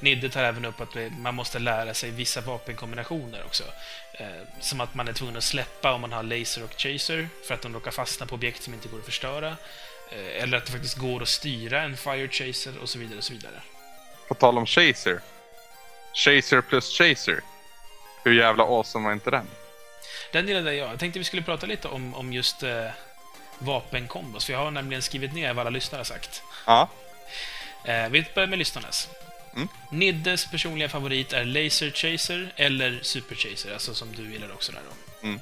Nidde 0.01 0.29
tar 0.29 0.45
även 0.45 0.64
upp 0.64 0.81
att 0.81 0.97
man 1.18 1.35
måste 1.35 1.59
lära 1.59 1.95
sig 1.95 2.11
vissa 2.11 2.41
vapenkombinationer 2.41 3.45
också. 3.45 3.64
Eh, 4.12 4.27
som 4.61 4.81
att 4.81 4.95
man 4.95 5.09
är 5.09 5.12
tvungen 5.12 5.37
att 5.37 5.45
släppa 5.45 5.93
om 5.93 6.01
man 6.01 6.12
har 6.12 6.22
laser 6.22 6.64
och 6.64 6.75
chaser, 6.77 7.29
för 7.47 7.55
att 7.55 7.62
de 7.62 7.75
råkar 7.75 7.91
fastna 7.91 8.27
på 8.27 8.35
objekt 8.35 8.62
som 8.62 8.75
inte 8.75 8.89
går 8.89 8.99
att 8.99 9.05
förstöra. 9.05 9.57
Eh, 10.11 10.43
eller 10.43 10.59
att 10.59 10.66
det 10.66 10.72
faktiskt 10.72 10.99
går 10.99 11.22
att 11.22 11.29
styra 11.29 11.83
en 11.83 11.97
fire 11.97 12.29
chaser 12.29 12.79
och 12.79 12.89
så 12.89 12.99
vidare 12.99 13.18
och 13.18 13.25
så 13.25 13.33
vidare. 13.33 13.62
På 14.29 14.35
tal 14.35 14.59
om 14.59 14.66
Chaser. 14.66 15.20
Chaser 16.14 16.61
plus 16.61 16.99
Chaser. 16.99 17.41
Hur 18.25 18.33
jävla 18.33 18.64
awesome 18.64 19.05
var 19.05 19.12
inte 19.12 19.31
den? 19.31 19.47
Den 20.33 20.49
gillade 20.49 20.75
jag. 20.75 20.93
Jag 20.93 20.99
tänkte 20.99 21.18
vi 21.18 21.25
skulle 21.25 21.43
prata 21.43 21.66
lite 21.66 21.89
om, 21.89 22.14
om 22.14 22.33
just 22.33 22.62
eh, 22.62 22.87
vapenkombos, 23.59 24.45
för 24.45 24.53
jag 24.53 24.61
har 24.61 24.70
nämligen 24.70 25.03
skrivit 25.03 25.35
ner 25.35 25.55
vad 25.55 25.61
alla 25.61 25.70
lyssnare 25.70 25.99
har 25.99 26.05
sagt. 26.05 26.43
Ja. 26.66 26.89
Eh, 27.85 28.09
vi 28.09 28.27
börjar 28.35 28.47
med 28.47 28.59
lyssnarnas. 28.59 29.09
Mm. 29.55 29.68
Niddes 29.91 30.51
personliga 30.51 30.89
favorit 30.89 31.33
är 31.33 31.45
Laser 31.45 31.91
Chaser 31.91 32.53
eller 32.57 32.99
Super 33.03 33.35
Chaser, 33.35 33.72
alltså 33.72 33.95
som 33.95 34.12
du 34.12 34.33
gillar 34.33 34.53
också 34.53 34.72
där 34.72 34.81
då. 34.91 35.27
Mm. 35.29 35.41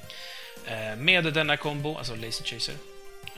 Eh, 0.65 0.95
med 0.97 1.33
denna 1.33 1.57
kombo, 1.57 1.97
alltså 1.97 2.15
Laser 2.15 2.45
Chaser, 2.45 2.75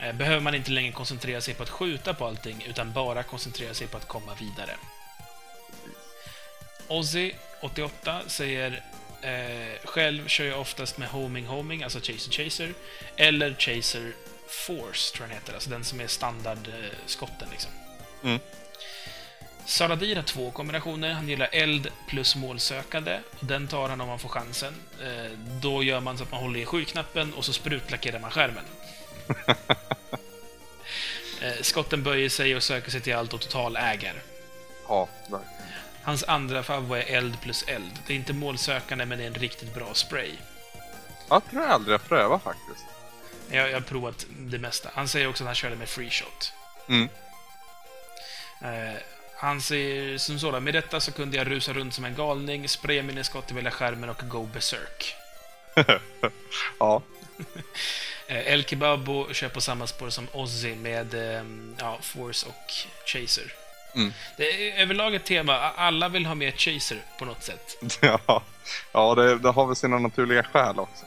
eh, 0.00 0.12
behöver 0.12 0.40
man 0.40 0.54
inte 0.54 0.70
längre 0.70 0.92
koncentrera 0.92 1.40
sig 1.40 1.54
på 1.54 1.62
att 1.62 1.70
skjuta 1.70 2.14
på 2.14 2.26
allting, 2.26 2.64
utan 2.68 2.92
bara 2.92 3.22
koncentrera 3.22 3.74
sig 3.74 3.86
på 3.86 3.96
att 3.96 4.08
komma 4.08 4.34
vidare. 4.40 4.76
Ozzy, 6.88 7.32
88, 7.60 8.20
säger 8.26 8.82
eh, 9.26 9.76
själv 9.84 10.28
kör 10.28 10.44
jag 10.44 10.60
oftast 10.60 10.98
med 10.98 11.08
homing 11.08 11.46
homing, 11.46 11.82
alltså 11.82 11.98
Chaser 12.00 12.30
Chaser, 12.32 12.74
eller 13.16 13.54
Chaser 13.58 14.12
Force, 14.48 15.14
tror 15.14 15.22
jag 15.24 15.30
den 15.30 15.38
heter, 15.38 15.54
alltså 15.54 15.70
den 15.70 15.84
som 15.84 16.00
är 16.00 16.06
standardskotten 16.06 17.48
liksom. 17.52 17.70
Mm. 18.24 18.38
Saradir 19.66 20.16
har 20.16 20.22
två 20.22 20.50
kombinationer. 20.50 21.12
Han 21.12 21.28
gillar 21.28 21.48
eld 21.52 21.88
plus 22.08 22.36
målsökande. 22.36 23.18
Den 23.40 23.68
tar 23.68 23.88
han 23.88 24.00
om 24.00 24.08
man 24.08 24.18
får 24.18 24.28
chansen. 24.28 24.74
Eh, 25.02 25.38
Då 25.62 25.82
gör 25.82 26.00
man 26.00 26.18
så 26.18 26.24
att 26.24 26.30
man 26.30 26.40
håller 26.40 26.60
i 26.60 26.64
sju-knappen 26.66 27.34
och 27.34 27.44
så 27.44 27.52
sprutlackerar 27.52 28.18
man 28.18 28.30
skärmen. 28.30 28.64
Eh, 31.42 31.62
Skotten 31.62 32.02
böjer 32.02 32.28
sig 32.28 32.56
och 32.56 32.62
söker 32.62 32.90
sig 32.90 33.00
till 33.00 33.14
allt 33.16 33.32
och 33.32 33.40
totaläger. 33.40 34.14
Ja, 34.88 35.08
verkligen. 35.30 35.55
Hans 36.06 36.24
andra 36.24 36.62
favorit 36.62 37.08
är 37.08 37.16
eld 37.16 37.40
plus 37.40 37.64
eld. 37.68 37.98
Det 38.06 38.12
är 38.12 38.16
inte 38.16 38.32
målsökande, 38.32 39.06
men 39.06 39.18
det 39.18 39.24
är 39.24 39.28
en 39.28 39.34
riktigt 39.34 39.74
bra 39.74 39.94
spray. 39.94 40.30
Jag 41.28 41.50
tror 41.50 41.62
jag 41.62 41.70
aldrig 41.70 41.94
har 41.94 41.98
prövat 41.98 42.42
faktiskt. 42.42 42.84
Jag, 43.50 43.70
jag 43.70 43.74
har 43.74 43.80
provat 43.80 44.26
det 44.30 44.58
mesta. 44.58 44.90
Han 44.94 45.08
säger 45.08 45.28
också 45.28 45.44
att 45.44 45.46
han 45.46 45.54
körde 45.54 45.76
med 45.76 45.88
free 45.88 46.10
shot. 46.10 46.52
Mm. 46.88 47.08
Eh, 48.62 49.00
han 49.36 49.60
säger 49.60 50.18
som 50.18 50.38
sådan, 50.38 50.64
med 50.64 50.74
detta 50.74 51.00
så 51.00 51.12
kunde 51.12 51.36
jag 51.36 51.50
rusa 51.50 51.72
runt 51.72 51.94
som 51.94 52.04
en 52.04 52.14
galning, 52.14 52.68
spraya 52.68 53.02
mina 53.02 53.24
skott 53.24 53.50
över 53.50 53.60
hela 53.60 53.70
skärmen 53.70 54.10
och 54.10 54.28
go 54.28 54.48
berserk. 54.52 55.14
ja. 56.78 57.02
Eh, 58.28 58.52
El 58.52 58.64
Kebabo 58.64 59.32
kör 59.32 59.48
på 59.48 59.60
samma 59.60 59.86
spår 59.86 60.10
som 60.10 60.28
Ozzy 60.32 60.74
med 60.74 61.14
eh, 61.14 61.44
ja, 61.78 61.98
Force 62.02 62.46
och 62.46 62.72
Chaser. 63.06 63.65
Mm. 63.96 64.12
Det 64.36 64.70
är 64.70 64.82
överlag 64.82 65.14
ett 65.14 65.24
tema, 65.24 65.58
alla 65.76 66.08
vill 66.08 66.26
ha 66.26 66.34
mer 66.34 66.50
Chaser 66.50 67.02
på 67.18 67.24
något 67.24 67.42
sätt. 67.42 67.78
ja, 68.00 68.42
ja 68.92 69.14
det, 69.14 69.38
det 69.38 69.50
har 69.50 69.66
väl 69.66 69.76
sina 69.76 69.98
naturliga 69.98 70.42
skäl 70.42 70.78
också. 70.78 71.04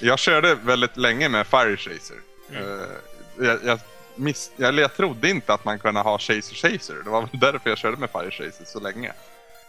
Jag 0.00 0.18
körde 0.18 0.54
väldigt 0.54 0.96
länge 0.96 1.28
med 1.28 1.46
Fire 1.46 1.76
Chaser. 1.76 2.16
Mm. 2.50 2.62
Eh, 2.62 3.46
jag, 3.46 3.58
jag, 3.64 3.80
miss, 4.14 4.50
jag, 4.56 4.78
jag 4.78 4.96
trodde 4.96 5.30
inte 5.30 5.54
att 5.54 5.64
man 5.64 5.78
kunde 5.78 6.00
ha 6.00 6.18
Chaser 6.18 6.54
Chaser. 6.54 6.94
Det 7.04 7.10
var 7.10 7.20
väl 7.20 7.30
därför 7.40 7.70
jag 7.70 7.78
körde 7.78 7.96
med 7.96 8.10
Fire 8.10 8.30
Chaser 8.30 8.64
så 8.64 8.80
länge. 8.80 9.12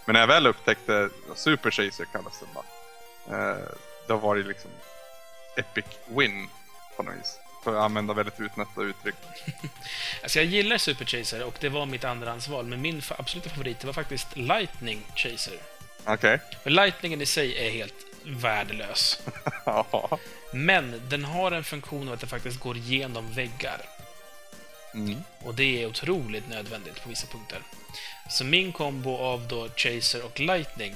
Men 0.05 0.13
när 0.13 0.19
jag 0.19 0.27
väl 0.27 0.47
upptäckte 0.47 1.09
Super 1.35 1.71
Chaser 1.71 2.05
kallas 2.11 2.39
det 2.39 2.45
bara. 2.53 3.51
Eh, 3.51 3.57
då 4.07 4.15
var 4.15 4.35
det 4.35 4.43
liksom 4.43 4.71
epic 5.57 5.85
win 6.07 6.47
på 6.97 7.03
något 7.03 7.15
vis. 7.15 7.39
För 7.63 7.75
att 7.75 7.83
använda 7.83 8.13
väldigt 8.13 8.39
utnötta 8.39 8.81
uttryck. 8.81 9.15
Alltså 10.23 10.39
jag 10.39 10.45
gillar 10.45 10.77
Super 10.77 11.05
Chaser 11.05 11.43
och 11.43 11.55
det 11.59 11.69
var 11.69 11.85
mitt 11.85 12.03
andrahandsval, 12.03 12.65
men 12.65 12.81
min 12.81 13.01
absoluta 13.17 13.49
favorit 13.49 13.83
var 13.83 13.93
faktiskt 13.93 14.37
Lightning 14.37 15.01
Chaser. 15.15 15.53
Okej. 16.05 16.39
För 16.63 16.69
Lightningen 16.69 17.21
i 17.21 17.25
sig 17.25 17.67
är 17.67 17.71
helt 17.71 18.05
värdelös. 18.25 19.21
Ja. 19.65 20.19
Men 20.53 21.01
den 21.09 21.25
har 21.25 21.51
en 21.51 21.63
funktion 21.63 22.07
av 22.07 22.13
att 22.13 22.19
det 22.19 22.27
faktiskt 22.27 22.59
går 22.59 22.77
igenom 22.77 23.33
väggar. 23.33 23.81
Mm. 24.93 25.23
Och 25.39 25.55
det 25.55 25.83
är 25.83 25.87
otroligt 25.87 26.49
nödvändigt 26.49 27.03
på 27.03 27.09
vissa 27.09 27.27
punkter. 27.27 27.61
Så 28.29 28.45
min 28.45 28.71
kombo 28.71 29.17
av 29.17 29.47
då 29.47 29.69
Chaser 29.75 30.25
och 30.25 30.39
Lightning, 30.39 30.95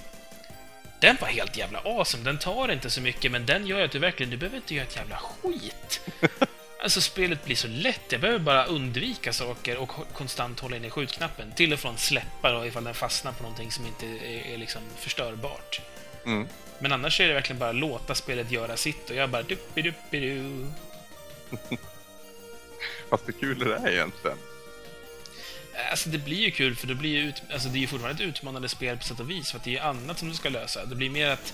den 1.03 1.17
var 1.21 1.27
helt 1.27 1.57
jävla 1.57 1.79
awesome. 1.79 2.23
Den 2.23 2.39
tar 2.39 2.71
inte 2.71 2.89
så 2.89 3.01
mycket, 3.01 3.31
men 3.31 3.45
den 3.45 3.67
gör 3.67 3.81
att 3.81 3.91
du 3.91 3.99
verkligen, 3.99 4.29
du 4.29 4.37
behöver 4.37 4.57
inte 4.57 4.75
göra 4.75 4.85
ett 4.87 4.95
jävla 4.95 5.17
skit. 5.17 6.01
Alltså 6.83 7.01
spelet 7.01 7.45
blir 7.45 7.55
så 7.55 7.67
lätt. 7.67 8.01
Jag 8.09 8.21
behöver 8.21 8.39
bara 8.39 8.65
undvika 8.65 9.33
saker 9.33 9.77
och 9.77 9.89
konstant 10.13 10.59
hålla 10.59 10.75
inne 10.75 10.89
skjutknappen. 10.89 11.51
Till 11.51 11.73
och 11.73 11.79
från 11.79 11.97
släppa 11.97 12.51
då 12.51 12.65
ifall 12.65 12.83
den 12.83 12.93
fastnar 12.93 13.31
på 13.31 13.43
någonting 13.43 13.71
som 13.71 13.85
inte 13.85 14.05
är, 14.05 14.53
är 14.53 14.57
liksom 14.57 14.81
förstörbart. 14.97 15.81
Mm. 16.25 16.47
Men 16.79 16.91
annars 16.91 17.21
är 17.21 17.27
det 17.27 17.33
verkligen 17.33 17.59
bara 17.59 17.71
låta 17.71 18.15
spelet 18.15 18.51
göra 18.51 18.77
sitt 18.77 19.09
och 19.09 19.15
jag 19.15 19.29
bara 19.29 19.41
duppi-duppi-du. 19.41 20.65
Fast 23.09 23.27
hur 23.27 23.33
kul 23.33 23.61
är 23.61 23.65
det 23.65 23.93
egentligen? 23.93 24.37
Alltså 25.91 26.09
det 26.09 26.17
blir 26.17 26.37
ju 26.37 26.51
kul 26.51 26.75
för 26.75 26.87
det 26.87 26.95
blir 26.95 27.09
ju, 27.09 27.29
ut, 27.29 27.43
alltså 27.53 27.69
det 27.69 27.77
är 27.77 27.81
ju 27.81 27.87
fortfarande 27.87 28.23
ett 28.23 28.29
utmanande 28.29 28.69
spel 28.69 28.97
på 28.97 29.03
sätt 29.03 29.19
och 29.19 29.29
vis 29.29 29.51
för 29.51 29.57
att 29.57 29.63
det 29.63 29.69
är 29.69 29.73
ju 29.73 29.79
annat 29.79 30.19
som 30.19 30.29
du 30.29 30.35
ska 30.35 30.49
lösa. 30.49 30.85
Det 30.85 30.95
blir 30.95 31.09
mer 31.09 31.29
att 31.29 31.53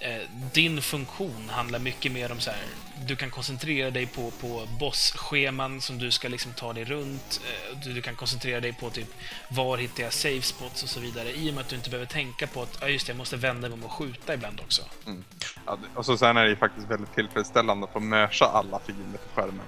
eh, 0.00 0.30
din 0.52 0.82
funktion 0.82 1.48
handlar 1.50 1.78
mycket 1.78 2.12
mer 2.12 2.32
om 2.32 2.40
så 2.40 2.50
här, 2.50 2.60
du 3.06 3.16
kan 3.16 3.30
koncentrera 3.30 3.90
dig 3.90 4.06
på, 4.06 4.30
på 4.30 4.68
bossscheman 4.80 5.80
som 5.80 5.98
du 5.98 6.10
ska 6.10 6.28
liksom 6.28 6.52
ta 6.52 6.72
dig 6.72 6.84
runt. 6.84 7.40
Eh, 7.44 7.78
du, 7.84 7.92
du 7.92 8.02
kan 8.02 8.16
koncentrera 8.16 8.60
dig 8.60 8.72
på 8.72 8.90
typ 8.90 9.08
var 9.48 9.76
hittar 9.76 10.02
jag 10.02 10.12
safe 10.12 10.42
spots 10.42 10.82
och 10.82 10.88
så 10.88 11.00
vidare 11.00 11.30
i 11.32 11.50
och 11.50 11.54
med 11.54 11.60
att 11.60 11.68
du 11.68 11.76
inte 11.76 11.90
behöver 11.90 12.06
tänka 12.06 12.46
på 12.46 12.62
att 12.62 12.82
ah, 12.82 12.88
just 12.88 13.06
det, 13.06 13.10
jag 13.10 13.18
måste 13.18 13.36
vända 13.36 13.68
mig 13.68 13.74
om 13.74 13.84
och 13.84 13.92
skjuta 13.92 14.34
ibland 14.34 14.60
också. 14.60 14.82
Mm. 15.06 15.24
Ja, 15.66 15.78
och 15.94 16.06
så 16.06 16.16
sen 16.16 16.36
är 16.36 16.44
det 16.44 16.50
ju 16.50 16.56
faktiskt 16.56 16.90
väldigt 16.90 17.14
tillfredsställande 17.14 17.86
att 17.86 17.92
få 17.92 18.00
mörsa 18.00 18.44
alla 18.44 18.80
fiender 18.86 19.18
på 19.18 19.40
skärmen. 19.40 19.66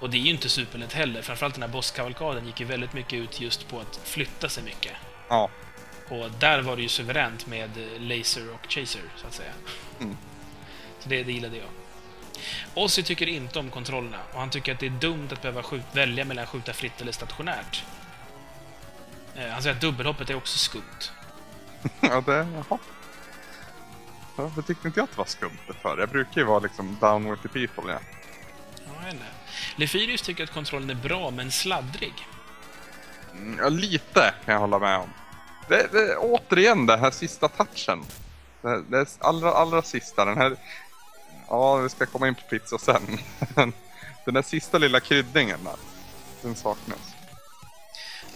Och 0.00 0.10
det 0.10 0.16
är 0.16 0.20
ju 0.20 0.30
inte 0.30 0.48
superlätt 0.48 0.92
heller. 0.92 1.22
Framförallt 1.22 1.54
den 1.54 1.62
här 1.62 1.70
bosskavalkaden 1.70 2.46
gick 2.46 2.60
ju 2.60 2.66
väldigt 2.66 2.92
mycket 2.92 3.12
ut 3.12 3.40
just 3.40 3.68
på 3.68 3.80
att 3.80 4.00
flytta 4.04 4.48
sig 4.48 4.62
mycket. 4.64 4.92
Ja, 5.28 5.50
Och 6.08 6.30
där 6.30 6.62
var 6.62 6.76
det 6.76 6.82
ju 6.82 6.88
suveränt 6.88 7.46
med 7.46 7.70
Laser 8.00 8.50
och 8.54 8.66
Chaser, 8.72 9.02
så 9.16 9.26
att 9.26 9.34
säga. 9.34 9.52
Mm. 10.00 10.16
Så 11.00 11.08
det, 11.08 11.22
det 11.22 11.32
gillade 11.32 11.56
jag. 11.56 11.66
Ozzy 12.74 13.02
tycker 13.02 13.26
inte 13.26 13.58
om 13.58 13.70
kontrollerna 13.70 14.18
och 14.32 14.40
han 14.40 14.50
tycker 14.50 14.74
att 14.74 14.80
det 14.80 14.86
är 14.86 14.90
dumt 14.90 15.28
att 15.32 15.42
behöva 15.42 15.62
skjut, 15.62 15.82
välja 15.92 16.24
mellan 16.24 16.42
att 16.44 16.50
skjuta 16.50 16.72
fritt 16.72 17.00
eller 17.00 17.12
stationärt. 17.12 17.84
Eh, 19.36 19.48
Han 19.48 19.62
säger 19.62 19.74
att 19.74 19.80
dubbelhoppet 19.80 20.30
är 20.30 20.34
också 20.36 20.58
skumt. 20.58 21.12
ja 22.00 22.20
det... 22.26 22.32
Jaha. 22.68 22.78
Ja, 24.36 24.50
det 24.56 24.62
tyckte 24.62 24.88
inte 24.88 25.00
jag 25.00 25.04
att 25.04 25.10
det 25.10 25.18
var 25.18 25.24
skumt 25.24 25.58
för. 25.82 25.98
Jag 25.98 26.08
brukar 26.08 26.40
ju 26.40 26.44
vara 26.46 26.58
liksom 26.58 26.96
down 27.00 27.30
with 27.30 27.42
the 27.42 27.48
people. 27.48 27.92
Ja, 27.92 27.98
jag 28.86 29.04
vet 29.04 29.12
inte. 29.14 29.26
Lefyrius 29.76 30.22
tycker 30.22 30.44
att 30.44 30.52
kontrollen 30.52 30.90
är 30.90 30.94
bra, 30.94 31.30
men 31.30 31.52
sladdrig. 31.52 32.14
Mm, 33.32 33.58
Ja, 33.58 33.68
lite 33.68 34.34
kan 34.44 34.54
jag 34.54 34.60
hålla 34.60 34.78
med 34.78 34.98
om. 34.98 35.10
Det, 35.68 35.88
det, 35.92 36.16
återigen, 36.16 36.86
den 36.86 37.00
här 37.00 37.10
sista 37.10 37.48
touchen. 37.48 38.04
Det, 38.62 38.82
det 38.82 39.06
allra, 39.20 39.50
allra 39.52 39.82
sista, 39.82 40.24
den 40.24 40.36
här... 40.36 40.56
Ja, 41.48 41.76
vi 41.76 41.88
ska 41.88 42.06
komma 42.06 42.28
in 42.28 42.34
på 42.34 42.40
pizza 42.40 42.78
sen. 42.78 43.18
den 44.24 44.34
där 44.34 44.42
sista 44.42 44.78
lilla 44.78 45.00
kryddningen 45.00 45.64
där. 45.64 45.76
Den 46.42 46.54
saknas. 46.54 47.14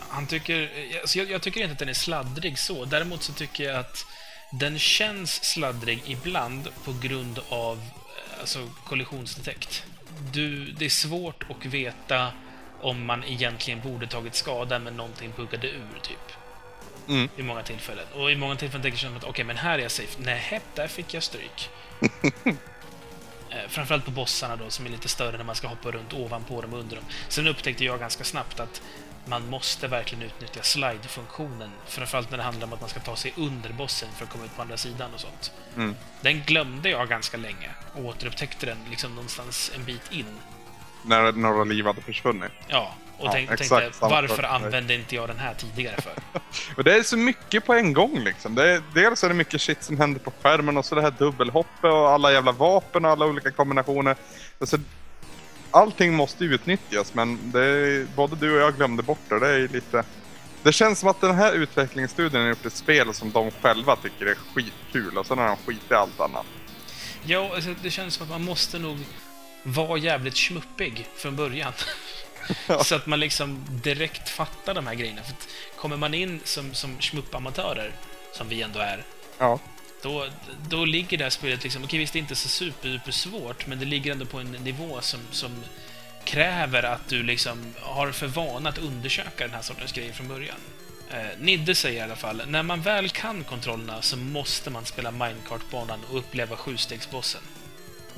Han 0.08 0.26
tycker, 0.26 0.70
alltså 1.00 1.18
jag, 1.18 1.30
jag 1.30 1.42
tycker 1.42 1.60
inte 1.60 1.72
att 1.72 1.78
den 1.78 1.88
är 1.88 1.94
sladdrig 1.94 2.58
så. 2.58 2.84
Däremot 2.84 3.22
så 3.22 3.32
tycker 3.32 3.64
jag 3.64 3.76
att 3.76 4.06
den 4.52 4.78
känns 4.78 5.44
sladdrig 5.44 6.02
ibland 6.06 6.68
på 6.84 6.94
grund 7.00 7.40
av 7.48 7.76
eh, 7.76 8.40
alltså, 8.40 8.68
kollisionsdetekt. 8.84 9.84
Du, 10.32 10.64
det 10.64 10.84
är 10.84 10.88
svårt 10.90 11.44
att 11.50 11.66
veta 11.66 12.32
om 12.80 13.06
man 13.06 13.24
egentligen 13.24 13.80
borde 13.80 14.06
tagit 14.06 14.34
skada 14.34 14.78
men 14.78 14.96
någonting 14.96 15.32
buggade 15.36 15.68
ur, 15.68 16.00
typ. 16.02 16.32
Mm. 17.08 17.28
I 17.36 17.42
många 17.42 17.62
tillfällen. 17.62 18.04
Och 18.14 18.30
i 18.30 18.36
många 18.36 18.56
tillfällen 18.56 18.82
tänker 18.82 19.06
jag 19.06 19.16
att 19.16 19.24
okej, 19.24 19.44
men 19.44 19.56
här 19.56 19.78
är 19.78 19.82
jag 19.82 19.90
safe. 19.90 20.22
Nej, 20.22 20.60
där 20.74 20.88
fick 20.88 21.14
jag 21.14 21.22
stryk. 21.22 21.70
Eh, 23.52 23.68
Framförallt 23.68 24.04
på 24.04 24.10
bossarna 24.10 24.56
då, 24.56 24.70
som 24.70 24.86
är 24.86 24.90
lite 24.90 25.08
större 25.08 25.36
när 25.36 25.44
man 25.44 25.54
ska 25.54 25.68
hoppa 25.68 25.90
runt 25.90 26.12
ovanpå 26.12 26.60
dem 26.60 26.72
och 26.72 26.78
under 26.78 26.96
dem. 26.96 27.04
Sen 27.28 27.46
upptäckte 27.46 27.84
jag 27.84 28.00
ganska 28.00 28.24
snabbt 28.24 28.60
att 28.60 28.82
man 29.26 29.50
måste 29.50 29.88
verkligen 29.88 30.24
utnyttja 30.24 30.62
slide-funktionen. 30.62 31.70
Framförallt 31.86 32.30
när 32.30 32.38
det 32.38 32.44
handlar 32.44 32.66
om 32.66 32.72
att 32.72 32.80
man 32.80 32.90
ska 32.90 33.00
ta 33.00 33.16
sig 33.16 33.34
under 33.36 33.72
bossen 33.72 34.08
för 34.16 34.24
att 34.24 34.30
komma 34.30 34.44
ut 34.44 34.56
på 34.56 34.62
andra 34.62 34.76
sidan 34.76 35.14
och 35.14 35.20
sånt. 35.20 35.52
Mm. 35.76 35.94
Den 36.20 36.42
glömde 36.46 36.90
jag 36.90 37.08
ganska 37.08 37.36
länge 37.36 37.70
och 37.94 38.04
återupptäckte 38.04 38.66
den 38.66 38.78
liksom 38.90 39.14
någonstans 39.14 39.72
en 39.74 39.84
bit 39.84 40.12
in. 40.12 40.26
När 41.02 41.32
några 41.32 41.64
liv 41.64 41.86
hade 41.86 42.00
försvunnit. 42.00 42.52
Ja, 42.68 42.94
och 43.18 43.26
Ja, 43.26 43.32
tänk, 43.32 43.48
tänkte 43.48 43.90
varför 44.00 44.42
använde 44.42 44.94
inte 44.94 45.14
jag 45.14 45.28
den 45.28 45.38
här 45.38 45.54
tidigare 45.54 45.96
för? 46.00 46.12
Och 46.76 46.84
det 46.84 46.94
är 46.94 47.02
så 47.02 47.16
mycket 47.16 47.66
på 47.66 47.74
en 47.74 47.92
gång 47.92 48.18
liksom. 48.18 48.54
Det 48.54 48.70
är, 48.70 48.82
dels 48.94 49.24
är 49.24 49.28
det 49.28 49.34
mycket 49.34 49.60
shit 49.60 49.82
som 49.82 49.98
händer 49.98 50.20
på 50.20 50.32
skärmen 50.42 50.76
och 50.76 50.84
så 50.84 50.94
det 50.94 51.02
här 51.02 51.14
dubbelhoppet 51.18 51.84
och 51.84 52.10
alla 52.10 52.32
jävla 52.32 52.52
vapen 52.52 53.04
och 53.04 53.10
alla 53.10 53.26
olika 53.26 53.50
kombinationer. 53.50 54.16
Alltså, 54.60 54.76
allting 55.70 56.14
måste 56.14 56.44
utnyttjas 56.44 57.14
men 57.14 57.50
det 57.52 57.64
är, 57.64 58.06
både 58.16 58.36
du 58.36 58.54
och 58.54 58.60
jag 58.60 58.76
glömde 58.76 59.02
bort 59.02 59.28
det. 59.28 59.38
Det 59.38 59.48
är 59.48 59.68
lite... 59.68 60.04
Det 60.62 60.72
känns 60.72 60.98
som 60.98 61.08
att 61.08 61.20
den 61.20 61.34
här 61.34 61.52
utvecklingsstudien 61.52 62.42
har 62.42 62.48
gjort 62.48 62.66
ett 62.66 62.72
spel 62.72 63.14
som 63.14 63.30
de 63.30 63.50
själva 63.50 63.96
tycker 63.96 64.26
är 64.26 64.34
skitkul 64.34 65.18
och 65.18 65.26
sen 65.26 65.38
har 65.38 65.46
de 65.46 65.56
skit 65.56 65.90
i 65.90 65.94
allt 65.94 66.20
annat. 66.20 66.46
Ja, 67.24 67.50
alltså, 67.54 67.74
det 67.82 67.90
känns 67.90 68.14
som 68.14 68.24
att 68.24 68.30
man 68.30 68.44
måste 68.44 68.78
nog 68.78 68.98
vara 69.62 69.98
jävligt 69.98 70.36
schmuppig 70.36 71.08
från 71.16 71.36
början. 71.36 71.72
Så 72.84 72.94
att 72.94 73.06
man 73.06 73.20
liksom 73.20 73.64
direkt 73.68 74.28
fattar 74.28 74.74
de 74.74 74.86
här 74.86 74.94
grejerna. 74.94 75.22
För 75.22 75.34
kommer 75.76 75.96
man 75.96 76.14
in 76.14 76.40
som, 76.44 76.74
som 76.74 77.00
schmuppamatörer, 77.00 77.92
som 78.32 78.48
vi 78.48 78.62
ändå 78.62 78.78
är, 78.78 79.04
Ja. 79.38 79.58
Då, 80.02 80.26
då 80.68 80.84
ligger 80.84 81.18
det 81.18 81.24
här 81.24 81.30
spelet 81.30 81.62
liksom... 81.62 81.84
Okej, 81.84 81.98
visst 81.98 82.12
det 82.12 82.18
är 82.18 82.20
inte 82.20 82.36
så 82.36 82.48
super 82.48 83.10
svårt, 83.10 83.66
men 83.66 83.78
det 83.78 83.84
ligger 83.84 84.12
ändå 84.12 84.26
på 84.26 84.38
en 84.38 84.52
nivå 84.52 85.00
som, 85.00 85.20
som 85.30 85.64
kräver 86.24 86.82
att 86.82 87.08
du 87.08 87.22
liksom 87.22 87.74
har 87.80 88.12
för 88.12 88.26
vana 88.26 88.68
att 88.68 88.78
undersöka 88.78 89.44
den 89.44 89.54
här 89.54 89.62
sortens 89.62 89.92
grejer 89.92 90.12
från 90.12 90.28
början. 90.28 90.56
Eh, 91.10 91.38
Nidde 91.38 91.74
säger 91.74 92.00
i 92.00 92.04
alla 92.04 92.16
fall, 92.16 92.42
när 92.46 92.62
man 92.62 92.82
väl 92.82 93.08
kan 93.08 93.44
kontrollerna 93.44 94.02
så 94.02 94.16
måste 94.16 94.70
man 94.70 94.84
spela 94.84 95.10
Minecart-banan 95.10 96.00
och 96.10 96.18
uppleva 96.18 96.56
sjustegsbossen. 96.56 97.40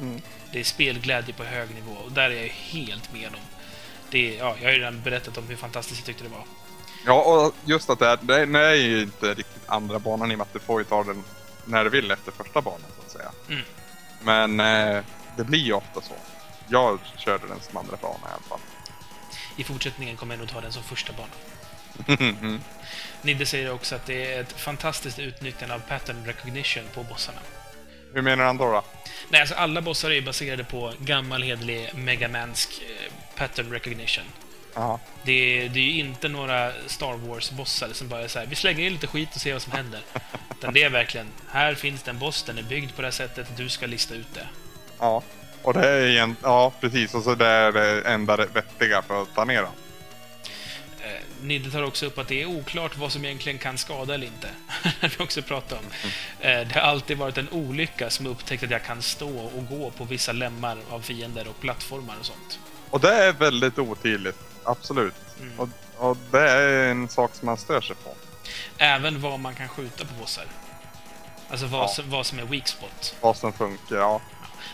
Mm. 0.01 0.23
Det 0.53 0.61
är 0.61 0.65
spelglädje 0.65 1.35
på 1.35 1.45
hög 1.45 1.75
nivå 1.75 1.93
och 1.93 2.13
där 2.13 2.31
är 2.31 2.43
jag 2.43 2.49
helt 2.49 3.13
med 3.13 3.29
om. 3.29 3.41
Det 4.11 4.35
är, 4.35 4.39
ja, 4.39 4.57
jag 4.61 4.69
har 4.69 4.73
ju 4.73 4.79
redan 4.79 5.03
berättat 5.03 5.39
om 5.39 5.49
hur 5.49 5.57
fantastiskt 5.57 6.01
jag 6.01 6.07
tyckte 6.07 6.25
det 6.25 6.31
var. 6.31 6.45
Ja, 7.07 7.23
och 7.23 7.55
just 7.65 7.91
att 7.91 7.99
det 7.99 8.07
är, 8.07 8.19
det 8.23 8.41
är, 8.41 8.47
det 8.47 8.59
är 8.59 8.75
ju 8.75 9.03
inte 9.03 9.35
riktigt 9.35 9.63
andra 9.67 9.99
banan 9.99 10.31
i 10.31 10.35
och 10.35 10.39
med 10.39 10.45
att 10.45 10.53
du 10.53 10.59
får 10.59 10.81
ju 10.81 10.85
ta 10.85 11.05
den 11.05 11.25
när 11.65 11.85
du 11.85 11.91
vill 11.91 12.11
efter 12.11 12.33
första 12.33 12.61
banan 12.61 12.87
så 12.97 13.07
att 13.07 13.11
säga. 13.11 13.33
Mm. 13.49 13.63
Men 14.23 14.61
eh, 14.61 15.05
det 15.37 15.45
blir 15.45 15.59
ju 15.59 15.73
ofta 15.73 16.01
så. 16.01 16.15
Jag 16.69 16.99
körde 17.19 17.47
den 17.47 17.61
som 17.61 17.77
andra 17.77 17.97
bana 17.97 18.29
i 18.29 18.33
alla 18.33 18.43
fall. 18.49 18.61
I 19.57 19.65
fortsättningen 19.65 20.17
kommer 20.17 20.35
jag 20.35 20.39
nog 20.39 20.49
ta 20.49 20.61
den 20.61 20.73
som 20.73 20.83
första 20.83 21.13
bana. 21.13 21.33
Mm. 22.21 22.61
Nidde 23.23 23.47
säger 23.47 23.73
också 23.73 23.95
att 23.95 24.07
det 24.07 24.33
är 24.33 24.41
ett 24.41 24.53
fantastiskt 24.53 25.19
utnyttjande 25.19 25.75
av 25.75 25.79
pattern 25.79 26.25
recognition 26.25 26.85
på 26.95 27.03
bossarna. 27.03 27.39
Hur 28.15 28.23
menar 28.23 28.45
han 28.45 28.57
då? 28.57 28.73
då? 28.73 28.85
Nej, 29.29 29.41
alltså 29.41 29.57
alla 29.57 29.81
bossar 29.81 30.11
är 30.11 30.21
baserade 30.21 30.65
på 30.65 30.93
gammal 30.99 31.43
hederlig 31.43 31.91
megamansk 31.95 32.83
eh, 32.83 33.13
pattern 33.37 33.71
recognition. 33.73 34.25
Det 35.23 35.33
är, 35.33 35.69
det 35.69 35.81
är 35.81 35.93
ju 35.93 36.01
inte 36.01 36.29
några 36.29 36.73
Star 36.87 37.17
Wars-bossar 37.17 37.93
som 37.93 38.09
bara 38.09 38.21
är 38.21 38.29
så 38.29 38.39
här, 38.39 38.47
vi 38.47 38.55
slänger 38.55 38.87
in 38.87 38.93
lite 38.93 39.07
skit 39.07 39.29
och 39.35 39.41
ser 39.41 39.53
vad 39.53 39.63
som 39.63 39.73
händer. 39.73 40.01
Utan 40.59 40.75
det 40.75 40.83
är 40.83 40.91
verkligen, 40.91 41.27
här 41.49 41.75
finns 41.75 42.03
det 42.03 42.11
en 42.11 42.19
boss, 42.19 42.43
den 42.43 42.59
är 42.59 42.63
byggd 42.63 42.97
på 42.97 43.03
det 43.03 43.07
här 43.07 43.13
sättet, 43.13 43.57
du 43.57 43.69
ska 43.69 43.87
lista 43.87 44.15
ut 44.15 44.35
det. 44.35 44.47
Ja. 44.99 45.23
Och 45.63 45.75
det 45.75 45.89
är 45.89 46.07
igen, 46.07 46.37
ja 46.43 46.73
precis, 46.81 47.15
och 47.15 47.23
så 47.23 47.35
det 47.35 47.47
är 47.47 47.73
det 47.73 48.03
enda 48.03 48.37
vettiga 48.37 49.03
för 49.03 49.23
att 49.23 49.35
ta 49.35 49.45
ner 49.45 49.63
den. 49.63 49.73
Eh, 51.01 51.21
Nidde 51.43 51.71
tar 51.71 51.83
också 51.83 52.07
upp 52.07 52.19
att 52.19 52.29
det 52.29 52.43
är 52.43 52.47
oklart 52.47 52.97
vad 52.97 53.13
som 53.13 53.25
egentligen 53.25 53.59
kan 53.59 53.79
skada 53.79 54.15
eller 54.15 54.27
inte. 54.27 54.49
Det 54.83 55.03
har 55.03 55.15
vi 55.19 55.25
också 55.25 55.43
pratat 55.43 55.79
om. 55.79 55.85
Eh, 56.41 56.61
det 56.61 56.75
har 56.75 56.81
alltid 56.81 57.19
varit 57.19 57.39
en 57.39 57.49
olycka 57.49 58.11
som 58.11 58.27
upptäckt 58.27 58.63
att 58.63 58.71
jag 58.71 58.85
kan 58.85 59.03
stå 59.03 59.39
och 59.39 59.67
gå 59.67 59.91
på 59.91 60.05
vissa 60.05 60.33
lemmar 60.33 60.79
av 60.91 61.01
fiender 61.01 61.49
och 61.49 61.61
plattformar 61.61 62.15
och 62.21 62.27
sånt. 62.27 62.59
Och 62.93 63.01
det 63.01 63.15
är 63.15 63.33
väldigt 63.33 63.79
otydligt, 63.79 64.39
absolut. 64.65 65.15
Mm. 65.41 65.61
Och, 65.61 65.69
och 66.11 66.17
det 66.31 66.51
är 66.51 66.91
en 66.91 67.09
sak 67.09 67.35
som 67.35 67.47
man 67.47 67.57
stör 67.57 67.81
sig 67.81 67.97
på. 67.97 68.15
Även 68.79 69.21
vad 69.21 69.41
man 69.41 69.55
kan 69.55 69.69
skjuta 69.69 70.05
på 70.05 70.15
bossar. 70.21 70.45
Alltså 71.51 71.67
vad, 71.67 71.83
Ja. 71.83 71.89
som, 71.89 72.11
vad 72.11 72.27
som 72.27 72.39
är 72.39 72.43
weak 72.45 72.69
spot. 72.69 73.15
Vad 73.21 73.37
som 73.37 73.53
funkar, 73.53 73.97
ja. 73.97 74.21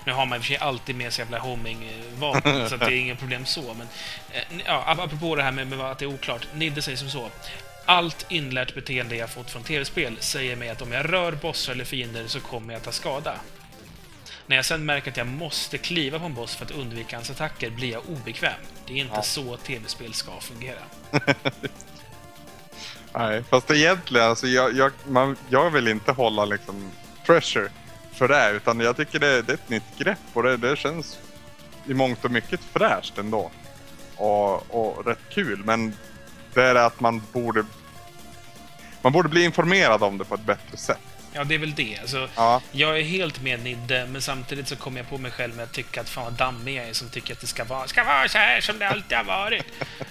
Nu 0.07 0.13
har 0.13 0.27
man 0.27 0.37
i 0.37 0.41
och 0.41 0.45
för 0.45 0.49
sig 0.49 0.57
alltid 0.57 0.97
med 0.97 1.13
sig 1.13 1.23
jävla 1.25 1.39
homing-vapen, 1.39 2.69
så 2.69 2.75
att 2.75 2.81
det 2.81 2.87
är 2.87 2.91
inget 3.01 3.19
problem 3.19 3.47
så. 3.47 3.63
Men 3.75 3.89
eh, 4.31 4.43
ja, 4.67 4.85
ap- 4.87 5.05
apropå 5.05 5.35
det 5.37 5.43
här 5.43 5.53
med, 5.53 5.67
med 5.67 5.81
att 5.81 5.99
det 5.99 6.05
är 6.05 6.15
oklart. 6.15 6.47
Nidde 6.55 6.83
säger 6.83 6.99
som 6.99 7.11
så. 7.11 7.31
Allt 7.85 8.27
inlärt 8.29 8.75
beteende 8.75 9.17
jag 9.17 9.31
fått 9.31 9.51
från 9.51 9.63
tv-spel 9.63 10.17
säger 10.21 10.57
mig 10.57 10.69
att 10.69 10.83
om 10.83 10.93
jag 10.93 11.13
rör 11.13 11.33
bossar 11.33 11.73
eller 11.73 11.85
fiender 11.85 12.27
så 12.27 12.41
kommer 12.41 12.73
jag 12.73 12.83
ta 12.83 12.93
skada. 12.93 13.35
När 14.49 14.57
jag 14.57 14.65
sen 14.65 14.87
märker 14.87 15.11
att 15.11 15.17
jag 15.17 15.27
måste 15.27 15.79
kliva 15.79 16.19
på 16.19 16.25
en 16.25 16.35
boss 16.35 16.57
för 16.57 16.65
att 16.65 16.71
undvika 16.71 17.17
hans 17.17 17.31
attacker 17.31 17.71
blir 17.71 17.93
jag 17.93 18.03
obekväm. 18.09 18.61
Det 18.87 18.93
är 18.93 18.97
inte 18.97 19.13
Ja. 19.17 19.23
så 19.23 19.57
tv-spel 19.57 20.15
ska 20.15 20.41
fungera. 20.41 20.79
Nej, 23.15 23.43
fast 23.51 23.71
egentligen, 23.71 24.27
alltså 24.27 24.47
jag, 24.47 24.77
jag, 24.77 24.93
man, 25.09 25.37
jag 25.49 25.71
vill 25.71 25.89
inte 25.89 26.13
hålla 26.13 26.45
liksom 26.45 26.91
pressure 27.27 27.71
för 28.13 28.29
det, 28.29 28.51
utan 28.51 28.81
jag 28.81 28.97
tycker 28.97 29.19
det, 29.19 29.43
det 29.43 29.53
är 29.53 29.55
ett 29.55 29.69
nytt 29.69 29.99
grepp 29.99 30.19
och 30.33 30.43
det, 30.43 30.57
det 30.57 30.77
känns 30.77 31.19
i 31.87 31.95
mångt 31.95 32.25
och 32.25 32.31
mycket 32.31 32.61
fräscht 32.61 33.19
ändå. 33.19 33.51
Och, 34.17 34.75
och 34.75 35.07
rätt 35.07 35.29
kul, 35.31 35.65
men 35.65 35.95
det 36.55 36.63
är 36.63 36.75
att 36.75 37.01
man 37.01 37.23
borde 37.33 37.65
man 39.03 39.13
borde 39.13 39.29
bli 39.29 39.45
informerad 39.45 40.03
om 40.03 40.19
det 40.19 40.25
på 40.25 40.35
ett 40.35 40.47
bättre 40.47 40.77
sätt. 40.77 40.99
Ja, 41.39 41.45
det 41.45 41.55
är 41.55 41.59
väl 41.59 41.75
det. 41.75 41.99
Alltså, 42.01 42.29
Ja, 42.37 42.63
Jag 42.73 42.99
är 42.99 43.03
helt 43.03 43.43
med 43.43 43.63
Nidde, 43.65 44.07
men 44.07 44.23
samtidigt 44.23 44.69
så 44.69 44.77
kommer 44.77 45.01
jag 45.01 45.09
på 45.09 45.19
mig 45.19 45.31
själv 45.31 45.57
med 45.57 45.65
att 45.65 45.73
tycka 45.73 46.01
att 46.01 46.09
fan 46.09 46.25
vad 46.25 46.33
dammig 46.33 46.77
jag 46.77 46.89
är 46.89 46.93
som 46.93 47.09
tycker 47.09 47.35
att 47.35 47.41
det 47.41 47.47
ska 47.47 47.65
vara, 47.65 47.89
ska 47.89 48.05
vara 48.05 48.29
så 48.29 48.39
här 48.39 48.61
som 48.61 48.79
det 48.79 48.89
alltid 48.89 49.17
har 49.19 49.25
varit. 49.25 49.65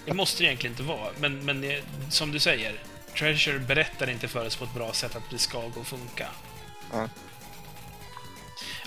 Det 0.05 0.13
måste 0.13 0.43
det 0.43 0.47
egentligen 0.47 0.73
inte 0.73 0.83
vara, 0.83 1.09
men, 1.17 1.45
men 1.45 1.63
eh, 1.63 1.77
som 2.09 2.31
du 2.31 2.39
säger, 2.39 2.73
Treasure 3.17 3.59
berättar 3.59 4.09
inte 4.09 4.27
för 4.27 4.45
oss 4.45 4.55
på 4.55 4.63
ett 4.65 4.73
bra 4.73 4.93
sätt 4.93 5.15
att 5.15 5.29
det 5.31 5.37
ska 5.37 5.61
gå 5.67 5.81
att 5.81 5.87
funka. 5.87 6.27
Ja. 6.91 7.09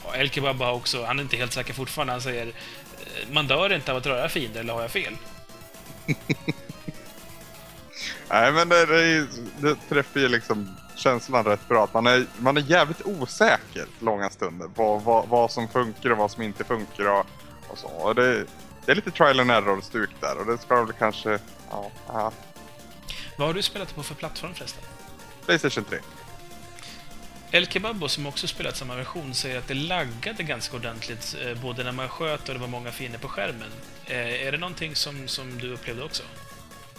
Ja, 0.04 0.16
El 0.16 0.30
Kebab 0.30 0.60
har 0.60 0.72
också, 0.72 1.04
han 1.04 1.18
är 1.18 1.22
inte 1.22 1.36
helt 1.36 1.52
säker 1.52 1.74
fortfarande, 1.74 2.12
han 2.12 2.22
säger 2.22 2.46
eh, 2.46 2.52
man 3.32 3.46
dör 3.46 3.72
inte 3.72 3.92
av 3.92 3.98
att 3.98 4.06
röra 4.06 4.28
fiender, 4.28 4.60
eller 4.60 4.72
har 4.72 4.82
jag 4.82 4.90
fel? 4.90 5.16
nej 8.28 8.52
men 8.52 8.68
det, 8.68 8.86
det, 8.86 9.26
det 9.58 9.76
träffar 9.88 10.20
ju 10.20 10.28
liksom 10.28 10.76
känslan 11.00 11.44
rätt 11.44 11.68
bra. 11.68 11.84
Att 11.84 11.94
man 11.94 12.06
är, 12.06 12.26
man 12.38 12.56
är 12.56 12.60
jävligt 12.60 13.02
osäker 13.04 13.86
långa 13.98 14.30
stunder 14.30 14.68
på 14.68 14.96
vad, 14.96 15.28
vad 15.28 15.50
som 15.50 15.68
funkar 15.68 16.10
och 16.10 16.18
vad 16.18 16.30
som 16.30 16.42
inte 16.42 16.64
funkar 16.64 17.04
och, 17.04 17.26
och 17.68 17.78
så. 17.78 17.88
Och 17.88 18.14
det, 18.14 18.44
det 18.84 18.92
är 18.92 18.96
lite 18.96 19.10
trial 19.10 19.40
and 19.40 19.50
error-stuk 19.50 20.10
där 20.20 20.38
och 20.38 20.46
det 20.46 20.58
ska 20.58 20.84
väl 20.84 20.92
kanske... 20.98 21.38
Ja, 21.70 21.90
ja, 22.06 22.32
Vad 23.36 23.46
har 23.46 23.54
du 23.54 23.62
spelat 23.62 23.94
på 23.94 24.02
för 24.02 24.14
plattform 24.14 24.54
förresten? 24.54 24.82
Playstation 25.46 25.84
3. 25.84 25.98
El 27.52 27.66
Kebabo, 27.66 28.08
som 28.08 28.26
också 28.26 28.46
spelat 28.46 28.76
samma 28.76 28.96
version, 28.96 29.34
säger 29.34 29.58
att 29.58 29.68
det 29.68 29.74
laggade 29.74 30.42
ganska 30.42 30.76
ordentligt 30.76 31.36
eh, 31.44 31.62
både 31.62 31.84
när 31.84 31.92
man 31.92 32.08
sköt 32.08 32.48
och 32.48 32.54
det 32.54 32.60
var 32.60 32.68
många 32.68 32.90
fiender 32.90 33.18
på 33.18 33.28
skärmen. 33.28 33.70
Eh, 34.06 34.46
är 34.46 34.52
det 34.52 34.58
någonting 34.58 34.94
som, 34.94 35.28
som 35.28 35.58
du 35.58 35.72
upplevde 35.72 36.02
också? 36.02 36.22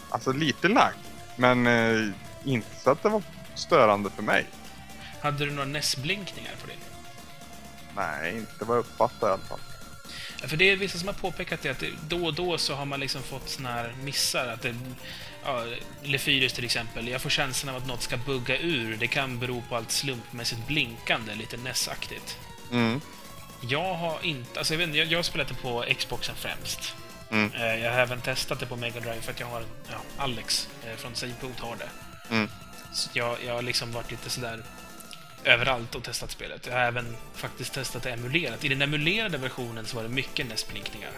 Alltså 0.08 0.32
lite 0.32 0.68
lagg, 0.68 0.94
men 1.36 1.66
eh, 1.66 2.08
inte 2.44 2.76
så 2.84 2.90
att 2.90 3.02
det 3.02 3.08
var 3.08 3.22
störande 3.54 4.10
för 4.10 4.22
mig. 4.22 4.46
Hade 5.22 5.44
du 5.44 5.50
några 5.50 5.68
NES-blinkningar 5.68 6.52
på 6.60 6.66
din? 6.66 6.76
Nej, 7.96 8.36
inte 8.36 8.64
vad 8.64 8.76
jag 8.76 8.80
uppfattar 8.80 9.28
i 9.28 9.32
alla 9.32 9.42
fall. 9.42 9.60
Ja, 10.42 10.48
För 10.48 10.56
det 10.56 10.70
är 10.70 10.76
vissa 10.76 10.98
som 10.98 11.08
har 11.08 11.14
påpekat 11.14 11.62
det, 11.62 11.68
att 11.70 11.82
då 12.08 12.26
och 12.26 12.34
då 12.34 12.58
så 12.58 12.74
har 12.74 12.84
man 12.84 13.00
liksom 13.00 13.22
fått 13.22 13.48
såna 13.48 13.72
här 13.72 13.94
missar. 14.02 14.46
Att 14.46 14.62
det, 14.62 14.74
ja, 15.44 15.64
Lefyrus 16.02 16.52
till 16.52 16.64
exempel, 16.64 17.08
jag 17.08 17.20
får 17.20 17.30
känslan 17.30 17.74
av 17.74 17.82
att 17.82 17.88
något 17.88 18.02
ska 18.02 18.16
bugga 18.16 18.58
ur. 18.58 18.96
Det 18.96 19.06
kan 19.06 19.38
bero 19.38 19.62
på 19.68 19.76
allt 19.76 19.90
slumpmässigt 19.90 20.66
blinkande, 20.66 21.34
lite 21.34 21.56
NES-aktigt. 21.56 22.38
Mm. 22.72 23.00
Jag 23.60 23.94
har 23.94 24.18
inte, 24.22 24.58
alltså 24.58 24.74
jag, 24.74 24.78
vet, 24.86 24.94
jag, 24.96 25.06
jag 25.06 25.18
har 25.18 25.22
spelat 25.22 25.48
det 25.48 25.54
på 25.54 25.84
Xboxen 25.98 26.34
främst. 26.34 26.94
Mm. 27.30 27.52
Eh, 27.54 27.76
Jag 27.84 27.92
har 27.92 27.98
även 27.98 28.20
testat 28.20 28.60
det 28.60 28.66
på 28.66 28.76
Mega 28.76 29.00
Drive 29.00 29.20
för 29.20 29.32
att 29.32 29.40
jag 29.40 29.46
har, 29.46 29.62
ja, 29.90 29.96
Alex 30.16 30.68
eh, 30.86 30.96
från 30.96 31.14
Sidpunkt 31.14 31.60
har 31.60 31.76
det. 31.76 31.88
Mm. 32.30 32.48
Så 32.92 33.10
jag, 33.12 33.36
jag 33.46 33.54
har 33.54 33.62
liksom 33.62 33.92
varit 33.92 34.10
lite 34.10 34.30
sådär 34.30 34.62
överallt 35.44 35.94
och 35.94 36.02
testat 36.02 36.30
spelet. 36.30 36.66
Jag 36.66 36.72
har 36.72 36.80
även 36.80 37.16
faktiskt 37.34 37.74
testat 37.74 38.02
det 38.02 38.10
emulerat. 38.10 38.64
I 38.64 38.68
den 38.68 38.82
emulerade 38.82 39.38
versionen 39.38 39.86
så 39.86 39.96
var 39.96 40.02
det 40.02 40.08
mycket 40.08 40.46
NES-blinkningar. 40.46 41.10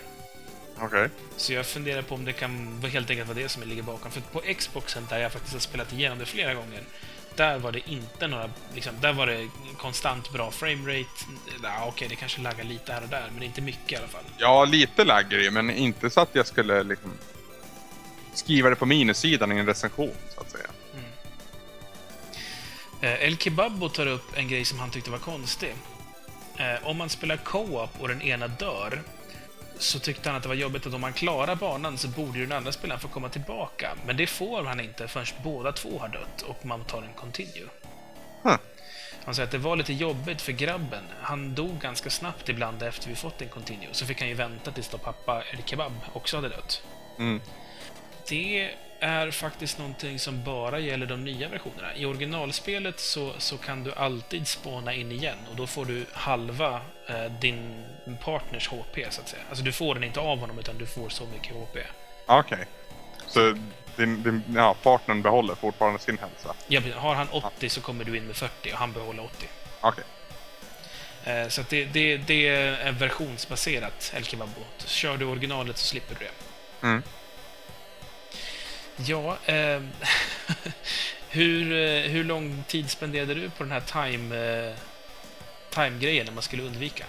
Okej. 0.78 1.08
Så 1.36 1.52
jag 1.52 1.66
funderar 1.66 2.02
på 2.02 2.14
om 2.14 2.24
det 2.24 2.32
kan 2.32 2.80
vara 2.80 2.90
helt 2.90 3.10
enkelt 3.10 3.28
vara 3.28 3.38
det 3.38 3.48
som 3.48 3.62
ligger 3.62 3.82
bakom. 3.82 4.10
För 4.10 4.20
på 4.20 4.42
Xboxen, 4.58 5.06
där 5.10 5.18
jag 5.18 5.32
faktiskt 5.32 5.52
har 5.52 5.60
spelat 5.60 5.92
igenom 5.92 6.18
det 6.18 6.26
flera 6.26 6.54
gånger, 6.54 6.82
där 7.36 7.58
var 7.58 7.72
det 7.72 7.90
inte 7.90 8.26
några... 8.26 8.50
Liksom, 8.74 8.94
där 9.00 9.12
var 9.12 9.26
det 9.26 9.48
konstant 9.78 10.32
bra 10.32 10.50
framerate. 10.50 11.08
Ja, 11.62 11.86
Okej, 11.88 12.08
det 12.08 12.16
kanske 12.16 12.40
laggar 12.40 12.64
lite 12.64 12.92
här 12.92 13.02
och 13.02 13.08
där, 13.08 13.30
men 13.34 13.42
inte 13.42 13.60
mycket 13.60 13.92
i 13.92 13.96
alla 13.96 14.08
fall. 14.08 14.24
Ja, 14.38 14.64
lite 14.64 15.04
lagg 15.04 15.32
är 15.32 15.36
det 15.36 15.44
ju, 15.44 15.50
men 15.50 15.70
inte 15.70 16.10
så 16.10 16.20
att 16.20 16.30
jag 16.32 16.46
skulle 16.46 16.82
liksom 16.82 17.12
skriva 18.34 18.70
det 18.70 18.76
på 18.76 18.86
minussidan 18.86 19.52
i 19.52 19.56
en 19.56 19.66
recension, 19.66 20.14
så 20.34 20.40
att 20.40 20.50
säga. 20.50 20.66
Eh, 23.04 23.22
El 23.22 23.36
Kebabo 23.36 23.88
tar 23.88 24.06
upp 24.06 24.36
en 24.36 24.48
grej 24.48 24.64
som 24.64 24.78
han 24.78 24.90
tyckte 24.90 25.10
var 25.10 25.18
konstig. 25.18 25.74
Eh, 26.58 26.86
om 26.86 26.96
man 26.96 27.08
spelar 27.08 27.36
co-op 27.36 27.90
och 28.00 28.08
den 28.08 28.22
ena 28.22 28.48
dör, 28.48 29.02
så 29.78 29.98
tyckte 29.98 30.28
han 30.28 30.36
att 30.36 30.42
det 30.42 30.48
var 30.48 30.56
jobbigt 30.56 30.86
att 30.86 30.94
om 30.94 31.00
man 31.00 31.12
klarar 31.12 31.56
banan 31.56 31.98
så 31.98 32.08
borde 32.08 32.38
ju 32.38 32.46
den 32.46 32.56
andra 32.56 32.72
spelaren 32.72 33.00
få 33.00 33.08
komma 33.08 33.28
tillbaka. 33.28 33.94
Men 34.06 34.16
det 34.16 34.26
får 34.26 34.64
han 34.64 34.80
inte 34.80 35.08
förrän 35.08 35.26
båda 35.42 35.72
två 35.72 35.98
har 35.98 36.08
dött 36.08 36.42
och 36.42 36.66
man 36.66 36.84
tar 36.84 37.02
en 37.02 37.12
continue. 37.16 37.68
Huh. 38.42 38.56
Han 39.24 39.34
säger 39.34 39.46
att 39.46 39.52
det 39.52 39.58
var 39.58 39.76
lite 39.76 39.92
jobbigt 39.92 40.42
för 40.42 40.52
grabben. 40.52 41.04
Han 41.20 41.54
dog 41.54 41.78
ganska 41.78 42.10
snabbt 42.10 42.48
ibland 42.48 42.82
efter 42.82 43.08
vi 43.08 43.14
fått 43.14 43.42
en 43.42 43.48
continue. 43.48 43.88
Så 43.92 44.06
fick 44.06 44.20
han 44.20 44.28
ju 44.28 44.34
vänta 44.34 44.70
tills 44.70 44.88
då 44.88 44.98
pappa 44.98 45.42
El 45.52 45.62
Kebab 45.64 45.92
också 46.12 46.36
hade 46.36 46.48
dött. 46.48 46.82
Mm. 47.18 47.40
Det 48.28 48.70
är 49.04 49.30
faktiskt 49.30 49.78
någonting 49.78 50.18
som 50.18 50.42
bara 50.42 50.78
gäller 50.78 51.06
de 51.06 51.24
nya 51.24 51.48
versionerna. 51.48 51.94
I 51.94 52.04
originalspelet 52.04 53.00
så, 53.00 53.32
så 53.38 53.58
kan 53.58 53.84
du 53.84 53.92
alltid 53.92 54.48
spåna 54.48 54.94
in 54.94 55.12
igen 55.12 55.38
och 55.50 55.56
då 55.56 55.66
får 55.66 55.84
du 55.84 56.06
halva 56.12 56.80
eh, 57.06 57.24
din 57.40 57.84
partners 58.24 58.68
HP, 58.68 58.98
så 59.10 59.20
att 59.20 59.28
säga. 59.28 59.42
Alltså 59.48 59.64
du 59.64 59.72
får 59.72 59.94
den 59.94 60.04
inte 60.04 60.20
av 60.20 60.38
honom, 60.38 60.58
utan 60.58 60.78
du 60.78 60.86
får 60.86 61.08
så 61.08 61.26
mycket 61.26 61.56
HP. 61.56 61.76
Okej. 62.26 62.66
Så 63.26 63.56
din, 63.96 64.22
din 64.22 64.42
ja, 64.54 64.74
partnern 64.82 65.22
behåller 65.22 65.54
fortfarande 65.54 65.98
sin 65.98 66.18
hälsa? 66.18 66.54
Ja, 66.68 66.80
har 66.96 67.14
han 67.14 67.28
80 67.28 67.68
så 67.68 67.80
kommer 67.80 68.04
du 68.04 68.16
in 68.16 68.26
med 68.26 68.36
40 68.36 68.72
och 68.72 68.78
han 68.78 68.92
behåller 68.92 69.24
80. 69.24 69.46
Okej. 69.80 70.04
Eh, 71.24 71.48
så 71.48 71.60
att 71.60 71.68
det, 71.68 71.84
det, 71.84 72.16
det 72.16 72.48
är 72.48 72.92
versionsbaserat, 72.92 74.12
El 74.16 74.24
Kebabo. 74.24 74.60
Kör 74.86 75.16
du 75.16 75.24
originalet 75.24 75.78
så 75.78 75.86
slipper 75.86 76.14
du 76.14 76.24
det. 76.24 76.86
Mm. 76.86 77.02
Ja, 78.96 79.36
eh, 79.46 79.80
hur, 81.28 81.72
eh, 81.72 82.10
hur 82.10 82.24
lång 82.24 82.64
tid 82.66 82.90
spenderade 82.90 83.34
du 83.34 83.50
på 83.50 83.62
den 83.62 83.72
här 83.72 83.80
time, 83.80 84.36
eh, 84.68 84.74
time-grejen 85.70 86.26
när 86.26 86.32
man 86.32 86.42
skulle 86.42 86.62
undvika? 86.62 87.04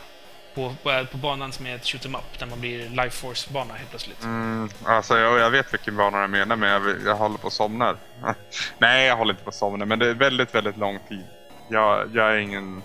På, 0.53 0.76
på, 0.84 1.06
på 1.12 1.18
banan 1.18 1.52
som 1.52 1.66
är 1.66 1.76
ett 1.76 1.86
shoot 1.86 2.06
'em 2.06 2.16
up, 2.16 2.40
där 2.40 2.45
man 2.45 2.60
blir 2.60 2.90
Life 2.90 3.10
Force-bana 3.10 3.74
helt 3.74 3.90
plötsligt. 3.90 4.24
Mm, 4.24 4.70
alltså 4.86 5.18
jag, 5.18 5.40
jag 5.40 5.49
vet 5.49 5.74
vilken 5.74 5.98
bana 5.98 6.22
jag 6.22 6.30
menar, 6.30 6.56
men 6.56 6.70
jag, 6.70 6.95
jag 7.06 7.16
håller 7.16 7.38
på 7.38 7.48
att 7.48 7.53
somna. 7.53 7.98
Nej, 8.78 9.07
jag 9.07 9.18
håller 9.18 9.34
inte 9.34 9.44
på 9.44 9.49
att 9.49 9.56
somna, 9.56 9.86
men 9.86 9.99
det 9.99 10.10
är 10.10 10.14
väldigt, 10.14 10.56
väldigt 10.56 10.78
lång 10.78 10.99
tid. 11.10 11.24
Jag, 11.70 12.16
jag 12.16 12.34
är 12.34 12.38
ingen 12.38 12.84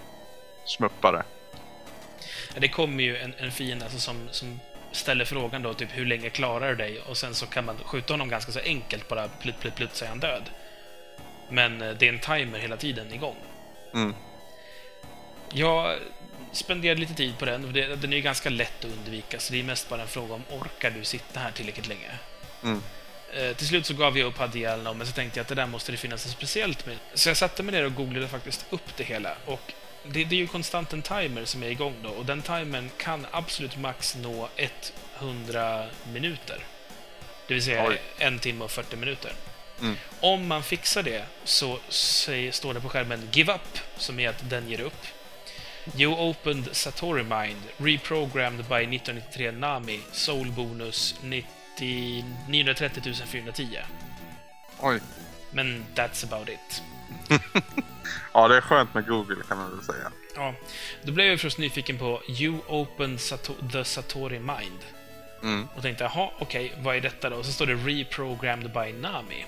smuppare. 0.65 1.23
Det 2.59 2.69
kommer 2.69 3.03
ju 3.03 3.17
en, 3.17 3.35
en 3.39 3.51
fiende 3.51 3.85
alltså, 3.85 4.01
som, 4.01 4.29
som 4.31 4.61
ställer 4.93 5.25
frågan 5.25 5.63
då, 5.63 5.75
typ 5.75 5.89
hur 5.93 6.07
länge 6.07 6.31
klarar 6.31 6.69
du 6.69 6.77
dig? 6.77 7.01
Och 7.01 7.17
sen 7.17 7.35
så 7.35 7.47
kan 7.47 7.65
man 7.65 7.79
skjuta 7.85 8.13
honom 8.13 8.29
ganska 8.29 8.53
så 8.53 8.61
enkelt, 8.61 9.09
bara 9.09 9.29
plutt, 9.29 9.61
plutt, 9.61 9.75
plutt 9.75 9.97
så 9.97 10.05
är 10.05 10.09
han 10.09 10.21
död. 10.21 10.43
Men 11.49 11.83
eh, 11.83 11.91
det 11.91 12.09
är 12.09 12.13
en 12.13 12.21
timer 12.21 12.59
hela 12.59 12.77
tiden 12.77 13.15
igång. 13.15 13.37
Mm. 13.95 14.15
Jag 15.53 15.99
spenderade 16.53 17.01
lite 17.01 17.15
tid 17.15 17.39
på 17.39 17.45
den 17.45 17.65
och 17.65 17.73
det, 17.73 17.97
den 17.97 18.13
är 18.13 18.17
ju 18.17 18.23
ganska 18.23 18.51
lätt 18.51 18.85
att 18.85 18.91
undvika, 18.91 19.39
så 19.39 19.53
det 19.53 19.61
är 19.61 19.65
mest 19.65 19.89
bara 19.89 20.03
en 20.03 20.09
fråga 20.09 20.35
om 20.35 20.43
orkar 20.51 20.91
du 20.91 21.05
sitta 21.05 21.41
här 21.41 21.51
tillräckligt 21.51 21.89
länge? 21.89 22.11
Mm. 22.63 22.83
Eh, 23.35 23.57
till 23.57 23.67
slut 23.67 23.87
så 23.87 23.95
gav 23.95 24.19
jag 24.19 24.27
upp 24.27 24.39
hade 24.39 24.59
ihjäl 24.59 24.95
men 24.95 25.07
så 25.07 25.13
tänkte 25.13 25.39
jag 25.39 25.45
att 25.45 25.49
det 25.49 25.55
där 25.55 25.67
måste 25.67 25.93
det 25.93 25.99
finnas 25.99 26.27
något 26.27 26.37
speciellt 26.37 26.87
med. 26.87 26.97
Så 27.15 27.29
jag 27.29 27.37
satte 27.37 27.63
mig 27.63 27.73
ner 27.73 27.85
och 27.85 27.95
googlade 27.95 28.29
faktiskt 28.29 28.67
upp 28.71 28.97
det 28.97 29.05
hela. 29.05 29.37
Och 29.47 29.73
det, 30.05 30.25
det 30.25 30.35
är 30.35 30.41
ju 30.41 30.47
konstant 30.47 30.93
en 30.93 31.03
timer 31.03 31.45
som 31.45 31.63
är 31.63 31.69
igång 31.69 31.95
då, 32.03 32.09
och 32.09 32.27
den 32.27 32.43
timern 32.43 32.91
kan 32.97 33.27
absolut 33.31 33.77
max 33.77 34.17
nå 34.17 34.49
100 35.19 35.87
minuter. 36.13 36.59
Det 37.49 37.55
vill 37.55 37.63
säga 37.63 37.87
Oj. 37.89 38.01
en 38.19 38.39
timme 38.39 38.65
och 38.65 38.71
40 38.71 38.97
minuter. 38.97 39.33
Mm. 39.81 39.97
Om 40.21 40.49
man 40.49 40.63
fixar 40.63 41.03
det 41.03 41.25
så 41.45 41.79
säger, 41.89 42.53
står 42.53 42.75
det 42.75 42.81
på 42.81 42.89
skärmen 42.89 43.29
“Give 43.33 43.55
up”, 43.55 43.79
som 43.97 44.21
är 44.21 44.29
att 44.29 44.51
den 44.51 44.69
ger 44.69 44.81
upp. 44.81 45.07
You 45.97 46.15
opened 46.15 46.69
Satori 46.77 47.23
Mind, 47.23 47.63
reprogrammed 47.77 48.65
by 48.65 48.97
1993 48.97 49.51
Nami, 49.51 50.01
Soul 50.13 50.51
Bonus 50.51 51.15
90, 51.23 52.25
930 52.49 53.15
410. 53.27 53.79
Oj. 54.79 55.01
Men 55.51 55.87
that's 55.95 56.25
about 56.25 56.49
it. 56.49 56.83
Ja, 58.33 58.49
det 58.49 58.57
är 58.57 58.61
skönt 58.61 58.95
med 58.95 59.07
Google 59.07 59.43
kan 59.49 59.59
man 59.59 59.71
väl 59.77 59.85
säga. 59.85 60.13
Ja, 60.35 60.55
då 61.03 61.13
blev 61.13 61.27
jag 61.27 61.41
förstås 61.41 61.59
nyfiken 61.59 61.99
på 61.99 62.23
You 62.29 62.59
opened 62.67 63.19
Sato- 63.19 63.71
the 63.73 63.85
Satori 63.85 64.39
Mind. 64.39 64.79
Mm. 65.43 65.69
Och 65.77 65.83
tänkte, 65.83 66.05
jaha, 66.05 66.31
okej, 66.39 66.73
vad 66.79 66.97
är 66.97 67.01
detta 67.01 67.31
då? 67.31 67.37
Och 67.37 67.45
så 67.47 67.53
står 67.53 67.67
det 67.67 67.75
Reprogrammed 67.75 68.73
by 68.73 68.93
Nami. 68.93 69.45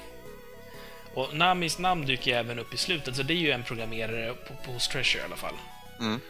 Och 1.14 1.34
Namis 1.34 1.78
namn 1.78 2.06
dyker 2.06 2.30
ju 2.30 2.36
även 2.36 2.58
upp 2.58 2.74
i 2.74 2.76
slutet, 2.76 3.16
så 3.16 3.22
det 3.22 3.32
är 3.34 3.36
ju 3.36 3.50
en 3.50 3.62
programmerare 3.62 4.34
på, 4.34 4.54
på 4.64 4.72
hos 4.72 4.88
Treasure 4.88 5.22
i 5.22 5.24
alla 5.24 5.36
fall. 5.36 5.54
Mm. 6.00 6.20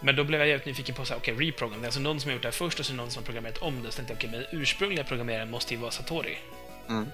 Men 0.00 0.16
då 0.16 0.24
blev 0.24 0.40
jag 0.40 0.48
jävligt 0.48 0.66
nyfiken 0.66 0.94
på 0.94 1.04
så 1.04 1.12
här, 1.12 1.20
okej, 1.20 1.34
reprogram. 1.34 1.80
Det 1.80 1.84
är 1.84 1.88
alltså 1.88 2.00
någon 2.00 2.20
som 2.20 2.28
har 2.28 2.32
gjort 2.32 2.42
det 2.42 2.48
här 2.48 2.52
först 2.52 2.80
och 2.80 2.86
så 2.86 2.92
är 2.92 2.96
det 2.96 3.02
någon 3.02 3.10
som 3.10 3.22
har 3.22 3.26
programmerat 3.26 3.58
om 3.58 3.82
det. 3.82 3.90
Så 3.90 3.96
tänkte 3.96 4.12
jag, 4.12 4.18
okej, 4.18 4.30
men 4.30 4.40
den 4.40 4.60
ursprungliga 4.62 5.04
programmeraren 5.04 5.50
måste 5.50 5.74
ju 5.74 5.80
vara 5.80 5.90
Satori. 5.90 6.38
Mm. 6.88 7.06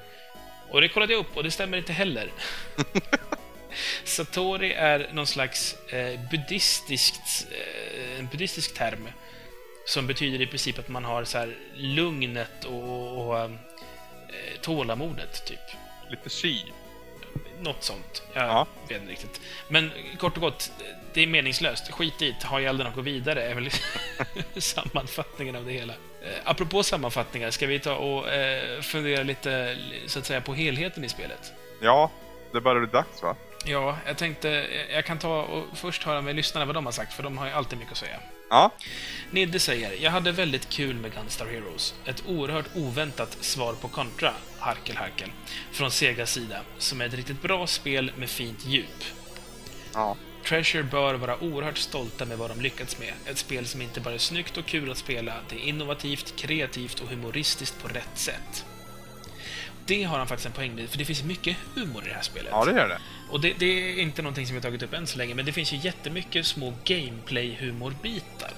Och 0.70 0.80
det 0.80 0.88
kollade 0.88 1.12
jag 1.12 1.20
upp 1.20 1.36
och 1.36 1.44
det 1.44 1.50
stämmer 1.50 1.78
inte 1.78 1.92
heller. 1.92 2.30
Satori 4.04 4.72
är 4.72 5.08
någon 5.12 5.26
slags 5.26 5.76
eh, 5.88 6.20
buddhistiskt, 6.30 7.46
eh, 7.52 8.24
buddhistisk 8.30 8.74
term 8.74 9.08
som 9.86 10.06
betyder 10.06 10.40
i 10.40 10.46
princip 10.46 10.78
att 10.78 10.88
man 10.88 11.04
har 11.04 11.24
så 11.24 11.38
här 11.38 11.56
lugnet 11.74 12.64
och, 12.64 13.26
och 13.28 13.38
eh, 13.40 13.50
tålamodet, 14.60 15.46
typ. 15.46 15.58
Lite 16.10 16.28
chi. 16.30 16.64
Något 17.60 17.84
sånt. 17.84 18.22
Jag 18.34 18.44
Ja. 18.44 18.66
vet 18.88 19.00
inte 19.00 19.12
riktigt. 19.12 19.40
Men 19.68 19.90
kort 20.18 20.34
och 20.36 20.40
gott, 20.42 20.70
det 21.14 21.22
är 21.22 21.26
meningslöst. 21.26 21.90
Skit 21.92 22.22
i 22.22 22.36
det. 22.40 22.46
Ha 22.46 22.60
elden 22.60 22.86
och 22.86 22.94
gå 22.94 23.00
vidare 23.00 23.42
är 23.42 23.54
väl 23.54 23.70
sammanfattningen 24.60 25.56
av 25.56 25.64
det 25.66 25.72
hela. 25.72 25.92
Eh, 25.92 26.28
apropå 26.44 26.82
sammanfattningar, 26.82 27.50
ska 27.50 27.66
vi 27.66 27.78
ta 27.80 27.94
och 27.94 28.28
eh, 28.28 28.80
fundera 28.80 29.22
lite 29.22 29.78
så 30.06 30.18
att 30.18 30.26
säga 30.26 30.40
på 30.40 30.54
helheten 30.54 31.04
i 31.04 31.08
spelet? 31.08 31.52
Ja, 31.82 32.10
det 32.52 32.60
börjar 32.60 32.80
bli 32.80 32.90
dags 32.92 33.22
va? 33.22 33.36
Ja, 33.64 33.98
jag 34.06 34.18
tänkte, 34.18 34.66
jag 34.90 35.04
kan 35.04 35.18
ta 35.18 35.42
och 35.42 35.78
först 35.78 36.02
höra 36.02 36.22
med 36.22 36.36
lyssnarna 36.36 36.66
vad 36.66 36.74
de 36.74 36.84
har 36.86 36.92
sagt, 36.92 37.12
för 37.14 37.22
de 37.22 37.38
har 37.38 37.46
ju 37.46 37.52
alltid 37.52 37.78
mycket 37.78 37.92
att 37.92 37.98
säga. 37.98 38.20
Ja. 38.50 38.70
Nidde 39.30 39.60
säger, 39.60 39.92
jag 40.02 40.10
hade 40.10 40.32
väldigt 40.32 40.68
kul 40.68 40.96
med 40.96 41.14
Gunstar 41.14 41.46
Heroes. 41.46 41.94
Ett 42.04 42.22
oerhört 42.26 42.66
oväntat 42.74 43.36
svar 43.40 43.74
på 43.74 43.88
Contra, 43.88 44.32
Harkel 44.58 44.96
Harkel, 44.96 45.32
från 45.72 45.90
Segas 45.90 46.32
sida, 46.32 46.60
som 46.78 47.00
är 47.00 47.06
ett 47.06 47.14
riktigt 47.14 47.42
bra 47.42 47.66
spel 47.66 48.12
med 48.16 48.30
fint 48.30 48.66
djup. 48.66 49.04
Ja. 49.94 50.16
Treasure 50.44 50.82
bör 50.82 51.14
vara 51.14 51.42
oerhört 51.42 51.78
stolta 51.78 52.24
med 52.24 52.38
vad 52.38 52.50
de 52.50 52.60
lyckats 52.60 52.98
med. 52.98 53.12
Ett 53.26 53.38
spel 53.38 53.66
som 53.66 53.82
inte 53.82 54.00
bara 54.00 54.14
är 54.14 54.18
snyggt 54.18 54.56
och 54.56 54.66
kul 54.66 54.90
att 54.90 54.98
spela, 54.98 55.34
det 55.48 55.56
är 55.56 55.68
innovativt, 55.68 56.36
kreativt 56.36 57.00
och 57.00 57.08
humoristiskt 57.08 57.82
på 57.82 57.88
rätt 57.88 58.18
sätt. 58.18 58.64
Det 59.88 60.02
har 60.04 60.18
han 60.18 60.26
faktiskt 60.26 60.46
en 60.46 60.52
poäng 60.52 60.74
med, 60.74 60.90
för 60.90 60.98
det 60.98 61.04
finns 61.04 61.22
mycket 61.24 61.56
humor 61.74 62.04
i 62.04 62.08
det 62.08 62.14
här 62.14 62.22
spelet. 62.22 62.48
ja, 62.52 62.64
det 62.64 62.72
gör 62.72 62.88
det. 62.88 62.98
Och 63.30 63.40
det, 63.40 63.54
det 63.58 63.66
är 63.66 64.00
inte 64.00 64.22
någonting 64.22 64.46
som 64.46 64.54
vi 64.54 64.58
har 64.60 64.62
tagit 64.62 64.82
upp 64.82 64.92
än 64.92 65.06
så 65.06 65.18
länge, 65.18 65.34
men 65.34 65.44
det 65.46 65.52
finns 65.52 65.72
ju 65.72 65.76
jättemycket 65.76 66.46
små 66.46 66.74
gameplay-humorbitar. 66.84 68.52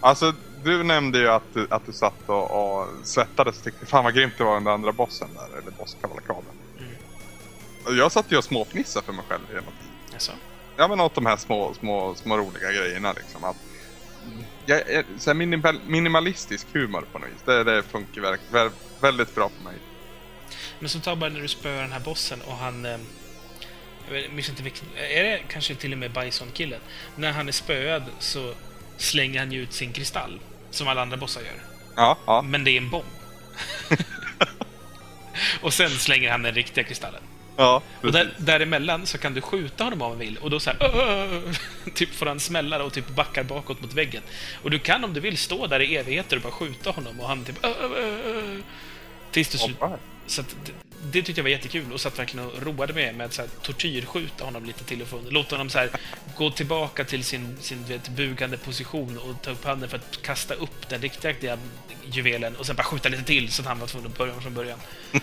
Alltså, 0.00 0.34
du 0.64 0.82
nämnde 0.82 1.18
ju 1.18 1.28
att 1.28 1.42
du, 1.54 1.66
att 1.70 1.86
du 1.86 1.92
satt 1.92 2.28
och, 2.28 2.50
och 2.50 2.88
svettades 3.04 3.58
och 3.58 3.64
tyckte 3.64 3.86
fan 3.86 4.04
vad 4.04 4.14
grymt 4.14 4.34
det 4.38 4.44
var 4.44 4.54
den 4.54 4.64
där 4.64 4.72
andra 4.72 4.92
bossen 4.92 5.28
där, 5.34 5.58
eller 5.58 5.70
bosskavalkaden. 5.70 6.44
Mm. 6.78 7.98
Jag 7.98 8.12
satt 8.12 8.32
ju 8.32 8.36
och 8.36 8.44
småfnissade 8.44 9.06
för 9.06 9.12
mig 9.12 9.24
själv 9.28 9.42
hela 9.48 9.60
tiden. 9.60 9.74
Alltså. 10.12 10.32
Ja 10.76 10.88
men 10.88 11.00
åt 11.00 11.14
de 11.14 11.26
här 11.26 11.36
små, 11.36 11.74
små, 11.74 12.14
små 12.14 12.36
roliga 12.36 12.72
grejerna 12.72 13.12
liksom. 13.12 13.44
Att, 13.44 13.56
jag, 14.66 15.04
så 15.18 15.34
minimal, 15.34 15.80
minimalistisk 15.86 16.66
humor 16.72 17.04
på 17.12 17.18
något 17.18 17.28
vis. 17.28 17.42
Det, 17.44 17.64
det 17.64 17.82
funkar 17.82 18.20
verk, 18.20 18.40
vä- 18.50 18.70
väldigt 19.00 19.34
bra 19.34 19.48
för 19.48 19.64
mig. 19.64 19.74
Men 20.82 20.88
så 20.88 21.00
ta 21.00 21.16
bara 21.16 21.30
när 21.30 21.40
du 21.40 21.48
spöar 21.48 21.82
den 21.82 21.92
här 21.92 22.00
bossen 22.00 22.40
och 22.42 22.56
han... 22.56 22.84
eh, 22.84 22.98
Jag 24.12 24.32
minns 24.32 24.48
inte 24.48 24.62
vilken... 24.62 24.88
Är 24.96 25.22
det 25.24 25.40
kanske 25.48 25.74
till 25.74 25.92
och 25.92 25.98
med 25.98 26.12
Bison-killen? 26.12 26.80
När 27.16 27.32
han 27.32 27.48
är 27.48 27.52
spöad 27.52 28.02
så 28.18 28.54
slänger 28.96 29.38
han 29.38 29.52
ju 29.52 29.60
ut 29.62 29.72
sin 29.72 29.92
kristall, 29.92 30.40
som 30.70 30.88
alla 30.88 31.02
andra 31.02 31.16
bossar 31.16 31.40
gör. 31.40 31.62
Ja, 31.96 32.18
ja. 32.26 32.42
Men 32.42 32.64
det 32.64 32.70
är 32.70 32.76
en 32.76 32.90
bomb. 32.90 33.04
och 35.62 35.74
sen 35.74 35.90
slänger 35.90 36.30
han 36.30 36.42
den 36.42 36.54
riktiga 36.54 36.84
kristallen. 36.84 37.22
ja 37.56 37.82
Och 38.02 38.12
där, 38.12 38.34
däremellan 38.38 39.06
så 39.06 39.18
kan 39.18 39.34
du 39.34 39.40
skjuta 39.40 39.84
honom 39.84 40.02
om 40.02 40.08
man 40.08 40.18
vill 40.18 40.36
och 40.38 40.50
då 40.50 40.60
så 40.60 40.70
här, 40.70 40.78
typ 41.94 42.14
får 42.14 42.26
han 42.26 42.40
smälla 42.40 42.82
och 42.84 42.92
typ 42.92 43.08
backar 43.08 43.42
bakåt 43.44 43.80
mot 43.80 43.94
väggen. 43.94 44.22
Och 44.62 44.70
du 44.70 44.78
kan 44.78 45.04
om 45.04 45.12
du 45.14 45.20
vill 45.20 45.38
stå 45.38 45.66
där 45.66 45.80
i 45.80 45.96
evigheter 45.96 46.36
och 46.36 46.42
bara 46.42 46.52
skjuta 46.52 46.90
honom 46.90 47.20
och 47.20 47.28
han 47.28 47.44
typ. 47.44 47.56
Tills 49.30 49.48
du 49.48 49.58
slut... 49.58 49.76
Så 50.32 50.40
att 50.40 50.56
det, 51.10 51.22
tyckte 51.22 51.40
jag 51.40 51.42
var 51.42 51.50
jättekul 51.50 51.92
och 51.92 52.00
satt 52.00 52.18
verkligen 52.18 52.46
och 52.46 52.62
roade 52.62 52.92
med 52.92 53.14
med 53.14 53.26
att 53.26 53.32
så 53.32 53.42
här, 53.42 53.48
tortyrskjuta 53.62 54.44
honom 54.44 54.64
lite 54.64 54.84
till 54.84 55.02
och 55.02 55.08
från. 55.08 55.24
Låta 55.28 55.54
honom 55.54 55.70
så 55.70 55.78
här, 55.78 55.90
gå 56.36 56.50
tillbaka 56.50 57.04
till 57.04 57.24
sin, 57.24 57.56
sin 57.60 57.84
vet, 57.84 58.08
bugande 58.08 58.56
position 58.56 59.18
och 59.18 59.42
ta 59.42 59.50
upp 59.50 59.64
handen 59.64 59.88
för 59.88 59.96
att 59.96 60.22
kasta 60.22 60.54
upp 60.54 60.88
den 60.88 61.02
riktiga 61.02 61.58
juvelen 62.04 62.56
och 62.56 62.66
sen 62.66 62.76
bara 62.76 62.82
skjuta 62.82 63.08
lite 63.08 63.24
till 63.24 63.52
så 63.52 63.62
att 63.62 63.68
han 63.68 63.78
var 63.78 63.86
tvungen 63.86 64.10
att 64.10 64.18
börja 64.18 64.40
från 64.40 64.54
början. 64.54 64.78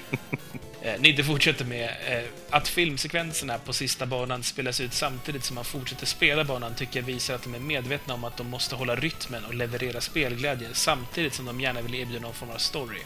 Eh, 0.81 1.01
Nidde 1.01 1.23
fortsätter 1.23 1.65
med 1.65 1.89
eh, 2.07 2.23
att 2.49 2.67
filmsekvenserna 2.67 3.57
på 3.57 3.73
sista 3.73 4.05
banan 4.05 4.43
spelas 4.43 4.81
ut 4.81 4.93
samtidigt 4.93 5.43
som 5.43 5.55
man 5.55 5.65
fortsätter 5.65 6.05
spela 6.05 6.43
banan 6.43 6.75
tycker 6.75 6.99
jag 6.99 7.05
visar 7.05 7.35
att 7.35 7.43
de 7.43 7.55
är 7.55 7.59
medvetna 7.59 8.13
om 8.13 8.23
att 8.23 8.37
de 8.37 8.49
måste 8.49 8.75
hålla 8.75 8.95
rytmen 8.95 9.45
och 9.45 9.53
leverera 9.53 10.01
spelglädje 10.01 10.67
samtidigt 10.73 11.33
som 11.33 11.45
de 11.45 11.61
gärna 11.61 11.81
vill 11.81 11.95
erbjuda 11.95 12.19
någon 12.19 12.33
form 12.33 12.49
av 12.49 12.57
story. 12.57 12.99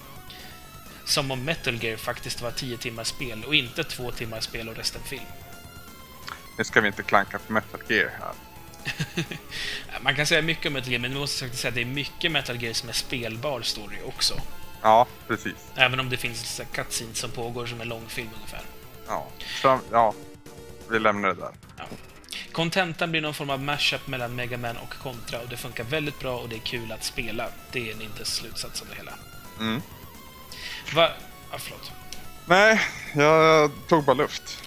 Som 1.05 1.31
om 1.31 1.43
Metal 1.43 1.83
Gear 1.83 1.97
faktiskt 1.97 2.41
var 2.41 2.51
10 2.51 2.77
timmars 2.77 3.07
spel 3.07 3.43
och 3.47 3.55
inte 3.55 3.83
2 3.83 4.11
timmars 4.11 4.43
spel 4.43 4.69
och 4.69 4.75
resten 4.75 5.01
film. 5.03 5.23
Nu 6.57 6.63
ska 6.63 6.81
vi 6.81 6.87
inte 6.87 7.03
klanka 7.03 7.39
på 7.39 7.53
Metal 7.53 7.81
Gear 7.87 8.11
här. 8.19 8.33
Man 10.01 10.15
kan 10.15 10.25
säga 10.25 10.41
mycket 10.41 10.65
om 10.65 10.73
Metal 10.73 10.91
Gear, 10.91 11.01
men 11.01 11.13
vi 11.13 11.19
måste 11.19 11.49
säga 11.49 11.69
att 11.69 11.75
det 11.75 11.81
är 11.81 11.85
mycket 11.85 12.31
Metal 12.31 12.63
Gear 12.63 12.73
som 12.73 12.89
är 12.89 12.93
spelbar 12.93 13.61
story 13.61 13.97
också. 14.05 14.33
Ja, 14.81 15.07
precis. 15.27 15.53
Även 15.75 15.99
om 15.99 16.09
det 16.09 16.17
finns 16.17 16.61
cutscenes 16.71 17.17
som 17.17 17.31
pågår 17.31 17.65
som 17.65 17.81
en 17.81 17.89
lång 17.89 18.07
film 18.07 18.29
ungefär. 18.35 18.61
Ja, 19.07 19.27
Fram, 19.61 19.79
ja. 19.91 20.13
vi 20.89 20.99
lämnar 20.99 21.29
det 21.29 21.35
där. 21.35 21.51
Kontentan 22.51 23.11
blir 23.11 23.21
någon 23.21 23.33
form 23.33 23.49
av 23.49 23.61
mashup 23.61 24.07
mellan 24.07 24.35
Mega 24.35 24.57
Man 24.57 24.77
och 24.77 24.93
Contra 24.93 25.39
och 25.39 25.49
det 25.49 25.57
funkar 25.57 25.83
väldigt 25.83 26.19
bra 26.19 26.37
och 26.37 26.49
det 26.49 26.55
är 26.55 26.59
kul 26.59 26.91
att 26.91 27.03
spela. 27.03 27.47
Det 27.71 27.89
är 27.89 28.01
inte 28.01 28.25
slutsats 28.25 28.81
av 28.81 28.87
det 28.87 28.95
hela. 28.95 29.13
Mm. 29.59 29.81
Va? 30.95 31.11
Ja, 31.51 31.57
förlåt. 31.57 31.91
Nej, 32.45 32.81
jag 33.15 33.71
tog 33.87 34.03
bara 34.03 34.13
luft. 34.13 34.63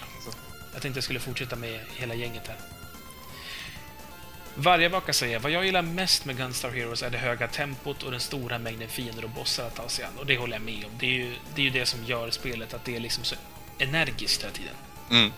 Jag 0.73 0.83
tänkte 0.83 0.99
jag 0.99 1.05
skulle 1.05 1.21
fortsätta 1.21 1.57
med 1.57 1.81
hela 1.97 2.15
gänget 2.15 2.49
här. 2.49 2.57
Vargavaka 4.55 5.13
säger, 5.13 5.39
vad 5.39 5.53
jag 5.53 5.65
gillar 5.65 5.83
mest 5.83 6.25
med 6.25 6.37
Gunstar 6.37 6.71
Heroes 6.71 7.03
är 7.03 7.11
det 7.11 7.19
höga 7.19 7.49
tempot 7.49 8.03
och 8.03 8.11
den 8.11 8.21
stora 8.21 8.59
mängden 8.59 8.89
fiender 8.89 9.25
och 9.25 9.31
bossar 9.31 9.67
att 9.67 9.75
ta 9.75 9.89
sig 9.89 10.05
an. 10.05 10.19
Och 10.19 10.27
det 10.27 10.37
håller 10.37 10.53
jag 10.53 10.63
med 10.63 10.85
om. 10.85 10.91
Det 10.99 11.07
är 11.07 11.11
ju 11.11 11.35
det, 11.55 11.61
är 11.61 11.65
ju 11.65 11.71
det 11.71 11.87
som 11.87 12.05
gör 12.05 12.31
spelet, 12.31 12.75
att 12.75 12.85
det 12.85 12.97
är 12.97 13.01
liksom 13.01 13.25
så 13.25 13.37
energiskt 13.79 14.43
hela 14.43 14.53
tiden. 14.53 14.75
Mm. 15.11 15.33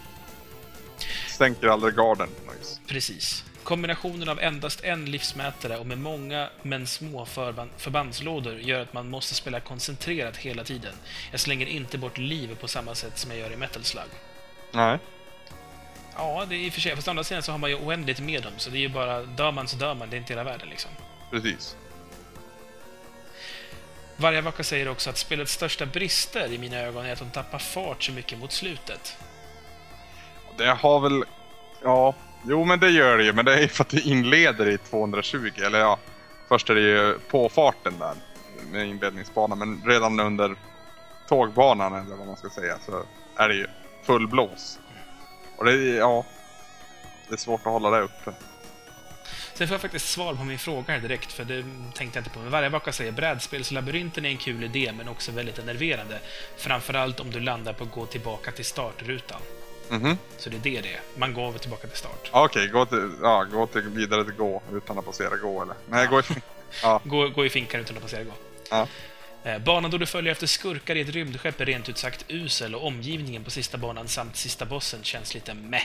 Stänker 1.28 1.68
aldrig 1.68 1.94
garden 1.94 2.28
vis. 2.58 2.80
Precis. 2.86 3.44
Kombinationen 3.68 4.28
av 4.28 4.40
endast 4.40 4.84
en 4.84 5.04
livsmätare 5.04 5.76
och 5.76 5.86
med 5.86 5.98
många 5.98 6.48
men 6.62 6.86
små 6.86 7.24
förban- 7.24 7.70
förbandslådor 7.76 8.58
gör 8.58 8.80
att 8.80 8.92
man 8.92 9.10
måste 9.10 9.34
spela 9.34 9.60
koncentrerat 9.60 10.36
hela 10.36 10.64
tiden. 10.64 10.94
Jag 11.30 11.40
slänger 11.40 11.66
inte 11.66 11.98
bort 11.98 12.18
liv 12.18 12.56
på 12.60 12.68
samma 12.68 12.94
sätt 12.94 13.18
som 13.18 13.30
jag 13.30 13.40
gör 13.40 13.52
i 13.52 13.56
Metal 13.56 13.84
Slug. 13.84 14.04
Nej. 14.72 14.98
Ja, 16.16 16.46
det 16.48 16.54
är 16.54 16.58
i 16.58 16.68
och 16.68 16.72
för 16.72 16.80
sig. 16.80 16.96
Fast 16.96 17.08
å 17.08 17.10
andra 17.10 17.24
sidan 17.24 17.42
så 17.42 17.52
har 17.52 17.58
man 17.58 17.70
ju 17.70 17.76
oändligt 17.76 18.20
med 18.20 18.42
dem, 18.42 18.52
så 18.56 18.70
det 18.70 18.76
är 18.76 18.80
ju 18.80 18.88
bara 18.88 19.22
dör 19.22 19.52
man 19.52 19.68
så 19.68 19.76
dör 19.76 19.94
man, 19.94 20.10
det 20.10 20.16
är 20.16 20.18
inte 20.18 20.32
hela 20.32 20.44
världen 20.44 20.68
liksom. 20.68 20.90
Precis. 21.30 21.76
Vargavaka 24.16 24.64
säger 24.64 24.88
också 24.88 25.10
att 25.10 25.18
spelets 25.18 25.52
största 25.52 25.86
brister 25.86 26.52
i 26.52 26.58
mina 26.58 26.76
ögon 26.76 27.06
är 27.06 27.12
att 27.12 27.18
de 27.18 27.30
tappar 27.30 27.58
fart 27.58 28.02
så 28.02 28.12
mycket 28.12 28.38
mot 28.38 28.52
slutet. 28.52 29.16
Det 30.56 30.68
har 30.68 31.00
väl... 31.00 31.24
Ja. 31.82 32.14
Jo, 32.44 32.64
men 32.64 32.80
det 32.80 32.90
gör 32.90 33.18
det 33.18 33.24
ju. 33.24 33.32
Men 33.32 33.44
det 33.44 33.54
är 33.54 33.60
ju 33.60 33.68
för 33.68 33.84
att 33.84 33.90
det 33.90 34.00
inleder 34.00 34.68
i 34.68 34.78
220. 34.78 35.50
Eller 35.56 35.78
ja, 35.78 35.98
först 36.48 36.70
är 36.70 36.74
det 36.74 36.80
ju 36.80 37.18
påfarten 37.18 37.98
där 37.98 38.14
med 38.72 38.88
inledningsbanan. 38.88 39.58
Men 39.58 39.82
redan 39.86 40.20
under 40.20 40.56
tågbanan, 41.28 41.94
eller 41.94 42.16
vad 42.16 42.26
man 42.26 42.36
ska 42.36 42.50
säga, 42.50 42.78
så 42.86 43.02
är 43.36 43.48
det 43.48 43.54
ju 43.54 43.66
full 44.02 44.28
blås. 44.28 44.78
Och 45.56 45.64
det 45.64 45.72
är, 45.72 45.98
ja... 45.98 46.24
Det 47.28 47.34
är 47.34 47.38
svårt 47.38 47.60
att 47.60 47.72
hålla 47.72 47.90
det 47.90 48.00
uppe. 48.00 48.32
Sen 49.54 49.68
får 49.68 49.74
jag 49.74 49.80
faktiskt 49.80 50.08
svar 50.08 50.34
på 50.34 50.44
min 50.44 50.58
fråga 50.58 50.92
här 50.92 51.00
direkt, 51.00 51.32
för 51.32 51.44
det 51.44 51.62
tänkte 51.94 52.18
jag 52.18 52.20
inte 52.20 52.30
på. 52.30 52.38
Men 52.38 52.50
Vargavaka 52.50 52.92
säger 52.92 53.12
brädspelslabyrinten 53.12 54.24
är 54.24 54.28
en 54.28 54.36
kul 54.36 54.64
idé, 54.64 54.92
men 54.96 55.08
också 55.08 55.32
väldigt 55.32 55.58
enerverande. 55.58 56.20
Framförallt 56.56 57.20
om 57.20 57.30
du 57.30 57.40
landar 57.40 57.72
på 57.72 57.84
att 57.84 57.90
gå 57.90 58.06
tillbaka 58.06 58.50
till 58.50 58.64
startrutan. 58.64 59.40
Mhm. 59.90 60.18
Så 60.38 60.50
det 60.50 60.56
är 60.56 60.60
det 60.60 60.80
det 60.80 60.92
är. 60.94 61.00
Man 61.16 61.34
går 61.34 61.48
över 61.48 61.58
tillbaka 61.58 61.88
till 61.88 61.96
start. 61.98 62.30
Okej, 62.32 62.66
gå, 62.68 62.86
till, 62.86 63.12
ja, 63.22 63.44
gå 63.44 63.66
till, 63.66 63.80
vidare 63.82 64.24
till 64.24 64.34
gå 64.34 64.62
utan 64.72 64.98
att 64.98 65.04
passera 65.04 65.36
gå 65.36 65.62
eller? 65.62 65.74
Nej, 65.90 66.06
gå 66.06 66.20
i... 66.20 66.22
Ja, 66.82 67.00
Gå, 67.04 67.28
gå 67.28 67.46
i 67.46 67.50
finkan 67.50 67.80
utan 67.80 67.96
att 67.96 68.02
passera 68.02 68.24
gå. 68.24 68.32
ja. 68.70 68.86
Eh, 69.44 69.58
Banan 69.58 69.90
då 69.90 69.98
du 69.98 70.06
följer 70.06 70.32
efter 70.32 70.46
skurkar 70.46 70.94
i 70.96 71.00
ett 71.00 71.08
rymdskepp 71.08 71.60
är 71.60 71.66
rent 71.66 71.88
ut 71.88 71.98
sagt 71.98 72.24
usel 72.28 72.74
och 72.74 72.86
omgivningen 72.86 73.44
på 73.44 73.50
sista 73.50 73.78
banan 73.78 74.08
samt 74.08 74.36
sista 74.36 74.64
bossen 74.64 75.02
känns 75.02 75.34
lite 75.34 75.54
meh. 75.54 75.82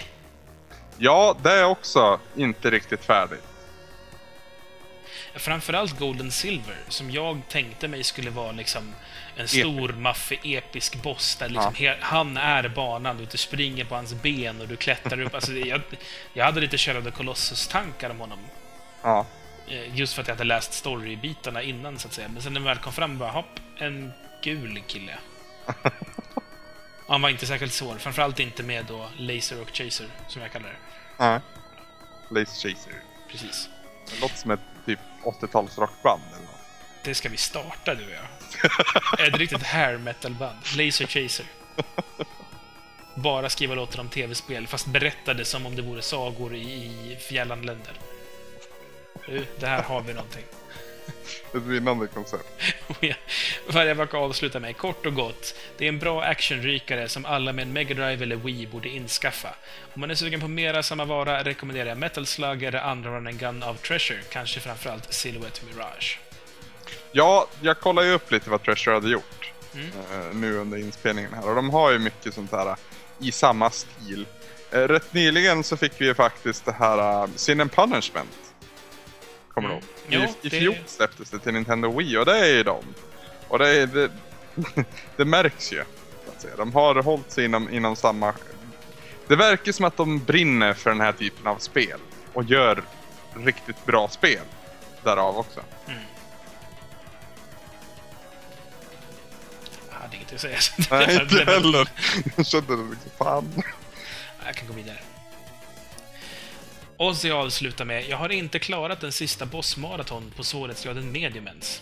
ja, 0.97 1.37
det 1.43 1.51
är 1.51 1.65
också 1.65 2.19
inte 2.35 2.71
riktigt 2.71 3.05
färdigt. 3.05 3.43
Framförallt 5.35 5.99
Golden 5.99 6.31
Silver, 6.31 6.77
som 6.89 7.11
jag 7.11 7.41
tänkte 7.49 7.87
mig 7.87 8.03
skulle 8.03 8.29
vara 8.29 8.51
liksom 8.51 8.93
en 9.37 9.47
stor, 9.47 9.89
maffig, 9.93 10.39
episk 10.55 10.95
boss 11.03 11.35
där 11.35 11.49
liksom 11.49 11.73
he- 11.73 11.97
han 12.01 12.37
är 12.37 12.67
banan, 12.67 13.27
du 13.31 13.37
springer 13.37 13.85
på 13.85 13.95
hans 13.95 14.13
ben 14.13 14.61
och 14.61 14.67
du 14.67 14.75
klättrar 14.75 15.21
upp. 15.21 15.33
Alltså, 15.35 15.51
jag, 15.51 15.81
jag 16.33 16.45
hade 16.45 16.61
lite 16.61 16.77
Shadow 16.77 17.07
of 17.07 17.13
Colossus-tankar 17.13 18.09
om 18.09 18.19
honom. 18.19 18.39
Ja. 19.01 19.25
Eh, 19.67 19.95
Just 19.97 20.13
för 20.13 20.21
att 20.21 20.27
jag 20.27 20.35
hade 20.35 20.43
läst 20.43 20.73
storybitarna 20.73 21.61
innan, 21.61 21.99
så 21.99 22.07
att 22.07 22.13
säga. 22.13 22.27
Men 22.27 22.41
sen 22.41 22.53
när 22.53 22.61
jag 22.61 22.65
väl 22.65 22.77
kom 22.77 22.93
fram, 22.93 23.17
bara 23.17 23.31
hopp, 23.31 23.59
en 23.77 24.13
gul 24.43 24.81
kille. 24.87 25.17
Han 27.07 27.21
var 27.21 27.29
inte 27.29 27.45
särskilt 27.45 27.73
svår. 27.73 27.95
Framförallt 27.97 28.39
inte 28.39 28.63
med 28.63 28.85
då 28.85 29.09
Laser 29.17 29.61
och 29.61 29.69
Chaser, 29.73 30.07
som 30.27 30.41
jag 30.41 30.51
kallar 30.51 30.69
det. 30.69 30.75
ja. 31.17 31.41
Lace 32.29 32.69
Chaser. 32.69 32.93
Precis. 33.31 33.69
Det 34.11 34.21
låter 34.21 34.35
som 34.35 34.51
ett 34.51 34.59
typ 34.85 34.99
80-tals 35.23 35.77
rockband 35.77 36.21
eller 36.29 36.39
något. 36.45 36.49
Det 37.03 37.15
ska 37.15 37.29
vi 37.29 37.37
starta, 37.37 37.95
du 37.95 38.05
och 38.05 38.11
jag. 38.11 38.25
Ett 39.19 39.37
riktigt 39.37 39.63
hair 39.63 39.97
metal-band. 39.97 40.57
Laser 40.77 41.07
Chaser. 41.07 41.45
Bara 43.15 43.49
skriva 43.49 43.75
låtar 43.75 43.99
om 43.99 44.09
tv-spel, 44.09 44.67
fast 44.67 44.87
berättade 44.87 45.45
som 45.45 45.65
om 45.65 45.75
det 45.75 45.81
vore 45.81 46.01
sagor 46.01 46.55
i, 46.55 47.17
fjärran 47.29 47.61
länder. 47.61 47.93
Du, 49.27 49.45
det 49.59 49.67
här 49.67 49.83
har 49.83 50.01
vi 50.01 50.13
någonting. 50.13 50.43
Ett 51.55 51.61
vinnande 51.63 52.07
koncept. 52.07 52.45
Vad 53.67 53.87
jag 53.87 53.97
brukar 53.97 54.17
avsluta 54.17 54.59
med, 54.59 54.77
kort 54.77 55.05
och 55.05 55.13
gott. 55.13 55.55
Det 55.77 55.85
är 55.85 55.89
en 55.89 55.99
bra 55.99 56.23
actionrykare 56.23 57.09
som 57.09 57.25
alla 57.25 57.53
med 57.53 57.63
en 57.63 57.73
Mega 57.73 57.95
Drive 57.95 58.23
eller 58.23 58.35
Wii 58.35 58.67
borde 58.67 58.89
inskaffa. 58.89 59.55
Om 59.93 59.99
man 59.99 60.11
är 60.11 60.15
sugen 60.15 60.39
på 60.39 60.47
mera 60.47 60.83
samma 60.83 61.05
vara 61.05 61.43
rekommenderar 61.43 61.89
jag 61.89 61.97
Metal 61.97 62.25
Slug 62.25 62.63
eller 62.63 62.79
andra 62.79 63.15
Run 63.15 63.37
Gun 63.37 63.63
av 63.63 63.73
Treasure, 63.73 64.19
kanske 64.31 64.59
framförallt 64.59 65.13
Silhouette 65.13 65.65
Mirage. 65.65 66.19
Ja, 67.15 67.47
jag 67.61 67.79
kollade 67.79 68.07
ju 68.07 68.13
upp 68.13 68.31
lite 68.31 68.49
vad 68.49 68.63
Treasure 68.63 68.93
hade 68.95 69.09
gjort 69.09 69.49
Mm. 69.75 69.87
eh, 69.87 70.35
nu 70.35 70.57
under 70.57 70.77
inspelningen 70.77 71.33
här 71.33 71.49
och 71.49 71.55
de 71.55 71.69
har 71.69 71.91
ju 71.91 71.99
mycket 71.99 72.33
sånt 72.33 72.51
här 72.51 72.67
eh, 72.69 72.75
i 73.19 73.31
samma 73.31 73.69
stil. 73.69 74.25
Eh, 74.71 74.79
rätt 74.79 75.13
nyligen 75.13 75.63
så 75.63 75.77
fick 75.77 76.01
vi 76.01 76.05
ju 76.05 76.13
faktiskt 76.13 76.65
det 76.65 76.71
här 76.71 77.23
uh, 77.23 77.29
Sin 77.35 77.61
and 77.61 77.71
Punishment. 77.71 78.53
Kommer 79.53 79.69
du 79.69 79.75
Mm. 79.75 79.83
ihåg? 79.83 79.91
Jo, 80.07 80.19
I, 80.41 80.47
I 80.47 80.49
det- 80.49 80.59
fjol 80.59 80.75
släpptes 80.85 81.29
det 81.29 81.39
till 81.39 81.53
Nintendo 81.53 81.97
Wii 81.97 82.17
och 82.17 82.25
det 82.25 82.39
är 82.39 82.45
ju 82.55 82.63
de. 82.63 82.83
Och 83.47 83.59
det, 83.59 83.69
är, 83.69 83.87
det, 83.87 84.11
det 85.15 85.25
märks 85.25 85.71
ju. 85.73 85.83
De 86.57 86.73
har 86.73 86.95
hållit 87.03 87.31
sig 87.31 87.45
inom, 87.45 87.69
inom 87.73 87.95
samma... 87.95 88.33
Det 89.27 89.35
verkar 89.35 89.71
som 89.71 89.85
att 89.85 89.97
de 89.97 90.19
brinner 90.19 90.73
för 90.73 90.89
den 90.89 91.01
här 91.01 91.11
typen 91.11 91.47
av 91.47 91.57
spel 91.57 91.99
och 92.33 92.43
gör 92.43 92.83
riktigt 93.35 93.85
bra 93.85 94.07
spel 94.07 94.41
därav 95.03 95.37
också. 95.37 95.59
Jag 95.87 95.95
hade 100.13 100.23
inget 100.23 100.33
att 100.33 100.41
säga. 100.41 100.59
Nej, 101.05 101.21
inte 101.21 101.51
heller. 101.51 101.87
Jag 102.37 102.47
kände 102.47 102.75
det 102.75 102.83
liksom, 102.89 103.11
fan. 103.17 103.63
Jag 104.45 104.55
kan 104.55 104.67
gå 104.67 104.73
vidare. 104.73 104.97
Ozzy 106.97 107.31
avslutar 107.31 107.85
med 107.85 108.07
Jag 108.09 108.17
har 108.17 108.29
inte 108.29 108.59
klarat 108.59 108.99
den 109.01 109.11
sista 109.11 109.45
bossmaraton 109.45 110.33
på 110.35 110.43
svårighetsgraden 110.43 111.11
medium 111.11 111.47
ens. 111.47 111.81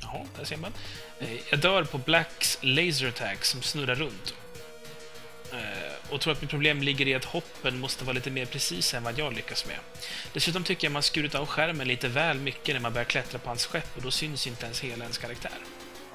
Jaha, 0.00 0.24
där 0.38 0.44
ser 0.44 0.56
man. 0.56 0.72
Eh, 1.20 1.28
Jag 1.50 1.58
dör 1.58 1.84
på 1.84 1.98
Blacks 1.98 2.58
laser 2.60 3.08
attack 3.08 3.44
som 3.44 3.62
snurrar 3.62 3.94
runt. 3.94 4.34
Eh, 5.52 5.92
Och 6.10 6.20
tror 6.20 6.32
att 6.32 6.40
mitt 6.40 6.50
problem 6.50 6.82
ligger 6.82 7.08
i 7.08 7.14
att 7.14 7.24
hoppen 7.24 7.80
måste 7.80 8.04
vara 8.04 8.14
lite 8.14 8.30
mer 8.30 8.46
precisa 8.46 8.96
än 8.96 9.02
vad 9.02 9.18
jag 9.18 9.32
lyckas 9.34 9.66
med. 9.66 9.76
Dessutom 10.32 10.64
tycker 10.64 10.86
jag 10.86 10.92
man 10.92 11.02
skurit 11.02 11.34
av 11.34 11.46
skärmen 11.46 11.88
lite 11.88 12.08
väl 12.08 12.38
mycket 12.38 12.74
när 12.74 12.80
man 12.80 12.92
börjar 12.92 13.04
klättra 13.04 13.38
på 13.38 13.48
hans 13.48 13.66
skepp 13.66 13.96
och 13.96 14.02
då 14.02 14.10
syns 14.10 14.46
inte 14.46 14.64
ens 14.64 14.80
hela 14.80 15.04
ens 15.04 15.18
karaktär. 15.18 15.52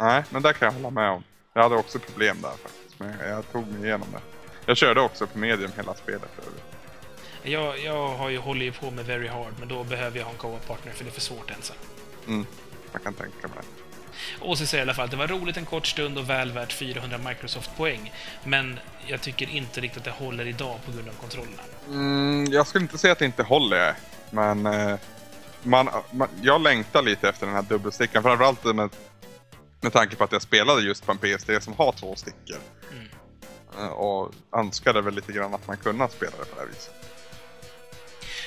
Nej, 0.01 0.23
men 0.29 0.41
där 0.41 0.53
kan 0.53 0.65
jag 0.65 0.73
hålla 0.73 0.89
med 0.89 1.09
om. 1.09 1.23
Jag 1.53 1.63
hade 1.63 1.75
också 1.75 1.99
problem 1.99 2.41
där 2.41 2.49
faktiskt, 2.49 2.99
men 2.99 3.29
jag 3.29 3.51
tog 3.51 3.67
mig 3.67 3.83
igenom 3.83 4.07
det. 4.11 4.21
Jag 4.65 4.77
körde 4.77 5.01
också 5.01 5.27
på 5.27 5.37
medium 5.37 5.71
hela 5.75 5.93
spelet 5.93 6.29
för 6.35 6.43
övrigt. 6.43 6.63
Jag, 7.43 7.79
jag 7.79 8.17
har 8.17 8.29
ju 8.29 8.37
hållit 8.37 8.63
ju 8.63 8.71
på 8.71 8.91
med 8.91 9.05
Very 9.05 9.27
Hard, 9.27 9.53
men 9.59 9.67
då 9.67 9.83
behöver 9.83 10.17
jag 10.17 10.25
ha 10.25 10.31
en 10.31 10.37
co-op-partner 10.37 10.91
för 10.91 11.03
det 11.03 11.09
är 11.09 11.13
för 11.13 11.21
svårt 11.21 11.51
ensam. 11.51 11.75
Mm, 12.27 12.45
jag 12.91 13.03
kan 13.03 13.13
tänka 13.13 13.47
mig 13.47 13.57
det. 13.57 13.81
Och 14.45 14.57
så 14.57 14.65
säger 14.65 14.81
i 14.81 14.85
alla 14.85 14.93
fall 14.93 15.05
att 15.05 15.11
det 15.11 15.17
var 15.17 15.27
roligt 15.27 15.57
en 15.57 15.65
kort 15.65 15.87
stund 15.87 16.17
och 16.17 16.29
väl 16.29 16.51
värt 16.51 16.73
400 16.73 17.17
Microsoft-poäng. 17.17 18.13
Men 18.43 18.79
jag 19.07 19.21
tycker 19.21 19.49
inte 19.49 19.81
riktigt 19.81 19.97
att 19.97 20.05
det 20.05 20.25
håller 20.25 20.47
idag 20.47 20.79
på 20.85 20.91
grund 20.91 21.07
av 21.09 21.13
kontrollerna. 21.13 21.63
Mm, 21.87 22.45
jag 22.51 22.67
skulle 22.67 22.81
inte 22.81 22.97
säga 22.97 23.11
att 23.11 23.19
det 23.19 23.25
inte 23.25 23.43
håller, 23.43 23.95
men 24.29 24.65
eh, 24.65 24.95
man, 25.63 25.89
man, 26.11 26.27
jag 26.41 26.61
längtar 26.61 27.01
lite 27.01 27.29
efter 27.29 27.45
den 27.45 27.55
här 27.55 27.61
dubbelstickan. 27.61 28.23
Framförallt 28.23 28.63
med, 28.63 28.89
med 29.81 29.93
tanke 29.93 30.15
på 30.15 30.23
att 30.23 30.31
jag 30.31 30.41
spelade 30.41 30.81
just 30.81 31.05
på 31.05 31.11
en 31.11 31.17
PSD 31.17 31.63
som 31.63 31.73
har 31.73 31.91
två 31.91 32.15
stickor. 32.15 32.57
Mm. 32.91 33.07
Eh, 33.79 33.87
och 33.91 34.33
önskade 34.57 35.01
väl 35.01 35.13
lite 35.15 35.31
grann 35.31 35.53
att 35.53 35.67
man 35.67 35.77
kunde 35.77 36.07
spela 36.09 36.31
det 36.31 36.45
på 36.45 36.55
det 36.55 36.61
här 36.61 36.67
viset. 36.67 36.93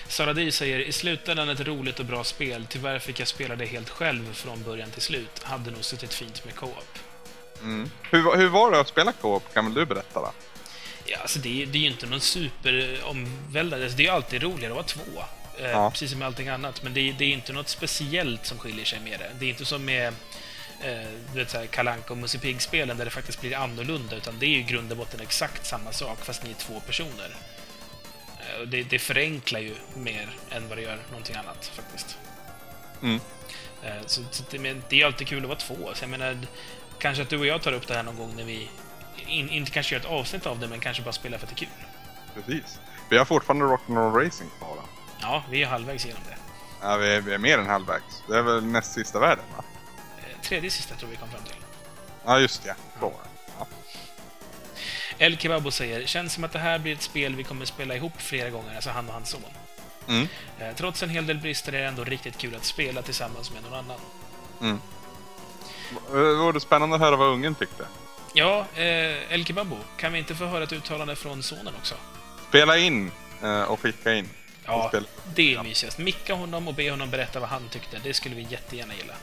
Sara 0.09 0.33
Di 0.33 0.53
säger 0.53 0.79
i 0.81 0.93
slutändan 0.93 1.49
ett 1.49 1.61
roligt 1.61 1.99
och 2.01 2.07
bra 2.07 2.25
spel. 2.25 2.67
Tyvärr 2.71 2.99
fick 2.99 3.21
jag 3.21 3.29
spela 3.29 3.57
det 3.57 3.67
helt 3.67 3.89
själv 3.91 4.33
från 4.35 4.63
början 4.63 4.91
till 4.91 5.03
slut. 5.03 5.43
Hade 5.43 5.71
nog 5.71 5.85
suttit 5.85 6.15
fint 6.15 6.45
med 6.45 6.55
co-op. 6.55 6.99
Mm. 7.63 7.91
Hur, 8.11 8.23
var- 8.23 8.37
hur 8.37 8.49
var 8.49 8.71
det 8.71 8.81
att 8.81 8.89
spela 8.89 9.13
co-op? 9.13 9.55
Kan 9.55 9.65
väl 9.65 9.75
du 9.75 9.87
berätta 9.87 10.21
då? 10.21 10.33
Ja, 11.05 11.19
alltså 11.19 11.39
det, 11.39 11.63
är- 11.63 11.67
det 11.67 11.79
är 11.79 11.81
ju 11.81 11.87
inte 11.89 12.07
någon 12.07 12.21
superomvälvande... 12.21 13.85
Alltså 13.85 13.97
det 13.97 14.03
är 14.03 14.05
ju 14.07 14.11
alltid 14.11 14.43
roligare 14.43 14.73
att 14.81 14.97
vara 14.97 15.05
två. 15.07 15.25
Eh, 15.59 15.71
Ja. 15.71 15.91
Precis 15.91 16.11
som 16.11 16.19
med 16.19 16.27
allting 16.27 16.49
annat. 16.49 16.83
Men 16.83 16.95
det, 16.95 17.01
är- 17.01 17.13
det 17.19 17.25
är 17.25 17.29
inte 17.33 17.53
något 17.53 17.69
speciellt 17.69 18.47
som 18.47 18.59
skiljer 18.59 18.85
sig 18.85 19.01
med 19.01 19.19
det. 19.21 19.31
Det 19.39 19.45
är 19.47 19.51
inte 19.51 19.65
som 19.65 19.85
med 19.85 20.15
du 21.33 21.39
vet, 21.39 21.51
så 21.51 21.59
här, 21.59 21.67
Kalle 21.67 21.91
Anka 21.93 22.13
och 22.13 22.17
Musse 22.19 22.39
Pigg-spelen 22.39 22.97
där 22.97 23.05
det 23.05 23.11
faktiskt 23.11 23.41
blir 23.41 23.57
annorlunda. 23.57 24.17
Utan 24.17 24.39
det 24.39 24.47
är 24.47 24.51
ju 24.51 24.59
i 24.59 24.63
grund 24.63 24.91
och 24.91 24.97
botten 24.97 25.21
exakt 25.21 25.67
samma 25.67 25.93
sak, 25.93 26.19
fast 26.23 26.45
ni 26.45 26.51
är 26.51 26.55
två 26.55 26.81
personer. 26.81 27.37
Eh, 28.39 28.61
det, 28.67 28.83
det 28.83 28.99
förenklar 28.99 29.61
ju 29.61 29.75
mer 29.95 30.31
än 30.51 30.69
vad 30.69 30.79
det 30.79 30.83
gör 30.83 30.99
någonting 31.11 31.37
annat, 31.37 31.67
faktiskt. 31.75 32.19
Mm. 33.03 33.21
Eh, 33.83 33.93
Så, 34.07 34.23
så 34.31 34.45
det, 34.51 34.59
men 34.59 34.83
det 34.89 35.01
är 35.03 35.07
alltid 35.07 35.27
kul 35.27 35.43
att 35.43 35.49
vara 35.49 35.59
två. 35.59 35.95
Så 35.95 36.05
jag 36.05 36.11
menar, 36.11 36.39
kanske 36.99 37.23
att 37.23 37.29
du 37.31 37.39
och 37.39 37.47
jag 37.47 37.63
tar 37.63 37.73
upp 37.73 37.87
det 37.87 37.95
här 37.95 38.03
någon 38.03 38.17
gång 38.17 38.37
när 38.37 38.45
vi 38.45 38.69
in, 39.27 39.49
inte 39.49 39.71
kanske 39.71 39.95
gör 39.95 40.01
ett 40.01 40.07
avsnitt 40.07 40.47
av 40.47 40.59
det, 40.59 40.69
men 40.69 40.81
kanske 40.81 41.03
bara 41.03 41.13
spelar 41.13 41.39
för 41.39 41.47
att 41.47 41.57
det 41.57 41.65
är 41.65 41.67
kul. 41.67 41.85
Precis. 42.35 42.79
Vi 43.11 43.19
har 43.19 43.25
fortfarande 43.25 43.65
Rock'n'Roll 43.65 44.25
Racing 44.25 44.51
kvar. 44.59 44.79
Ja, 45.21 45.45
vi 45.51 45.63
är 45.63 45.67
halvvägs 45.67 46.05
igenom 46.05 46.23
det. 46.29 46.37
Ja, 46.83 46.97
vi 46.97 47.15
är, 47.15 47.21
vi 47.21 47.35
är 47.35 47.39
mer 47.39 47.59
än 47.59 47.67
halvvägs. 47.67 48.23
Det 48.29 48.39
är 48.39 48.43
väl 48.43 48.65
näst 48.65 48.93
sista 48.93 49.19
världen 49.19 49.45
va? 49.57 49.65
Eh, 50.45 50.49
Tredje 50.49 50.71
sista 50.71 50.95
tror 50.95 51.11
vi 51.11 51.17
kom 51.17 51.29
fram 51.31 51.43
till. 51.45 51.57
Ja, 52.25 52.41
just 52.41 52.63
det. 52.63 52.77
Det. 53.01 53.11
Ja. 53.59 53.67
El 55.19 55.39
Kebabo 55.39 55.71
säger 55.71 56.07
Känns 56.07 56.33
som 56.33 56.45
att 56.45 56.53
det 56.53 56.59
här 56.59 56.79
blir 56.79 56.93
ett 56.93 57.03
spel 57.03 57.35
vi 57.37 57.45
kommer 57.45 57.65
spela 57.65 57.97
ihop 57.97 58.13
flera 58.17 58.51
gånger, 58.51 58.75
alltså 58.75 58.91
han 58.91 59.09
och 59.09 59.15
hans 59.15 59.29
son. 59.31 59.43
Mm. 60.09 60.29
Eh, 60.59 60.75
Trots 60.77 61.03
en 61.03 61.09
hel 61.11 61.27
del 61.27 61.39
brister 61.39 61.73
är 61.73 61.81
det 61.81 61.87
ändå 61.89 62.05
riktigt 62.05 62.39
kul 62.39 62.55
att 62.55 62.65
spela 62.65 63.03
tillsammans 63.03 63.53
med 63.53 63.63
någon 63.63 63.75
annan. 63.75 63.99
Mm. 64.61 64.81
Det 66.13 66.35
vore 66.35 66.61
spännande 66.61 66.95
att 66.97 67.01
höra 67.03 67.17
vad 67.17 67.29
ungen 67.29 67.55
tyckte. 67.55 67.87
Ja, 68.33 68.67
eh, 68.75 69.33
El 69.33 69.45
Kebabo, 69.45 69.77
kan 69.97 70.13
vi 70.13 70.19
inte 70.19 70.35
få 70.35 70.45
höra 70.45 70.65
ett 70.65 70.73
uttalande 70.73 71.17
från 71.17 71.43
sonen 71.43 71.75
också? 71.79 71.95
Spela 72.49 72.79
in 72.79 73.11
eh, 73.43 73.63
och 73.63 73.81
skicka 73.81 74.15
in. 74.15 74.29
Ja, 74.65 74.93
det 75.35 75.55
är 75.55 75.63
mysigast. 75.63 75.99
Micka 75.99 76.35
honom 76.35 76.69
och 76.69 76.75
be 76.75 76.91
honom 76.91 77.11
berätta 77.11 77.41
vad 77.41 77.49
han 77.49 77.69
tyckte. 77.69 78.01
Det 78.03 78.15
skulle 78.15 78.35
vi 78.35 78.47
jättegärna 78.51 78.95
gilla. 78.95 79.15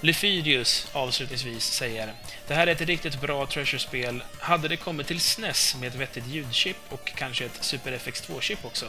Lefyrius 0.00 0.88
avslutningsvis 0.92 1.64
säger 1.64 2.14
Det 2.46 2.54
här 2.54 2.66
är 2.66 2.72
ett 2.72 2.80
riktigt 2.80 3.20
bra 3.20 3.46
Treasure-spel. 3.46 4.22
Hade 4.38 4.68
det 4.68 4.76
kommit 4.76 5.06
till 5.06 5.20
SNES 5.20 5.76
med 5.80 5.88
ett 5.88 5.94
vettigt 5.94 6.26
ljudchip 6.26 6.76
och 6.88 7.12
kanske 7.16 7.44
ett 7.44 7.64
Super 7.64 7.92
FX2-chip 7.92 8.64
också 8.64 8.86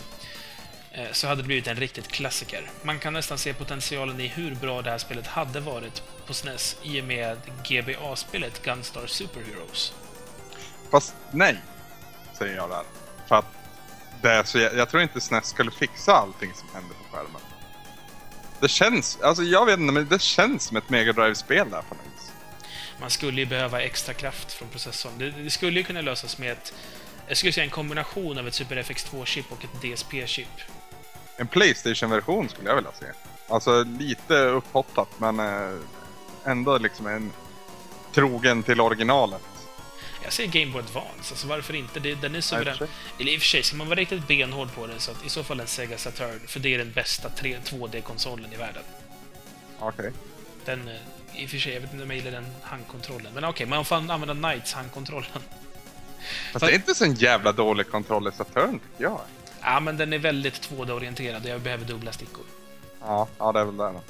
eh, 0.91 1.11
så 1.11 1.27
hade 1.27 1.41
det 1.41 1.47
blivit 1.47 1.67
en 1.67 1.75
riktigt 1.75 2.07
klassiker. 2.07 2.71
Man 2.81 2.99
kan 2.99 3.13
nästan 3.13 3.37
se 3.37 3.53
potentialen 3.53 4.19
i 4.19 4.27
hur 4.27 4.55
bra 4.55 4.81
det 4.81 4.91
här 4.91 4.97
spelet 4.97 5.27
hade 5.27 5.59
varit 5.59 6.03
på 6.27 6.33
SNES 6.33 6.77
i 6.83 7.01
och 7.01 7.05
med 7.05 7.37
GBA-spelet 7.63 8.63
Gunstar 8.63 9.07
Superheroes. 9.07 9.93
Fast 10.91 11.15
nej, 11.31 11.57
säger 12.37 12.55
jag 12.55 12.69
där. 12.69 12.83
För 13.27 13.35
att 13.35 13.45
det 14.21 14.29
är 14.29 14.43
så, 14.43 14.57
jag, 14.59 14.75
jag 14.75 14.89
tror 14.89 15.03
inte 15.03 15.21
SNES 15.21 15.47
skulle 15.47 15.71
fixa 15.71 16.13
allting 16.13 16.53
som 16.53 16.67
händer 16.73 16.95
på 16.95 17.15
skärmen. 17.15 17.41
Det 18.61 18.67
känns, 18.67 19.19
alltså 19.21 19.43
jag 19.43 19.65
vet 19.65 19.79
inte, 19.79 19.93
men 19.93 20.07
det 20.07 20.21
känns 20.21 20.63
som 20.63 20.77
ett 20.77 20.89
Mega 20.89 21.13
Drive-spel 21.13 21.69
där 21.69 21.81
på 21.81 21.95
något 21.95 22.05
vis. 22.05 22.31
Man 22.99 23.09
skulle 23.09 23.41
ju 23.41 23.45
behöva 23.45 23.81
extra 23.81 24.13
kraft 24.13 24.53
från 24.53 24.69
processorn. 24.69 25.13
Det, 25.17 25.31
det 25.31 25.49
skulle 25.49 25.79
ju 25.79 25.83
kunna 25.83 26.01
lösas 26.01 26.37
med 26.37 26.51
ett... 26.51 26.73
Jag 27.27 27.37
skulle 27.37 27.53
säga 27.53 27.63
en 27.63 27.69
kombination 27.69 28.37
av 28.37 28.47
ett 28.47 28.53
Super 28.53 28.75
FX2-chip 28.75 29.45
och 29.49 29.63
ett 29.63 29.81
DSP-chip. 29.81 30.61
En 31.37 31.47
Playstation-version 31.47 32.49
skulle 32.49 32.69
jag 32.69 32.75
vilja 32.75 32.91
se. 32.91 33.05
Alltså 33.47 33.83
lite 33.83 34.35
upphottat 34.35 35.09
men 35.17 35.39
eh, 35.39 35.79
ändå 36.45 36.77
liksom 36.77 37.07
en 37.07 37.31
trogen 38.13 38.63
till 38.63 38.81
originalet. 38.81 39.41
Jag 40.23 40.33
säger 40.33 40.49
Game 40.49 40.71
Boy 40.71 40.81
Advance, 40.81 41.33
alltså 41.33 41.47
varför 41.47 41.75
inte? 41.75 41.99
Det, 41.99 42.15
den 42.15 42.35
är 42.35 42.41
suverän. 42.41 42.87
Eller 43.19 43.31
i 43.31 43.37
och 43.37 43.41
för 43.41 43.47
sig, 43.47 43.63
ska 43.63 43.75
man 43.75 43.87
vara 43.87 43.99
riktigt 43.99 44.27
benhård 44.27 44.73
på 44.75 44.87
det 44.87 44.99
så 44.99 45.11
att 45.11 45.25
i 45.25 45.29
så 45.29 45.43
fall 45.43 45.59
en 45.59 45.67
Sega 45.67 45.97
Saturn, 45.97 46.39
för 46.47 46.59
det 46.59 46.73
är 46.73 46.77
den 46.77 46.91
bästa 46.91 47.29
3 47.29 47.57
2D-konsolen 47.65 48.53
i 48.53 48.55
världen. 48.55 48.83
Okej. 49.79 50.11
Den, 50.65 50.87
eh, 50.87 51.41
i 51.41 51.45
och 51.45 51.49
för 51.49 51.57
sig, 51.57 51.73
jag 51.73 51.81
vet 51.81 51.93
inte 51.93 52.03
om 52.03 52.09
jag 52.09 52.17
gillar 52.17 52.31
den 52.31 52.45
handkontrollen, 52.61 53.33
men 53.33 53.43
okej, 53.45 53.65
man 53.65 53.85
får 53.85 53.95
använda 53.95 54.33
Knights 54.33 54.73
handkontrollen. 54.73 55.41
Fast 56.53 56.65
det 56.65 56.71
är 56.71 56.75
inte 56.75 56.95
så 56.95 57.03
en 57.03 57.13
jävla 57.13 57.51
dålig 57.51 57.89
kontroll 57.89 58.27
i 58.27 58.31
Saturn, 58.31 58.79
tycker 58.79 59.03
jag. 59.03 59.19
Ja, 59.61 59.79
men 59.79 59.97
den 59.97 60.13
är 60.13 60.19
väldigt 60.19 60.69
2D-orienterad 60.69 61.43
och 61.43 61.49
jag 61.49 61.61
behöver 61.61 61.85
dubbla 61.85 62.11
stickor. 62.11 62.45
Ja, 63.01 63.27
ja 63.37 63.51
det 63.51 63.59
är 63.59 63.65
väl 63.65 63.77
det 63.77 63.83
då. 63.83 64.01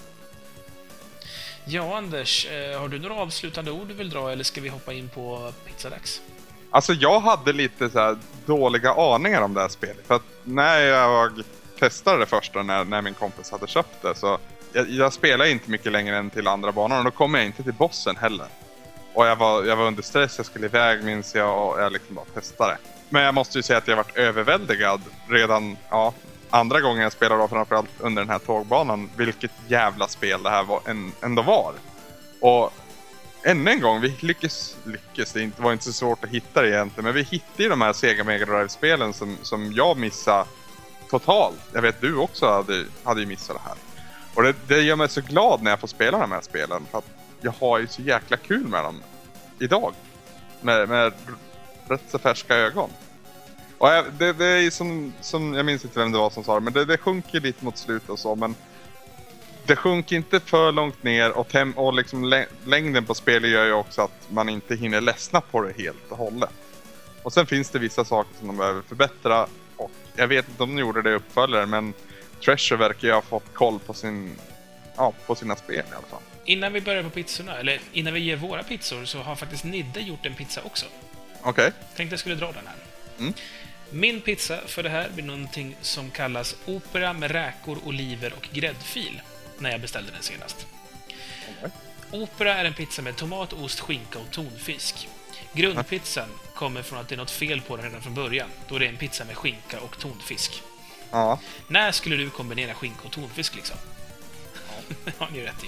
Ja, 1.66 1.98
Anders, 1.98 2.48
eh, 2.48 2.80
har 2.80 2.88
du 2.88 3.00
några 3.00 3.16
avslutande 3.16 3.72
ord 3.72 3.88
du 3.88 3.94
vill 3.94 4.10
dra 4.10 4.32
eller 4.32 4.44
ska 4.44 4.62
vi 4.62 4.70
hoppa 4.70 4.94
in 4.94 5.10
på 5.10 5.54
pizzadags? 5.66 6.22
Alltså 6.70 6.94
jag 6.94 7.20
hade 7.20 7.54
lite 7.54 7.90
så 7.90 8.00
här 8.00 8.18
dåliga 8.46 8.94
aningar 8.94 9.42
om 9.42 9.54
det 9.54 9.62
här 9.62 9.70
spelet. 9.70 10.08
För 10.08 10.16
att 10.16 10.24
när 10.44 10.80
jag 10.80 11.42
testade 11.80 12.20
det 12.20 12.26
första 12.26 12.64
när, 12.64 12.86
när 12.86 13.02
min 13.02 13.14
kompis 13.14 13.52
hade 13.52 13.68
köpt 13.68 14.02
det 14.02 14.16
så 14.16 14.40
jag, 14.74 14.90
jag 14.90 15.14
spelade 15.14 15.52
inte 15.52 15.72
mycket 15.72 15.92
längre 15.92 16.18
än 16.18 16.30
till 16.30 16.48
andra 16.48 16.72
banan 16.72 16.98
och 16.98 17.04
då 17.04 17.12
kom 17.12 17.34
jag 17.34 17.46
inte 17.46 17.64
till 17.64 17.74
bossen 17.74 18.16
heller. 18.16 18.48
Och 19.14 19.26
jag 19.26 19.36
var, 19.36 19.64
jag 19.64 19.76
var 19.76 19.88
under 19.88 20.04
stress, 20.04 20.38
jag 20.38 20.46
skulle 20.46 20.66
iväg 20.66 21.04
minns 21.04 21.36
jag 21.36 21.68
och 21.68 21.82
jag 21.82 21.92
liksom 21.92 22.16
bara 22.16 22.26
testade. 22.26 22.78
Men 23.10 23.24
jag 23.24 23.34
måste 23.34 23.58
ju 23.58 23.62
säga 23.62 23.78
att 23.78 23.88
jag 23.88 23.96
varit 23.96 24.18
överväldigad 24.18 25.02
redan, 25.28 25.78
ja, 25.90 26.14
andra 26.52 26.82
gången 26.82 27.04
jag 27.04 27.12
spelade 27.12 27.42
då 27.42 27.48
framförallt 27.48 27.90
under 28.00 28.22
den 28.22 28.30
här 28.30 28.40
tågbanan. 28.40 29.10
Vilket 29.16 29.52
jävla 29.68 30.08
spel 30.08 30.44
det 30.44 30.50
här 30.50 30.64
var, 30.64 30.82
en, 30.86 31.12
ändå 31.22 31.42
var. 31.42 31.74
Och 32.40 32.74
ännu 33.44 33.72
en 33.72 33.82
gång, 33.82 34.02
vi 34.02 34.16
lyckas, 34.20 34.76
lyckas 34.84 35.34
det 35.34 35.60
var 35.60 35.72
inte 35.72 35.86
så 35.86 35.94
svårt 35.94 36.24
att 36.24 36.30
hitta 36.30 36.62
det 36.62 36.70
egentligen, 36.70 37.06
men 37.06 37.14
vi 37.14 37.24
hittade 37.24 37.64
ju 37.64 37.70
de 37.70 37.82
här 37.82 37.94
Sega 37.94 38.24
Mega 38.24 38.46
Drive-spelen 38.46 39.14
som, 39.14 39.38
som 39.42 39.74
jag 39.74 39.98
missade 39.98 40.46
totalt. 41.10 41.60
Jag 41.74 41.82
vet 41.82 42.02
du 42.02 42.16
också 42.16 42.52
hade, 42.52 42.86
hade 43.04 43.22
ju 43.22 43.28
missat 43.28 43.56
det 43.56 43.70
här. 43.70 43.78
Och 44.34 44.44
det, 44.44 44.56
det 44.68 44.82
gör 44.82 44.96
mig 44.96 45.10
så 45.10 45.22
glad 45.22 45.62
när 45.62 45.72
jag 45.72 45.80
får 45.80 45.88
spela 45.88 46.18
de 46.18 46.32
här 46.32 46.42
spelen, 46.42 46.86
för 46.92 46.98
att 46.98 47.10
jag 47.42 47.54
har 47.60 47.80
ju 47.80 47.88
så 47.88 48.02
jäkla 48.02 48.38
kul 48.38 48.68
med 48.68 48.84
dem 48.84 49.04
idag. 49.60 49.94
Med, 50.62 50.90
med 50.90 51.14
rätt 51.88 52.04
så 52.12 52.20
färska 52.20 52.56
ögon. 52.56 52.90
Och 53.82 53.88
jag, 53.88 54.14
det, 54.14 54.34
det 54.34 54.46
är 54.46 54.70
som, 54.70 55.14
som, 55.22 55.54
jag 55.54 55.66
minns 55.66 55.86
inte 55.86 56.00
vem 56.00 56.12
det 56.12 56.18
var 56.18 56.30
som 56.30 56.44
sa 56.44 56.54
det, 56.56 56.62
men 56.62 56.74
det, 56.74 56.86
det 56.86 56.98
sjunker 56.98 57.40
lite 57.40 57.66
mot 57.66 57.78
slutet 57.78 58.10
och 58.10 58.20
så, 58.20 58.36
men 58.36 58.56
det 59.66 59.76
sjunker 59.76 60.16
inte 60.16 60.40
för 60.40 60.72
långt 60.72 61.04
ner 61.04 61.32
och, 61.32 61.48
tem- 61.52 61.74
och 61.76 61.94
liksom 61.94 62.26
lä- 62.26 62.48
längden 62.66 63.06
på 63.06 63.14
spelet 63.16 63.52
gör 63.52 63.66
ju 63.66 63.74
också 63.74 64.02
att 64.02 64.28
man 64.30 64.50
inte 64.50 64.76
hinner 64.76 65.02
ledsna 65.02 65.42
på 65.42 65.62
det 65.62 65.74
helt 65.84 66.12
och 66.12 66.18
hållet. 66.18 66.50
Och 67.24 67.34
sen 67.34 67.46
finns 67.46 67.70
det 67.70 67.80
vissa 67.80 68.06
saker 68.06 68.30
som 68.40 68.48
de 68.48 68.58
behöver 68.58 68.82
förbättra 68.82 69.48
och 69.76 69.92
jag 70.16 70.28
vet 70.28 70.50
inte 70.50 70.64
om 70.64 70.76
de 70.76 70.82
gjorde 70.82 71.02
det 71.02 71.10
i 71.12 71.14
uppföljaren 71.14 71.70
men 71.70 71.94
Treasure 72.46 72.80
verkar 72.80 73.08
ju 73.08 73.14
ha 73.14 73.22
fått 73.22 73.54
koll 73.54 73.80
på, 73.80 73.94
sin, 73.94 74.36
ja, 74.96 75.14
på 75.26 75.36
sina 75.36 75.56
spel 75.56 75.76
i 75.92 75.96
alla 75.96 76.08
fall. 76.08 76.22
Innan 76.46 76.74
vi 76.74 76.82
börjar 76.82 77.04
på 77.04 77.10
pizzorna, 77.10 77.58
eller 77.58 77.82
innan 77.92 78.14
vi 78.14 78.20
ger 78.20 78.36
våra 78.36 78.64
pizzor, 78.64 79.06
så 79.06 79.20
har 79.20 79.36
faktiskt 79.36 79.64
Nidde 79.64 80.02
gjort 80.02 80.26
en 80.26 80.36
pizza 80.36 80.62
också. 80.64 80.86
Okej, 81.42 81.72
Tänkte 81.96 82.14
jag 82.14 82.20
skulle 82.20 82.36
dra 82.36 82.52
den 82.52 82.68
här. 82.68 82.76
Mm. 83.20 83.34
Min 83.92 84.22
pizza 84.22 84.60
för 84.68 84.84
det 84.84 84.90
här 84.90 85.10
blir 85.10 85.24
någonting 85.24 85.76
som 85.82 86.12
kallas 86.12 86.56
opera 86.66 87.14
med 87.14 87.32
räkor, 87.32 87.78
oliver 87.86 88.34
och 88.34 88.50
gräddfil, 88.54 89.22
när 89.60 89.72
jag 89.72 89.82
beställde 89.82 90.12
den 90.12 90.24
senast. 90.24 90.68
Opera 92.12 92.54
är 92.54 92.66
en 92.66 92.74
pizza 92.74 93.02
med 93.02 93.16
tomat, 93.16 93.54
ost, 93.54 93.80
skinka 93.80 94.20
och 94.20 94.32
tonfisk. 94.32 95.08
Grundpizzan 95.54 96.30
kommer 96.56 96.82
från 96.82 97.00
att 97.00 97.08
det 97.08 97.16
är 97.16 97.18
något 97.18 97.32
fel 97.32 97.62
på 97.62 97.76
den 97.76 97.86
redan 97.86 98.02
från 98.02 98.14
början, 98.14 98.50
då 98.68 98.80
det 98.80 98.86
är 98.86 98.90
en 98.90 98.98
pizza 98.98 99.26
med 99.26 99.38
skinka 99.38 99.80
och 99.80 100.00
tonfisk. 100.00 100.62
ja. 101.12 101.40
När 101.68 101.92
skulle 101.92 102.16
du 102.16 102.30
kombinera 102.30 102.74
skinka 102.74 103.02
och 103.06 103.12
tonfisk 103.12 103.56
liksom? 103.56 103.78
det 105.06 105.14
har 105.18 105.30
ni 105.30 105.42
rätt 105.42 105.64
i. 105.64 105.68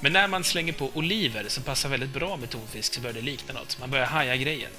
Men 0.00 0.12
när 0.12 0.28
man 0.28 0.44
slänger 0.44 0.72
på 0.72 0.90
oliver 0.94 1.44
som 1.48 1.62
passar 1.64 1.88
väldigt 1.88 2.10
bra 2.10 2.36
med 2.36 2.50
tonfisk 2.50 2.94
så 2.94 3.00
börjar 3.00 3.14
det 3.14 3.20
likna 3.20 3.54
något. 3.54 3.80
Man 3.80 3.90
börjar 3.90 4.06
haja 4.06 4.36
grejen. 4.36 4.70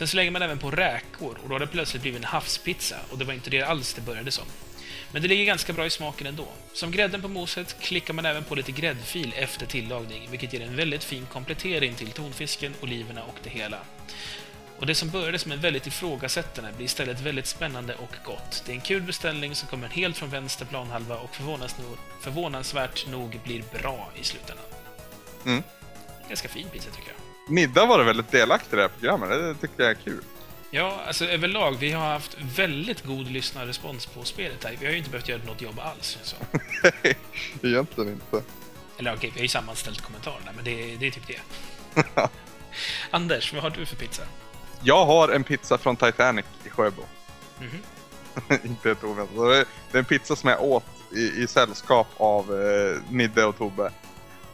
Sen 0.00 0.08
slänger 0.08 0.30
man 0.30 0.42
även 0.42 0.58
på 0.58 0.70
räkor 0.70 1.38
och 1.42 1.48
då 1.48 1.54
har 1.54 1.60
det 1.60 1.66
plötsligt 1.66 2.02
blivit 2.02 2.20
en 2.20 2.24
havspizza 2.24 2.96
och 3.10 3.18
det 3.18 3.24
var 3.24 3.34
inte 3.34 3.50
det 3.50 3.62
alls 3.62 3.94
det 3.94 4.00
började 4.00 4.30
som. 4.30 4.44
Men 5.12 5.22
det 5.22 5.28
ligger 5.28 5.44
ganska 5.44 5.72
bra 5.72 5.86
i 5.86 5.90
smaken 5.90 6.26
ändå. 6.26 6.48
Som 6.72 6.90
grädden 6.90 7.22
på 7.22 7.28
moset 7.28 7.76
klickar 7.80 8.14
man 8.14 8.26
även 8.26 8.44
på 8.44 8.54
lite 8.54 8.72
gräddfil 8.72 9.32
efter 9.36 9.66
tillagning, 9.66 10.28
vilket 10.30 10.52
ger 10.52 10.60
en 10.60 10.76
väldigt 10.76 11.04
fin 11.04 11.26
komplettering 11.32 11.94
till 11.94 12.10
tonfisken, 12.10 12.74
oliverna 12.80 13.22
och 13.22 13.34
det 13.42 13.50
hela. 13.50 13.78
Och 14.78 14.86
det 14.86 14.94
som 14.94 15.10
började 15.10 15.38
som 15.38 15.52
en 15.52 15.60
väldigt 15.60 15.86
ifrågasättande 15.86 16.72
blir 16.72 16.86
istället 16.86 17.20
väldigt 17.20 17.46
spännande 17.46 17.94
och 17.94 18.14
gott. 18.24 18.62
Det 18.66 18.72
är 18.72 18.76
en 18.76 18.80
kul 18.80 19.02
beställning 19.02 19.54
som 19.54 19.68
kommer 19.68 19.88
helt 19.88 20.16
från 20.16 20.30
vänster 20.30 20.64
planhalva 20.64 21.16
och 21.16 21.34
förvånansvärt, 21.34 21.84
förvånansvärt 22.20 23.06
nog 23.06 23.40
blir 23.44 23.62
bra 23.72 24.10
i 24.20 24.24
slutändan. 24.24 24.66
Mm. 25.46 25.62
Ganska 26.28 26.48
fin 26.48 26.68
pizza 26.72 26.90
tycker 26.90 27.08
jag. 27.08 27.19
Nidda 27.48 27.86
var 27.86 28.04
väldigt 28.04 28.30
delaktig 28.30 28.72
i 28.72 28.76
det 28.76 28.82
här 28.82 28.88
programmet, 28.88 29.28
det 29.30 29.54
tycker 29.68 29.82
jag 29.82 29.90
är 29.90 29.94
kul. 29.94 30.24
Ja, 30.70 31.00
alltså 31.06 31.24
överlag, 31.24 31.76
vi 31.78 31.92
har 31.92 32.08
haft 32.08 32.36
väldigt 32.56 33.04
god 33.04 33.26
lyssnarrespons 33.26 34.06
på 34.06 34.24
spelet 34.24 34.64
här. 34.64 34.76
Vi 34.80 34.86
har 34.86 34.92
ju 34.92 34.98
inte 34.98 35.10
behövt 35.10 35.28
göra 35.28 35.40
något 35.46 35.62
jobb 35.62 35.78
alls. 35.78 36.18
Så. 36.22 36.36
Egentligen 37.66 38.12
inte. 38.12 38.42
Eller 38.98 39.14
okej, 39.14 39.30
vi 39.34 39.38
har 39.38 39.42
ju 39.42 39.48
sammanställt 39.48 40.00
kommentarerna, 40.00 40.52
men 40.56 40.64
det, 40.64 40.96
det 40.96 41.06
är 41.06 41.10
typ 41.10 41.26
det. 41.26 41.40
Anders, 43.10 43.52
vad 43.52 43.62
har 43.62 43.70
du 43.70 43.86
för 43.86 43.96
pizza? 43.96 44.22
Jag 44.82 45.06
har 45.06 45.28
en 45.28 45.44
pizza 45.44 45.78
från 45.78 45.96
Titanic 45.96 46.46
i 46.64 46.70
Sjöbo. 46.70 47.02
Mhm. 47.58 47.82
inte 48.64 48.90
ett 48.90 49.04
oväntat. 49.04 49.66
Det 49.92 49.98
är 49.98 49.98
en 49.98 50.04
pizza 50.04 50.36
som 50.36 50.50
jag 50.50 50.62
åt 50.62 50.84
i, 51.16 51.42
i 51.42 51.46
sällskap 51.46 52.06
av 52.16 52.62
eh, 52.62 53.12
Nidde 53.12 53.44
och 53.44 53.58
Tobbe. 53.58 53.92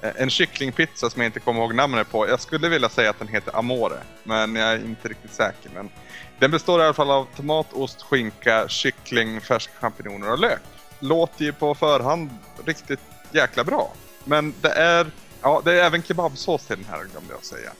Eh, 0.07 0.23
En 0.23 0.31
kycklingpizza 0.31 1.11
som 1.11 1.23
jag 1.23 1.29
inte 1.29 1.41
kommer 1.41 1.61
ihåg 1.61 1.75
namnet 1.75 2.11
på. 2.11 2.29
Jag 2.29 2.41
skulle 2.41 2.69
vilja 2.69 2.89
säga 2.89 3.11
att 3.11 3.19
den 3.19 3.29
heter 3.29 3.57
Amore, 3.57 3.99
men 4.25 4.55
jag 4.55 4.69
är 4.73 4.79
inte 4.85 5.09
riktigt 5.09 5.35
säker. 5.35 5.71
Men 5.75 5.91
den 6.39 6.51
består 6.51 6.81
i 6.81 6.85
alla 6.85 6.95
fall 6.95 7.11
av 7.11 7.27
tomat, 7.37 7.67
ost, 7.73 8.03
skinka, 8.03 8.69
kyckling, 8.69 9.41
färska 9.41 9.73
champinjoner 9.81 10.31
och 10.33 10.39
lök. 10.39 10.61
Låter 11.01 11.45
ju 11.45 11.53
på 11.53 11.75
förhand 11.75 12.31
riktigt 12.65 13.01
jäkla 13.33 13.65
bra. 13.65 13.93
Men 14.25 14.55
det 14.61 14.71
är, 14.71 15.07
ja, 15.43 15.63
det 15.65 15.73
är 15.81 15.85
även 15.85 16.03
kebabsås 16.03 16.67
till 16.67 16.77
den 16.77 16.87
här 16.91 17.05
glömde 17.13 17.35
jag 17.35 17.45
säga. 17.45 17.71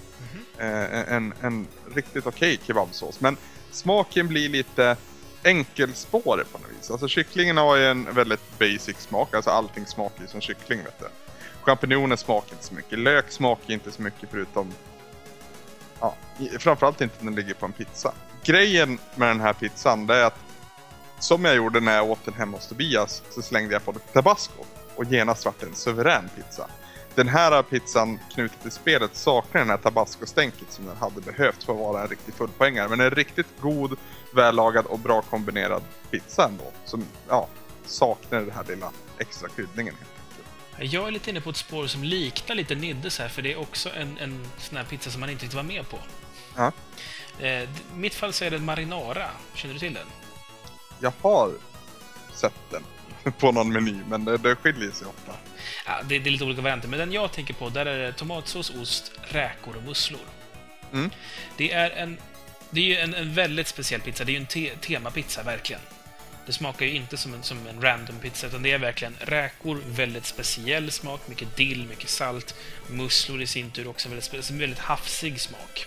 Eh, 0.59 1.13
en, 1.15 1.35
en 1.43 1.67
riktigt 1.95 2.27
okej 2.27 2.59
kebabsås. 2.67 3.21
Men 3.21 3.37
smaken 3.71 4.29
blir 4.29 4.49
lite 4.49 4.97
enkelspårig 5.45 6.53
på 6.53 6.59
något 6.59 6.71
vis. 6.81 6.91
Alltså 6.91 7.09
kycklingen 7.09 7.57
har 7.57 7.77
ju 7.77 7.87
en 7.87 8.15
väldigt 8.15 8.59
basic 8.59 8.97
smak. 8.99 9.35
Alltså 9.35 9.51
allting 9.51 9.87
smakar 9.87 10.23
ju 10.23 10.29
som 10.29 10.41
kyckling 10.41 10.79
vet 10.85 10.99
du. 10.99 11.07
Champinjoner 11.67 12.17
smakar 12.17 12.53
inte 12.53 12.65
så 12.65 12.75
mycket. 12.75 12.99
Lök 12.99 13.31
smakar 13.31 13.75
inte 13.75 13.91
så 13.91 14.03
mycket 14.03 14.29
förutom... 14.31 14.73
Ja, 16.01 16.15
framförallt 16.59 17.01
inte 17.01 17.15
när 17.19 17.25
den 17.25 17.35
ligger 17.35 17.55
på 17.55 17.67
en 17.67 17.73
pizza. 17.73 18.15
Grejen 18.45 18.99
med 19.15 19.29
den 19.29 19.41
här 19.41 19.53
pizzan 19.53 20.07
det 20.07 20.15
är 20.15 20.25
att 20.25 20.39
som 21.19 21.45
jag 21.45 21.57
gjorde 21.57 21.81
när 21.81 21.97
jag 21.97 22.11
åt 22.11 22.25
den 22.25 22.35
hemma 22.35 22.57
hos 22.57 22.69
Tobias 22.69 23.23
så 23.31 23.43
slängde 23.43 23.73
jag 23.73 23.85
på 23.85 23.93
lite 23.93 24.13
tabasco 24.13 24.65
och 24.97 25.05
genast 25.05 25.45
vart 25.45 25.61
det 25.61 25.67
en 25.67 25.75
suverän 25.75 26.31
pizza. 26.37 26.67
Den 27.15 27.29
här 27.29 27.63
pizzan 27.63 28.19
knutet 28.35 28.63
till 28.63 28.71
spelet 28.71 29.17
saknar 29.17 29.61
den 29.61 29.71
här 29.71 29.77
tabasco-stänket 29.77 30.73
som 30.73 30.87
den 30.87 30.97
hade 30.97 31.21
behövt 31.21 31.65
för 31.65 31.73
att 31.73 31.79
vara 31.79 32.03
en 32.03 32.09
riktig 32.09 32.35
fullpoängare. 32.35 32.89
Men 32.89 33.01
en 33.01 33.11
riktigt 33.11 33.61
god, 33.61 33.99
vällagad 34.35 34.87
och 34.87 34.99
bra 34.99 35.23
kombinerad 35.23 35.83
pizza 36.11 36.45
ändå. 36.45 36.65
Som, 36.85 37.05
ja, 37.29 37.49
saknar 37.87 38.41
den 38.41 38.51
här 38.51 38.65
lilla 38.69 38.91
extra 39.19 39.49
kryddningen. 39.49 39.95
helt. 39.95 40.16
Jag 40.79 41.09
är 41.09 41.11
lite 41.11 41.31
inne 41.31 41.41
på 41.41 41.51
ett 41.51 41.57
spår 41.57 41.87
som 41.87 42.05
liknar 42.05 42.57
lite 42.57 42.75
Niddes 42.75 43.19
här, 43.19 43.29
för 43.29 43.43
det 43.43 43.53
är 43.53 43.61
också 43.61 43.91
en, 43.95 44.19
en 44.19 44.47
sån 44.59 44.77
här 44.77 44.85
pizza 44.85 45.11
som 45.11 45.21
man 45.21 45.31
inte 45.31 45.45
riktigt 45.45 45.57
var 45.57 45.63
med 45.63 45.89
på. 45.89 45.99
Ja. 46.57 46.73
Eh, 47.41 47.63
I 47.63 47.69
mitt 47.95 48.15
fall 48.15 48.33
så 48.33 48.45
är 48.45 48.51
det 48.51 48.57
en 48.57 48.65
marinara. 48.65 49.31
Känner 49.55 49.75
du 49.75 49.81
till 49.81 49.95
den? 49.95 50.07
Jag 51.01 51.13
har 51.21 51.53
sett 52.35 52.71
den 52.71 52.83
på 53.33 53.53
någon 53.53 53.73
meny, 53.73 54.01
men 54.09 54.25
det, 54.25 54.37
det 54.37 54.57
skiljer 54.57 54.91
sig 54.91 55.07
ofta. 55.07 55.33
Ja, 55.87 55.93
det, 56.05 56.19
det 56.19 56.29
är 56.29 56.33
lite 56.33 56.45
olika 56.45 56.63
varianter, 56.63 56.89
men 56.89 56.99
den 56.99 57.13
jag 57.13 57.33
tänker 57.33 57.55
på, 57.55 57.69
där 57.69 57.87
är 57.87 57.99
det 57.99 58.13
tomatsås, 58.13 58.71
ost, 58.71 59.13
räkor 59.23 59.77
och 59.77 59.83
musslor. 59.83 60.21
Mm. 60.93 61.11
Det 61.57 61.73
är 61.73 61.91
en, 61.91 62.19
det 62.71 62.81
är 62.81 62.85
ju 62.85 62.97
en, 62.97 63.15
en 63.15 63.35
väldigt 63.35 63.69
speciell 63.69 64.01
pizza. 64.01 64.25
Det 64.25 64.31
är 64.31 64.35
ju 64.35 64.41
en 64.41 64.47
te, 64.47 64.77
temapizza, 64.77 65.43
verkligen. 65.43 65.83
Det 66.47 66.53
smakar 66.53 66.87
ju 66.87 66.93
inte 66.93 67.17
som 67.17 67.35
en, 67.35 67.43
som 67.43 67.67
en 67.67 67.83
random 67.83 68.19
pizza, 68.19 68.47
utan 68.47 68.63
det 68.63 68.73
är 68.73 68.79
verkligen 68.79 69.17
räkor, 69.21 69.83
väldigt 69.87 70.27
speciell 70.27 70.91
smak, 70.93 71.21
mycket 71.29 71.57
dill, 71.57 71.87
mycket 71.89 72.11
salt. 72.11 72.55
Musslor 72.91 73.43
i 73.43 73.47
sin 73.47 73.71
tur 73.71 73.89
också 73.89 74.09
väldigt, 74.09 74.31
spe- 74.33 74.59
väldigt 74.59 74.79
havsig 74.79 75.41
smak. 75.41 75.87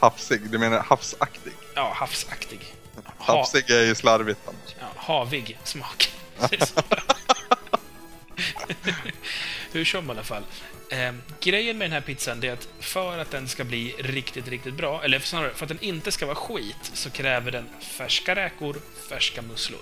Havsig, 0.00 0.50
du 0.50 0.58
menar 0.58 0.80
havsaktig? 0.82 1.52
Ja, 1.74 1.92
havsaktig. 1.96 2.74
Ha, 3.16 3.36
Havsig 3.36 3.70
är 3.70 3.84
ju 3.84 3.94
slarvigt 3.94 4.40
annars. 4.46 4.74
ja, 4.80 4.86
havig 4.96 5.58
smak. 5.64 6.12
hur, 9.72 9.84
som 9.84 10.06
i 10.06 10.10
alla 10.10 10.24
fall. 10.24 10.42
Eh, 10.90 11.12
grejen 11.40 11.78
med 11.78 11.84
den 11.84 11.92
här 11.92 12.00
pizzan 12.00 12.44
är 12.44 12.52
att 12.52 12.68
för 12.80 13.18
att 13.18 13.30
den 13.30 13.48
ska 13.48 13.64
bli 13.64 13.94
riktigt, 13.98 14.48
riktigt 14.48 14.74
bra, 14.74 15.04
eller 15.04 15.18
snarare 15.18 15.54
för 15.54 15.64
att 15.64 15.68
den 15.68 15.80
inte 15.80 16.12
ska 16.12 16.26
vara 16.26 16.36
skit, 16.36 16.90
så 16.92 17.10
kräver 17.10 17.50
den 17.50 17.68
färska 17.80 18.34
räkor, 18.34 18.76
färska 19.08 19.42
musslor. 19.42 19.80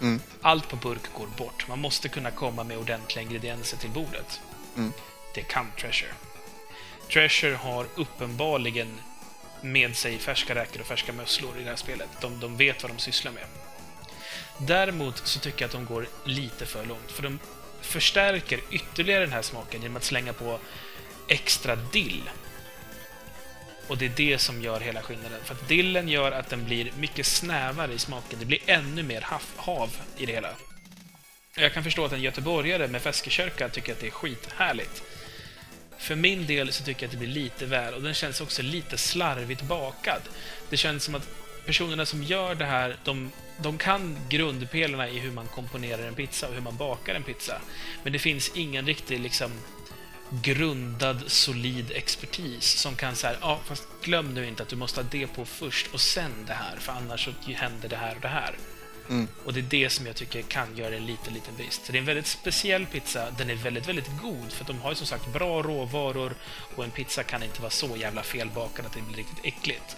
Mm. 0.00 0.20
Allt 0.42 0.68
på 0.68 0.76
burk 0.76 1.12
går 1.14 1.26
bort. 1.26 1.68
Man 1.68 1.78
måste 1.78 2.08
kunna 2.08 2.30
komma 2.30 2.64
med 2.64 2.78
ordentliga 2.78 3.22
ingredienser 3.22 3.76
till 3.76 3.90
bordet. 3.90 4.40
Mm. 4.76 4.92
Det 5.34 5.42
kan 5.42 5.66
Treasure. 5.80 6.12
Treasure 7.12 7.54
har 7.54 7.86
uppenbarligen 7.94 9.00
med 9.60 9.96
sig 9.96 10.18
färska 10.18 10.54
räkor 10.54 10.80
och 10.80 10.86
färska 10.86 11.12
musslor 11.12 11.58
i 11.58 11.62
det 11.62 11.68
här 11.68 11.76
spelet. 11.76 12.08
De, 12.20 12.40
de 12.40 12.56
vet 12.56 12.82
vad 12.82 12.92
de 12.92 12.98
sysslar 12.98 13.32
med. 13.32 13.44
Däremot 14.58 15.26
så 15.26 15.40
tycker 15.40 15.62
jag 15.62 15.66
att 15.66 15.72
de 15.72 15.84
går 15.84 16.06
lite 16.24 16.66
för 16.66 16.86
långt, 16.86 17.10
för 17.10 17.22
de 17.22 17.38
förstärker 17.80 18.60
ytterligare 18.70 19.20
den 19.20 19.32
här 19.32 19.42
smaken 19.42 19.82
genom 19.82 19.96
att 19.96 20.04
slänga 20.04 20.32
på 20.32 20.58
extra 21.28 21.76
dill. 21.76 22.30
Och 23.88 23.98
det 23.98 24.04
är 24.04 24.12
det 24.16 24.38
som 24.38 24.62
gör 24.62 24.80
hela 24.80 25.02
skillnaden. 25.02 25.40
För 25.44 25.54
att 25.54 25.68
dillen 25.68 26.08
gör 26.08 26.32
att 26.32 26.50
den 26.50 26.64
blir 26.64 26.92
mycket 26.98 27.26
snävare 27.26 27.92
i 27.92 27.98
smaken. 27.98 28.38
Det 28.38 28.44
blir 28.44 28.60
ännu 28.66 29.02
mer 29.02 29.20
hav, 29.20 29.42
hav 29.56 29.90
i 30.16 30.26
det 30.26 30.32
hela. 30.32 30.50
Jag 31.56 31.72
kan 31.72 31.84
förstå 31.84 32.04
att 32.04 32.12
en 32.12 32.22
göteborgare 32.22 32.88
med 32.88 33.02
feskekörka 33.02 33.68
tycker 33.68 33.92
att 33.92 34.00
det 34.00 34.06
är 34.06 34.10
skithärligt. 34.10 35.02
För 35.98 36.14
min 36.14 36.46
del 36.46 36.72
så 36.72 36.84
tycker 36.84 37.02
jag 37.02 37.08
att 37.08 37.12
det 37.12 37.26
blir 37.26 37.42
lite 37.42 37.66
väl, 37.66 37.94
och 37.94 38.02
den 38.02 38.14
känns 38.14 38.40
också 38.40 38.62
lite 38.62 38.98
slarvigt 38.98 39.62
bakad. 39.62 40.22
Det 40.70 40.76
känns 40.76 41.04
som 41.04 41.14
att 41.14 41.28
personerna 41.66 42.06
som 42.06 42.22
gör 42.22 42.54
det 42.54 42.64
här, 42.64 42.96
de, 43.04 43.32
de 43.62 43.78
kan 43.78 44.16
grundpelarna 44.28 45.08
i 45.08 45.18
hur 45.18 45.32
man 45.32 45.46
komponerar 45.46 46.08
en 46.08 46.14
pizza 46.14 46.48
och 46.48 46.54
hur 46.54 46.60
man 46.60 46.76
bakar 46.76 47.14
en 47.14 47.22
pizza. 47.22 47.60
Men 48.02 48.12
det 48.12 48.18
finns 48.18 48.50
ingen 48.54 48.86
riktig 48.86 49.20
liksom 49.20 49.50
grundad, 50.30 51.22
solid 51.26 51.90
expertis 51.94 52.64
som 52.64 52.96
kan 52.96 53.16
säga 53.16 53.36
ja, 53.40 53.60
fast 53.64 53.84
glöm 54.02 54.34
nu 54.34 54.46
inte 54.46 54.62
att 54.62 54.68
du 54.68 54.76
måste 54.76 55.00
ha 55.00 55.08
det 55.10 55.26
på 55.26 55.44
först 55.44 55.86
och 55.92 56.00
sen 56.00 56.32
det 56.46 56.52
här, 56.52 56.76
för 56.76 56.92
annars 56.92 57.24
så 57.24 57.52
händer 57.52 57.88
det 57.88 57.96
här 57.96 58.14
och 58.14 58.20
det 58.20 58.28
här. 58.28 58.54
Mm. 59.10 59.28
Och 59.44 59.52
det 59.52 59.60
är 59.60 59.62
det 59.62 59.90
som 59.90 60.06
jag 60.06 60.16
tycker 60.16 60.42
kan 60.42 60.76
göra 60.76 60.96
en 60.96 61.06
liten, 61.06 61.34
liten 61.34 61.56
brist. 61.56 61.86
Så 61.86 61.92
det 61.92 61.98
är 61.98 62.00
en 62.00 62.06
väldigt 62.06 62.26
speciell 62.26 62.86
pizza. 62.86 63.30
Den 63.30 63.50
är 63.50 63.54
väldigt, 63.54 63.88
väldigt 63.88 64.10
god, 64.22 64.52
för 64.52 64.64
de 64.64 64.80
har 64.80 64.90
ju 64.90 64.96
som 64.96 65.06
sagt 65.06 65.32
bra 65.32 65.62
råvaror 65.62 66.34
och 66.76 66.84
en 66.84 66.90
pizza 66.90 67.22
kan 67.22 67.42
inte 67.42 67.60
vara 67.60 67.70
så 67.70 67.96
jävla 67.96 68.22
felbakad 68.22 68.86
att 68.86 68.92
det 68.92 69.02
blir 69.02 69.16
riktigt 69.16 69.44
äckligt. 69.44 69.96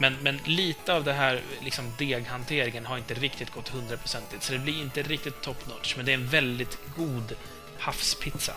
Men, 0.00 0.16
men 0.22 0.38
lite 0.44 0.94
av 0.94 1.04
det 1.04 1.12
här 1.12 1.40
liksom 1.60 1.84
deghanteringen 1.98 2.86
har 2.86 2.98
inte 2.98 3.14
riktigt 3.14 3.50
gått 3.50 3.68
hundraprocentigt, 3.68 4.42
så 4.42 4.52
det 4.52 4.58
blir 4.58 4.82
inte 4.82 5.02
riktigt 5.02 5.40
top 5.40 5.66
notch, 5.68 5.96
men 5.96 6.06
det 6.06 6.12
är 6.12 6.14
en 6.14 6.26
väldigt 6.26 6.78
god 6.96 7.36
havspizza. 7.78 8.52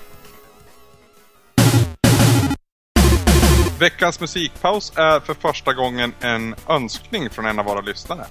Veckans 3.79 4.19
musikpaus 4.19 4.93
är 4.95 5.19
för 5.19 5.33
första 5.33 5.73
gången 5.73 6.13
en 6.19 6.55
önskning 6.69 7.29
från 7.29 7.45
en 7.45 7.59
av 7.59 7.65
våra 7.65 7.81
lyssnare. 7.81 8.25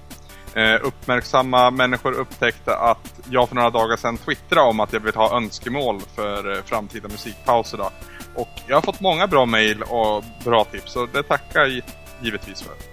Eh, 0.55 0.79
uppmärksamma 0.83 1.71
människor 1.71 2.13
upptäckte 2.13 2.77
att 2.77 3.21
jag 3.31 3.49
för 3.49 3.55
några 3.55 3.71
dagar 3.71 3.97
sedan 3.97 4.17
twittrade 4.17 4.69
om 4.69 4.81
att 4.81 4.93
jag 4.93 5.01
vill 5.01 5.15
ha 5.15 5.37
önskemål 5.37 6.01
för 6.15 6.57
eh, 6.57 6.63
framtida 6.63 7.09
musikpauser. 7.09 7.79
Då. 7.79 7.91
Och 8.35 8.61
jag 8.67 8.77
har 8.77 8.83
fått 8.83 9.01
många 9.01 9.27
bra 9.27 9.47
mejl 9.47 9.83
och 9.83 10.25
bra 10.45 10.65
tips, 10.65 10.93
så 10.93 11.07
det 11.07 11.23
tackar 11.23 11.61
jag 11.61 11.83
givetvis 12.23 12.63
för. 12.63 12.90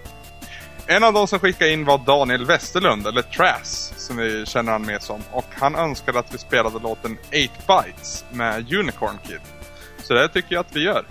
En 0.90 1.04
av 1.04 1.14
de 1.14 1.28
som 1.28 1.40
skickade 1.40 1.72
in 1.72 1.86
var 1.86 1.98
Daniel 1.98 2.46
Westerlund, 2.46 3.08
eller 3.08 3.22
Trass, 3.22 3.94
som 3.98 4.18
vi 4.18 4.46
känner 4.46 4.72
han 4.72 4.82
med 4.82 5.04
som. 5.04 5.22
Och 5.32 5.46
han 5.50 5.76
önskade 5.76 6.20
att 6.20 6.34
vi 6.34 6.38
spelade 6.38 6.80
låten 6.80 7.18
8 7.28 7.84
Bytes 7.84 8.26
med 8.32 8.74
Unicorn 8.74 9.18
Kid. 9.24 9.40
Så 10.04 10.14
det 10.14 10.28
tycker 10.28 10.56
jag 10.56 10.60
att 10.60 10.76
vi 10.76 10.84
gör. 10.84 11.06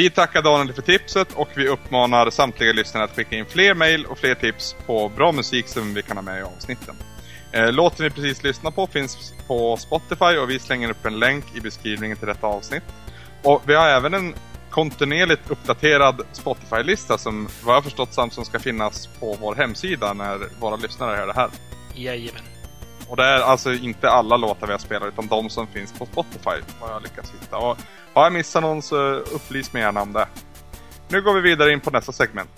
Vi 0.00 0.10
tackar 0.10 0.42
Daniel 0.42 0.74
för 0.74 0.82
tipset 0.82 1.32
och 1.32 1.48
vi 1.54 1.68
uppmanar 1.68 2.30
samtliga 2.30 2.72
lyssnare 2.72 3.04
att 3.04 3.16
skicka 3.16 3.36
in 3.36 3.46
fler 3.46 3.74
mail 3.74 4.06
och 4.06 4.18
fler 4.18 4.34
tips 4.34 4.76
på 4.86 5.08
bra 5.08 5.32
musik 5.32 5.68
som 5.68 5.94
vi 5.94 6.02
kan 6.02 6.16
ha 6.16 6.22
med 6.22 6.38
i 6.38 6.42
avsnitten. 6.42 6.96
Eh, 7.52 7.72
låten 7.72 8.04
vi 8.04 8.10
precis 8.10 8.42
lyssnade 8.42 8.76
på 8.76 8.86
finns 8.86 9.34
på 9.46 9.76
Spotify 9.76 10.24
och 10.24 10.50
vi 10.50 10.58
slänger 10.58 10.90
upp 10.90 11.06
en 11.06 11.18
länk 11.18 11.44
i 11.56 11.60
beskrivningen 11.60 12.16
till 12.16 12.26
detta 12.26 12.46
avsnitt. 12.46 12.82
Och 13.42 13.62
vi 13.66 13.74
har 13.74 13.88
även 13.88 14.14
en 14.14 14.34
kontinuerligt 14.70 15.50
uppdaterad 15.50 16.22
Spotify-lista 16.32 17.18
som 17.18 17.48
vad 17.64 17.76
jag 17.76 17.84
förstått 17.84 18.14
Samson 18.14 18.44
ska 18.44 18.58
finnas 18.58 19.06
på 19.06 19.36
vår 19.40 19.54
hemsida 19.54 20.12
när 20.12 20.38
våra 20.60 20.76
lyssnare 20.76 21.16
hör 21.16 21.26
det 21.26 21.34
här. 21.36 21.50
Jajamän. 21.94 22.42
Och 23.08 23.16
det 23.16 23.24
är 23.24 23.40
alltså 23.40 23.72
inte 23.72 24.10
alla 24.10 24.36
låtar 24.36 24.66
vi 24.66 24.72
har 24.72 24.78
spelat 24.78 25.08
utan 25.08 25.26
de 25.26 25.50
som 25.50 25.66
finns 25.66 25.92
på 25.92 26.06
Spotify 26.06 26.62
vad 26.80 26.90
jag 26.90 27.02
lyckats 27.02 27.32
hitta. 27.40 27.56
Och 27.56 27.78
har 28.14 28.22
jag 28.22 28.32
missat 28.32 28.62
någon 28.62 28.82
så 28.82 28.96
upplys 29.12 29.72
mig 29.72 29.82
gärna 29.82 30.02
om 30.02 30.12
det. 30.12 30.26
Nu 31.08 31.22
går 31.22 31.34
vi 31.34 31.40
vidare 31.40 31.72
in 31.72 31.80
på 31.80 31.90
nästa 31.90 32.12
segment. 32.12 32.50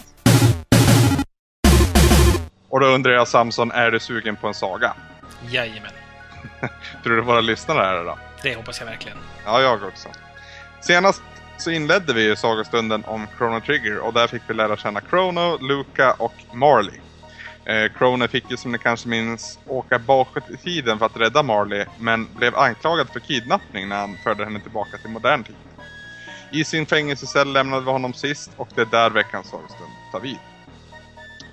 Och 2.69 2.81
då 2.81 2.87
undrar 2.87 3.12
jag 3.12 3.29
Samson, 3.29 3.70
är 3.70 3.91
du 3.91 4.01
sugen 4.01 4.37
på 4.37 4.49
en 4.49 4.55
saga? 4.55 4.95
Jajamän. 5.51 5.93
Tror 7.03 7.16
du 7.16 7.23
våra 7.23 7.41
lyssnare 7.41 7.87
är 7.87 7.95
det 7.95 8.05
då? 8.05 8.19
Det 8.43 8.55
hoppas 8.55 8.81
jag 8.81 8.87
verkligen. 8.87 9.19
Ja, 9.45 9.61
jag 9.61 9.83
också. 9.83 10.09
Senast 10.81 11.23
så 11.59 11.70
inledde 11.70 12.12
vi 12.12 12.23
ju 12.23 12.37
sagostunden 12.37 13.05
om 13.05 13.27
Chrono 13.39 13.61
Trigger 13.61 13.99
och 13.99 14.12
där 14.12 14.27
fick 14.27 14.43
vi 14.47 14.55
lära 14.55 14.77
känna 14.77 15.01
Chrono, 15.01 15.59
Luca 15.59 16.12
och 16.12 16.35
Marley. 16.53 17.01
Eh, 17.64 18.28
fick 18.28 18.51
ju 18.51 18.56
som 18.56 18.72
ni 18.72 18.78
kanske 18.78 19.09
minns 19.09 19.59
åka 19.66 19.98
bakåt 19.98 20.51
i 20.51 20.56
tiden 20.56 20.98
för 20.98 21.06
att 21.06 21.16
rädda 21.16 21.43
Marley 21.43 21.84
men 21.98 22.28
blev 22.36 22.56
anklagad 22.56 23.09
för 23.09 23.20
kidnappning 23.20 23.89
när 23.89 23.97
han 23.97 24.16
förde 24.24 24.44
henne 24.44 24.60
tillbaka 24.60 24.98
till 24.98 25.10
modern 25.10 25.44
tid. 25.44 25.55
I 26.52 26.64
sin 26.64 26.86
fängelsecell 26.86 27.52
lämnade 27.52 27.84
vi 27.84 27.90
honom 27.90 28.12
sist 28.12 28.51
och 28.56 28.68
det 28.74 28.80
är 28.80 28.86
där 28.86 29.10
veckans 29.10 29.51
sorgstund 29.51 29.90
tar 30.12 30.20
vid. 30.20 30.39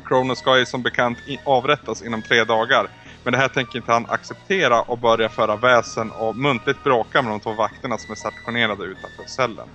Croner 0.06 0.36
ska 0.36 0.58
ju 0.58 0.66
som 0.66 0.82
bekant 0.82 1.18
avrättas 1.44 2.02
inom 2.02 2.22
tre 2.22 2.44
dagar 2.44 2.90
men 3.24 3.34
det 3.34 3.40
här 3.40 3.48
tänker 3.48 3.78
inte 3.78 3.92
han 3.92 4.06
acceptera 4.10 4.82
och 4.82 4.98
börja 4.98 5.30
föra 5.30 5.56
väsen 5.56 6.12
och 6.12 6.36
muntligt 6.36 6.84
bråka 6.84 7.22
med 7.22 7.32
de 7.32 7.40
två 7.40 7.54
vakterna 7.54 7.98
som 7.98 8.12
är 8.12 8.16
stationerade 8.16 8.84
utanför 8.84 9.26
cellen. 9.28 9.68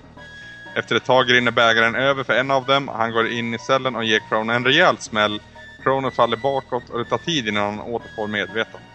Efter 0.76 0.96
ett 0.96 1.04
tag 1.04 1.32
rinner 1.32 1.50
bägaren 1.50 1.94
över 1.94 2.24
för 2.24 2.32
en 2.32 2.50
av 2.50 2.66
dem, 2.66 2.88
han 2.88 3.12
går 3.12 3.28
in 3.28 3.54
i 3.54 3.58
cellen 3.58 3.96
och 3.96 4.04
ger 4.04 4.20
Croner 4.28 4.54
en 4.54 4.64
rejäl 4.64 4.98
smäll. 4.98 5.40
Cronen 5.84 6.10
faller 6.10 6.36
bakåt 6.36 6.90
och 6.90 6.98
det 6.98 7.04
tar 7.04 7.18
tid 7.18 7.48
innan 7.48 7.78
han 7.78 7.80
återfår 7.80 8.26
medvetandet. 8.26 8.90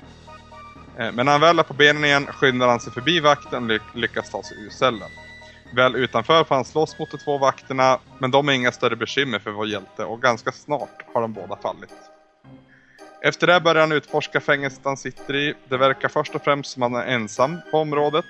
Eh, 0.97 1.11
men 1.11 1.25
när 1.25 1.31
han 1.31 1.41
väl 1.41 1.59
är 1.59 1.63
på 1.63 1.73
benen 1.73 2.05
igen 2.05 2.25
skyndar 2.25 2.67
han 2.67 2.79
sig 2.79 2.93
förbi 2.93 3.19
vakten 3.19 3.71
och 3.71 3.79
lyckas 3.95 4.31
ta 4.31 4.43
sig 4.43 4.57
ur 4.65 4.69
cellen. 4.69 5.09
Väl 5.75 5.95
utanför 5.95 6.43
får 6.43 6.55
han 6.55 6.65
slåss 6.65 6.99
mot 6.99 7.11
de 7.11 7.17
två 7.17 7.37
vakterna, 7.37 7.99
men 8.19 8.31
de 8.31 8.49
är 8.49 8.53
inga 8.53 8.71
större 8.71 8.95
bekymmer 8.95 9.39
för 9.39 9.51
vår 9.51 9.67
hjälte 9.67 10.05
och 10.05 10.21
ganska 10.21 10.51
snart 10.51 11.05
har 11.13 11.21
de 11.21 11.33
båda 11.33 11.55
fallit. 11.55 11.93
Efter 13.21 13.47
det 13.47 13.59
börjar 13.59 13.81
han 13.81 13.91
utforska 13.91 14.39
fängelset 14.39 14.81
han 14.83 14.97
sitter 14.97 15.35
i. 15.35 15.53
Det 15.69 15.77
verkar 15.77 16.09
först 16.09 16.35
och 16.35 16.43
främst 16.43 16.71
som 16.71 16.81
han 16.81 16.95
är 16.95 17.05
ensam 17.05 17.57
på 17.71 17.77
området. 17.77 18.25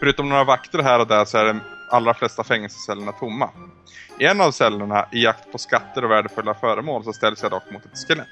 Förutom 0.00 0.28
några 0.28 0.44
vakter 0.44 0.78
här 0.82 1.00
och 1.00 1.06
där 1.06 1.24
så 1.24 1.38
är 1.38 1.44
det 1.44 1.60
allra 1.90 2.14
flesta 2.14 2.44
fängelsecellerna 2.44 3.12
tomma. 3.12 3.50
I 4.18 4.24
en 4.24 4.40
av 4.40 4.50
cellerna, 4.50 5.08
i 5.12 5.22
jakt 5.22 5.52
på 5.52 5.58
skatter 5.58 6.04
och 6.04 6.10
värdefulla 6.10 6.54
föremål, 6.54 7.04
så 7.04 7.12
ställs 7.12 7.42
jag 7.42 7.50
dock 7.50 7.70
mot 7.70 7.84
ett 7.84 8.08
skelett. 8.08 8.26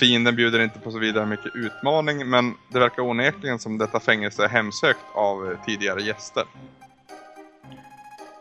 Fienden 0.00 0.36
bjuder 0.36 0.60
inte 0.60 0.78
på 0.78 0.90
så 0.90 0.98
vidare 0.98 1.26
mycket 1.26 1.56
utmaning, 1.56 2.30
men 2.30 2.54
det 2.68 2.78
verkar 2.78 3.02
onekligen 3.02 3.58
som 3.58 3.78
detta 3.78 4.00
fängelse 4.00 4.44
är 4.44 4.48
hemsökt 4.48 5.00
av 5.14 5.50
eh, 5.50 5.64
tidigare 5.64 6.02
gäster. 6.02 6.44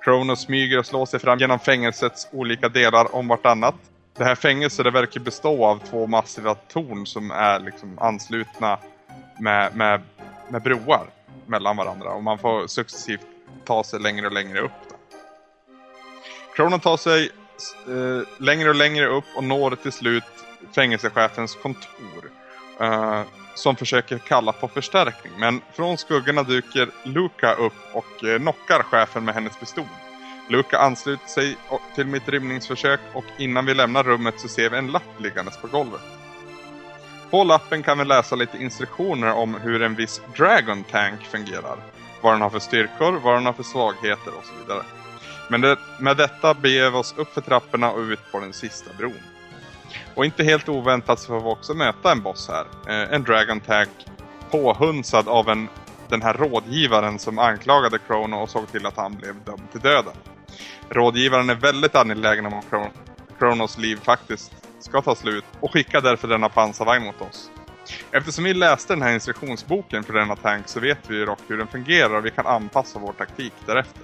Kronos 0.04 0.42
smyger 0.42 0.80
och 0.80 0.86
slår 0.86 1.06
sig 1.06 1.20
fram 1.20 1.40
genom 1.40 1.60
fängelsets 1.60 2.28
olika 2.32 2.70
delar 2.70 3.16
om 3.16 3.28
vartannat. 3.28 3.76
Det 4.18 4.24
här 4.24 4.36
fängelset 4.36 4.86
det 4.86 4.92
verkar 4.92 5.22
bestå 5.22 5.66
av 5.66 5.80
två 5.90 6.08
massiva 6.08 6.56
torn 6.56 7.06
som 7.06 7.32
är 7.32 7.60
liksom 7.60 8.00
anslutna 8.00 8.78
med, 9.40 9.76
med, 9.76 10.02
med 10.50 10.62
broar 10.62 11.10
mellan 11.46 11.78
varandra 11.78 12.10
och 12.10 12.24
man 12.24 12.38
får 12.38 12.68
successivt 12.68 13.26
ta 13.66 13.84
sig 13.84 14.00
längre 14.00 14.26
och 14.26 14.34
längre 14.34 14.60
upp. 14.60 14.72
Då. 14.90 14.96
Chrono 16.56 16.80
tar 16.80 16.98
sig 16.98 17.30
eh, 17.88 18.28
längre 18.38 18.70
och 18.70 18.76
längre 18.76 19.08
upp 19.08 19.26
och 19.36 19.44
når 19.44 19.76
till 19.76 19.92
slut 19.92 20.24
fängelsechefens 20.76 21.56
kontor. 21.56 22.32
Eh, 22.80 23.24
som 23.60 23.76
försöker 23.76 24.18
kalla 24.18 24.52
på 24.52 24.68
förstärkning. 24.68 25.34
Men 25.38 25.62
från 25.74 25.98
skuggorna 25.98 26.44
dyker 26.44 26.90
Luca 27.04 27.54
upp 27.54 27.74
och 27.94 28.24
eh, 28.24 28.40
knockar 28.40 28.84
chefen 28.84 29.26
med 29.26 29.34
hennes 29.34 29.58
pistol. 29.60 29.86
Luca 30.50 30.78
ansluter 30.78 31.28
sig 31.28 31.58
till 31.96 32.06
mitt 32.06 32.30
rymningsförsök 32.30 33.00
och 33.14 33.26
innan 33.38 33.66
vi 33.66 33.74
lämnar 33.74 34.04
rummet 34.04 34.40
så 34.40 34.48
ser 34.48 34.70
vi 34.70 34.78
en 34.78 34.92
lapp 34.92 35.20
liggandes 35.20 35.58
på 35.58 35.68
golvet. 35.68 36.02
På 37.30 37.44
lappen 37.44 37.84
kan 37.84 37.98
vi 37.98 38.06
läsa 38.06 38.36
lite 38.36 38.58
instruktioner 38.58 39.32
om 39.34 39.56
hur 39.56 39.82
en 39.82 39.96
viss 39.96 40.22
Dragon 40.38 40.84
Tank 40.84 41.22
fungerar. 41.22 41.78
Vad 42.22 42.34
den 42.34 42.42
har 42.42 42.50
för 42.50 42.60
styrkor, 42.60 43.20
vad 43.24 43.36
den 43.36 43.46
har 43.46 43.54
för 43.54 43.64
svagheter 43.64 44.38
och 44.38 44.46
så 44.46 44.54
vidare. 44.62 44.84
Men 45.50 45.62
det, 45.62 45.78
med 46.00 46.18
detta 46.18 46.54
beger 46.54 46.90
vi 46.90 46.98
oss 46.98 47.16
upp 47.18 47.34
för 47.34 47.42
trapporna 47.42 47.92
och 47.92 48.00
ut 48.00 48.32
på 48.32 48.40
den 48.40 48.54
sista 48.54 48.92
bron. 48.98 49.20
Och 50.16 50.26
inte 50.26 50.44
helt 50.44 50.70
oväntat 50.70 51.20
så 51.20 51.28
får 51.28 51.40
vi 51.40 51.46
också 51.46 51.74
möta 51.74 52.12
en 52.12 52.22
boss 52.22 52.50
här. 52.50 52.66
Eh, 52.88 53.14
en 53.14 53.24
Dragon 53.24 53.60
Tank 53.60 53.90
påhunsad 54.52 55.28
av 55.28 55.50
en, 55.50 55.68
den 56.10 56.22
här 56.22 56.34
rådgivaren 56.34 57.20
som 57.20 57.40
anklagade 57.40 58.00
Chrono 58.08 58.36
och 58.36 58.50
såg 58.50 58.72
till 58.72 58.86
att 58.86 58.98
han 58.98 59.16
blev 59.16 59.44
dömd 59.44 59.72
till 59.72 59.82
döden. 59.82 60.14
Rådgivaren 60.90 61.50
är 61.50 61.56
väldigt 61.56 61.96
angelägen 61.96 62.46
om 62.46 62.54
att 62.54 62.66
Chron- 62.70 62.92
Chronos 63.38 63.78
liv 63.78 64.00
faktiskt 64.04 64.52
ska 64.80 65.02
ta 65.02 65.16
slut 65.16 65.46
och 65.60 65.74
skickar 65.74 66.02
därför 66.02 66.28
denna 66.28 66.50
pansarvagn 66.50 67.06
mot 67.06 67.22
oss. 67.22 67.52
Eftersom 68.12 68.44
vi 68.44 68.54
läste 68.54 68.94
den 68.94 69.02
här 69.02 69.14
instruktionsboken 69.14 70.04
för 70.04 70.14
denna 70.14 70.36
tank 70.36 70.68
så 70.68 70.80
vet 70.80 71.00
vi 71.08 71.16
ju 71.16 71.26
dock 71.26 71.40
hur 71.48 71.58
den 71.58 71.68
fungerar 71.68 72.16
och 72.16 72.26
vi 72.26 72.32
kan 72.32 72.48
anpassa 72.48 73.00
vår 73.00 73.14
taktik 73.14 73.54
därefter. 73.66 74.04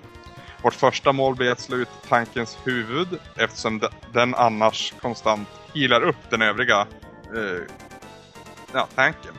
Vårt 0.62 0.74
första 0.74 1.12
mål 1.12 1.36
blir 1.36 1.52
att 1.52 1.60
slå 1.60 1.78
ut 1.78 1.90
tankens 2.10 2.58
huvud 2.64 3.08
eftersom 3.36 3.82
den 4.14 4.36
annars 4.36 4.94
konstant 5.02 5.50
healar 5.74 6.02
upp 6.02 6.30
den 6.30 6.42
övriga 6.42 6.88
eh, 7.36 7.64
ja, 8.74 8.88
tanken. 8.96 9.34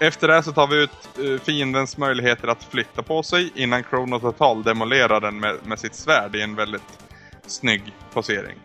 Efter 0.00 0.28
det 0.28 0.42
så 0.42 0.52
tar 0.52 0.66
vi 0.66 0.82
ut 0.82 1.08
eh, 1.18 1.40
fiendens 1.44 1.96
möjligheter 1.96 2.48
att 2.48 2.64
flytta 2.64 3.02
på 3.02 3.22
sig 3.22 3.52
innan 3.54 3.82
Chrono 3.82 4.20
total 4.20 4.62
demolerar 4.62 5.20
den 5.20 5.40
med, 5.40 5.56
med 5.64 5.78
sitt 5.78 5.94
svärd 5.94 6.36
i 6.36 6.42
en 6.42 6.54
väldigt 6.54 6.98
snygg 7.46 7.82
posering. 8.12 8.58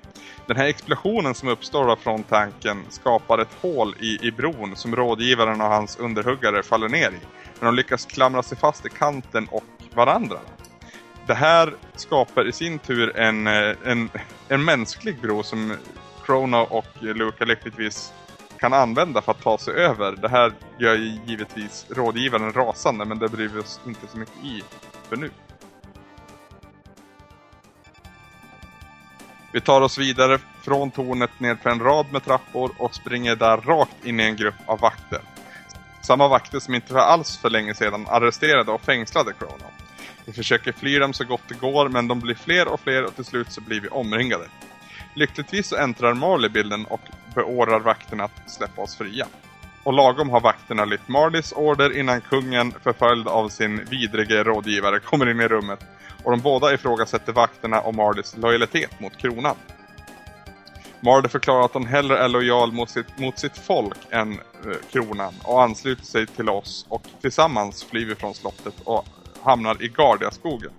Den 0.48 0.58
här 0.58 0.66
explosionen 0.66 1.36
som 1.36 1.50
uppstår 1.50 1.96
från 1.96 2.24
tanken 2.24 2.86
skapar 2.90 3.38
ett 3.38 3.58
hål 3.62 3.96
i, 4.00 4.28
i 4.28 4.32
bron 4.32 4.76
som 4.76 4.96
rådgivaren 4.96 5.62
och 5.62 5.68
hans 5.68 5.98
underhuggare 5.98 6.64
faller 6.64 6.90
ner 6.90 7.10
i. 7.10 7.20
Men 7.60 7.66
de 7.66 7.76
lyckas 7.76 8.06
klamra 8.06 8.44
sig 8.44 8.58
fast 8.58 8.86
i 8.86 8.90
kanten 8.90 9.48
och 9.52 9.64
varandra. 9.94 10.38
Det 11.28 11.34
här 11.34 11.74
skapar 11.96 12.48
i 12.48 12.52
sin 12.52 12.80
tur 12.80 13.18
en, 13.18 13.48
eh, 13.48 13.76
en, 13.86 14.10
en 14.48 14.66
mänsklig 14.66 15.22
bro 15.22 15.44
som 15.44 15.78
Chrono 16.26 16.58
och 16.58 16.88
Luca 17.02 17.46
lyckligtvis 17.46 18.14
kan 18.58 18.74
använda 18.74 19.22
för 19.22 19.32
att 19.32 19.42
ta 19.42 19.58
sig 19.58 19.74
över. 19.74 20.12
Det 20.12 20.30
här 20.30 20.54
gör 20.80 20.96
ju 20.96 21.20
givetvis 21.26 21.86
rådgivaren 21.90 22.54
rasande 22.54 23.06
men 23.06 23.20
det 23.20 23.30
bryr 23.30 23.48
vi 23.48 23.60
oss 23.60 23.80
inte 23.86 24.08
så 24.08 24.18
mycket 24.18 24.44
i 24.44 24.64
för 25.10 25.16
nu. 25.16 25.30
Vi 29.54 29.62
tar 29.62 29.82
oss 29.82 29.98
vidare 29.98 30.40
från 30.62 30.92
tornet 30.92 31.40
ner 31.40 31.56
för 31.56 31.70
en 31.70 31.80
rad 31.80 32.06
med 32.12 32.26
trappor 32.26 32.72
och 32.78 32.96
springer 32.96 33.36
där 33.36 33.58
rakt 33.58 34.06
in 34.06 34.20
i 34.20 34.24
en 34.24 34.36
grupp 34.36 34.56
av 34.66 34.80
vakter. 34.80 35.20
Samma 36.02 36.28
vakter 36.28 36.60
som 36.60 36.76
inte 36.76 36.88
för 36.88 37.00
alls 37.00 37.38
för 37.38 37.50
länge 37.50 37.74
sedan 37.74 38.08
arresterade 38.10 38.72
och 38.72 38.82
fängslade 38.82 39.34
Chrono. 39.38 39.72
Vi 40.26 40.34
försöker 40.34 40.72
fly 40.72 41.00
dem 41.00 41.14
så 41.14 41.24
gott 41.24 41.42
det 41.48 41.60
går 41.60 41.90
men 41.90 42.08
de 42.08 42.20
blir 42.20 42.36
fler 42.36 42.68
och 42.68 42.80
fler 42.80 43.04
och 43.04 43.16
till 43.16 43.26
slut 43.26 43.52
så 43.52 43.62
blir 43.62 43.82
vi 43.82 43.88
omringade. 43.88 44.44
Lyckligtvis 45.16 45.68
så 45.68 45.76
äntrar 45.76 46.14
Marley 46.14 46.50
bilden 46.50 46.86
och 46.86 47.02
beordrar 47.36 47.80
vakterna 47.80 48.24
att 48.24 48.52
släppa 48.52 48.82
oss 48.82 48.96
fria. 48.96 49.28
Och 49.84 49.94
lagom 49.94 50.30
har 50.30 50.42
vakterna 50.42 50.86
lytt 50.86 51.08
Marleys 51.08 51.54
order 51.56 51.98
innan 51.98 52.22
kungen 52.22 52.74
förföljd 52.84 53.28
av 53.28 53.50
sin 53.50 53.86
vidrige 53.86 54.44
rådgivare 54.44 55.00
kommer 55.00 55.30
in 55.30 55.40
i 55.40 55.48
rummet 55.48 55.80
och 56.24 56.32
de 56.32 56.42
båda 56.42 56.74
ifrågasätter 56.74 57.34
vakterna 57.34 57.82
och 57.82 57.96
Marleys 57.96 58.38
lojalitet 58.38 59.00
mot 59.00 59.18
kronan. 59.18 59.56
Marley 61.00 61.30
förklarar 61.30 61.66
att 61.66 61.74
hon 61.74 61.86
hellre 61.86 62.18
är 62.18 62.28
lojal 62.28 62.72
mot 62.72 62.90
sitt, 62.90 63.20
mot 63.20 63.40
sitt 63.40 63.58
folk 63.58 63.98
än 64.10 64.32
eh, 64.32 64.40
kronan 64.92 65.34
och 65.44 65.64
ansluter 65.64 66.06
sig 66.06 66.28
till 66.28 66.50
oss 66.50 66.86
och 66.90 67.04
tillsammans 67.22 67.84
flyr 67.84 68.06
vi 68.06 68.16
från 68.16 68.34
slottet 68.34 68.74
och 68.84 69.06
hamnar 69.42 69.84
i 69.84 69.88
Gardiaskogen. 69.88 70.72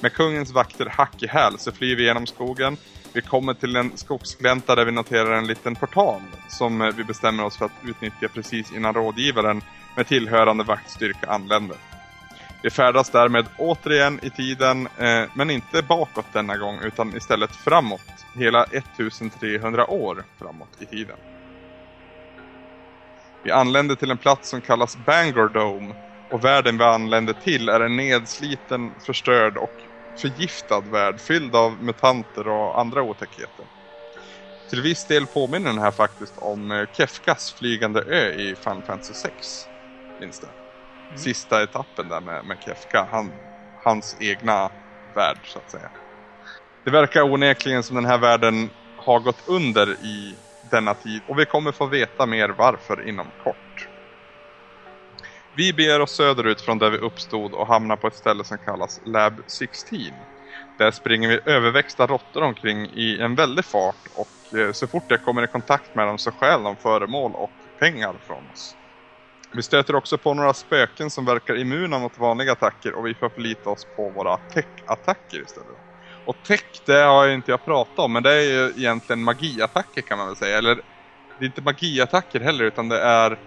Med 0.00 0.12
kungens 0.12 0.50
vakter 0.50 0.86
hack 0.86 1.22
i 1.22 1.26
häl 1.26 1.58
så 1.58 1.72
flyr 1.72 1.96
vi 1.96 2.04
genom 2.04 2.26
skogen. 2.26 2.76
Vi 3.12 3.22
kommer 3.22 3.54
till 3.54 3.76
en 3.76 3.96
skogsglänta 3.96 4.74
där 4.74 4.84
vi 4.84 4.92
noterar 4.92 5.32
en 5.32 5.46
liten 5.46 5.74
portal 5.74 6.20
som 6.48 6.80
eh, 6.80 6.94
vi 6.96 7.04
bestämmer 7.04 7.44
oss 7.44 7.56
för 7.56 7.64
att 7.64 7.72
utnyttja 7.84 8.28
precis 8.28 8.72
innan 8.72 8.94
rådgivaren 8.94 9.62
med 9.96 10.06
tillhörande 10.06 10.64
vaktstyrka 10.64 11.26
anländer. 11.26 11.76
Vi 12.64 12.70
färdas 12.70 13.10
därmed 13.10 13.46
återigen 13.58 14.20
i 14.22 14.30
tiden, 14.30 14.88
eh, 14.98 15.24
men 15.34 15.50
inte 15.50 15.82
bakåt 15.82 16.32
denna 16.32 16.56
gång 16.56 16.78
utan 16.82 17.16
istället 17.16 17.56
framåt. 17.56 18.00
Hela 18.34 18.64
1300 18.64 19.86
år 19.86 20.24
framåt 20.38 20.82
i 20.82 20.86
tiden. 20.86 21.16
Vi 23.42 23.50
anländer 23.50 23.94
till 23.94 24.10
en 24.10 24.18
plats 24.18 24.48
som 24.48 24.60
kallas 24.60 24.96
Bangor 24.96 25.48
Dome 25.48 25.94
och 26.30 26.44
världen 26.44 26.78
vi 26.78 26.84
anländer 26.84 27.32
till 27.32 27.68
är 27.68 27.80
en 27.80 27.96
nedsliten, 27.96 28.94
förstörd 29.00 29.56
och 29.56 29.74
förgiftad 30.16 30.80
värld 30.80 31.20
fylld 31.20 31.56
av 31.56 31.82
mutanter 31.82 32.48
och 32.48 32.80
andra 32.80 33.02
otäckheter. 33.02 33.66
Till 34.70 34.82
viss 34.82 35.04
del 35.06 35.26
påminner 35.26 35.70
den 35.70 35.78
här 35.78 35.92
faktiskt 35.92 36.38
om 36.38 36.70
eh, 36.70 36.86
Kefkas 36.92 37.52
flygande 37.52 38.00
ö 38.00 38.32
i 38.32 38.56
Final 38.56 38.82
Fantasy 38.82 39.14
6. 39.14 39.68
Minns 40.18 40.40
det? 40.40 40.48
Mm. 41.14 41.22
Sista 41.22 41.62
etappen 41.62 42.08
där 42.08 42.20
med, 42.20 42.44
med 42.44 42.56
Kefka. 42.60 43.08
Han, 43.10 43.32
hans 43.74 44.16
egna 44.20 44.70
värld 45.14 45.38
så 45.44 45.58
att 45.58 45.70
säga. 45.70 45.90
Det 46.84 46.90
verkar 46.90 47.22
onekligen 47.22 47.82
som 47.82 47.96
den 47.96 48.04
här 48.04 48.18
världen 48.18 48.70
har 48.96 49.20
gått 49.20 49.48
under 49.48 49.90
i 50.04 50.38
denna 50.60 50.94
tid 50.94 51.22
och 51.26 51.38
vi 51.38 51.46
kommer 51.46 51.72
få 51.72 51.86
veta 51.86 52.26
mer 52.26 52.48
varför 52.48 53.08
inom 53.08 53.32
kort. 53.36 53.88
Vi 55.56 55.72
beger 55.72 56.00
oss 56.00 56.16
söderut 56.16 56.60
från 56.60 56.78
där 56.78 56.90
vi 56.90 56.98
uppstod 56.98 57.54
och 57.54 57.66
hamnar 57.66 57.96
på 57.96 58.06
ett 58.06 58.14
ställe 58.14 58.44
som 58.44 58.58
kallas 58.58 59.00
Lab 59.06 59.40
16. 59.46 59.98
Där 60.78 60.90
springer 60.90 61.28
vi 61.28 61.40
överväxta 61.52 62.06
råttor 62.06 62.42
omkring 62.42 62.86
i 62.86 63.18
en 63.20 63.34
väldig 63.34 63.64
fart 63.64 64.08
och 64.10 64.58
eh, 64.58 64.72
så 64.72 64.88
fort 64.88 65.10
jag 65.10 65.22
kommer 65.22 65.44
i 65.44 65.46
kontakt 65.46 65.94
med 65.94 66.06
dem 66.06 66.18
så 66.18 66.32
stjäl 66.32 66.62
de 66.62 66.76
föremål 66.76 67.34
och 67.34 67.56
pengar 67.78 68.18
från 68.26 68.50
oss. 68.50 68.76
Vi 69.56 69.62
stöter 69.62 69.96
också 69.96 70.18
på 70.18 70.34
några 70.34 70.54
spöken 70.54 71.10
som 71.10 71.24
verkar 71.24 71.56
immuna 71.56 71.98
mot 71.98 72.18
vanliga 72.18 72.52
attacker 72.52 72.94
och 72.94 73.06
vi 73.06 73.14
får 73.14 73.30
förlita 73.30 73.70
oss 73.70 73.84
på 73.96 74.10
våra 74.10 74.36
tech-attacker 74.36 75.42
istället. 75.42 75.78
Och 76.24 76.42
tech, 76.42 76.82
det 76.86 77.02
har 77.02 77.24
jag 77.24 77.34
inte 77.34 77.50
jag 77.50 77.64
pratat 77.64 77.98
om, 77.98 78.12
men 78.12 78.22
det 78.22 78.32
är 78.34 78.42
ju 78.42 78.72
egentligen 78.76 79.24
magiattacker 79.24 80.02
kan 80.02 80.18
man 80.18 80.26
väl 80.26 80.36
säga. 80.36 80.58
Eller, 80.58 80.74
det 81.38 81.44
är 81.44 81.46
inte 81.46 81.62
magiattacker 81.62 82.40
heller, 82.40 82.64
utan 82.64 82.88
det 82.88 83.00
är... 83.00 83.38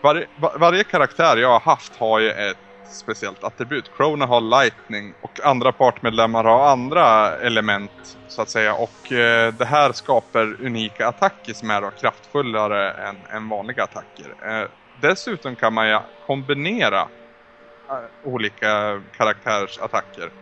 Var, 0.00 0.26
var, 0.34 0.58
varje 0.58 0.84
karaktär 0.84 1.36
jag 1.36 1.48
har 1.48 1.60
haft 1.60 1.96
har 1.96 2.18
ju 2.18 2.30
ett 2.30 2.56
speciellt 2.88 3.44
attribut. 3.44 3.96
Krona 3.96 4.26
har 4.26 4.40
lightning 4.40 5.14
och 5.20 5.40
andra 5.44 5.72
partmedlemmar 5.72 6.44
har 6.44 6.70
andra 6.70 7.36
element, 7.36 8.16
så 8.26 8.42
att 8.42 8.50
säga. 8.50 8.74
Och 8.74 9.12
eh, 9.12 9.52
det 9.52 9.64
här 9.64 9.92
skapar 9.92 10.64
unika 10.64 11.08
attacker 11.08 11.54
som 11.54 11.70
är 11.70 11.80
då 11.80 11.90
kraftfullare 11.90 12.90
än, 12.90 13.26
än 13.30 13.48
vanliga 13.48 13.84
attacker. 13.84 14.34
Eh, 14.50 14.68
dessutom 15.00 15.56
kan 15.56 15.74
man 15.74 15.88
ju 15.88 15.98
kombinera 16.26 17.00
eh, 17.90 18.08
olika 18.22 19.02
karaktärsattacker. 19.12 20.32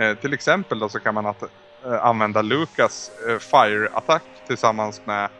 Eh, 0.00 0.14
till 0.18 0.32
exempel 0.32 0.78
då 0.78 0.88
så 0.88 1.00
kan 1.00 1.14
man 1.14 1.26
att, 1.26 1.42
eh, 1.42 2.04
använda 2.04 2.42
Lucas 2.42 3.10
eh, 3.28 3.38
Fire-attack 3.38 4.24
tillsammans 4.46 5.06
med 5.06 5.30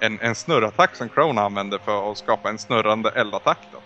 en, 0.00 0.20
en 0.20 0.34
snurrattack 0.34 0.96
som 0.96 1.08
Crone 1.10 1.40
använder 1.40 1.78
för 1.78 2.10
att 2.12 2.18
skapa 2.18 2.48
en 2.50 2.58
snurrande 2.58 3.10
eldattack. 3.10 3.68
Då. 3.72 3.82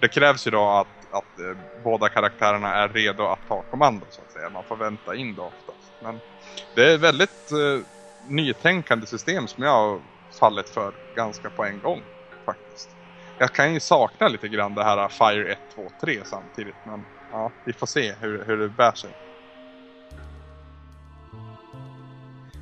Det 0.00 0.08
krävs 0.08 0.46
ju 0.46 0.50
då 0.50 0.68
att, 0.70 1.12
att 1.12 1.38
eh, 1.38 1.58
båda 1.84 2.08
karaktärerna 2.08 2.74
är 2.74 2.88
redo 2.88 3.24
att 3.26 3.46
ta 3.46 3.62
kommando 3.62 4.06
så 4.10 4.22
att 4.22 4.30
säga. 4.30 4.50
Man 4.50 4.64
får 4.64 4.76
vänta 4.76 5.14
in 5.14 5.34
då 5.34 5.42
oftast. 5.42 5.94
Men 6.00 6.20
det 6.74 6.90
är 6.90 6.94
ett 6.94 7.00
väldigt 7.00 7.50
eh, 7.52 7.86
nytänkande 8.18 9.06
system 9.06 9.48
som 9.48 9.62
jag 9.64 9.70
har 9.72 10.02
fallit 10.40 10.70
för 10.70 10.94
ganska 11.14 11.50
på 11.50 11.64
en 11.64 11.80
gång 11.80 12.04
faktiskt. 12.46 13.03
Jag 13.38 13.52
kan 13.52 13.74
ju 13.74 13.80
sakna 13.80 14.28
lite 14.28 14.48
grann 14.48 14.74
det 14.74 14.84
här 14.84 15.08
Fire 15.08 15.52
1, 15.52 15.58
2, 15.74 15.90
3 16.00 16.24
samtidigt 16.24 16.76
men 16.84 17.04
ja, 17.30 17.52
vi 17.64 17.72
får 17.72 17.86
se 17.86 18.14
hur, 18.20 18.44
hur 18.46 18.56
det 18.56 18.68
bär 18.68 18.92
sig. 18.92 19.10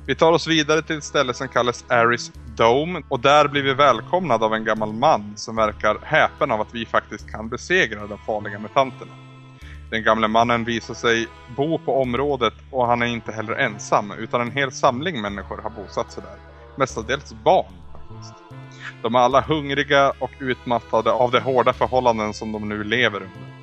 Vi 0.07 0.15
tar 0.15 0.31
oss 0.31 0.47
vidare 0.47 0.81
till 0.81 0.97
ett 0.97 1.03
ställe 1.03 1.33
som 1.33 1.47
kallas 1.47 1.85
Aris 1.89 2.31
Dome 2.57 3.01
och 3.09 3.19
där 3.19 3.47
blir 3.47 3.63
vi 3.63 3.73
välkomnade 3.73 4.45
av 4.45 4.53
en 4.53 4.65
gammal 4.65 4.93
man 4.93 5.37
som 5.37 5.55
verkar 5.55 5.97
häpen 6.03 6.51
av 6.51 6.61
att 6.61 6.73
vi 6.73 6.85
faktiskt 6.85 7.31
kan 7.31 7.49
besegra 7.49 8.07
de 8.07 8.17
farliga 8.17 8.59
mutanterna. 8.59 9.13
Den 9.91 10.03
gamle 10.03 10.27
mannen 10.27 10.65
visar 10.65 10.93
sig 10.93 11.27
bo 11.45 11.79
på 11.79 12.01
området 12.01 12.53
och 12.71 12.87
han 12.87 13.01
är 13.01 13.05
inte 13.05 13.31
heller 13.31 13.53
ensam 13.53 14.11
utan 14.11 14.41
en 14.41 14.51
hel 14.51 14.71
samling 14.71 15.21
människor 15.21 15.57
har 15.61 15.69
bosatt 15.69 16.11
sig 16.11 16.23
där. 16.23 16.37
Mestadels 16.77 17.33
barn. 17.33 17.82
De 19.01 19.15
är 19.15 19.19
alla 19.19 19.41
hungriga 19.41 20.13
och 20.19 20.31
utmattade 20.39 21.11
av 21.11 21.31
de 21.31 21.39
hårda 21.39 21.73
förhållanden 21.73 22.33
som 22.33 22.51
de 22.51 22.69
nu 22.69 22.83
lever 22.83 23.21
under. 23.21 23.53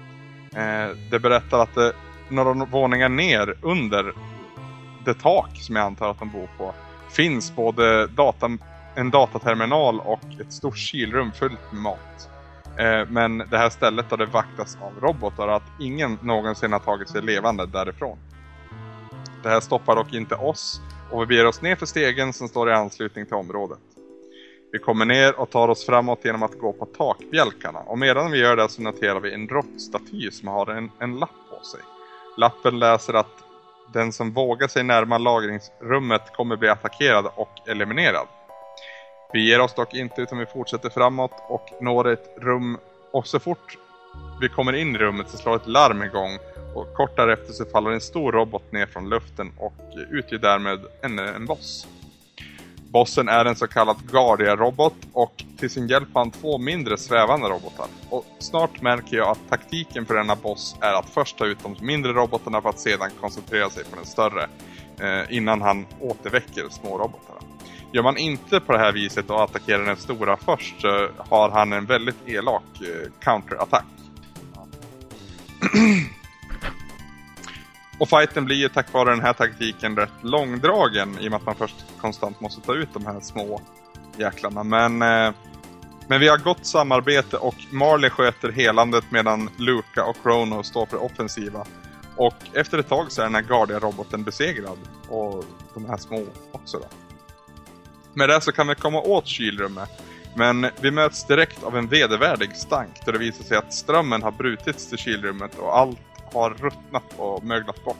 Eh, 0.54 0.96
det 1.10 1.18
berättar 1.18 1.58
att 1.58 1.74
det, 1.74 1.92
några 2.28 2.64
våningar 2.64 3.08
ner 3.08 3.54
under 3.62 4.14
det 5.04 5.14
tak 5.14 5.50
som 5.54 5.76
jag 5.76 5.84
antar 5.84 6.10
att 6.10 6.18
de 6.18 6.30
bor 6.30 6.48
på 6.58 6.74
finns 7.10 7.56
både 7.56 8.06
data, 8.06 8.50
en 8.94 9.10
dataterminal 9.10 10.00
och 10.00 10.20
ett 10.40 10.52
stort 10.52 10.78
kylrum 10.78 11.32
fullt 11.32 11.72
med 11.72 11.82
mat. 11.82 12.28
Eh, 12.78 13.08
men 13.08 13.38
det 13.38 13.58
här 13.58 13.70
stället 13.70 14.10
har 14.10 14.16
det 14.18 14.26
vaktas 14.26 14.78
av 14.80 15.00
robotar 15.00 15.48
att 15.48 15.62
ingen 15.80 16.18
någonsin 16.22 16.72
har 16.72 16.80
tagit 16.80 17.08
sig 17.08 17.22
levande 17.22 17.66
därifrån. 17.66 18.18
Det 19.42 19.48
här 19.48 19.60
stoppar 19.60 19.96
dock 19.96 20.12
inte 20.12 20.34
oss 20.34 20.80
och 21.10 21.22
vi 21.22 21.26
beger 21.26 21.46
oss 21.46 21.62
ner 21.62 21.76
för 21.76 21.86
stegen 21.86 22.32
som 22.32 22.48
står 22.48 22.70
i 22.70 22.72
anslutning 22.72 23.26
till 23.26 23.34
området. 23.34 23.78
Vi 24.72 24.78
kommer 24.78 25.04
ner 25.04 25.40
och 25.40 25.50
tar 25.50 25.68
oss 25.68 25.86
framåt 25.86 26.24
genom 26.24 26.42
att 26.42 26.58
gå 26.58 26.72
på 26.72 26.86
takbjälkarna 26.86 27.78
och 27.78 27.98
medan 27.98 28.30
vi 28.30 28.38
gör 28.38 28.56
det 28.56 28.68
så 28.68 28.82
noterar 28.82 29.20
vi 29.20 29.34
en 29.34 29.48
råttstaty 29.48 30.30
som 30.30 30.48
har 30.48 30.66
en, 30.66 30.90
en 31.00 31.18
lapp 31.18 31.30
på 31.50 31.64
sig. 31.64 31.80
Lappen 32.36 32.78
läser 32.78 33.14
att 33.14 33.44
den 33.92 34.12
som 34.12 34.32
vågar 34.32 34.68
sig 34.68 34.84
närma 34.84 35.18
lagringsrummet 35.18 36.22
kommer 36.36 36.56
bli 36.56 36.68
attackerad 36.68 37.26
och 37.34 37.68
eliminerad. 37.68 38.26
Vi 39.32 39.48
ger 39.48 39.60
oss 39.60 39.74
dock 39.74 39.94
inte 39.94 40.22
utan 40.22 40.38
vi 40.38 40.46
fortsätter 40.46 40.90
framåt 40.90 41.32
och 41.48 41.68
når 41.80 42.08
ett 42.08 42.36
rum 42.40 42.78
och 43.12 43.26
så 43.26 43.38
fort 43.38 43.78
vi 44.40 44.48
kommer 44.48 44.72
in 44.72 44.94
i 44.94 44.98
rummet 44.98 45.30
så 45.30 45.36
slår 45.36 45.56
ett 45.56 45.66
larm 45.66 46.02
igång 46.02 46.38
och 46.74 46.94
kort 46.94 47.16
därefter 47.16 47.52
så 47.52 47.64
faller 47.64 47.90
en 47.90 48.00
stor 48.00 48.32
robot 48.32 48.72
ner 48.72 48.86
från 48.86 49.08
luften 49.08 49.52
och 49.58 49.74
utgör 50.10 50.38
därmed 50.38 50.80
ännu 51.02 51.28
en 51.28 51.46
boss. 51.46 51.86
Bossen 52.92 53.28
är 53.28 53.44
en 53.44 53.56
så 53.56 53.66
kallad 53.66 53.96
Guardia-robot 54.10 54.94
och 55.12 55.44
till 55.56 55.70
sin 55.70 55.88
hjälp 55.88 56.08
har 56.14 56.20
han 56.20 56.30
två 56.30 56.58
mindre 56.58 56.96
svävande 56.96 57.48
robotar. 57.48 57.86
Och 58.08 58.26
snart 58.38 58.82
märker 58.82 59.16
jag 59.16 59.28
att 59.28 59.48
taktiken 59.48 60.06
för 60.06 60.14
denna 60.14 60.36
boss 60.36 60.76
är 60.80 60.92
att 60.92 61.08
först 61.10 61.38
ta 61.38 61.46
ut 61.46 61.58
de 61.62 61.76
mindre 61.86 62.12
robotarna 62.12 62.62
för 62.62 62.68
att 62.68 62.80
sedan 62.80 63.10
koncentrera 63.20 63.70
sig 63.70 63.84
på 63.84 63.96
den 63.96 64.06
större 64.06 64.48
eh, 65.00 65.36
innan 65.36 65.62
han 65.62 65.86
återväcker 66.00 66.68
smårobotarna. 66.70 67.40
Gör 67.92 68.02
man 68.02 68.16
inte 68.16 68.60
på 68.60 68.72
det 68.72 68.78
här 68.78 68.92
viset 68.92 69.30
och 69.30 69.42
attackerar 69.42 69.84
den 69.84 69.96
stora 69.96 70.36
först 70.36 70.80
så 70.80 71.08
har 71.18 71.50
han 71.50 71.72
en 71.72 71.86
väldigt 71.86 72.28
elak 72.28 72.80
eh, 72.80 73.10
counterattack. 73.20 73.86
Och 78.00 78.08
fighten 78.08 78.44
blir 78.44 78.56
ju 78.56 78.68
tack 78.68 78.92
vare 78.92 79.10
den 79.10 79.20
här 79.20 79.32
taktiken 79.32 79.96
rätt 79.96 80.12
långdragen 80.22 81.18
i 81.20 81.26
och 81.26 81.30
med 81.30 81.36
att 81.36 81.46
man 81.46 81.54
först 81.54 81.84
konstant 82.00 82.40
måste 82.40 82.60
ta 82.60 82.74
ut 82.74 82.88
de 82.92 83.06
här 83.06 83.20
små 83.20 83.60
jäklarna. 84.16 84.62
Men, 84.64 85.02
eh, 85.02 85.34
men 86.06 86.20
vi 86.20 86.28
har 86.28 86.38
gott 86.38 86.66
samarbete 86.66 87.36
och 87.36 87.54
Marley 87.70 88.10
sköter 88.10 88.52
helandet 88.52 89.04
medan 89.10 89.50
Luca 89.56 90.04
och 90.04 90.16
Chrono 90.22 90.62
står 90.62 90.86
för 90.86 91.02
offensiva. 91.02 91.66
Och 92.16 92.34
efter 92.52 92.78
ett 92.78 92.88
tag 92.88 93.12
så 93.12 93.20
är 93.20 93.24
den 93.24 93.34
här 93.34 93.42
Guardia-roboten 93.42 94.24
besegrad. 94.24 94.78
Och 95.08 95.44
de 95.74 95.84
här 95.84 95.96
små 95.96 96.26
också 96.52 96.78
då. 96.78 96.86
Med 98.14 98.28
det 98.28 98.40
så 98.40 98.52
kan 98.52 98.68
vi 98.68 98.74
komma 98.74 99.00
åt 99.00 99.26
kylrummet. 99.26 99.90
Men 100.36 100.70
vi 100.80 100.90
möts 100.90 101.26
direkt 101.26 101.64
av 101.64 101.76
en 101.76 101.88
vedervärdig 101.88 102.56
stank 102.56 103.06
då 103.06 103.12
det 103.12 103.18
visar 103.18 103.44
sig 103.44 103.56
att 103.56 103.74
strömmen 103.74 104.22
har 104.22 104.32
brutits 104.32 104.88
till 104.88 104.98
kylrummet 104.98 105.58
och 105.58 105.78
allt 105.78 105.98
har 106.32 106.50
ruttnat 106.50 107.04
och 107.16 107.44
möglat 107.44 107.84
bort. 107.84 107.96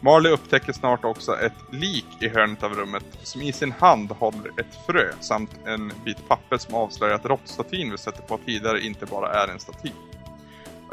Marley 0.00 0.32
upptäcker 0.32 0.72
snart 0.72 1.04
också 1.04 1.36
ett 1.36 1.72
lik 1.72 2.06
i 2.20 2.28
hörnet 2.28 2.62
av 2.62 2.74
rummet 2.74 3.04
som 3.22 3.42
i 3.42 3.52
sin 3.52 3.72
hand 3.72 4.10
håller 4.10 4.60
ett 4.60 4.86
frö 4.86 5.12
samt 5.20 5.50
en 5.64 5.92
bit 6.04 6.28
papper 6.28 6.58
som 6.58 6.74
avslöjar 6.74 7.14
att 7.14 7.26
råttstatyn 7.26 7.90
vi 7.90 7.98
sätter 7.98 8.22
på 8.22 8.38
tidigare 8.46 8.80
inte 8.80 9.06
bara 9.06 9.32
är 9.32 9.48
en 9.48 9.58
staty. 9.58 9.90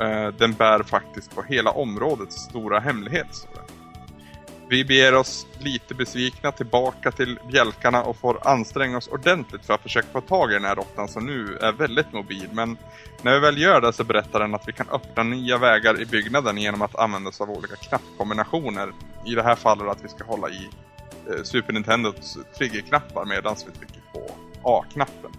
Eh, 0.01 0.27
den 0.27 0.53
bär 0.53 0.83
faktiskt 0.83 1.35
på 1.35 1.41
hela 1.41 1.71
områdets 1.71 2.35
stora 2.35 2.79
hemlighet. 2.79 3.35
står 3.35 3.53
det. 3.53 3.74
Vi 4.69 4.85
beger 4.85 5.15
oss 5.15 5.47
lite 5.59 5.93
besvikna 5.93 6.51
tillbaka 6.51 7.11
till 7.11 7.39
bjälkarna 7.51 8.03
och 8.03 8.17
får 8.17 8.47
anstränga 8.47 8.97
oss 8.97 9.07
ordentligt 9.07 9.65
för 9.65 9.73
att 9.73 9.81
försöka 9.81 10.07
få 10.07 10.21
tag 10.21 10.51
i 10.51 10.53
den 10.53 10.63
här 10.63 10.75
råttan 10.75 11.07
som 11.07 11.25
nu 11.25 11.57
är 11.61 11.71
väldigt 11.71 12.13
mobil. 12.13 12.49
Men 12.51 12.77
när 13.21 13.33
vi 13.33 13.39
väl 13.39 13.57
gör 13.57 13.81
det 13.81 13.93
så 13.93 14.03
berättar 14.03 14.39
den 14.39 14.55
att 14.55 14.67
vi 14.67 14.73
kan 14.73 14.89
öppna 14.89 15.23
nya 15.23 15.57
vägar 15.57 16.01
i 16.01 16.05
byggnaden 16.05 16.57
genom 16.57 16.81
att 16.81 16.95
använda 16.95 17.29
oss 17.29 17.41
av 17.41 17.49
olika 17.49 17.75
knappkombinationer. 17.75 18.91
I 19.25 19.35
det 19.35 19.43
här 19.43 19.55
fallet 19.55 19.87
att 19.87 20.03
vi 20.03 20.09
ska 20.09 20.23
hålla 20.23 20.49
i 20.49 20.69
eh, 21.29 21.43
Super 21.43 21.73
Nintendos 21.73 22.37
triggerknappar 22.57 23.25
medan 23.25 23.55
vi 23.65 23.71
trycker 23.71 24.01
på 24.13 24.31
A-knappen. 24.63 25.31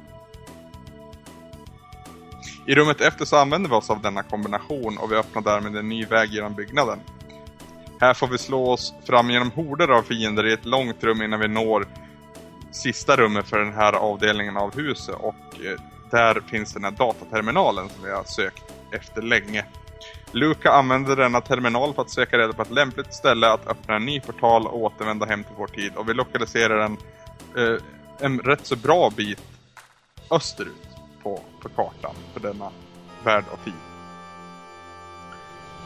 I 2.67 2.75
rummet 2.75 3.01
efter 3.01 3.25
så 3.25 3.37
använder 3.37 3.71
vi 3.71 3.77
oss 3.77 3.91
av 3.91 4.03
denna 4.03 4.23
kombination 4.23 4.99
och 4.99 5.13
vi 5.13 5.17
öppnar 5.17 5.43
därmed 5.43 5.77
en 5.77 5.89
ny 5.89 6.05
väg 6.05 6.33
genom 6.33 6.55
byggnaden. 6.55 7.01
Här 8.01 8.15
får 8.15 8.27
vi 8.27 8.39
slå 8.39 8.71
oss 8.71 8.95
fram 9.07 9.31
genom 9.31 9.51
horder 9.51 9.89
av 9.89 10.03
fiender 10.03 10.47
i 10.47 10.53
ett 10.53 10.65
långt 10.65 11.05
rum 11.05 11.23
innan 11.23 11.41
vi 11.41 11.49
når 11.49 11.87
sista 12.71 13.17
rummet 13.17 13.47
för 13.47 13.59
den 13.59 13.73
här 13.73 13.93
avdelningen 13.93 14.57
av 14.57 14.77
huset 14.77 15.15
och 15.15 15.65
eh, 15.65 15.81
där 16.11 16.41
finns 16.41 16.73
den 16.73 16.85
här 16.85 16.91
dataterminalen 16.91 17.89
som 17.89 18.05
vi 18.05 18.11
har 18.11 18.25
sökt 18.25 18.65
efter 18.93 19.23
länge. 19.23 19.65
Luca 20.33 20.73
använder 20.73 21.17
denna 21.17 21.41
terminal 21.41 21.95
för 21.95 22.03
att 22.03 22.11
söka 22.11 22.39
reda 22.39 22.53
på 22.53 22.63
ett 22.63 22.71
lämpligt 22.71 23.15
ställe 23.15 23.53
att 23.53 23.67
öppna 23.67 23.97
en 23.97 24.07
ny 24.07 24.21
portal 24.21 24.67
och 24.67 24.81
återvända 24.81 25.27
hem 25.27 25.45
till 25.45 25.55
vår 25.59 25.67
tid 25.67 25.93
och 25.97 26.09
vi 26.09 26.15
lokaliserar 26.15 26.79
den 26.79 26.97
eh, 27.57 27.83
en 28.21 28.39
rätt 28.39 28.67
så 28.67 28.77
bra 28.77 29.11
bit 29.17 29.43
österut 30.31 30.89
på, 31.23 31.41
på 31.63 31.69
kartan 31.69 32.15
för 32.33 32.41
denna 32.41 32.71
värld 33.25 33.45
och 33.53 33.65
tid. 33.65 33.96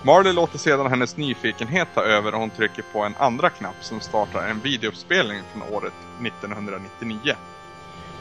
Marley 0.02 0.32
låter 0.32 0.58
sedan 0.58 0.86
hennes 0.86 1.16
nyfikenhet 1.16 1.88
ta 1.94 2.02
över 2.02 2.34
och 2.34 2.40
hon 2.40 2.50
trycker 2.50 2.82
på 2.82 3.02
en 3.02 3.16
andra 3.16 3.50
knapp 3.50 3.84
som 3.84 4.00
startar 4.00 4.48
en 4.48 4.60
videouppspelning 4.60 5.44
från 5.52 5.62
året 5.62 5.94
1999. 6.26 7.36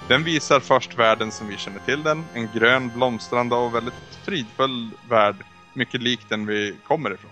Den 0.08 0.24
visar 0.24 0.60
först 0.60 0.98
världen 0.98 1.32
som 1.32 1.48
vi 1.48 1.58
känner 1.58 1.80
till 1.80 2.04
den, 2.04 2.30
en 2.34 2.52
grön, 2.52 2.90
blomstrande 2.90 3.56
och 3.56 3.76
väldigt 3.76 3.94
fridfull 4.26 4.92
värld, 5.10 5.36
mycket 5.74 6.02
lik 6.02 6.30
den 6.30 6.46
vi 6.46 6.76
kommer 6.88 7.14
ifrån. 7.14 7.32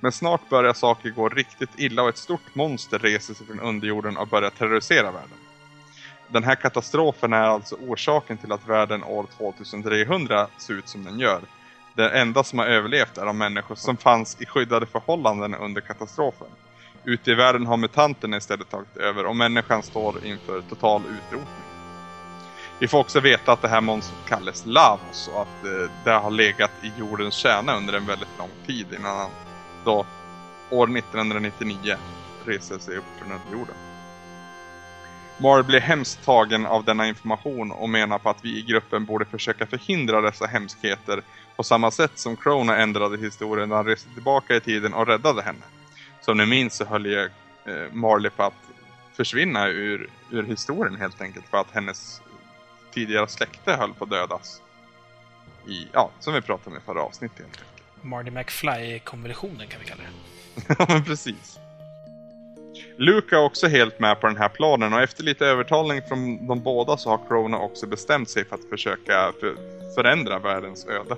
Men 0.00 0.12
snart 0.12 0.48
börjar 0.48 0.72
saker 0.72 1.10
gå 1.10 1.28
riktigt 1.28 1.78
illa 1.78 2.02
och 2.02 2.08
ett 2.08 2.18
stort 2.18 2.54
monster 2.54 2.98
reser 2.98 3.34
sig 3.34 3.46
från 3.46 3.60
underjorden 3.60 4.16
och 4.16 4.28
börjar 4.28 4.50
terrorisera 4.50 5.10
världen. 5.10 5.38
Den 6.28 6.44
här 6.44 6.54
katastrofen 6.54 7.32
är 7.32 7.42
alltså 7.42 7.74
orsaken 7.74 8.38
till 8.38 8.52
att 8.52 8.68
världen 8.68 9.04
år 9.04 9.26
2300 9.38 10.46
ser 10.58 10.74
ut 10.74 10.88
som 10.88 11.04
den 11.04 11.18
gör. 11.18 11.40
Det 11.94 12.08
enda 12.10 12.44
som 12.44 12.58
har 12.58 12.66
överlevt 12.66 13.18
är 13.18 13.26
de 13.26 13.38
människor 13.38 13.74
som 13.74 13.96
fanns 13.96 14.40
i 14.40 14.46
skyddade 14.46 14.86
förhållanden 14.86 15.54
under 15.54 15.80
katastrofen. 15.80 16.46
Ute 17.04 17.30
i 17.30 17.34
världen 17.34 17.66
har 17.66 17.76
mutanterna 17.76 18.36
istället 18.36 18.70
tagit 18.70 18.96
över 18.96 19.26
och 19.26 19.36
människan 19.36 19.82
står 19.82 20.24
inför 20.24 20.62
total 20.62 21.06
utrotning. 21.06 21.66
Vi 22.78 22.88
får 22.88 22.98
också 22.98 23.20
veta 23.20 23.52
att 23.52 23.62
det 23.62 23.68
här 23.68 23.80
monstret 23.80 24.24
kallas 24.24 24.66
Lavos 24.66 25.28
och 25.28 25.42
att 25.42 25.64
eh, 25.64 26.04
det 26.04 26.10
har 26.10 26.30
legat 26.30 26.72
i 26.82 26.88
jordens 26.88 27.34
kärna 27.34 27.76
under 27.76 27.92
en 27.92 28.06
väldigt 28.06 28.38
lång 28.38 28.56
tid 28.66 28.92
innan 28.92 29.16
han 29.16 29.30
då 29.84 30.06
år 30.68 30.98
1999 30.98 31.96
reser 32.46 32.78
sig 32.78 32.96
upp 32.96 33.18
från 33.18 33.32
underjorden. 33.32 33.76
Mar 35.42 35.62
blir 35.62 35.80
hemskt 35.80 36.24
tagen 36.24 36.66
av 36.66 36.84
denna 36.84 37.08
information 37.08 37.72
och 37.72 37.88
menar 37.88 38.18
på 38.18 38.30
att 38.30 38.44
vi 38.44 38.58
i 38.58 38.62
gruppen 38.62 39.04
borde 39.04 39.24
försöka 39.24 39.66
förhindra 39.66 40.20
dessa 40.20 40.46
hemskheter 40.46 41.22
på 41.56 41.62
samma 41.62 41.90
sätt 41.90 42.12
som 42.14 42.36
Krona 42.36 42.76
ändrade 42.76 43.18
historien 43.18 43.68
när 43.68 43.76
han 43.76 43.86
reste 43.86 44.14
tillbaka 44.14 44.56
i 44.56 44.60
tiden 44.60 44.94
och 44.94 45.06
räddade 45.06 45.42
henne. 45.42 45.62
Som 46.20 46.36
ni 46.36 46.46
minns 46.46 46.74
så 46.74 46.84
höll 46.84 47.06
ju 47.06 47.20
eh, 47.64 47.92
Marley 47.92 48.30
på 48.30 48.42
att 48.42 48.62
försvinna 49.12 49.68
ur, 49.68 50.10
ur 50.30 50.42
historien 50.42 50.96
helt 50.96 51.20
enkelt 51.20 51.46
för 51.50 51.58
att 51.58 51.70
hennes 51.70 52.22
tidigare 52.94 53.28
släkte 53.28 53.72
höll 53.72 53.94
på 53.94 54.04
att 54.04 54.10
dödas. 54.10 54.62
I, 55.68 55.88
ja, 55.92 56.10
som 56.20 56.34
vi 56.34 56.40
pratade 56.40 56.70
om 56.70 56.76
i 56.76 56.80
förra 56.86 57.02
avsnittet 57.02 57.38
helt 57.38 57.50
enkelt. 57.50 58.04
Marty 58.04 58.30
McFly-konversionen 58.30 59.66
kan 59.68 59.80
vi 59.80 59.86
kalla 59.86 60.02
det. 60.02 60.74
Ja, 60.78 60.86
men 60.88 61.04
precis. 61.04 61.58
Luke 62.96 63.36
är 63.36 63.44
också 63.44 63.66
helt 63.66 64.00
med 64.00 64.20
på 64.20 64.26
den 64.26 64.36
här 64.36 64.48
planen 64.48 64.92
och 64.92 65.00
efter 65.00 65.24
lite 65.24 65.46
övertalning 65.46 66.02
från 66.08 66.46
de 66.46 66.62
båda 66.62 66.96
så 66.96 67.10
har 67.10 67.28
Krona 67.28 67.58
också 67.58 67.86
bestämt 67.86 68.30
sig 68.30 68.44
för 68.44 68.54
att 68.54 68.68
försöka 68.70 69.32
för 69.40 69.56
förändra 69.94 70.38
världens 70.38 70.86
öde. 70.86 71.16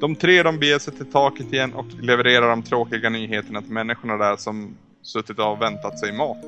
De 0.00 0.16
tre 0.16 0.42
de 0.42 0.58
beger 0.58 0.78
sig 0.78 0.94
till 0.94 1.12
taket 1.12 1.52
igen 1.52 1.74
och 1.74 1.86
levererar 2.00 2.48
de 2.48 2.62
tråkiga 2.62 3.08
nyheterna 3.10 3.62
till 3.62 3.72
människorna 3.72 4.16
där 4.16 4.36
som 4.36 4.76
suttit 5.02 5.38
och 5.38 5.62
väntat 5.62 5.98
sig 5.98 6.12
mat. 6.12 6.44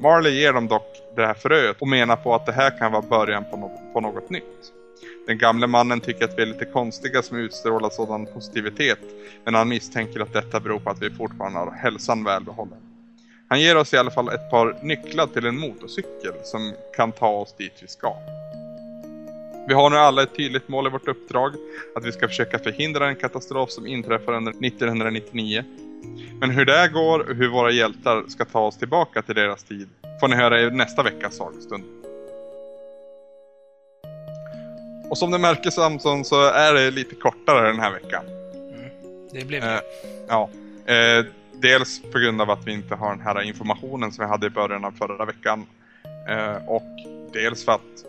Marley 0.00 0.32
ger 0.32 0.52
dem 0.52 0.68
dock 0.68 0.96
det 1.16 1.26
här 1.26 1.34
fröet 1.34 1.80
och 1.80 1.88
menar 1.88 2.16
på 2.16 2.34
att 2.34 2.46
det 2.46 2.52
här 2.52 2.78
kan 2.78 2.92
vara 2.92 3.02
början 3.02 3.44
på, 3.50 3.56
no 3.56 3.92
på 3.92 4.00
något 4.00 4.30
nytt. 4.30 4.72
Den 5.26 5.38
gamle 5.38 5.66
mannen 5.66 6.00
tycker 6.00 6.24
att 6.24 6.38
vi 6.38 6.42
är 6.42 6.46
lite 6.46 6.64
konstiga 6.64 7.22
som 7.22 7.38
utstrålar 7.38 7.90
sådan 7.90 8.26
positivitet 8.26 8.98
men 9.44 9.54
han 9.54 9.68
misstänker 9.68 10.20
att 10.20 10.32
detta 10.32 10.60
beror 10.60 10.78
på 10.78 10.90
att 10.90 11.02
vi 11.02 11.10
fortfarande 11.10 11.58
har 11.58 11.70
hälsan 11.70 12.24
välbehållen. 12.24 12.78
Han 13.48 13.60
ger 13.60 13.76
oss 13.76 13.94
i 13.94 13.96
alla 13.96 14.10
fall 14.10 14.28
ett 14.28 14.50
par 14.50 14.78
nycklar 14.82 15.26
till 15.26 15.46
en 15.46 15.58
motorcykel 15.58 16.34
som 16.44 16.74
kan 16.96 17.12
ta 17.12 17.28
oss 17.28 17.54
dit 17.58 17.72
vi 17.80 17.88
ska. 17.88 18.14
Vi 19.68 19.74
har 19.74 19.90
nu 19.90 19.96
alla 19.96 20.22
ett 20.22 20.36
tydligt 20.36 20.68
mål 20.68 20.86
i 20.86 20.90
vårt 20.90 21.08
uppdrag, 21.08 21.54
att 21.94 22.04
vi 22.04 22.12
ska 22.12 22.28
försöka 22.28 22.58
förhindra 22.58 23.08
en 23.08 23.16
katastrof 23.16 23.70
som 23.70 23.86
inträffar 23.86 24.32
under 24.32 24.52
1999. 24.52 25.64
Men 26.40 26.50
hur 26.50 26.64
det 26.64 26.90
går 26.92 27.20
och 27.20 27.34
hur 27.34 27.48
våra 27.48 27.70
hjältar 27.70 28.24
ska 28.28 28.44
ta 28.44 28.60
oss 28.60 28.78
tillbaka 28.78 29.22
till 29.22 29.34
deras 29.34 29.64
tid 29.64 29.88
får 30.20 30.28
ni 30.28 30.36
höra 30.36 30.60
i 30.60 30.70
nästa 30.70 31.02
veckas 31.02 31.36
sagostund. 31.36 31.84
Och 35.10 35.18
som 35.18 35.30
du 35.30 35.38
märker 35.38 35.70
Samson 35.70 36.24
så 36.24 36.46
är 36.46 36.74
det 36.74 36.90
lite 36.90 37.14
kortare 37.14 37.66
den 37.66 37.80
här 37.80 37.92
veckan. 37.92 38.24
Mm. 38.24 38.90
Det 39.32 39.44
blev 39.44 39.62
det. 39.62 39.74
Eh, 39.74 39.80
ja. 40.28 40.50
Eh, 40.86 41.24
dels 41.52 42.02
på 42.12 42.18
grund 42.18 42.40
av 42.40 42.50
att 42.50 42.66
vi 42.66 42.72
inte 42.72 42.94
har 42.94 43.10
den 43.10 43.20
här 43.20 43.42
informationen 43.42 44.12
som 44.12 44.24
vi 44.24 44.30
hade 44.30 44.46
i 44.46 44.50
början 44.50 44.84
av 44.84 44.92
förra 44.92 45.24
veckan. 45.24 45.66
Eh, 46.28 46.68
och 46.68 46.82
dels 47.32 47.64
för 47.64 47.72
att 47.72 48.07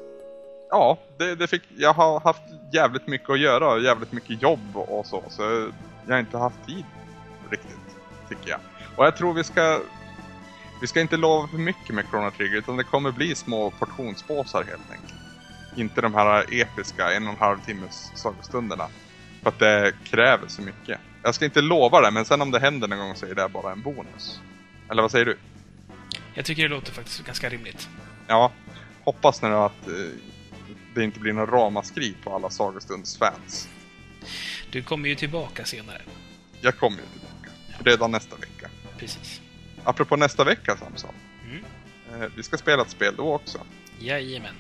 ja, 0.70 0.98
det, 1.18 1.36
det 1.36 1.48
fick, 1.48 1.62
jag 1.78 1.94
har 1.94 2.20
haft 2.20 2.44
jävligt 2.74 3.08
mycket 3.08 3.30
att 3.30 3.40
göra 3.40 3.72
och 3.72 3.82
jävligt 3.82 4.12
mycket 4.12 4.42
jobb 4.42 4.78
och 4.78 5.06
så. 5.06 5.24
Så 5.30 5.72
jag 6.06 6.14
har 6.14 6.20
inte 6.20 6.38
haft 6.38 6.66
tid 6.66 6.86
riktigt, 7.50 7.98
tycker 8.30 8.50
jag. 8.50 8.60
Och 8.96 9.06
jag 9.06 9.18
tror 9.18 9.34
vi 9.34 9.44
ska 9.44 9.80
vi 10.82 10.88
ska 10.88 11.02
inte 11.02 11.18
lova 11.18 11.48
för 11.48 11.58
mycket 11.58 11.96
med 11.96 12.06
Chrono 12.10 12.32
Trigger 12.32 12.58
utan 12.58 12.78
det 12.78 12.84
kommer 12.84 13.12
bli 13.12 13.36
små 13.36 13.72
portionspåsar 13.72 14.64
helt 14.64 14.92
enkelt. 14.92 15.20
Inte 15.76 16.02
de 16.02 16.14
här 16.14 16.46
episka 16.62 17.14
en 17.14 17.28
och 17.28 17.34
en 17.34 17.40
halv 17.40 17.60
timmes 17.66 18.12
sagostunderna. 18.16 18.88
För 19.42 19.50
att 19.50 19.60
det 19.60 19.94
kräver 20.04 20.48
så 20.48 20.62
mycket. 20.62 21.00
Jag 21.24 21.36
ska 21.36 21.46
inte 21.46 21.62
lova 21.62 22.02
det, 22.02 22.12
men 22.12 22.26
sen 22.26 22.42
om 22.42 22.52
det 22.52 22.60
händer 22.60 22.88
någon 22.88 23.00
gång 23.00 23.16
så 23.16 23.26
är 23.26 23.36
det 23.36 23.50
bara 23.50 23.72
en 23.72 23.82
bonus. 23.82 24.40
Eller 24.90 25.02
vad 25.02 25.12
säger 25.12 25.26
du? 25.26 25.38
Jag 26.34 26.46
tycker 26.46 26.64
det 26.64 26.70
låter 26.70 26.92
faktiskt 26.92 27.26
ganska 27.26 27.50
rimligt. 27.50 27.90
Ja, 28.28 28.52
hoppas 29.04 29.42
nu 29.42 29.54
att 29.54 29.88
eh, 29.88 29.94
det 31.00 31.06
inte 31.06 31.20
blir 31.20 31.34
någon 31.34 31.48
ramaskri 31.48 32.16
på 32.24 32.36
alla 32.36 32.50
Sagostunds-fans. 32.50 33.70
Du 34.72 34.84
kommer 34.84 35.10
ju 35.10 35.16
tillbaka 35.16 35.66
senare. 35.66 36.02
Jag 36.62 36.78
kommer 36.78 36.98
ju 36.98 37.04
tillbaka. 37.04 37.50
Redan 37.84 38.12
nästa 38.12 38.36
vecka. 38.36 38.70
Precis. 38.98 39.42
Apropå 39.84 40.16
nästa 40.16 40.44
vecka, 40.44 40.78
Samson. 40.78 41.14
Mm. 41.46 41.64
Eh, 42.14 42.30
vi 42.36 42.44
ska 42.44 42.58
spela 42.58 42.82
ett 42.82 42.90
spel 42.90 43.14
då 43.18 43.34
också. 43.34 43.60
Jajamän. 44.00 44.56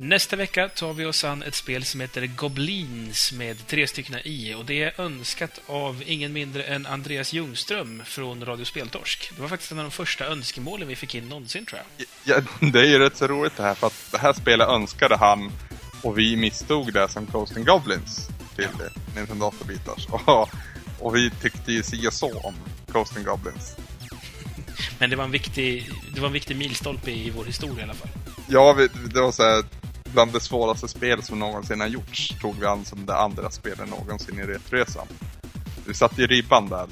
Nästa 0.00 0.36
vecka 0.36 0.68
tar 0.68 0.92
vi 0.92 1.04
oss 1.04 1.24
an 1.24 1.42
ett 1.42 1.54
spel 1.54 1.84
som 1.84 2.00
heter 2.00 2.26
Goblins 2.26 3.32
med 3.32 3.66
tre 3.66 3.86
stycken 3.86 4.16
i 4.24 4.54
och 4.54 4.64
det 4.64 4.82
är 4.82 5.00
önskat 5.00 5.60
av 5.66 6.02
ingen 6.06 6.32
mindre 6.32 6.62
än 6.62 6.86
Andreas 6.86 7.32
Ljungström 7.32 8.02
från 8.04 8.44
Radio 8.44 8.64
Speltorsk. 8.64 9.32
Det 9.36 9.42
var 9.42 9.48
faktiskt 9.48 9.72
en 9.72 9.78
av 9.78 9.84
de 9.84 9.90
första 9.90 10.26
önskemålen 10.26 10.88
vi 10.88 10.96
fick 10.96 11.14
in 11.14 11.28
någonsin, 11.28 11.66
tror 11.66 11.80
jag. 11.96 12.06
Ja, 12.24 12.42
det 12.72 12.80
är 12.80 12.84
ju 12.84 12.98
rätt 12.98 13.16
så 13.16 13.26
roligt 13.26 13.56
det 13.56 13.62
här 13.62 13.74
för 13.74 13.86
att 13.86 14.08
det 14.12 14.18
här 14.18 14.32
spelet 14.32 14.68
önskade 14.68 15.16
han 15.16 15.52
och 16.02 16.18
vi 16.18 16.36
misstog 16.36 16.92
det 16.92 17.08
som 17.08 17.26
Coasting 17.26 17.64
Goblins 17.64 18.28
till 18.56 18.68
Nintendo 19.16 19.50
8-bitars. 19.50 20.06
Och, 20.26 20.48
och 20.98 21.16
vi 21.16 21.30
tyckte 21.30 21.72
ju 21.72 21.82
si 21.82 22.08
och 22.08 22.12
så 22.12 22.38
om 22.38 22.54
Coasting 22.92 23.24
Goblins. 23.24 23.76
Men 24.98 25.10
det 25.10 25.16
var 25.16 25.24
en 25.24 25.30
viktig, 25.30 25.90
det 26.14 26.20
var 26.20 26.26
en 26.26 26.32
viktig 26.32 26.56
milstolpe 26.56 27.10
i 27.10 27.30
vår 27.30 27.44
historia 27.44 27.80
i 27.80 27.82
alla 27.82 27.94
fall. 27.94 28.10
Ja, 28.48 28.88
det 29.14 29.20
var 29.20 29.32
så 29.32 29.42
här, 29.42 29.64
bland 30.12 30.32
det 30.32 30.40
svåraste 30.40 30.88
spel 30.88 31.22
som 31.22 31.38
någonsin 31.38 31.80
har 31.80 31.86
gjorts 31.86 32.34
tog 32.40 32.60
vi 32.60 32.66
an 32.66 32.84
som 32.84 33.06
det 33.06 33.16
andra 33.16 33.50
spelet 33.50 33.88
någonsin 33.90 34.38
i 34.38 34.42
Retresan. 34.42 35.06
Vi 35.86 35.94
satte 35.94 36.20
ju 36.20 36.26
ribban 36.26 36.68
där. 36.68 36.86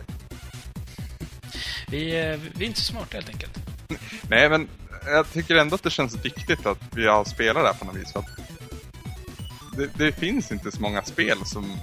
Vi, 1.88 2.20
eh, 2.20 2.40
vi 2.55 2.64
är 2.64 2.68
inte 2.68 2.80
så 2.80 2.93
smarta 2.93 3.16
helt 3.16 3.28
enkelt. 3.28 3.59
Nej, 4.30 4.48
men 4.48 4.68
jag 5.06 5.32
tycker 5.32 5.56
ändå 5.56 5.74
att 5.74 5.82
det 5.82 5.90
känns 5.90 6.24
viktigt 6.24 6.66
att 6.66 6.78
vi 6.94 7.06
har 7.06 7.24
spelat 7.24 7.62
det 7.62 7.68
här 7.68 7.78
på 7.78 7.84
något 7.84 7.97
vis. 7.97 8.12
För 8.12 8.20
att 8.20 8.30
det, 9.76 9.90
det 9.94 10.12
finns 10.12 10.52
inte 10.52 10.72
så 10.72 10.80
många 10.80 11.02
spel 11.02 11.38
som 11.44 11.76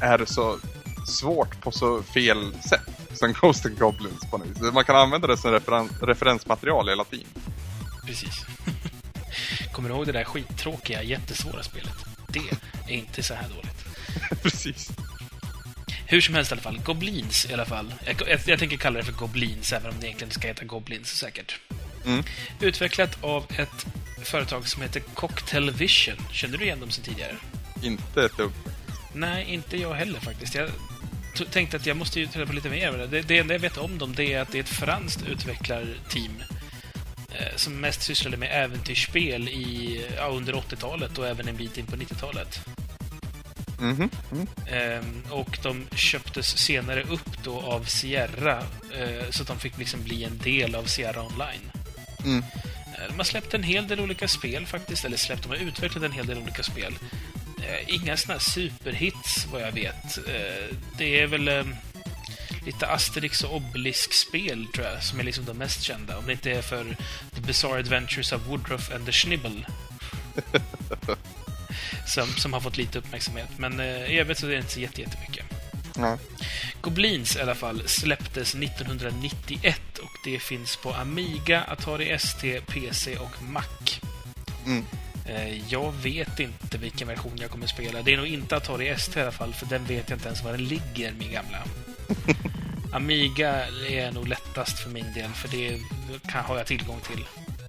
är 0.00 0.24
så 0.24 0.58
svårt 1.06 1.60
på 1.60 1.70
så 1.70 2.02
fel 2.02 2.54
sätt 2.68 2.98
som 3.14 3.32
Ghost 3.32 3.66
and 3.66 3.78
Goblins 3.78 4.30
på 4.30 4.38
något 4.38 4.48
vis. 4.48 4.72
Man 4.72 4.84
kan 4.84 4.96
använda 4.96 5.26
det 5.26 5.36
som 5.36 5.52
referen 5.52 5.88
referensmaterial 6.02 6.88
hela 6.88 7.04
tiden. 7.04 7.26
Precis. 8.06 8.44
Kommer 9.78 9.88
du 9.88 9.94
ihåg 9.94 10.06
det 10.06 10.12
där 10.12 10.24
skittråkiga, 10.24 11.02
jättesvåra 11.02 11.62
spelet? 11.62 11.94
Det 12.28 12.40
är 12.88 12.94
inte 12.94 13.22
så 13.22 13.34
här 13.34 13.48
dåligt. 13.48 13.84
Precis. 14.42 14.90
Hur 16.06 16.20
som 16.20 16.34
helst 16.34 16.50
i 16.50 16.54
alla 16.54 16.62
fall. 16.62 16.80
Goblins 16.84 17.46
i 17.50 17.52
alla 17.52 17.64
fall. 17.64 17.94
Jag, 18.04 18.28
jag, 18.28 18.40
jag 18.46 18.58
tänker 18.58 18.76
kalla 18.76 18.98
det 18.98 19.04
för 19.04 19.12
Goblins, 19.12 19.72
även 19.72 19.90
om 19.90 20.00
det 20.00 20.06
egentligen 20.06 20.30
ska 20.30 20.48
heta 20.48 20.64
Goblins 20.64 21.08
säkert. 21.08 21.60
Mm. 22.06 22.24
Utvecklat 22.60 23.24
av 23.24 23.44
ett 23.56 23.86
företag 24.24 24.68
som 24.68 24.82
heter 24.82 25.00
Cocktail 25.00 25.70
Vision. 25.70 26.16
Känner 26.32 26.58
du 26.58 26.64
igen 26.64 26.80
dem 26.80 26.90
sen 26.90 27.04
tidigare? 27.04 27.36
Inte 27.82 28.24
ett 28.24 28.36
dugg. 28.36 28.52
Nej, 29.14 29.44
inte 29.48 29.76
jag 29.76 29.94
heller 29.94 30.20
faktiskt. 30.20 30.54
Jag 30.54 30.70
tänkte 31.50 31.76
att 31.76 31.86
jag 31.86 31.96
måste 31.96 32.20
ju 32.20 32.26
ta 32.26 32.38
reda 32.38 32.46
på 32.46 32.52
lite 32.52 32.70
mer. 32.70 33.08
Det, 33.10 33.22
det 33.22 33.38
enda 33.38 33.54
jag 33.54 33.60
vet 33.60 33.76
om 33.76 33.98
dem 33.98 34.14
det 34.14 34.32
är 34.32 34.40
att 34.40 34.52
det 34.52 34.58
är 34.58 34.62
ett 34.62 34.68
franskt 34.68 35.22
utvecklarteam 35.28 36.42
som 37.56 37.80
mest 37.80 38.02
sysslade 38.02 38.36
med 38.36 38.64
äventyrsspel 38.64 39.48
i, 39.48 40.04
ja, 40.16 40.26
under 40.26 40.52
80-talet 40.52 41.18
och 41.18 41.26
även 41.28 41.48
en 41.48 41.56
bit 41.56 41.78
in 41.78 41.86
på 41.86 41.96
90-talet. 41.96 42.60
Mhm. 43.80 44.10
Mm. 44.32 44.46
Ehm, 44.70 45.22
och 45.30 45.58
de 45.62 45.86
köptes 45.94 46.58
senare 46.58 47.02
upp 47.02 47.42
då 47.44 47.60
av 47.60 47.84
Sierra, 47.84 48.58
eh, 48.94 49.30
så 49.30 49.42
att 49.42 49.48
de 49.48 49.58
fick 49.58 49.78
liksom 49.78 50.02
bli 50.04 50.24
en 50.24 50.38
del 50.38 50.74
av 50.74 50.84
Sierra 50.84 51.22
Online. 51.22 51.70
Mm. 52.24 52.38
Eh, 52.38 53.08
De 53.08 53.16
har 53.16 53.24
släppt 53.24 53.54
en 53.54 53.62
hel 53.62 53.88
del 53.88 54.00
olika 54.00 54.28
spel 54.28 54.66
faktiskt, 54.66 55.04
eller 55.04 55.16
släppt, 55.16 55.42
de 55.42 55.48
har 55.48 55.56
utvecklat 55.56 56.04
en 56.04 56.12
hel 56.12 56.26
del 56.26 56.38
olika 56.38 56.62
spel. 56.62 56.94
Eh, 57.62 57.94
Inga 57.94 58.16
här 58.28 58.38
superhits, 58.38 59.46
vad 59.52 59.62
jag 59.62 59.72
vet. 59.72 60.18
Eh, 60.28 60.76
Det 60.98 61.20
är 61.20 61.26
väl 61.26 61.48
eh, 61.48 61.64
lite 62.68 62.86
Asterix 62.86 63.44
och 63.44 63.56
Obelix-spel, 63.56 64.66
tror 64.74 64.86
jag, 64.86 65.02
som 65.02 65.20
är 65.20 65.24
liksom 65.24 65.44
de 65.44 65.58
mest 65.58 65.82
kända. 65.82 66.18
Om 66.18 66.26
det 66.26 66.32
inte 66.32 66.50
är 66.50 66.62
för 66.62 66.96
The 67.34 67.40
Bizarre 67.40 67.78
Adventures 67.78 68.32
of 68.32 68.42
Woodruff 68.46 68.90
and 68.94 69.06
the 69.06 69.12
Schnibble. 69.12 69.66
som, 72.06 72.28
som 72.28 72.52
har 72.52 72.60
fått 72.60 72.76
lite 72.76 72.98
uppmärksamhet. 72.98 73.48
Men 73.56 73.80
eh, 73.80 73.86
i 74.10 74.18
övrigt 74.18 74.38
så 74.38 74.46
är 74.46 74.50
det 74.50 74.56
inte 74.56 74.72
så 74.72 74.80
jätte- 74.80 75.00
jättemycket. 75.00 75.44
Ja. 75.96 76.18
Goblins 76.80 77.36
i 77.36 77.40
alla 77.40 77.54
fall 77.54 77.82
släpptes 77.88 78.54
1991 78.54 79.80
och 79.98 80.10
det 80.24 80.38
finns 80.38 80.76
på 80.76 80.92
Amiga, 80.94 81.62
Atari 81.64 82.10
ST, 82.10 82.60
PC 82.60 83.16
och 83.18 83.42
Mac. 83.42 83.64
Mm. 84.66 84.84
Eh, 85.26 85.68
Jag 85.72 85.92
vet 85.92 86.40
inte 86.40 86.78
vilken 86.78 87.08
version 87.08 87.38
jag 87.40 87.50
kommer 87.50 87.66
spela. 87.66 88.02
Det 88.02 88.12
är 88.12 88.16
nog 88.16 88.26
inte 88.26 88.56
Atari 88.56 88.88
ST 88.88 89.20
i 89.20 89.22
alla 89.22 89.32
fall, 89.32 89.54
för 89.54 89.66
den 89.66 89.84
vet 89.84 90.10
jag 90.10 90.16
inte 90.16 90.28
ens 90.28 90.42
var 90.44 90.52
den 90.52 90.64
ligger, 90.64 91.12
min 91.12 91.32
gamla. 91.32 91.62
Amiga 92.92 93.66
är 93.88 94.12
nog 94.12 94.28
lättast 94.28 94.78
för 94.78 94.90
min 94.90 95.12
del, 95.14 95.30
för 95.30 95.48
det 95.48 95.80
kan, 96.28 96.44
har 96.44 96.56
jag 96.56 96.66
tillgång 96.66 97.00
till. 97.00 97.24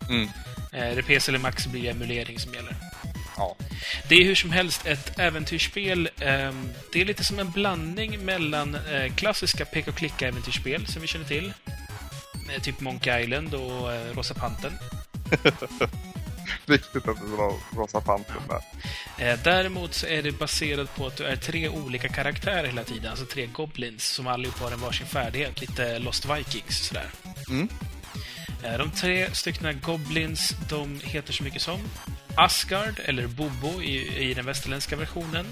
Mm. 0.09 0.29
Eh, 0.71 1.05
PC 1.05 1.31
eller 1.31 1.59
så 1.61 1.69
blir 1.69 1.89
emulering 1.89 2.39
som 2.39 2.53
gäller. 2.53 2.75
Ja. 3.37 3.55
Det 4.09 4.15
är 4.15 4.23
hur 4.23 4.35
som 4.35 4.51
helst 4.51 4.85
ett 4.85 5.19
äventyrsspel. 5.19 6.09
Ehm, 6.19 6.69
Det 6.93 7.01
är 7.01 7.05
lite 7.05 7.23
som 7.23 7.39
en 7.39 7.51
blandning 7.51 8.25
mellan 8.25 8.75
eh, 8.75 9.13
klassiska 9.15 9.65
peka 9.65 9.91
och 9.91 9.97
klicka-äventyrsspel 9.97 10.87
som 10.87 11.01
vi 11.01 11.07
känner 11.07 11.25
till. 11.25 11.53
Eh, 12.55 12.61
Typ 12.61 12.79
Monkey 12.79 13.23
Island 13.23 13.53
och 13.53 13.93
eh, 13.93 14.15
Rosa 14.15 14.33
Pantern. 14.33 14.73
Riktigt 16.65 17.07
att 17.07 17.17
det 17.21 17.35
var 17.37 17.53
Rosa 17.75 18.01
Pantern 18.01 18.41
där. 18.47 18.55
Eh, 18.55 18.61
Däremot 19.43 19.93
så 19.93 20.07
är 20.07 20.21
det 20.23 20.31
baserat 20.31 20.95
på 20.95 21.07
att 21.07 21.17
du 21.17 21.23
är 21.23 21.35
tre 21.35 21.69
olika 21.69 22.09
karaktärer 22.09 22.63
hela 22.67 22.83
tiden, 22.83 23.09
alltså 23.11 23.25
tre 23.25 23.45
goblins 23.45 24.03
som 24.05 24.27
allihopa 24.27 24.63
har 24.63 24.71
en 24.71 24.79
varsin 24.79 25.07
färdighet, 25.07 25.61
lite 25.61 25.99
Lost 25.99 26.25
Vikings 26.25 26.87
sådär. 26.87 27.05
Mm. 27.49 27.69
Eh, 28.63 28.77
De 28.77 28.91
tre 28.91 29.29
styckna 29.33 29.73
goblins, 29.73 30.55
de 30.69 30.99
heter 31.03 31.33
så 31.33 31.43
mycket 31.43 31.61
som 31.61 31.79
Asgard, 32.35 32.99
eller 33.05 33.27
Bobo 33.27 33.81
i, 33.81 34.17
i 34.29 34.33
den 34.33 34.45
västerländska 34.45 34.95
versionen. 34.95 35.45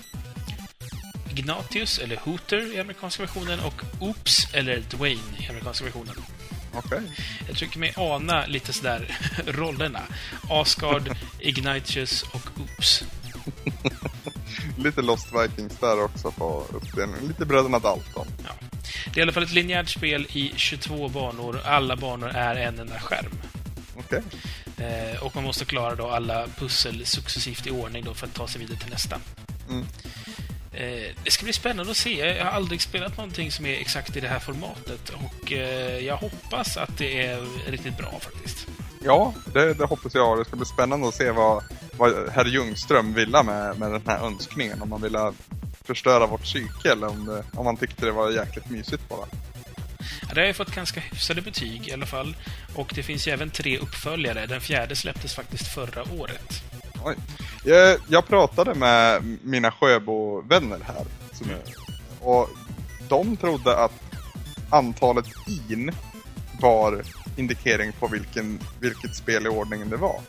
Ignatius, 1.31 1.99
eller 1.99 2.17
Hooter 2.17 2.75
i 2.75 2.79
amerikanska 2.79 3.23
versionen. 3.23 3.59
Och 3.59 3.81
Oops, 3.99 4.47
eller 4.53 4.79
Dwayne 4.89 5.21
i 5.39 5.47
amerikanska 5.49 5.85
versionen. 5.85 6.15
Okej. 6.73 7.01
Jag 7.47 7.57
tycker 7.57 7.79
mig 7.79 7.93
ana 7.97 8.45
lite 8.45 8.73
sådär 8.73 9.17
rollerna. 9.47 10.01
Asgard, 10.49 11.15
Ignatius 11.39 12.23
och 12.23 12.59
Oops. 12.59 13.03
Lite 14.77 15.01
Lost 15.01 15.27
Vikings 15.33 15.77
där 15.79 16.03
också 16.03 16.31
på 16.31 16.63
uppdelningen. 16.73 17.27
Lite 17.27 17.45
Bröderna 17.45 17.79
Dalton. 17.79 18.27
Ja. 18.43 18.67
Det 19.05 19.11
är 19.11 19.19
i 19.19 19.21
alla 19.21 19.31
fall 19.31 19.43
ett 19.43 19.53
linjärt 19.53 19.89
spel 19.89 20.27
i 20.29 20.53
22 20.55 21.09
banor. 21.09 21.59
Alla 21.65 21.95
banor 21.95 22.29
är 22.29 22.55
en 22.55 22.79
enda 22.79 22.99
skärm. 22.99 23.31
Okej. 23.97 24.21
Eh, 24.77 25.23
och 25.23 25.35
man 25.35 25.43
måste 25.43 25.65
klara 25.65 25.95
då 25.95 26.07
alla 26.07 26.47
pussel 26.47 27.05
successivt 27.05 27.67
i 27.67 27.71
ordning 27.71 28.03
då 28.03 28.13
för 28.13 28.27
att 28.27 28.33
ta 28.33 28.47
sig 28.47 28.61
vidare 28.61 28.77
till 28.79 28.91
nästa. 28.91 29.19
Mm. 29.69 29.85
Eh, 30.71 31.15
det 31.23 31.31
ska 31.31 31.43
bli 31.43 31.53
spännande 31.53 31.91
att 31.91 31.97
se. 31.97 32.37
Jag 32.37 32.45
har 32.45 32.51
aldrig 32.51 32.81
spelat 32.81 33.17
någonting 33.17 33.51
som 33.51 33.65
är 33.65 33.73
exakt 33.73 34.17
i 34.17 34.19
det 34.19 34.27
här 34.27 34.39
formatet 34.39 35.09
och 35.09 35.51
eh, 35.51 35.99
jag 35.99 36.17
hoppas 36.17 36.77
att 36.77 36.97
det 36.97 37.25
är 37.25 37.45
riktigt 37.67 37.97
bra 37.97 38.19
faktiskt. 38.19 38.67
Ja, 39.03 39.33
det, 39.53 39.73
det 39.73 39.85
hoppas 39.85 40.15
jag. 40.15 40.37
Det 40.37 40.45
ska 40.45 40.55
bli 40.55 40.65
spännande 40.65 41.07
att 41.07 41.15
se 41.15 41.31
vad, 41.31 41.63
vad 41.97 42.29
herr 42.29 42.45
Ljungström 42.45 43.13
ville 43.13 43.43
med, 43.43 43.79
med 43.79 43.91
den 43.91 44.01
här 44.05 44.25
önskningen. 44.25 44.81
Om 44.81 44.89
man 44.89 45.01
ville 45.01 45.33
förstöra 45.83 46.27
vårt 46.27 46.43
psyke 46.43 46.91
eller 46.91 47.07
om, 47.07 47.25
det, 47.25 47.43
om 47.53 47.65
man 47.65 47.77
tyckte 47.77 48.05
det 48.05 48.11
var 48.11 48.31
jäkligt 48.31 48.69
mysigt 48.69 49.09
bara. 49.09 49.27
Ja, 50.21 50.33
det 50.33 50.41
har 50.41 50.47
ju 50.47 50.53
fått 50.53 50.75
ganska 50.75 50.99
hyfsade 50.99 51.41
betyg 51.41 51.87
i 51.87 51.93
alla 51.93 52.05
fall. 52.05 52.35
Och 52.75 52.91
det 52.95 53.03
finns 53.03 53.27
ju 53.27 53.31
även 53.31 53.49
tre 53.49 53.77
uppföljare. 53.77 54.45
Den 54.45 54.61
fjärde 54.61 54.95
släpptes 54.95 55.35
faktiskt 55.35 55.67
förra 55.67 56.03
året. 56.19 56.63
Oj. 57.03 57.15
Jag, 57.65 57.99
jag 58.07 58.27
pratade 58.27 58.73
med 58.73 59.23
mina 59.43 59.71
Sjöbo-vänner 59.71 60.79
här. 60.87 61.05
Som 61.33 61.49
är, 61.49 61.61
och 62.21 62.49
de 63.09 63.37
trodde 63.37 63.77
att 63.77 64.01
antalet 64.69 65.25
in 65.69 65.91
var 66.61 67.01
indikering 67.37 67.91
på 67.91 68.07
vilken, 68.07 68.59
vilket 68.79 69.15
spel 69.15 69.45
i 69.45 69.49
ordningen 69.49 69.89
det 69.89 69.97
var. 69.97 70.21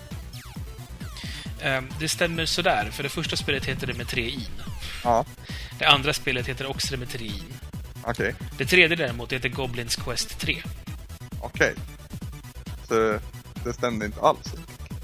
Eh, 1.62 1.80
det 2.01 2.09
stämmer 2.09 2.47
sådär, 2.47 2.90
för 2.93 3.02
det 3.02 3.09
första 3.09 3.36
spelet 3.36 3.64
heter 3.64 3.86
det 3.86 3.94
med 3.94 4.09
tre 4.09 4.28
in. 4.30 4.62
Ja, 5.05 5.24
Det 5.78 5.85
andra 5.85 6.12
spelet 6.12 6.47
heter 6.48 6.66
också 6.66 6.90
det 6.90 6.97
med 6.97 7.09
tre 7.09 7.26
in. 7.26 7.55
okej. 8.02 8.35
Det 8.59 8.66
tredje 8.66 8.97
däremot 8.97 9.32
heter 9.32 9.48
Goblins 9.48 9.97
Quest 9.97 10.39
3. 10.39 10.62
Okej. 11.40 11.74
Så 12.89 13.18
det 13.64 13.72
stämde 13.72 14.06
inte 14.06 14.20
alls. 14.20 14.55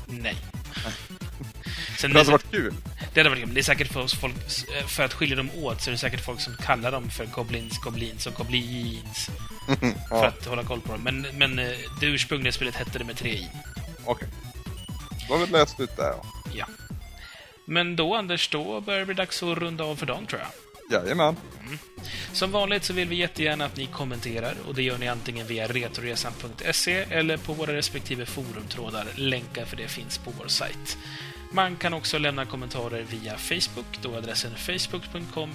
Nej. 0.07 0.37
Sen 1.99 2.13
Det 2.13 2.19
hade 2.19 2.31
varit 2.31 2.51
kul. 2.51 2.75
Det 3.15 3.21
hade 3.21 3.31
varit 3.31 3.45
kul. 3.45 3.55
Det 3.55 3.61
är 3.61 3.63
säkert 3.63 3.93
för 3.93 4.01
oss 4.01 4.15
folk, 4.15 4.35
för 4.87 5.03
att 5.05 5.13
skilja 5.15 5.37
dem 5.37 5.51
åt, 5.55 5.81
så 5.83 5.91
är 5.91 5.93
det 5.93 5.99
säkert 5.99 6.25
folk 6.25 6.41
som 6.41 6.57
kallar 6.57 6.93
dem 6.93 7.11
för 7.11 7.27
Goblins, 7.27 7.79
Goblins 7.79 8.27
och 8.27 8.35
Goblins. 8.35 9.31
För 9.81 9.95
ja, 10.11 10.27
att 10.27 10.47
hålla 10.47 10.65
koll 10.65 10.81
på 10.81 10.93
dem. 10.93 11.01
Men, 11.03 11.27
men 11.35 11.59
eh, 11.59 11.71
det 12.01 12.07
ursprungliga 12.07 12.53
spelet 12.53 12.75
hette 12.75 12.99
det 12.99 13.05
med 13.05 13.17
tre 13.17 13.31
i. 13.31 13.49
okej. 14.05 14.29
Har 15.29 15.39
vi 15.39 15.53
löst 15.53 15.81
ut 15.81 15.97
det. 15.97 16.15
Ja. 16.55 16.67
Men 17.65 17.97
då, 17.97 18.15
Anders, 18.15 18.49
då 18.49 18.81
börjar 18.81 19.01
det 19.01 19.07
bli 19.07 19.15
dags 19.15 19.43
att 19.43 19.59
runda 19.59 19.85
av 19.85 19.97
för 19.97 20.07
dagen, 20.07 20.27
tror 20.27 20.41
jag. 20.41 20.51
Jajamän. 20.91 21.37
Som 22.33 22.53
vanligt 22.53 22.85
så 22.85 22.93
vill 22.93 23.09
vi 23.09 23.17
jättegärna 23.17 23.65
att 23.65 23.77
ni 23.77 23.87
kommenterar 23.87 24.55
och 24.67 24.75
det 24.75 24.83
gör 24.83 24.99
ni 24.99 25.09
antingen 25.09 25.47
via 25.47 25.67
retoresan.se 25.67 26.95
eller 27.11 27.37
på 27.37 27.53
våra 27.53 27.73
respektive 27.73 28.27
forumtrådar. 28.27 29.07
Länkar 29.15 29.65
för 29.65 29.77
det 29.77 29.89
finns 29.89 30.19
på 30.19 30.31
vår 30.39 30.49
sajt. 30.49 30.99
Man 31.53 31.77
kan 31.77 31.95
också 31.95 32.19
lämna 32.19 32.47
kommentarer 32.47 33.03
via 33.03 33.37
Facebook, 33.37 33.99
då 34.03 34.15
adressen 34.15 34.51
facebook.com 34.57 35.51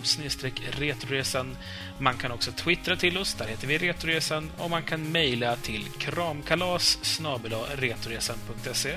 retroresan. 0.71 1.57
Man 1.99 2.17
kan 2.17 2.31
också 2.31 2.51
twittra 2.51 2.95
till 2.95 3.17
oss, 3.17 3.33
där 3.33 3.47
heter 3.47 3.67
vi 3.67 3.77
Retoresan, 3.77 4.51
och 4.57 4.69
man 4.69 4.83
kan 4.83 5.11
mejla 5.11 5.55
till 5.55 5.85
kramkalas 5.97 7.19
retoresan.se. 7.75 8.95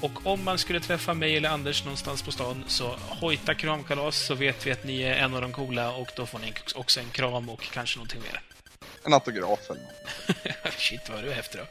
Och 0.00 0.26
om 0.26 0.44
man 0.44 0.58
skulle 0.58 0.80
träffa 0.80 1.14
mig 1.14 1.36
eller 1.36 1.48
Anders 1.48 1.84
någonstans 1.84 2.22
på 2.22 2.32
stan, 2.32 2.64
så 2.66 2.96
hojta 3.08 3.54
kramkalas 3.54 4.16
så 4.26 4.34
vet 4.34 4.66
vi 4.66 4.72
att 4.72 4.84
ni 4.84 5.02
är 5.02 5.14
en 5.14 5.34
av 5.34 5.40
de 5.40 5.52
coola 5.52 5.92
och 5.92 6.08
då 6.16 6.26
får 6.26 6.38
ni 6.38 6.52
också 6.74 7.00
en 7.00 7.10
kram 7.10 7.48
och 7.48 7.60
kanske 7.60 7.98
någonting 7.98 8.20
mer. 8.20 8.40
En 9.04 9.12
autograf 9.12 9.70
eller 9.70 9.80
något. 9.80 10.74
Shit, 10.78 11.10
vad 11.10 11.24
du 11.24 11.32
är 11.32 11.38
efter 11.38 11.58
då. 11.58 11.64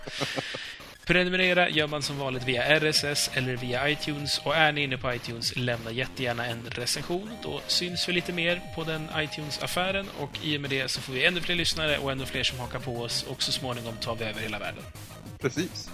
Prenumerera 1.06 1.70
gör 1.70 1.88
man 1.88 2.02
som 2.02 2.18
vanligt 2.18 2.44
via 2.44 2.80
RSS 2.80 3.30
eller 3.34 3.56
via 3.56 3.90
iTunes 3.90 4.42
och 4.44 4.56
är 4.56 4.72
ni 4.72 4.84
inne 4.84 4.98
på 4.98 5.14
iTunes, 5.14 5.56
lämna 5.56 5.92
jättegärna 5.92 6.46
en 6.46 6.64
recension. 6.70 7.32
Då 7.44 7.62
syns 7.68 8.10
vi 8.10 8.14
lite 8.14 8.34
mer 8.34 8.62
på 8.76 8.84
den 8.84 9.08
iTunes-affären 9.16 10.10
och 10.20 10.30
i 10.44 10.58
och 10.58 10.62
med 10.62 10.70
det 10.70 10.92
så 10.92 11.02
får 11.02 11.14
vi 11.14 11.26
ännu 11.26 11.42
fler 11.42 11.56
lyssnare 11.56 11.98
och 11.98 12.12
ännu 12.12 12.26
fler 12.26 12.44
som 12.44 12.60
hakar 12.60 12.80
på 12.80 13.02
oss 13.02 13.24
och 13.24 13.44
så 13.44 13.52
småningom 13.52 13.96
tar 13.98 14.16
vi 14.16 14.26
över 14.26 14.42
hela 14.42 14.60
världen. 14.60 14.84
Precis. 15.40 15.90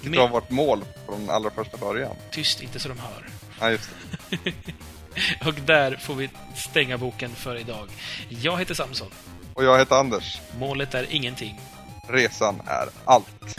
Vilket 0.00 0.10
Med- 0.10 0.20
var 0.20 0.28
vårt 0.28 0.50
mål 0.50 0.84
från 1.06 1.30
allra 1.30 1.50
första 1.50 1.76
början. 1.76 2.16
Tyst, 2.30 2.62
inte 2.62 2.78
så 2.78 2.88
de 2.88 2.98
hör. 2.98 3.26
Ja, 3.60 3.70
just 3.70 3.90
det. 4.30 4.52
Och 5.46 5.54
där 5.54 5.96
får 5.96 6.14
vi 6.14 6.30
stänga 6.56 6.98
boken 6.98 7.30
för 7.34 7.56
idag. 7.56 7.88
Jag 8.28 8.58
heter 8.58 8.74
Samson. 8.74 9.08
Och 9.54 9.64
jag 9.64 9.78
heter 9.78 9.96
Anders. 9.96 10.40
Målet 10.58 10.94
är 10.94 11.06
ingenting. 11.10 11.60
Resan 12.08 12.60
är 12.66 12.88
allt. 13.04 13.58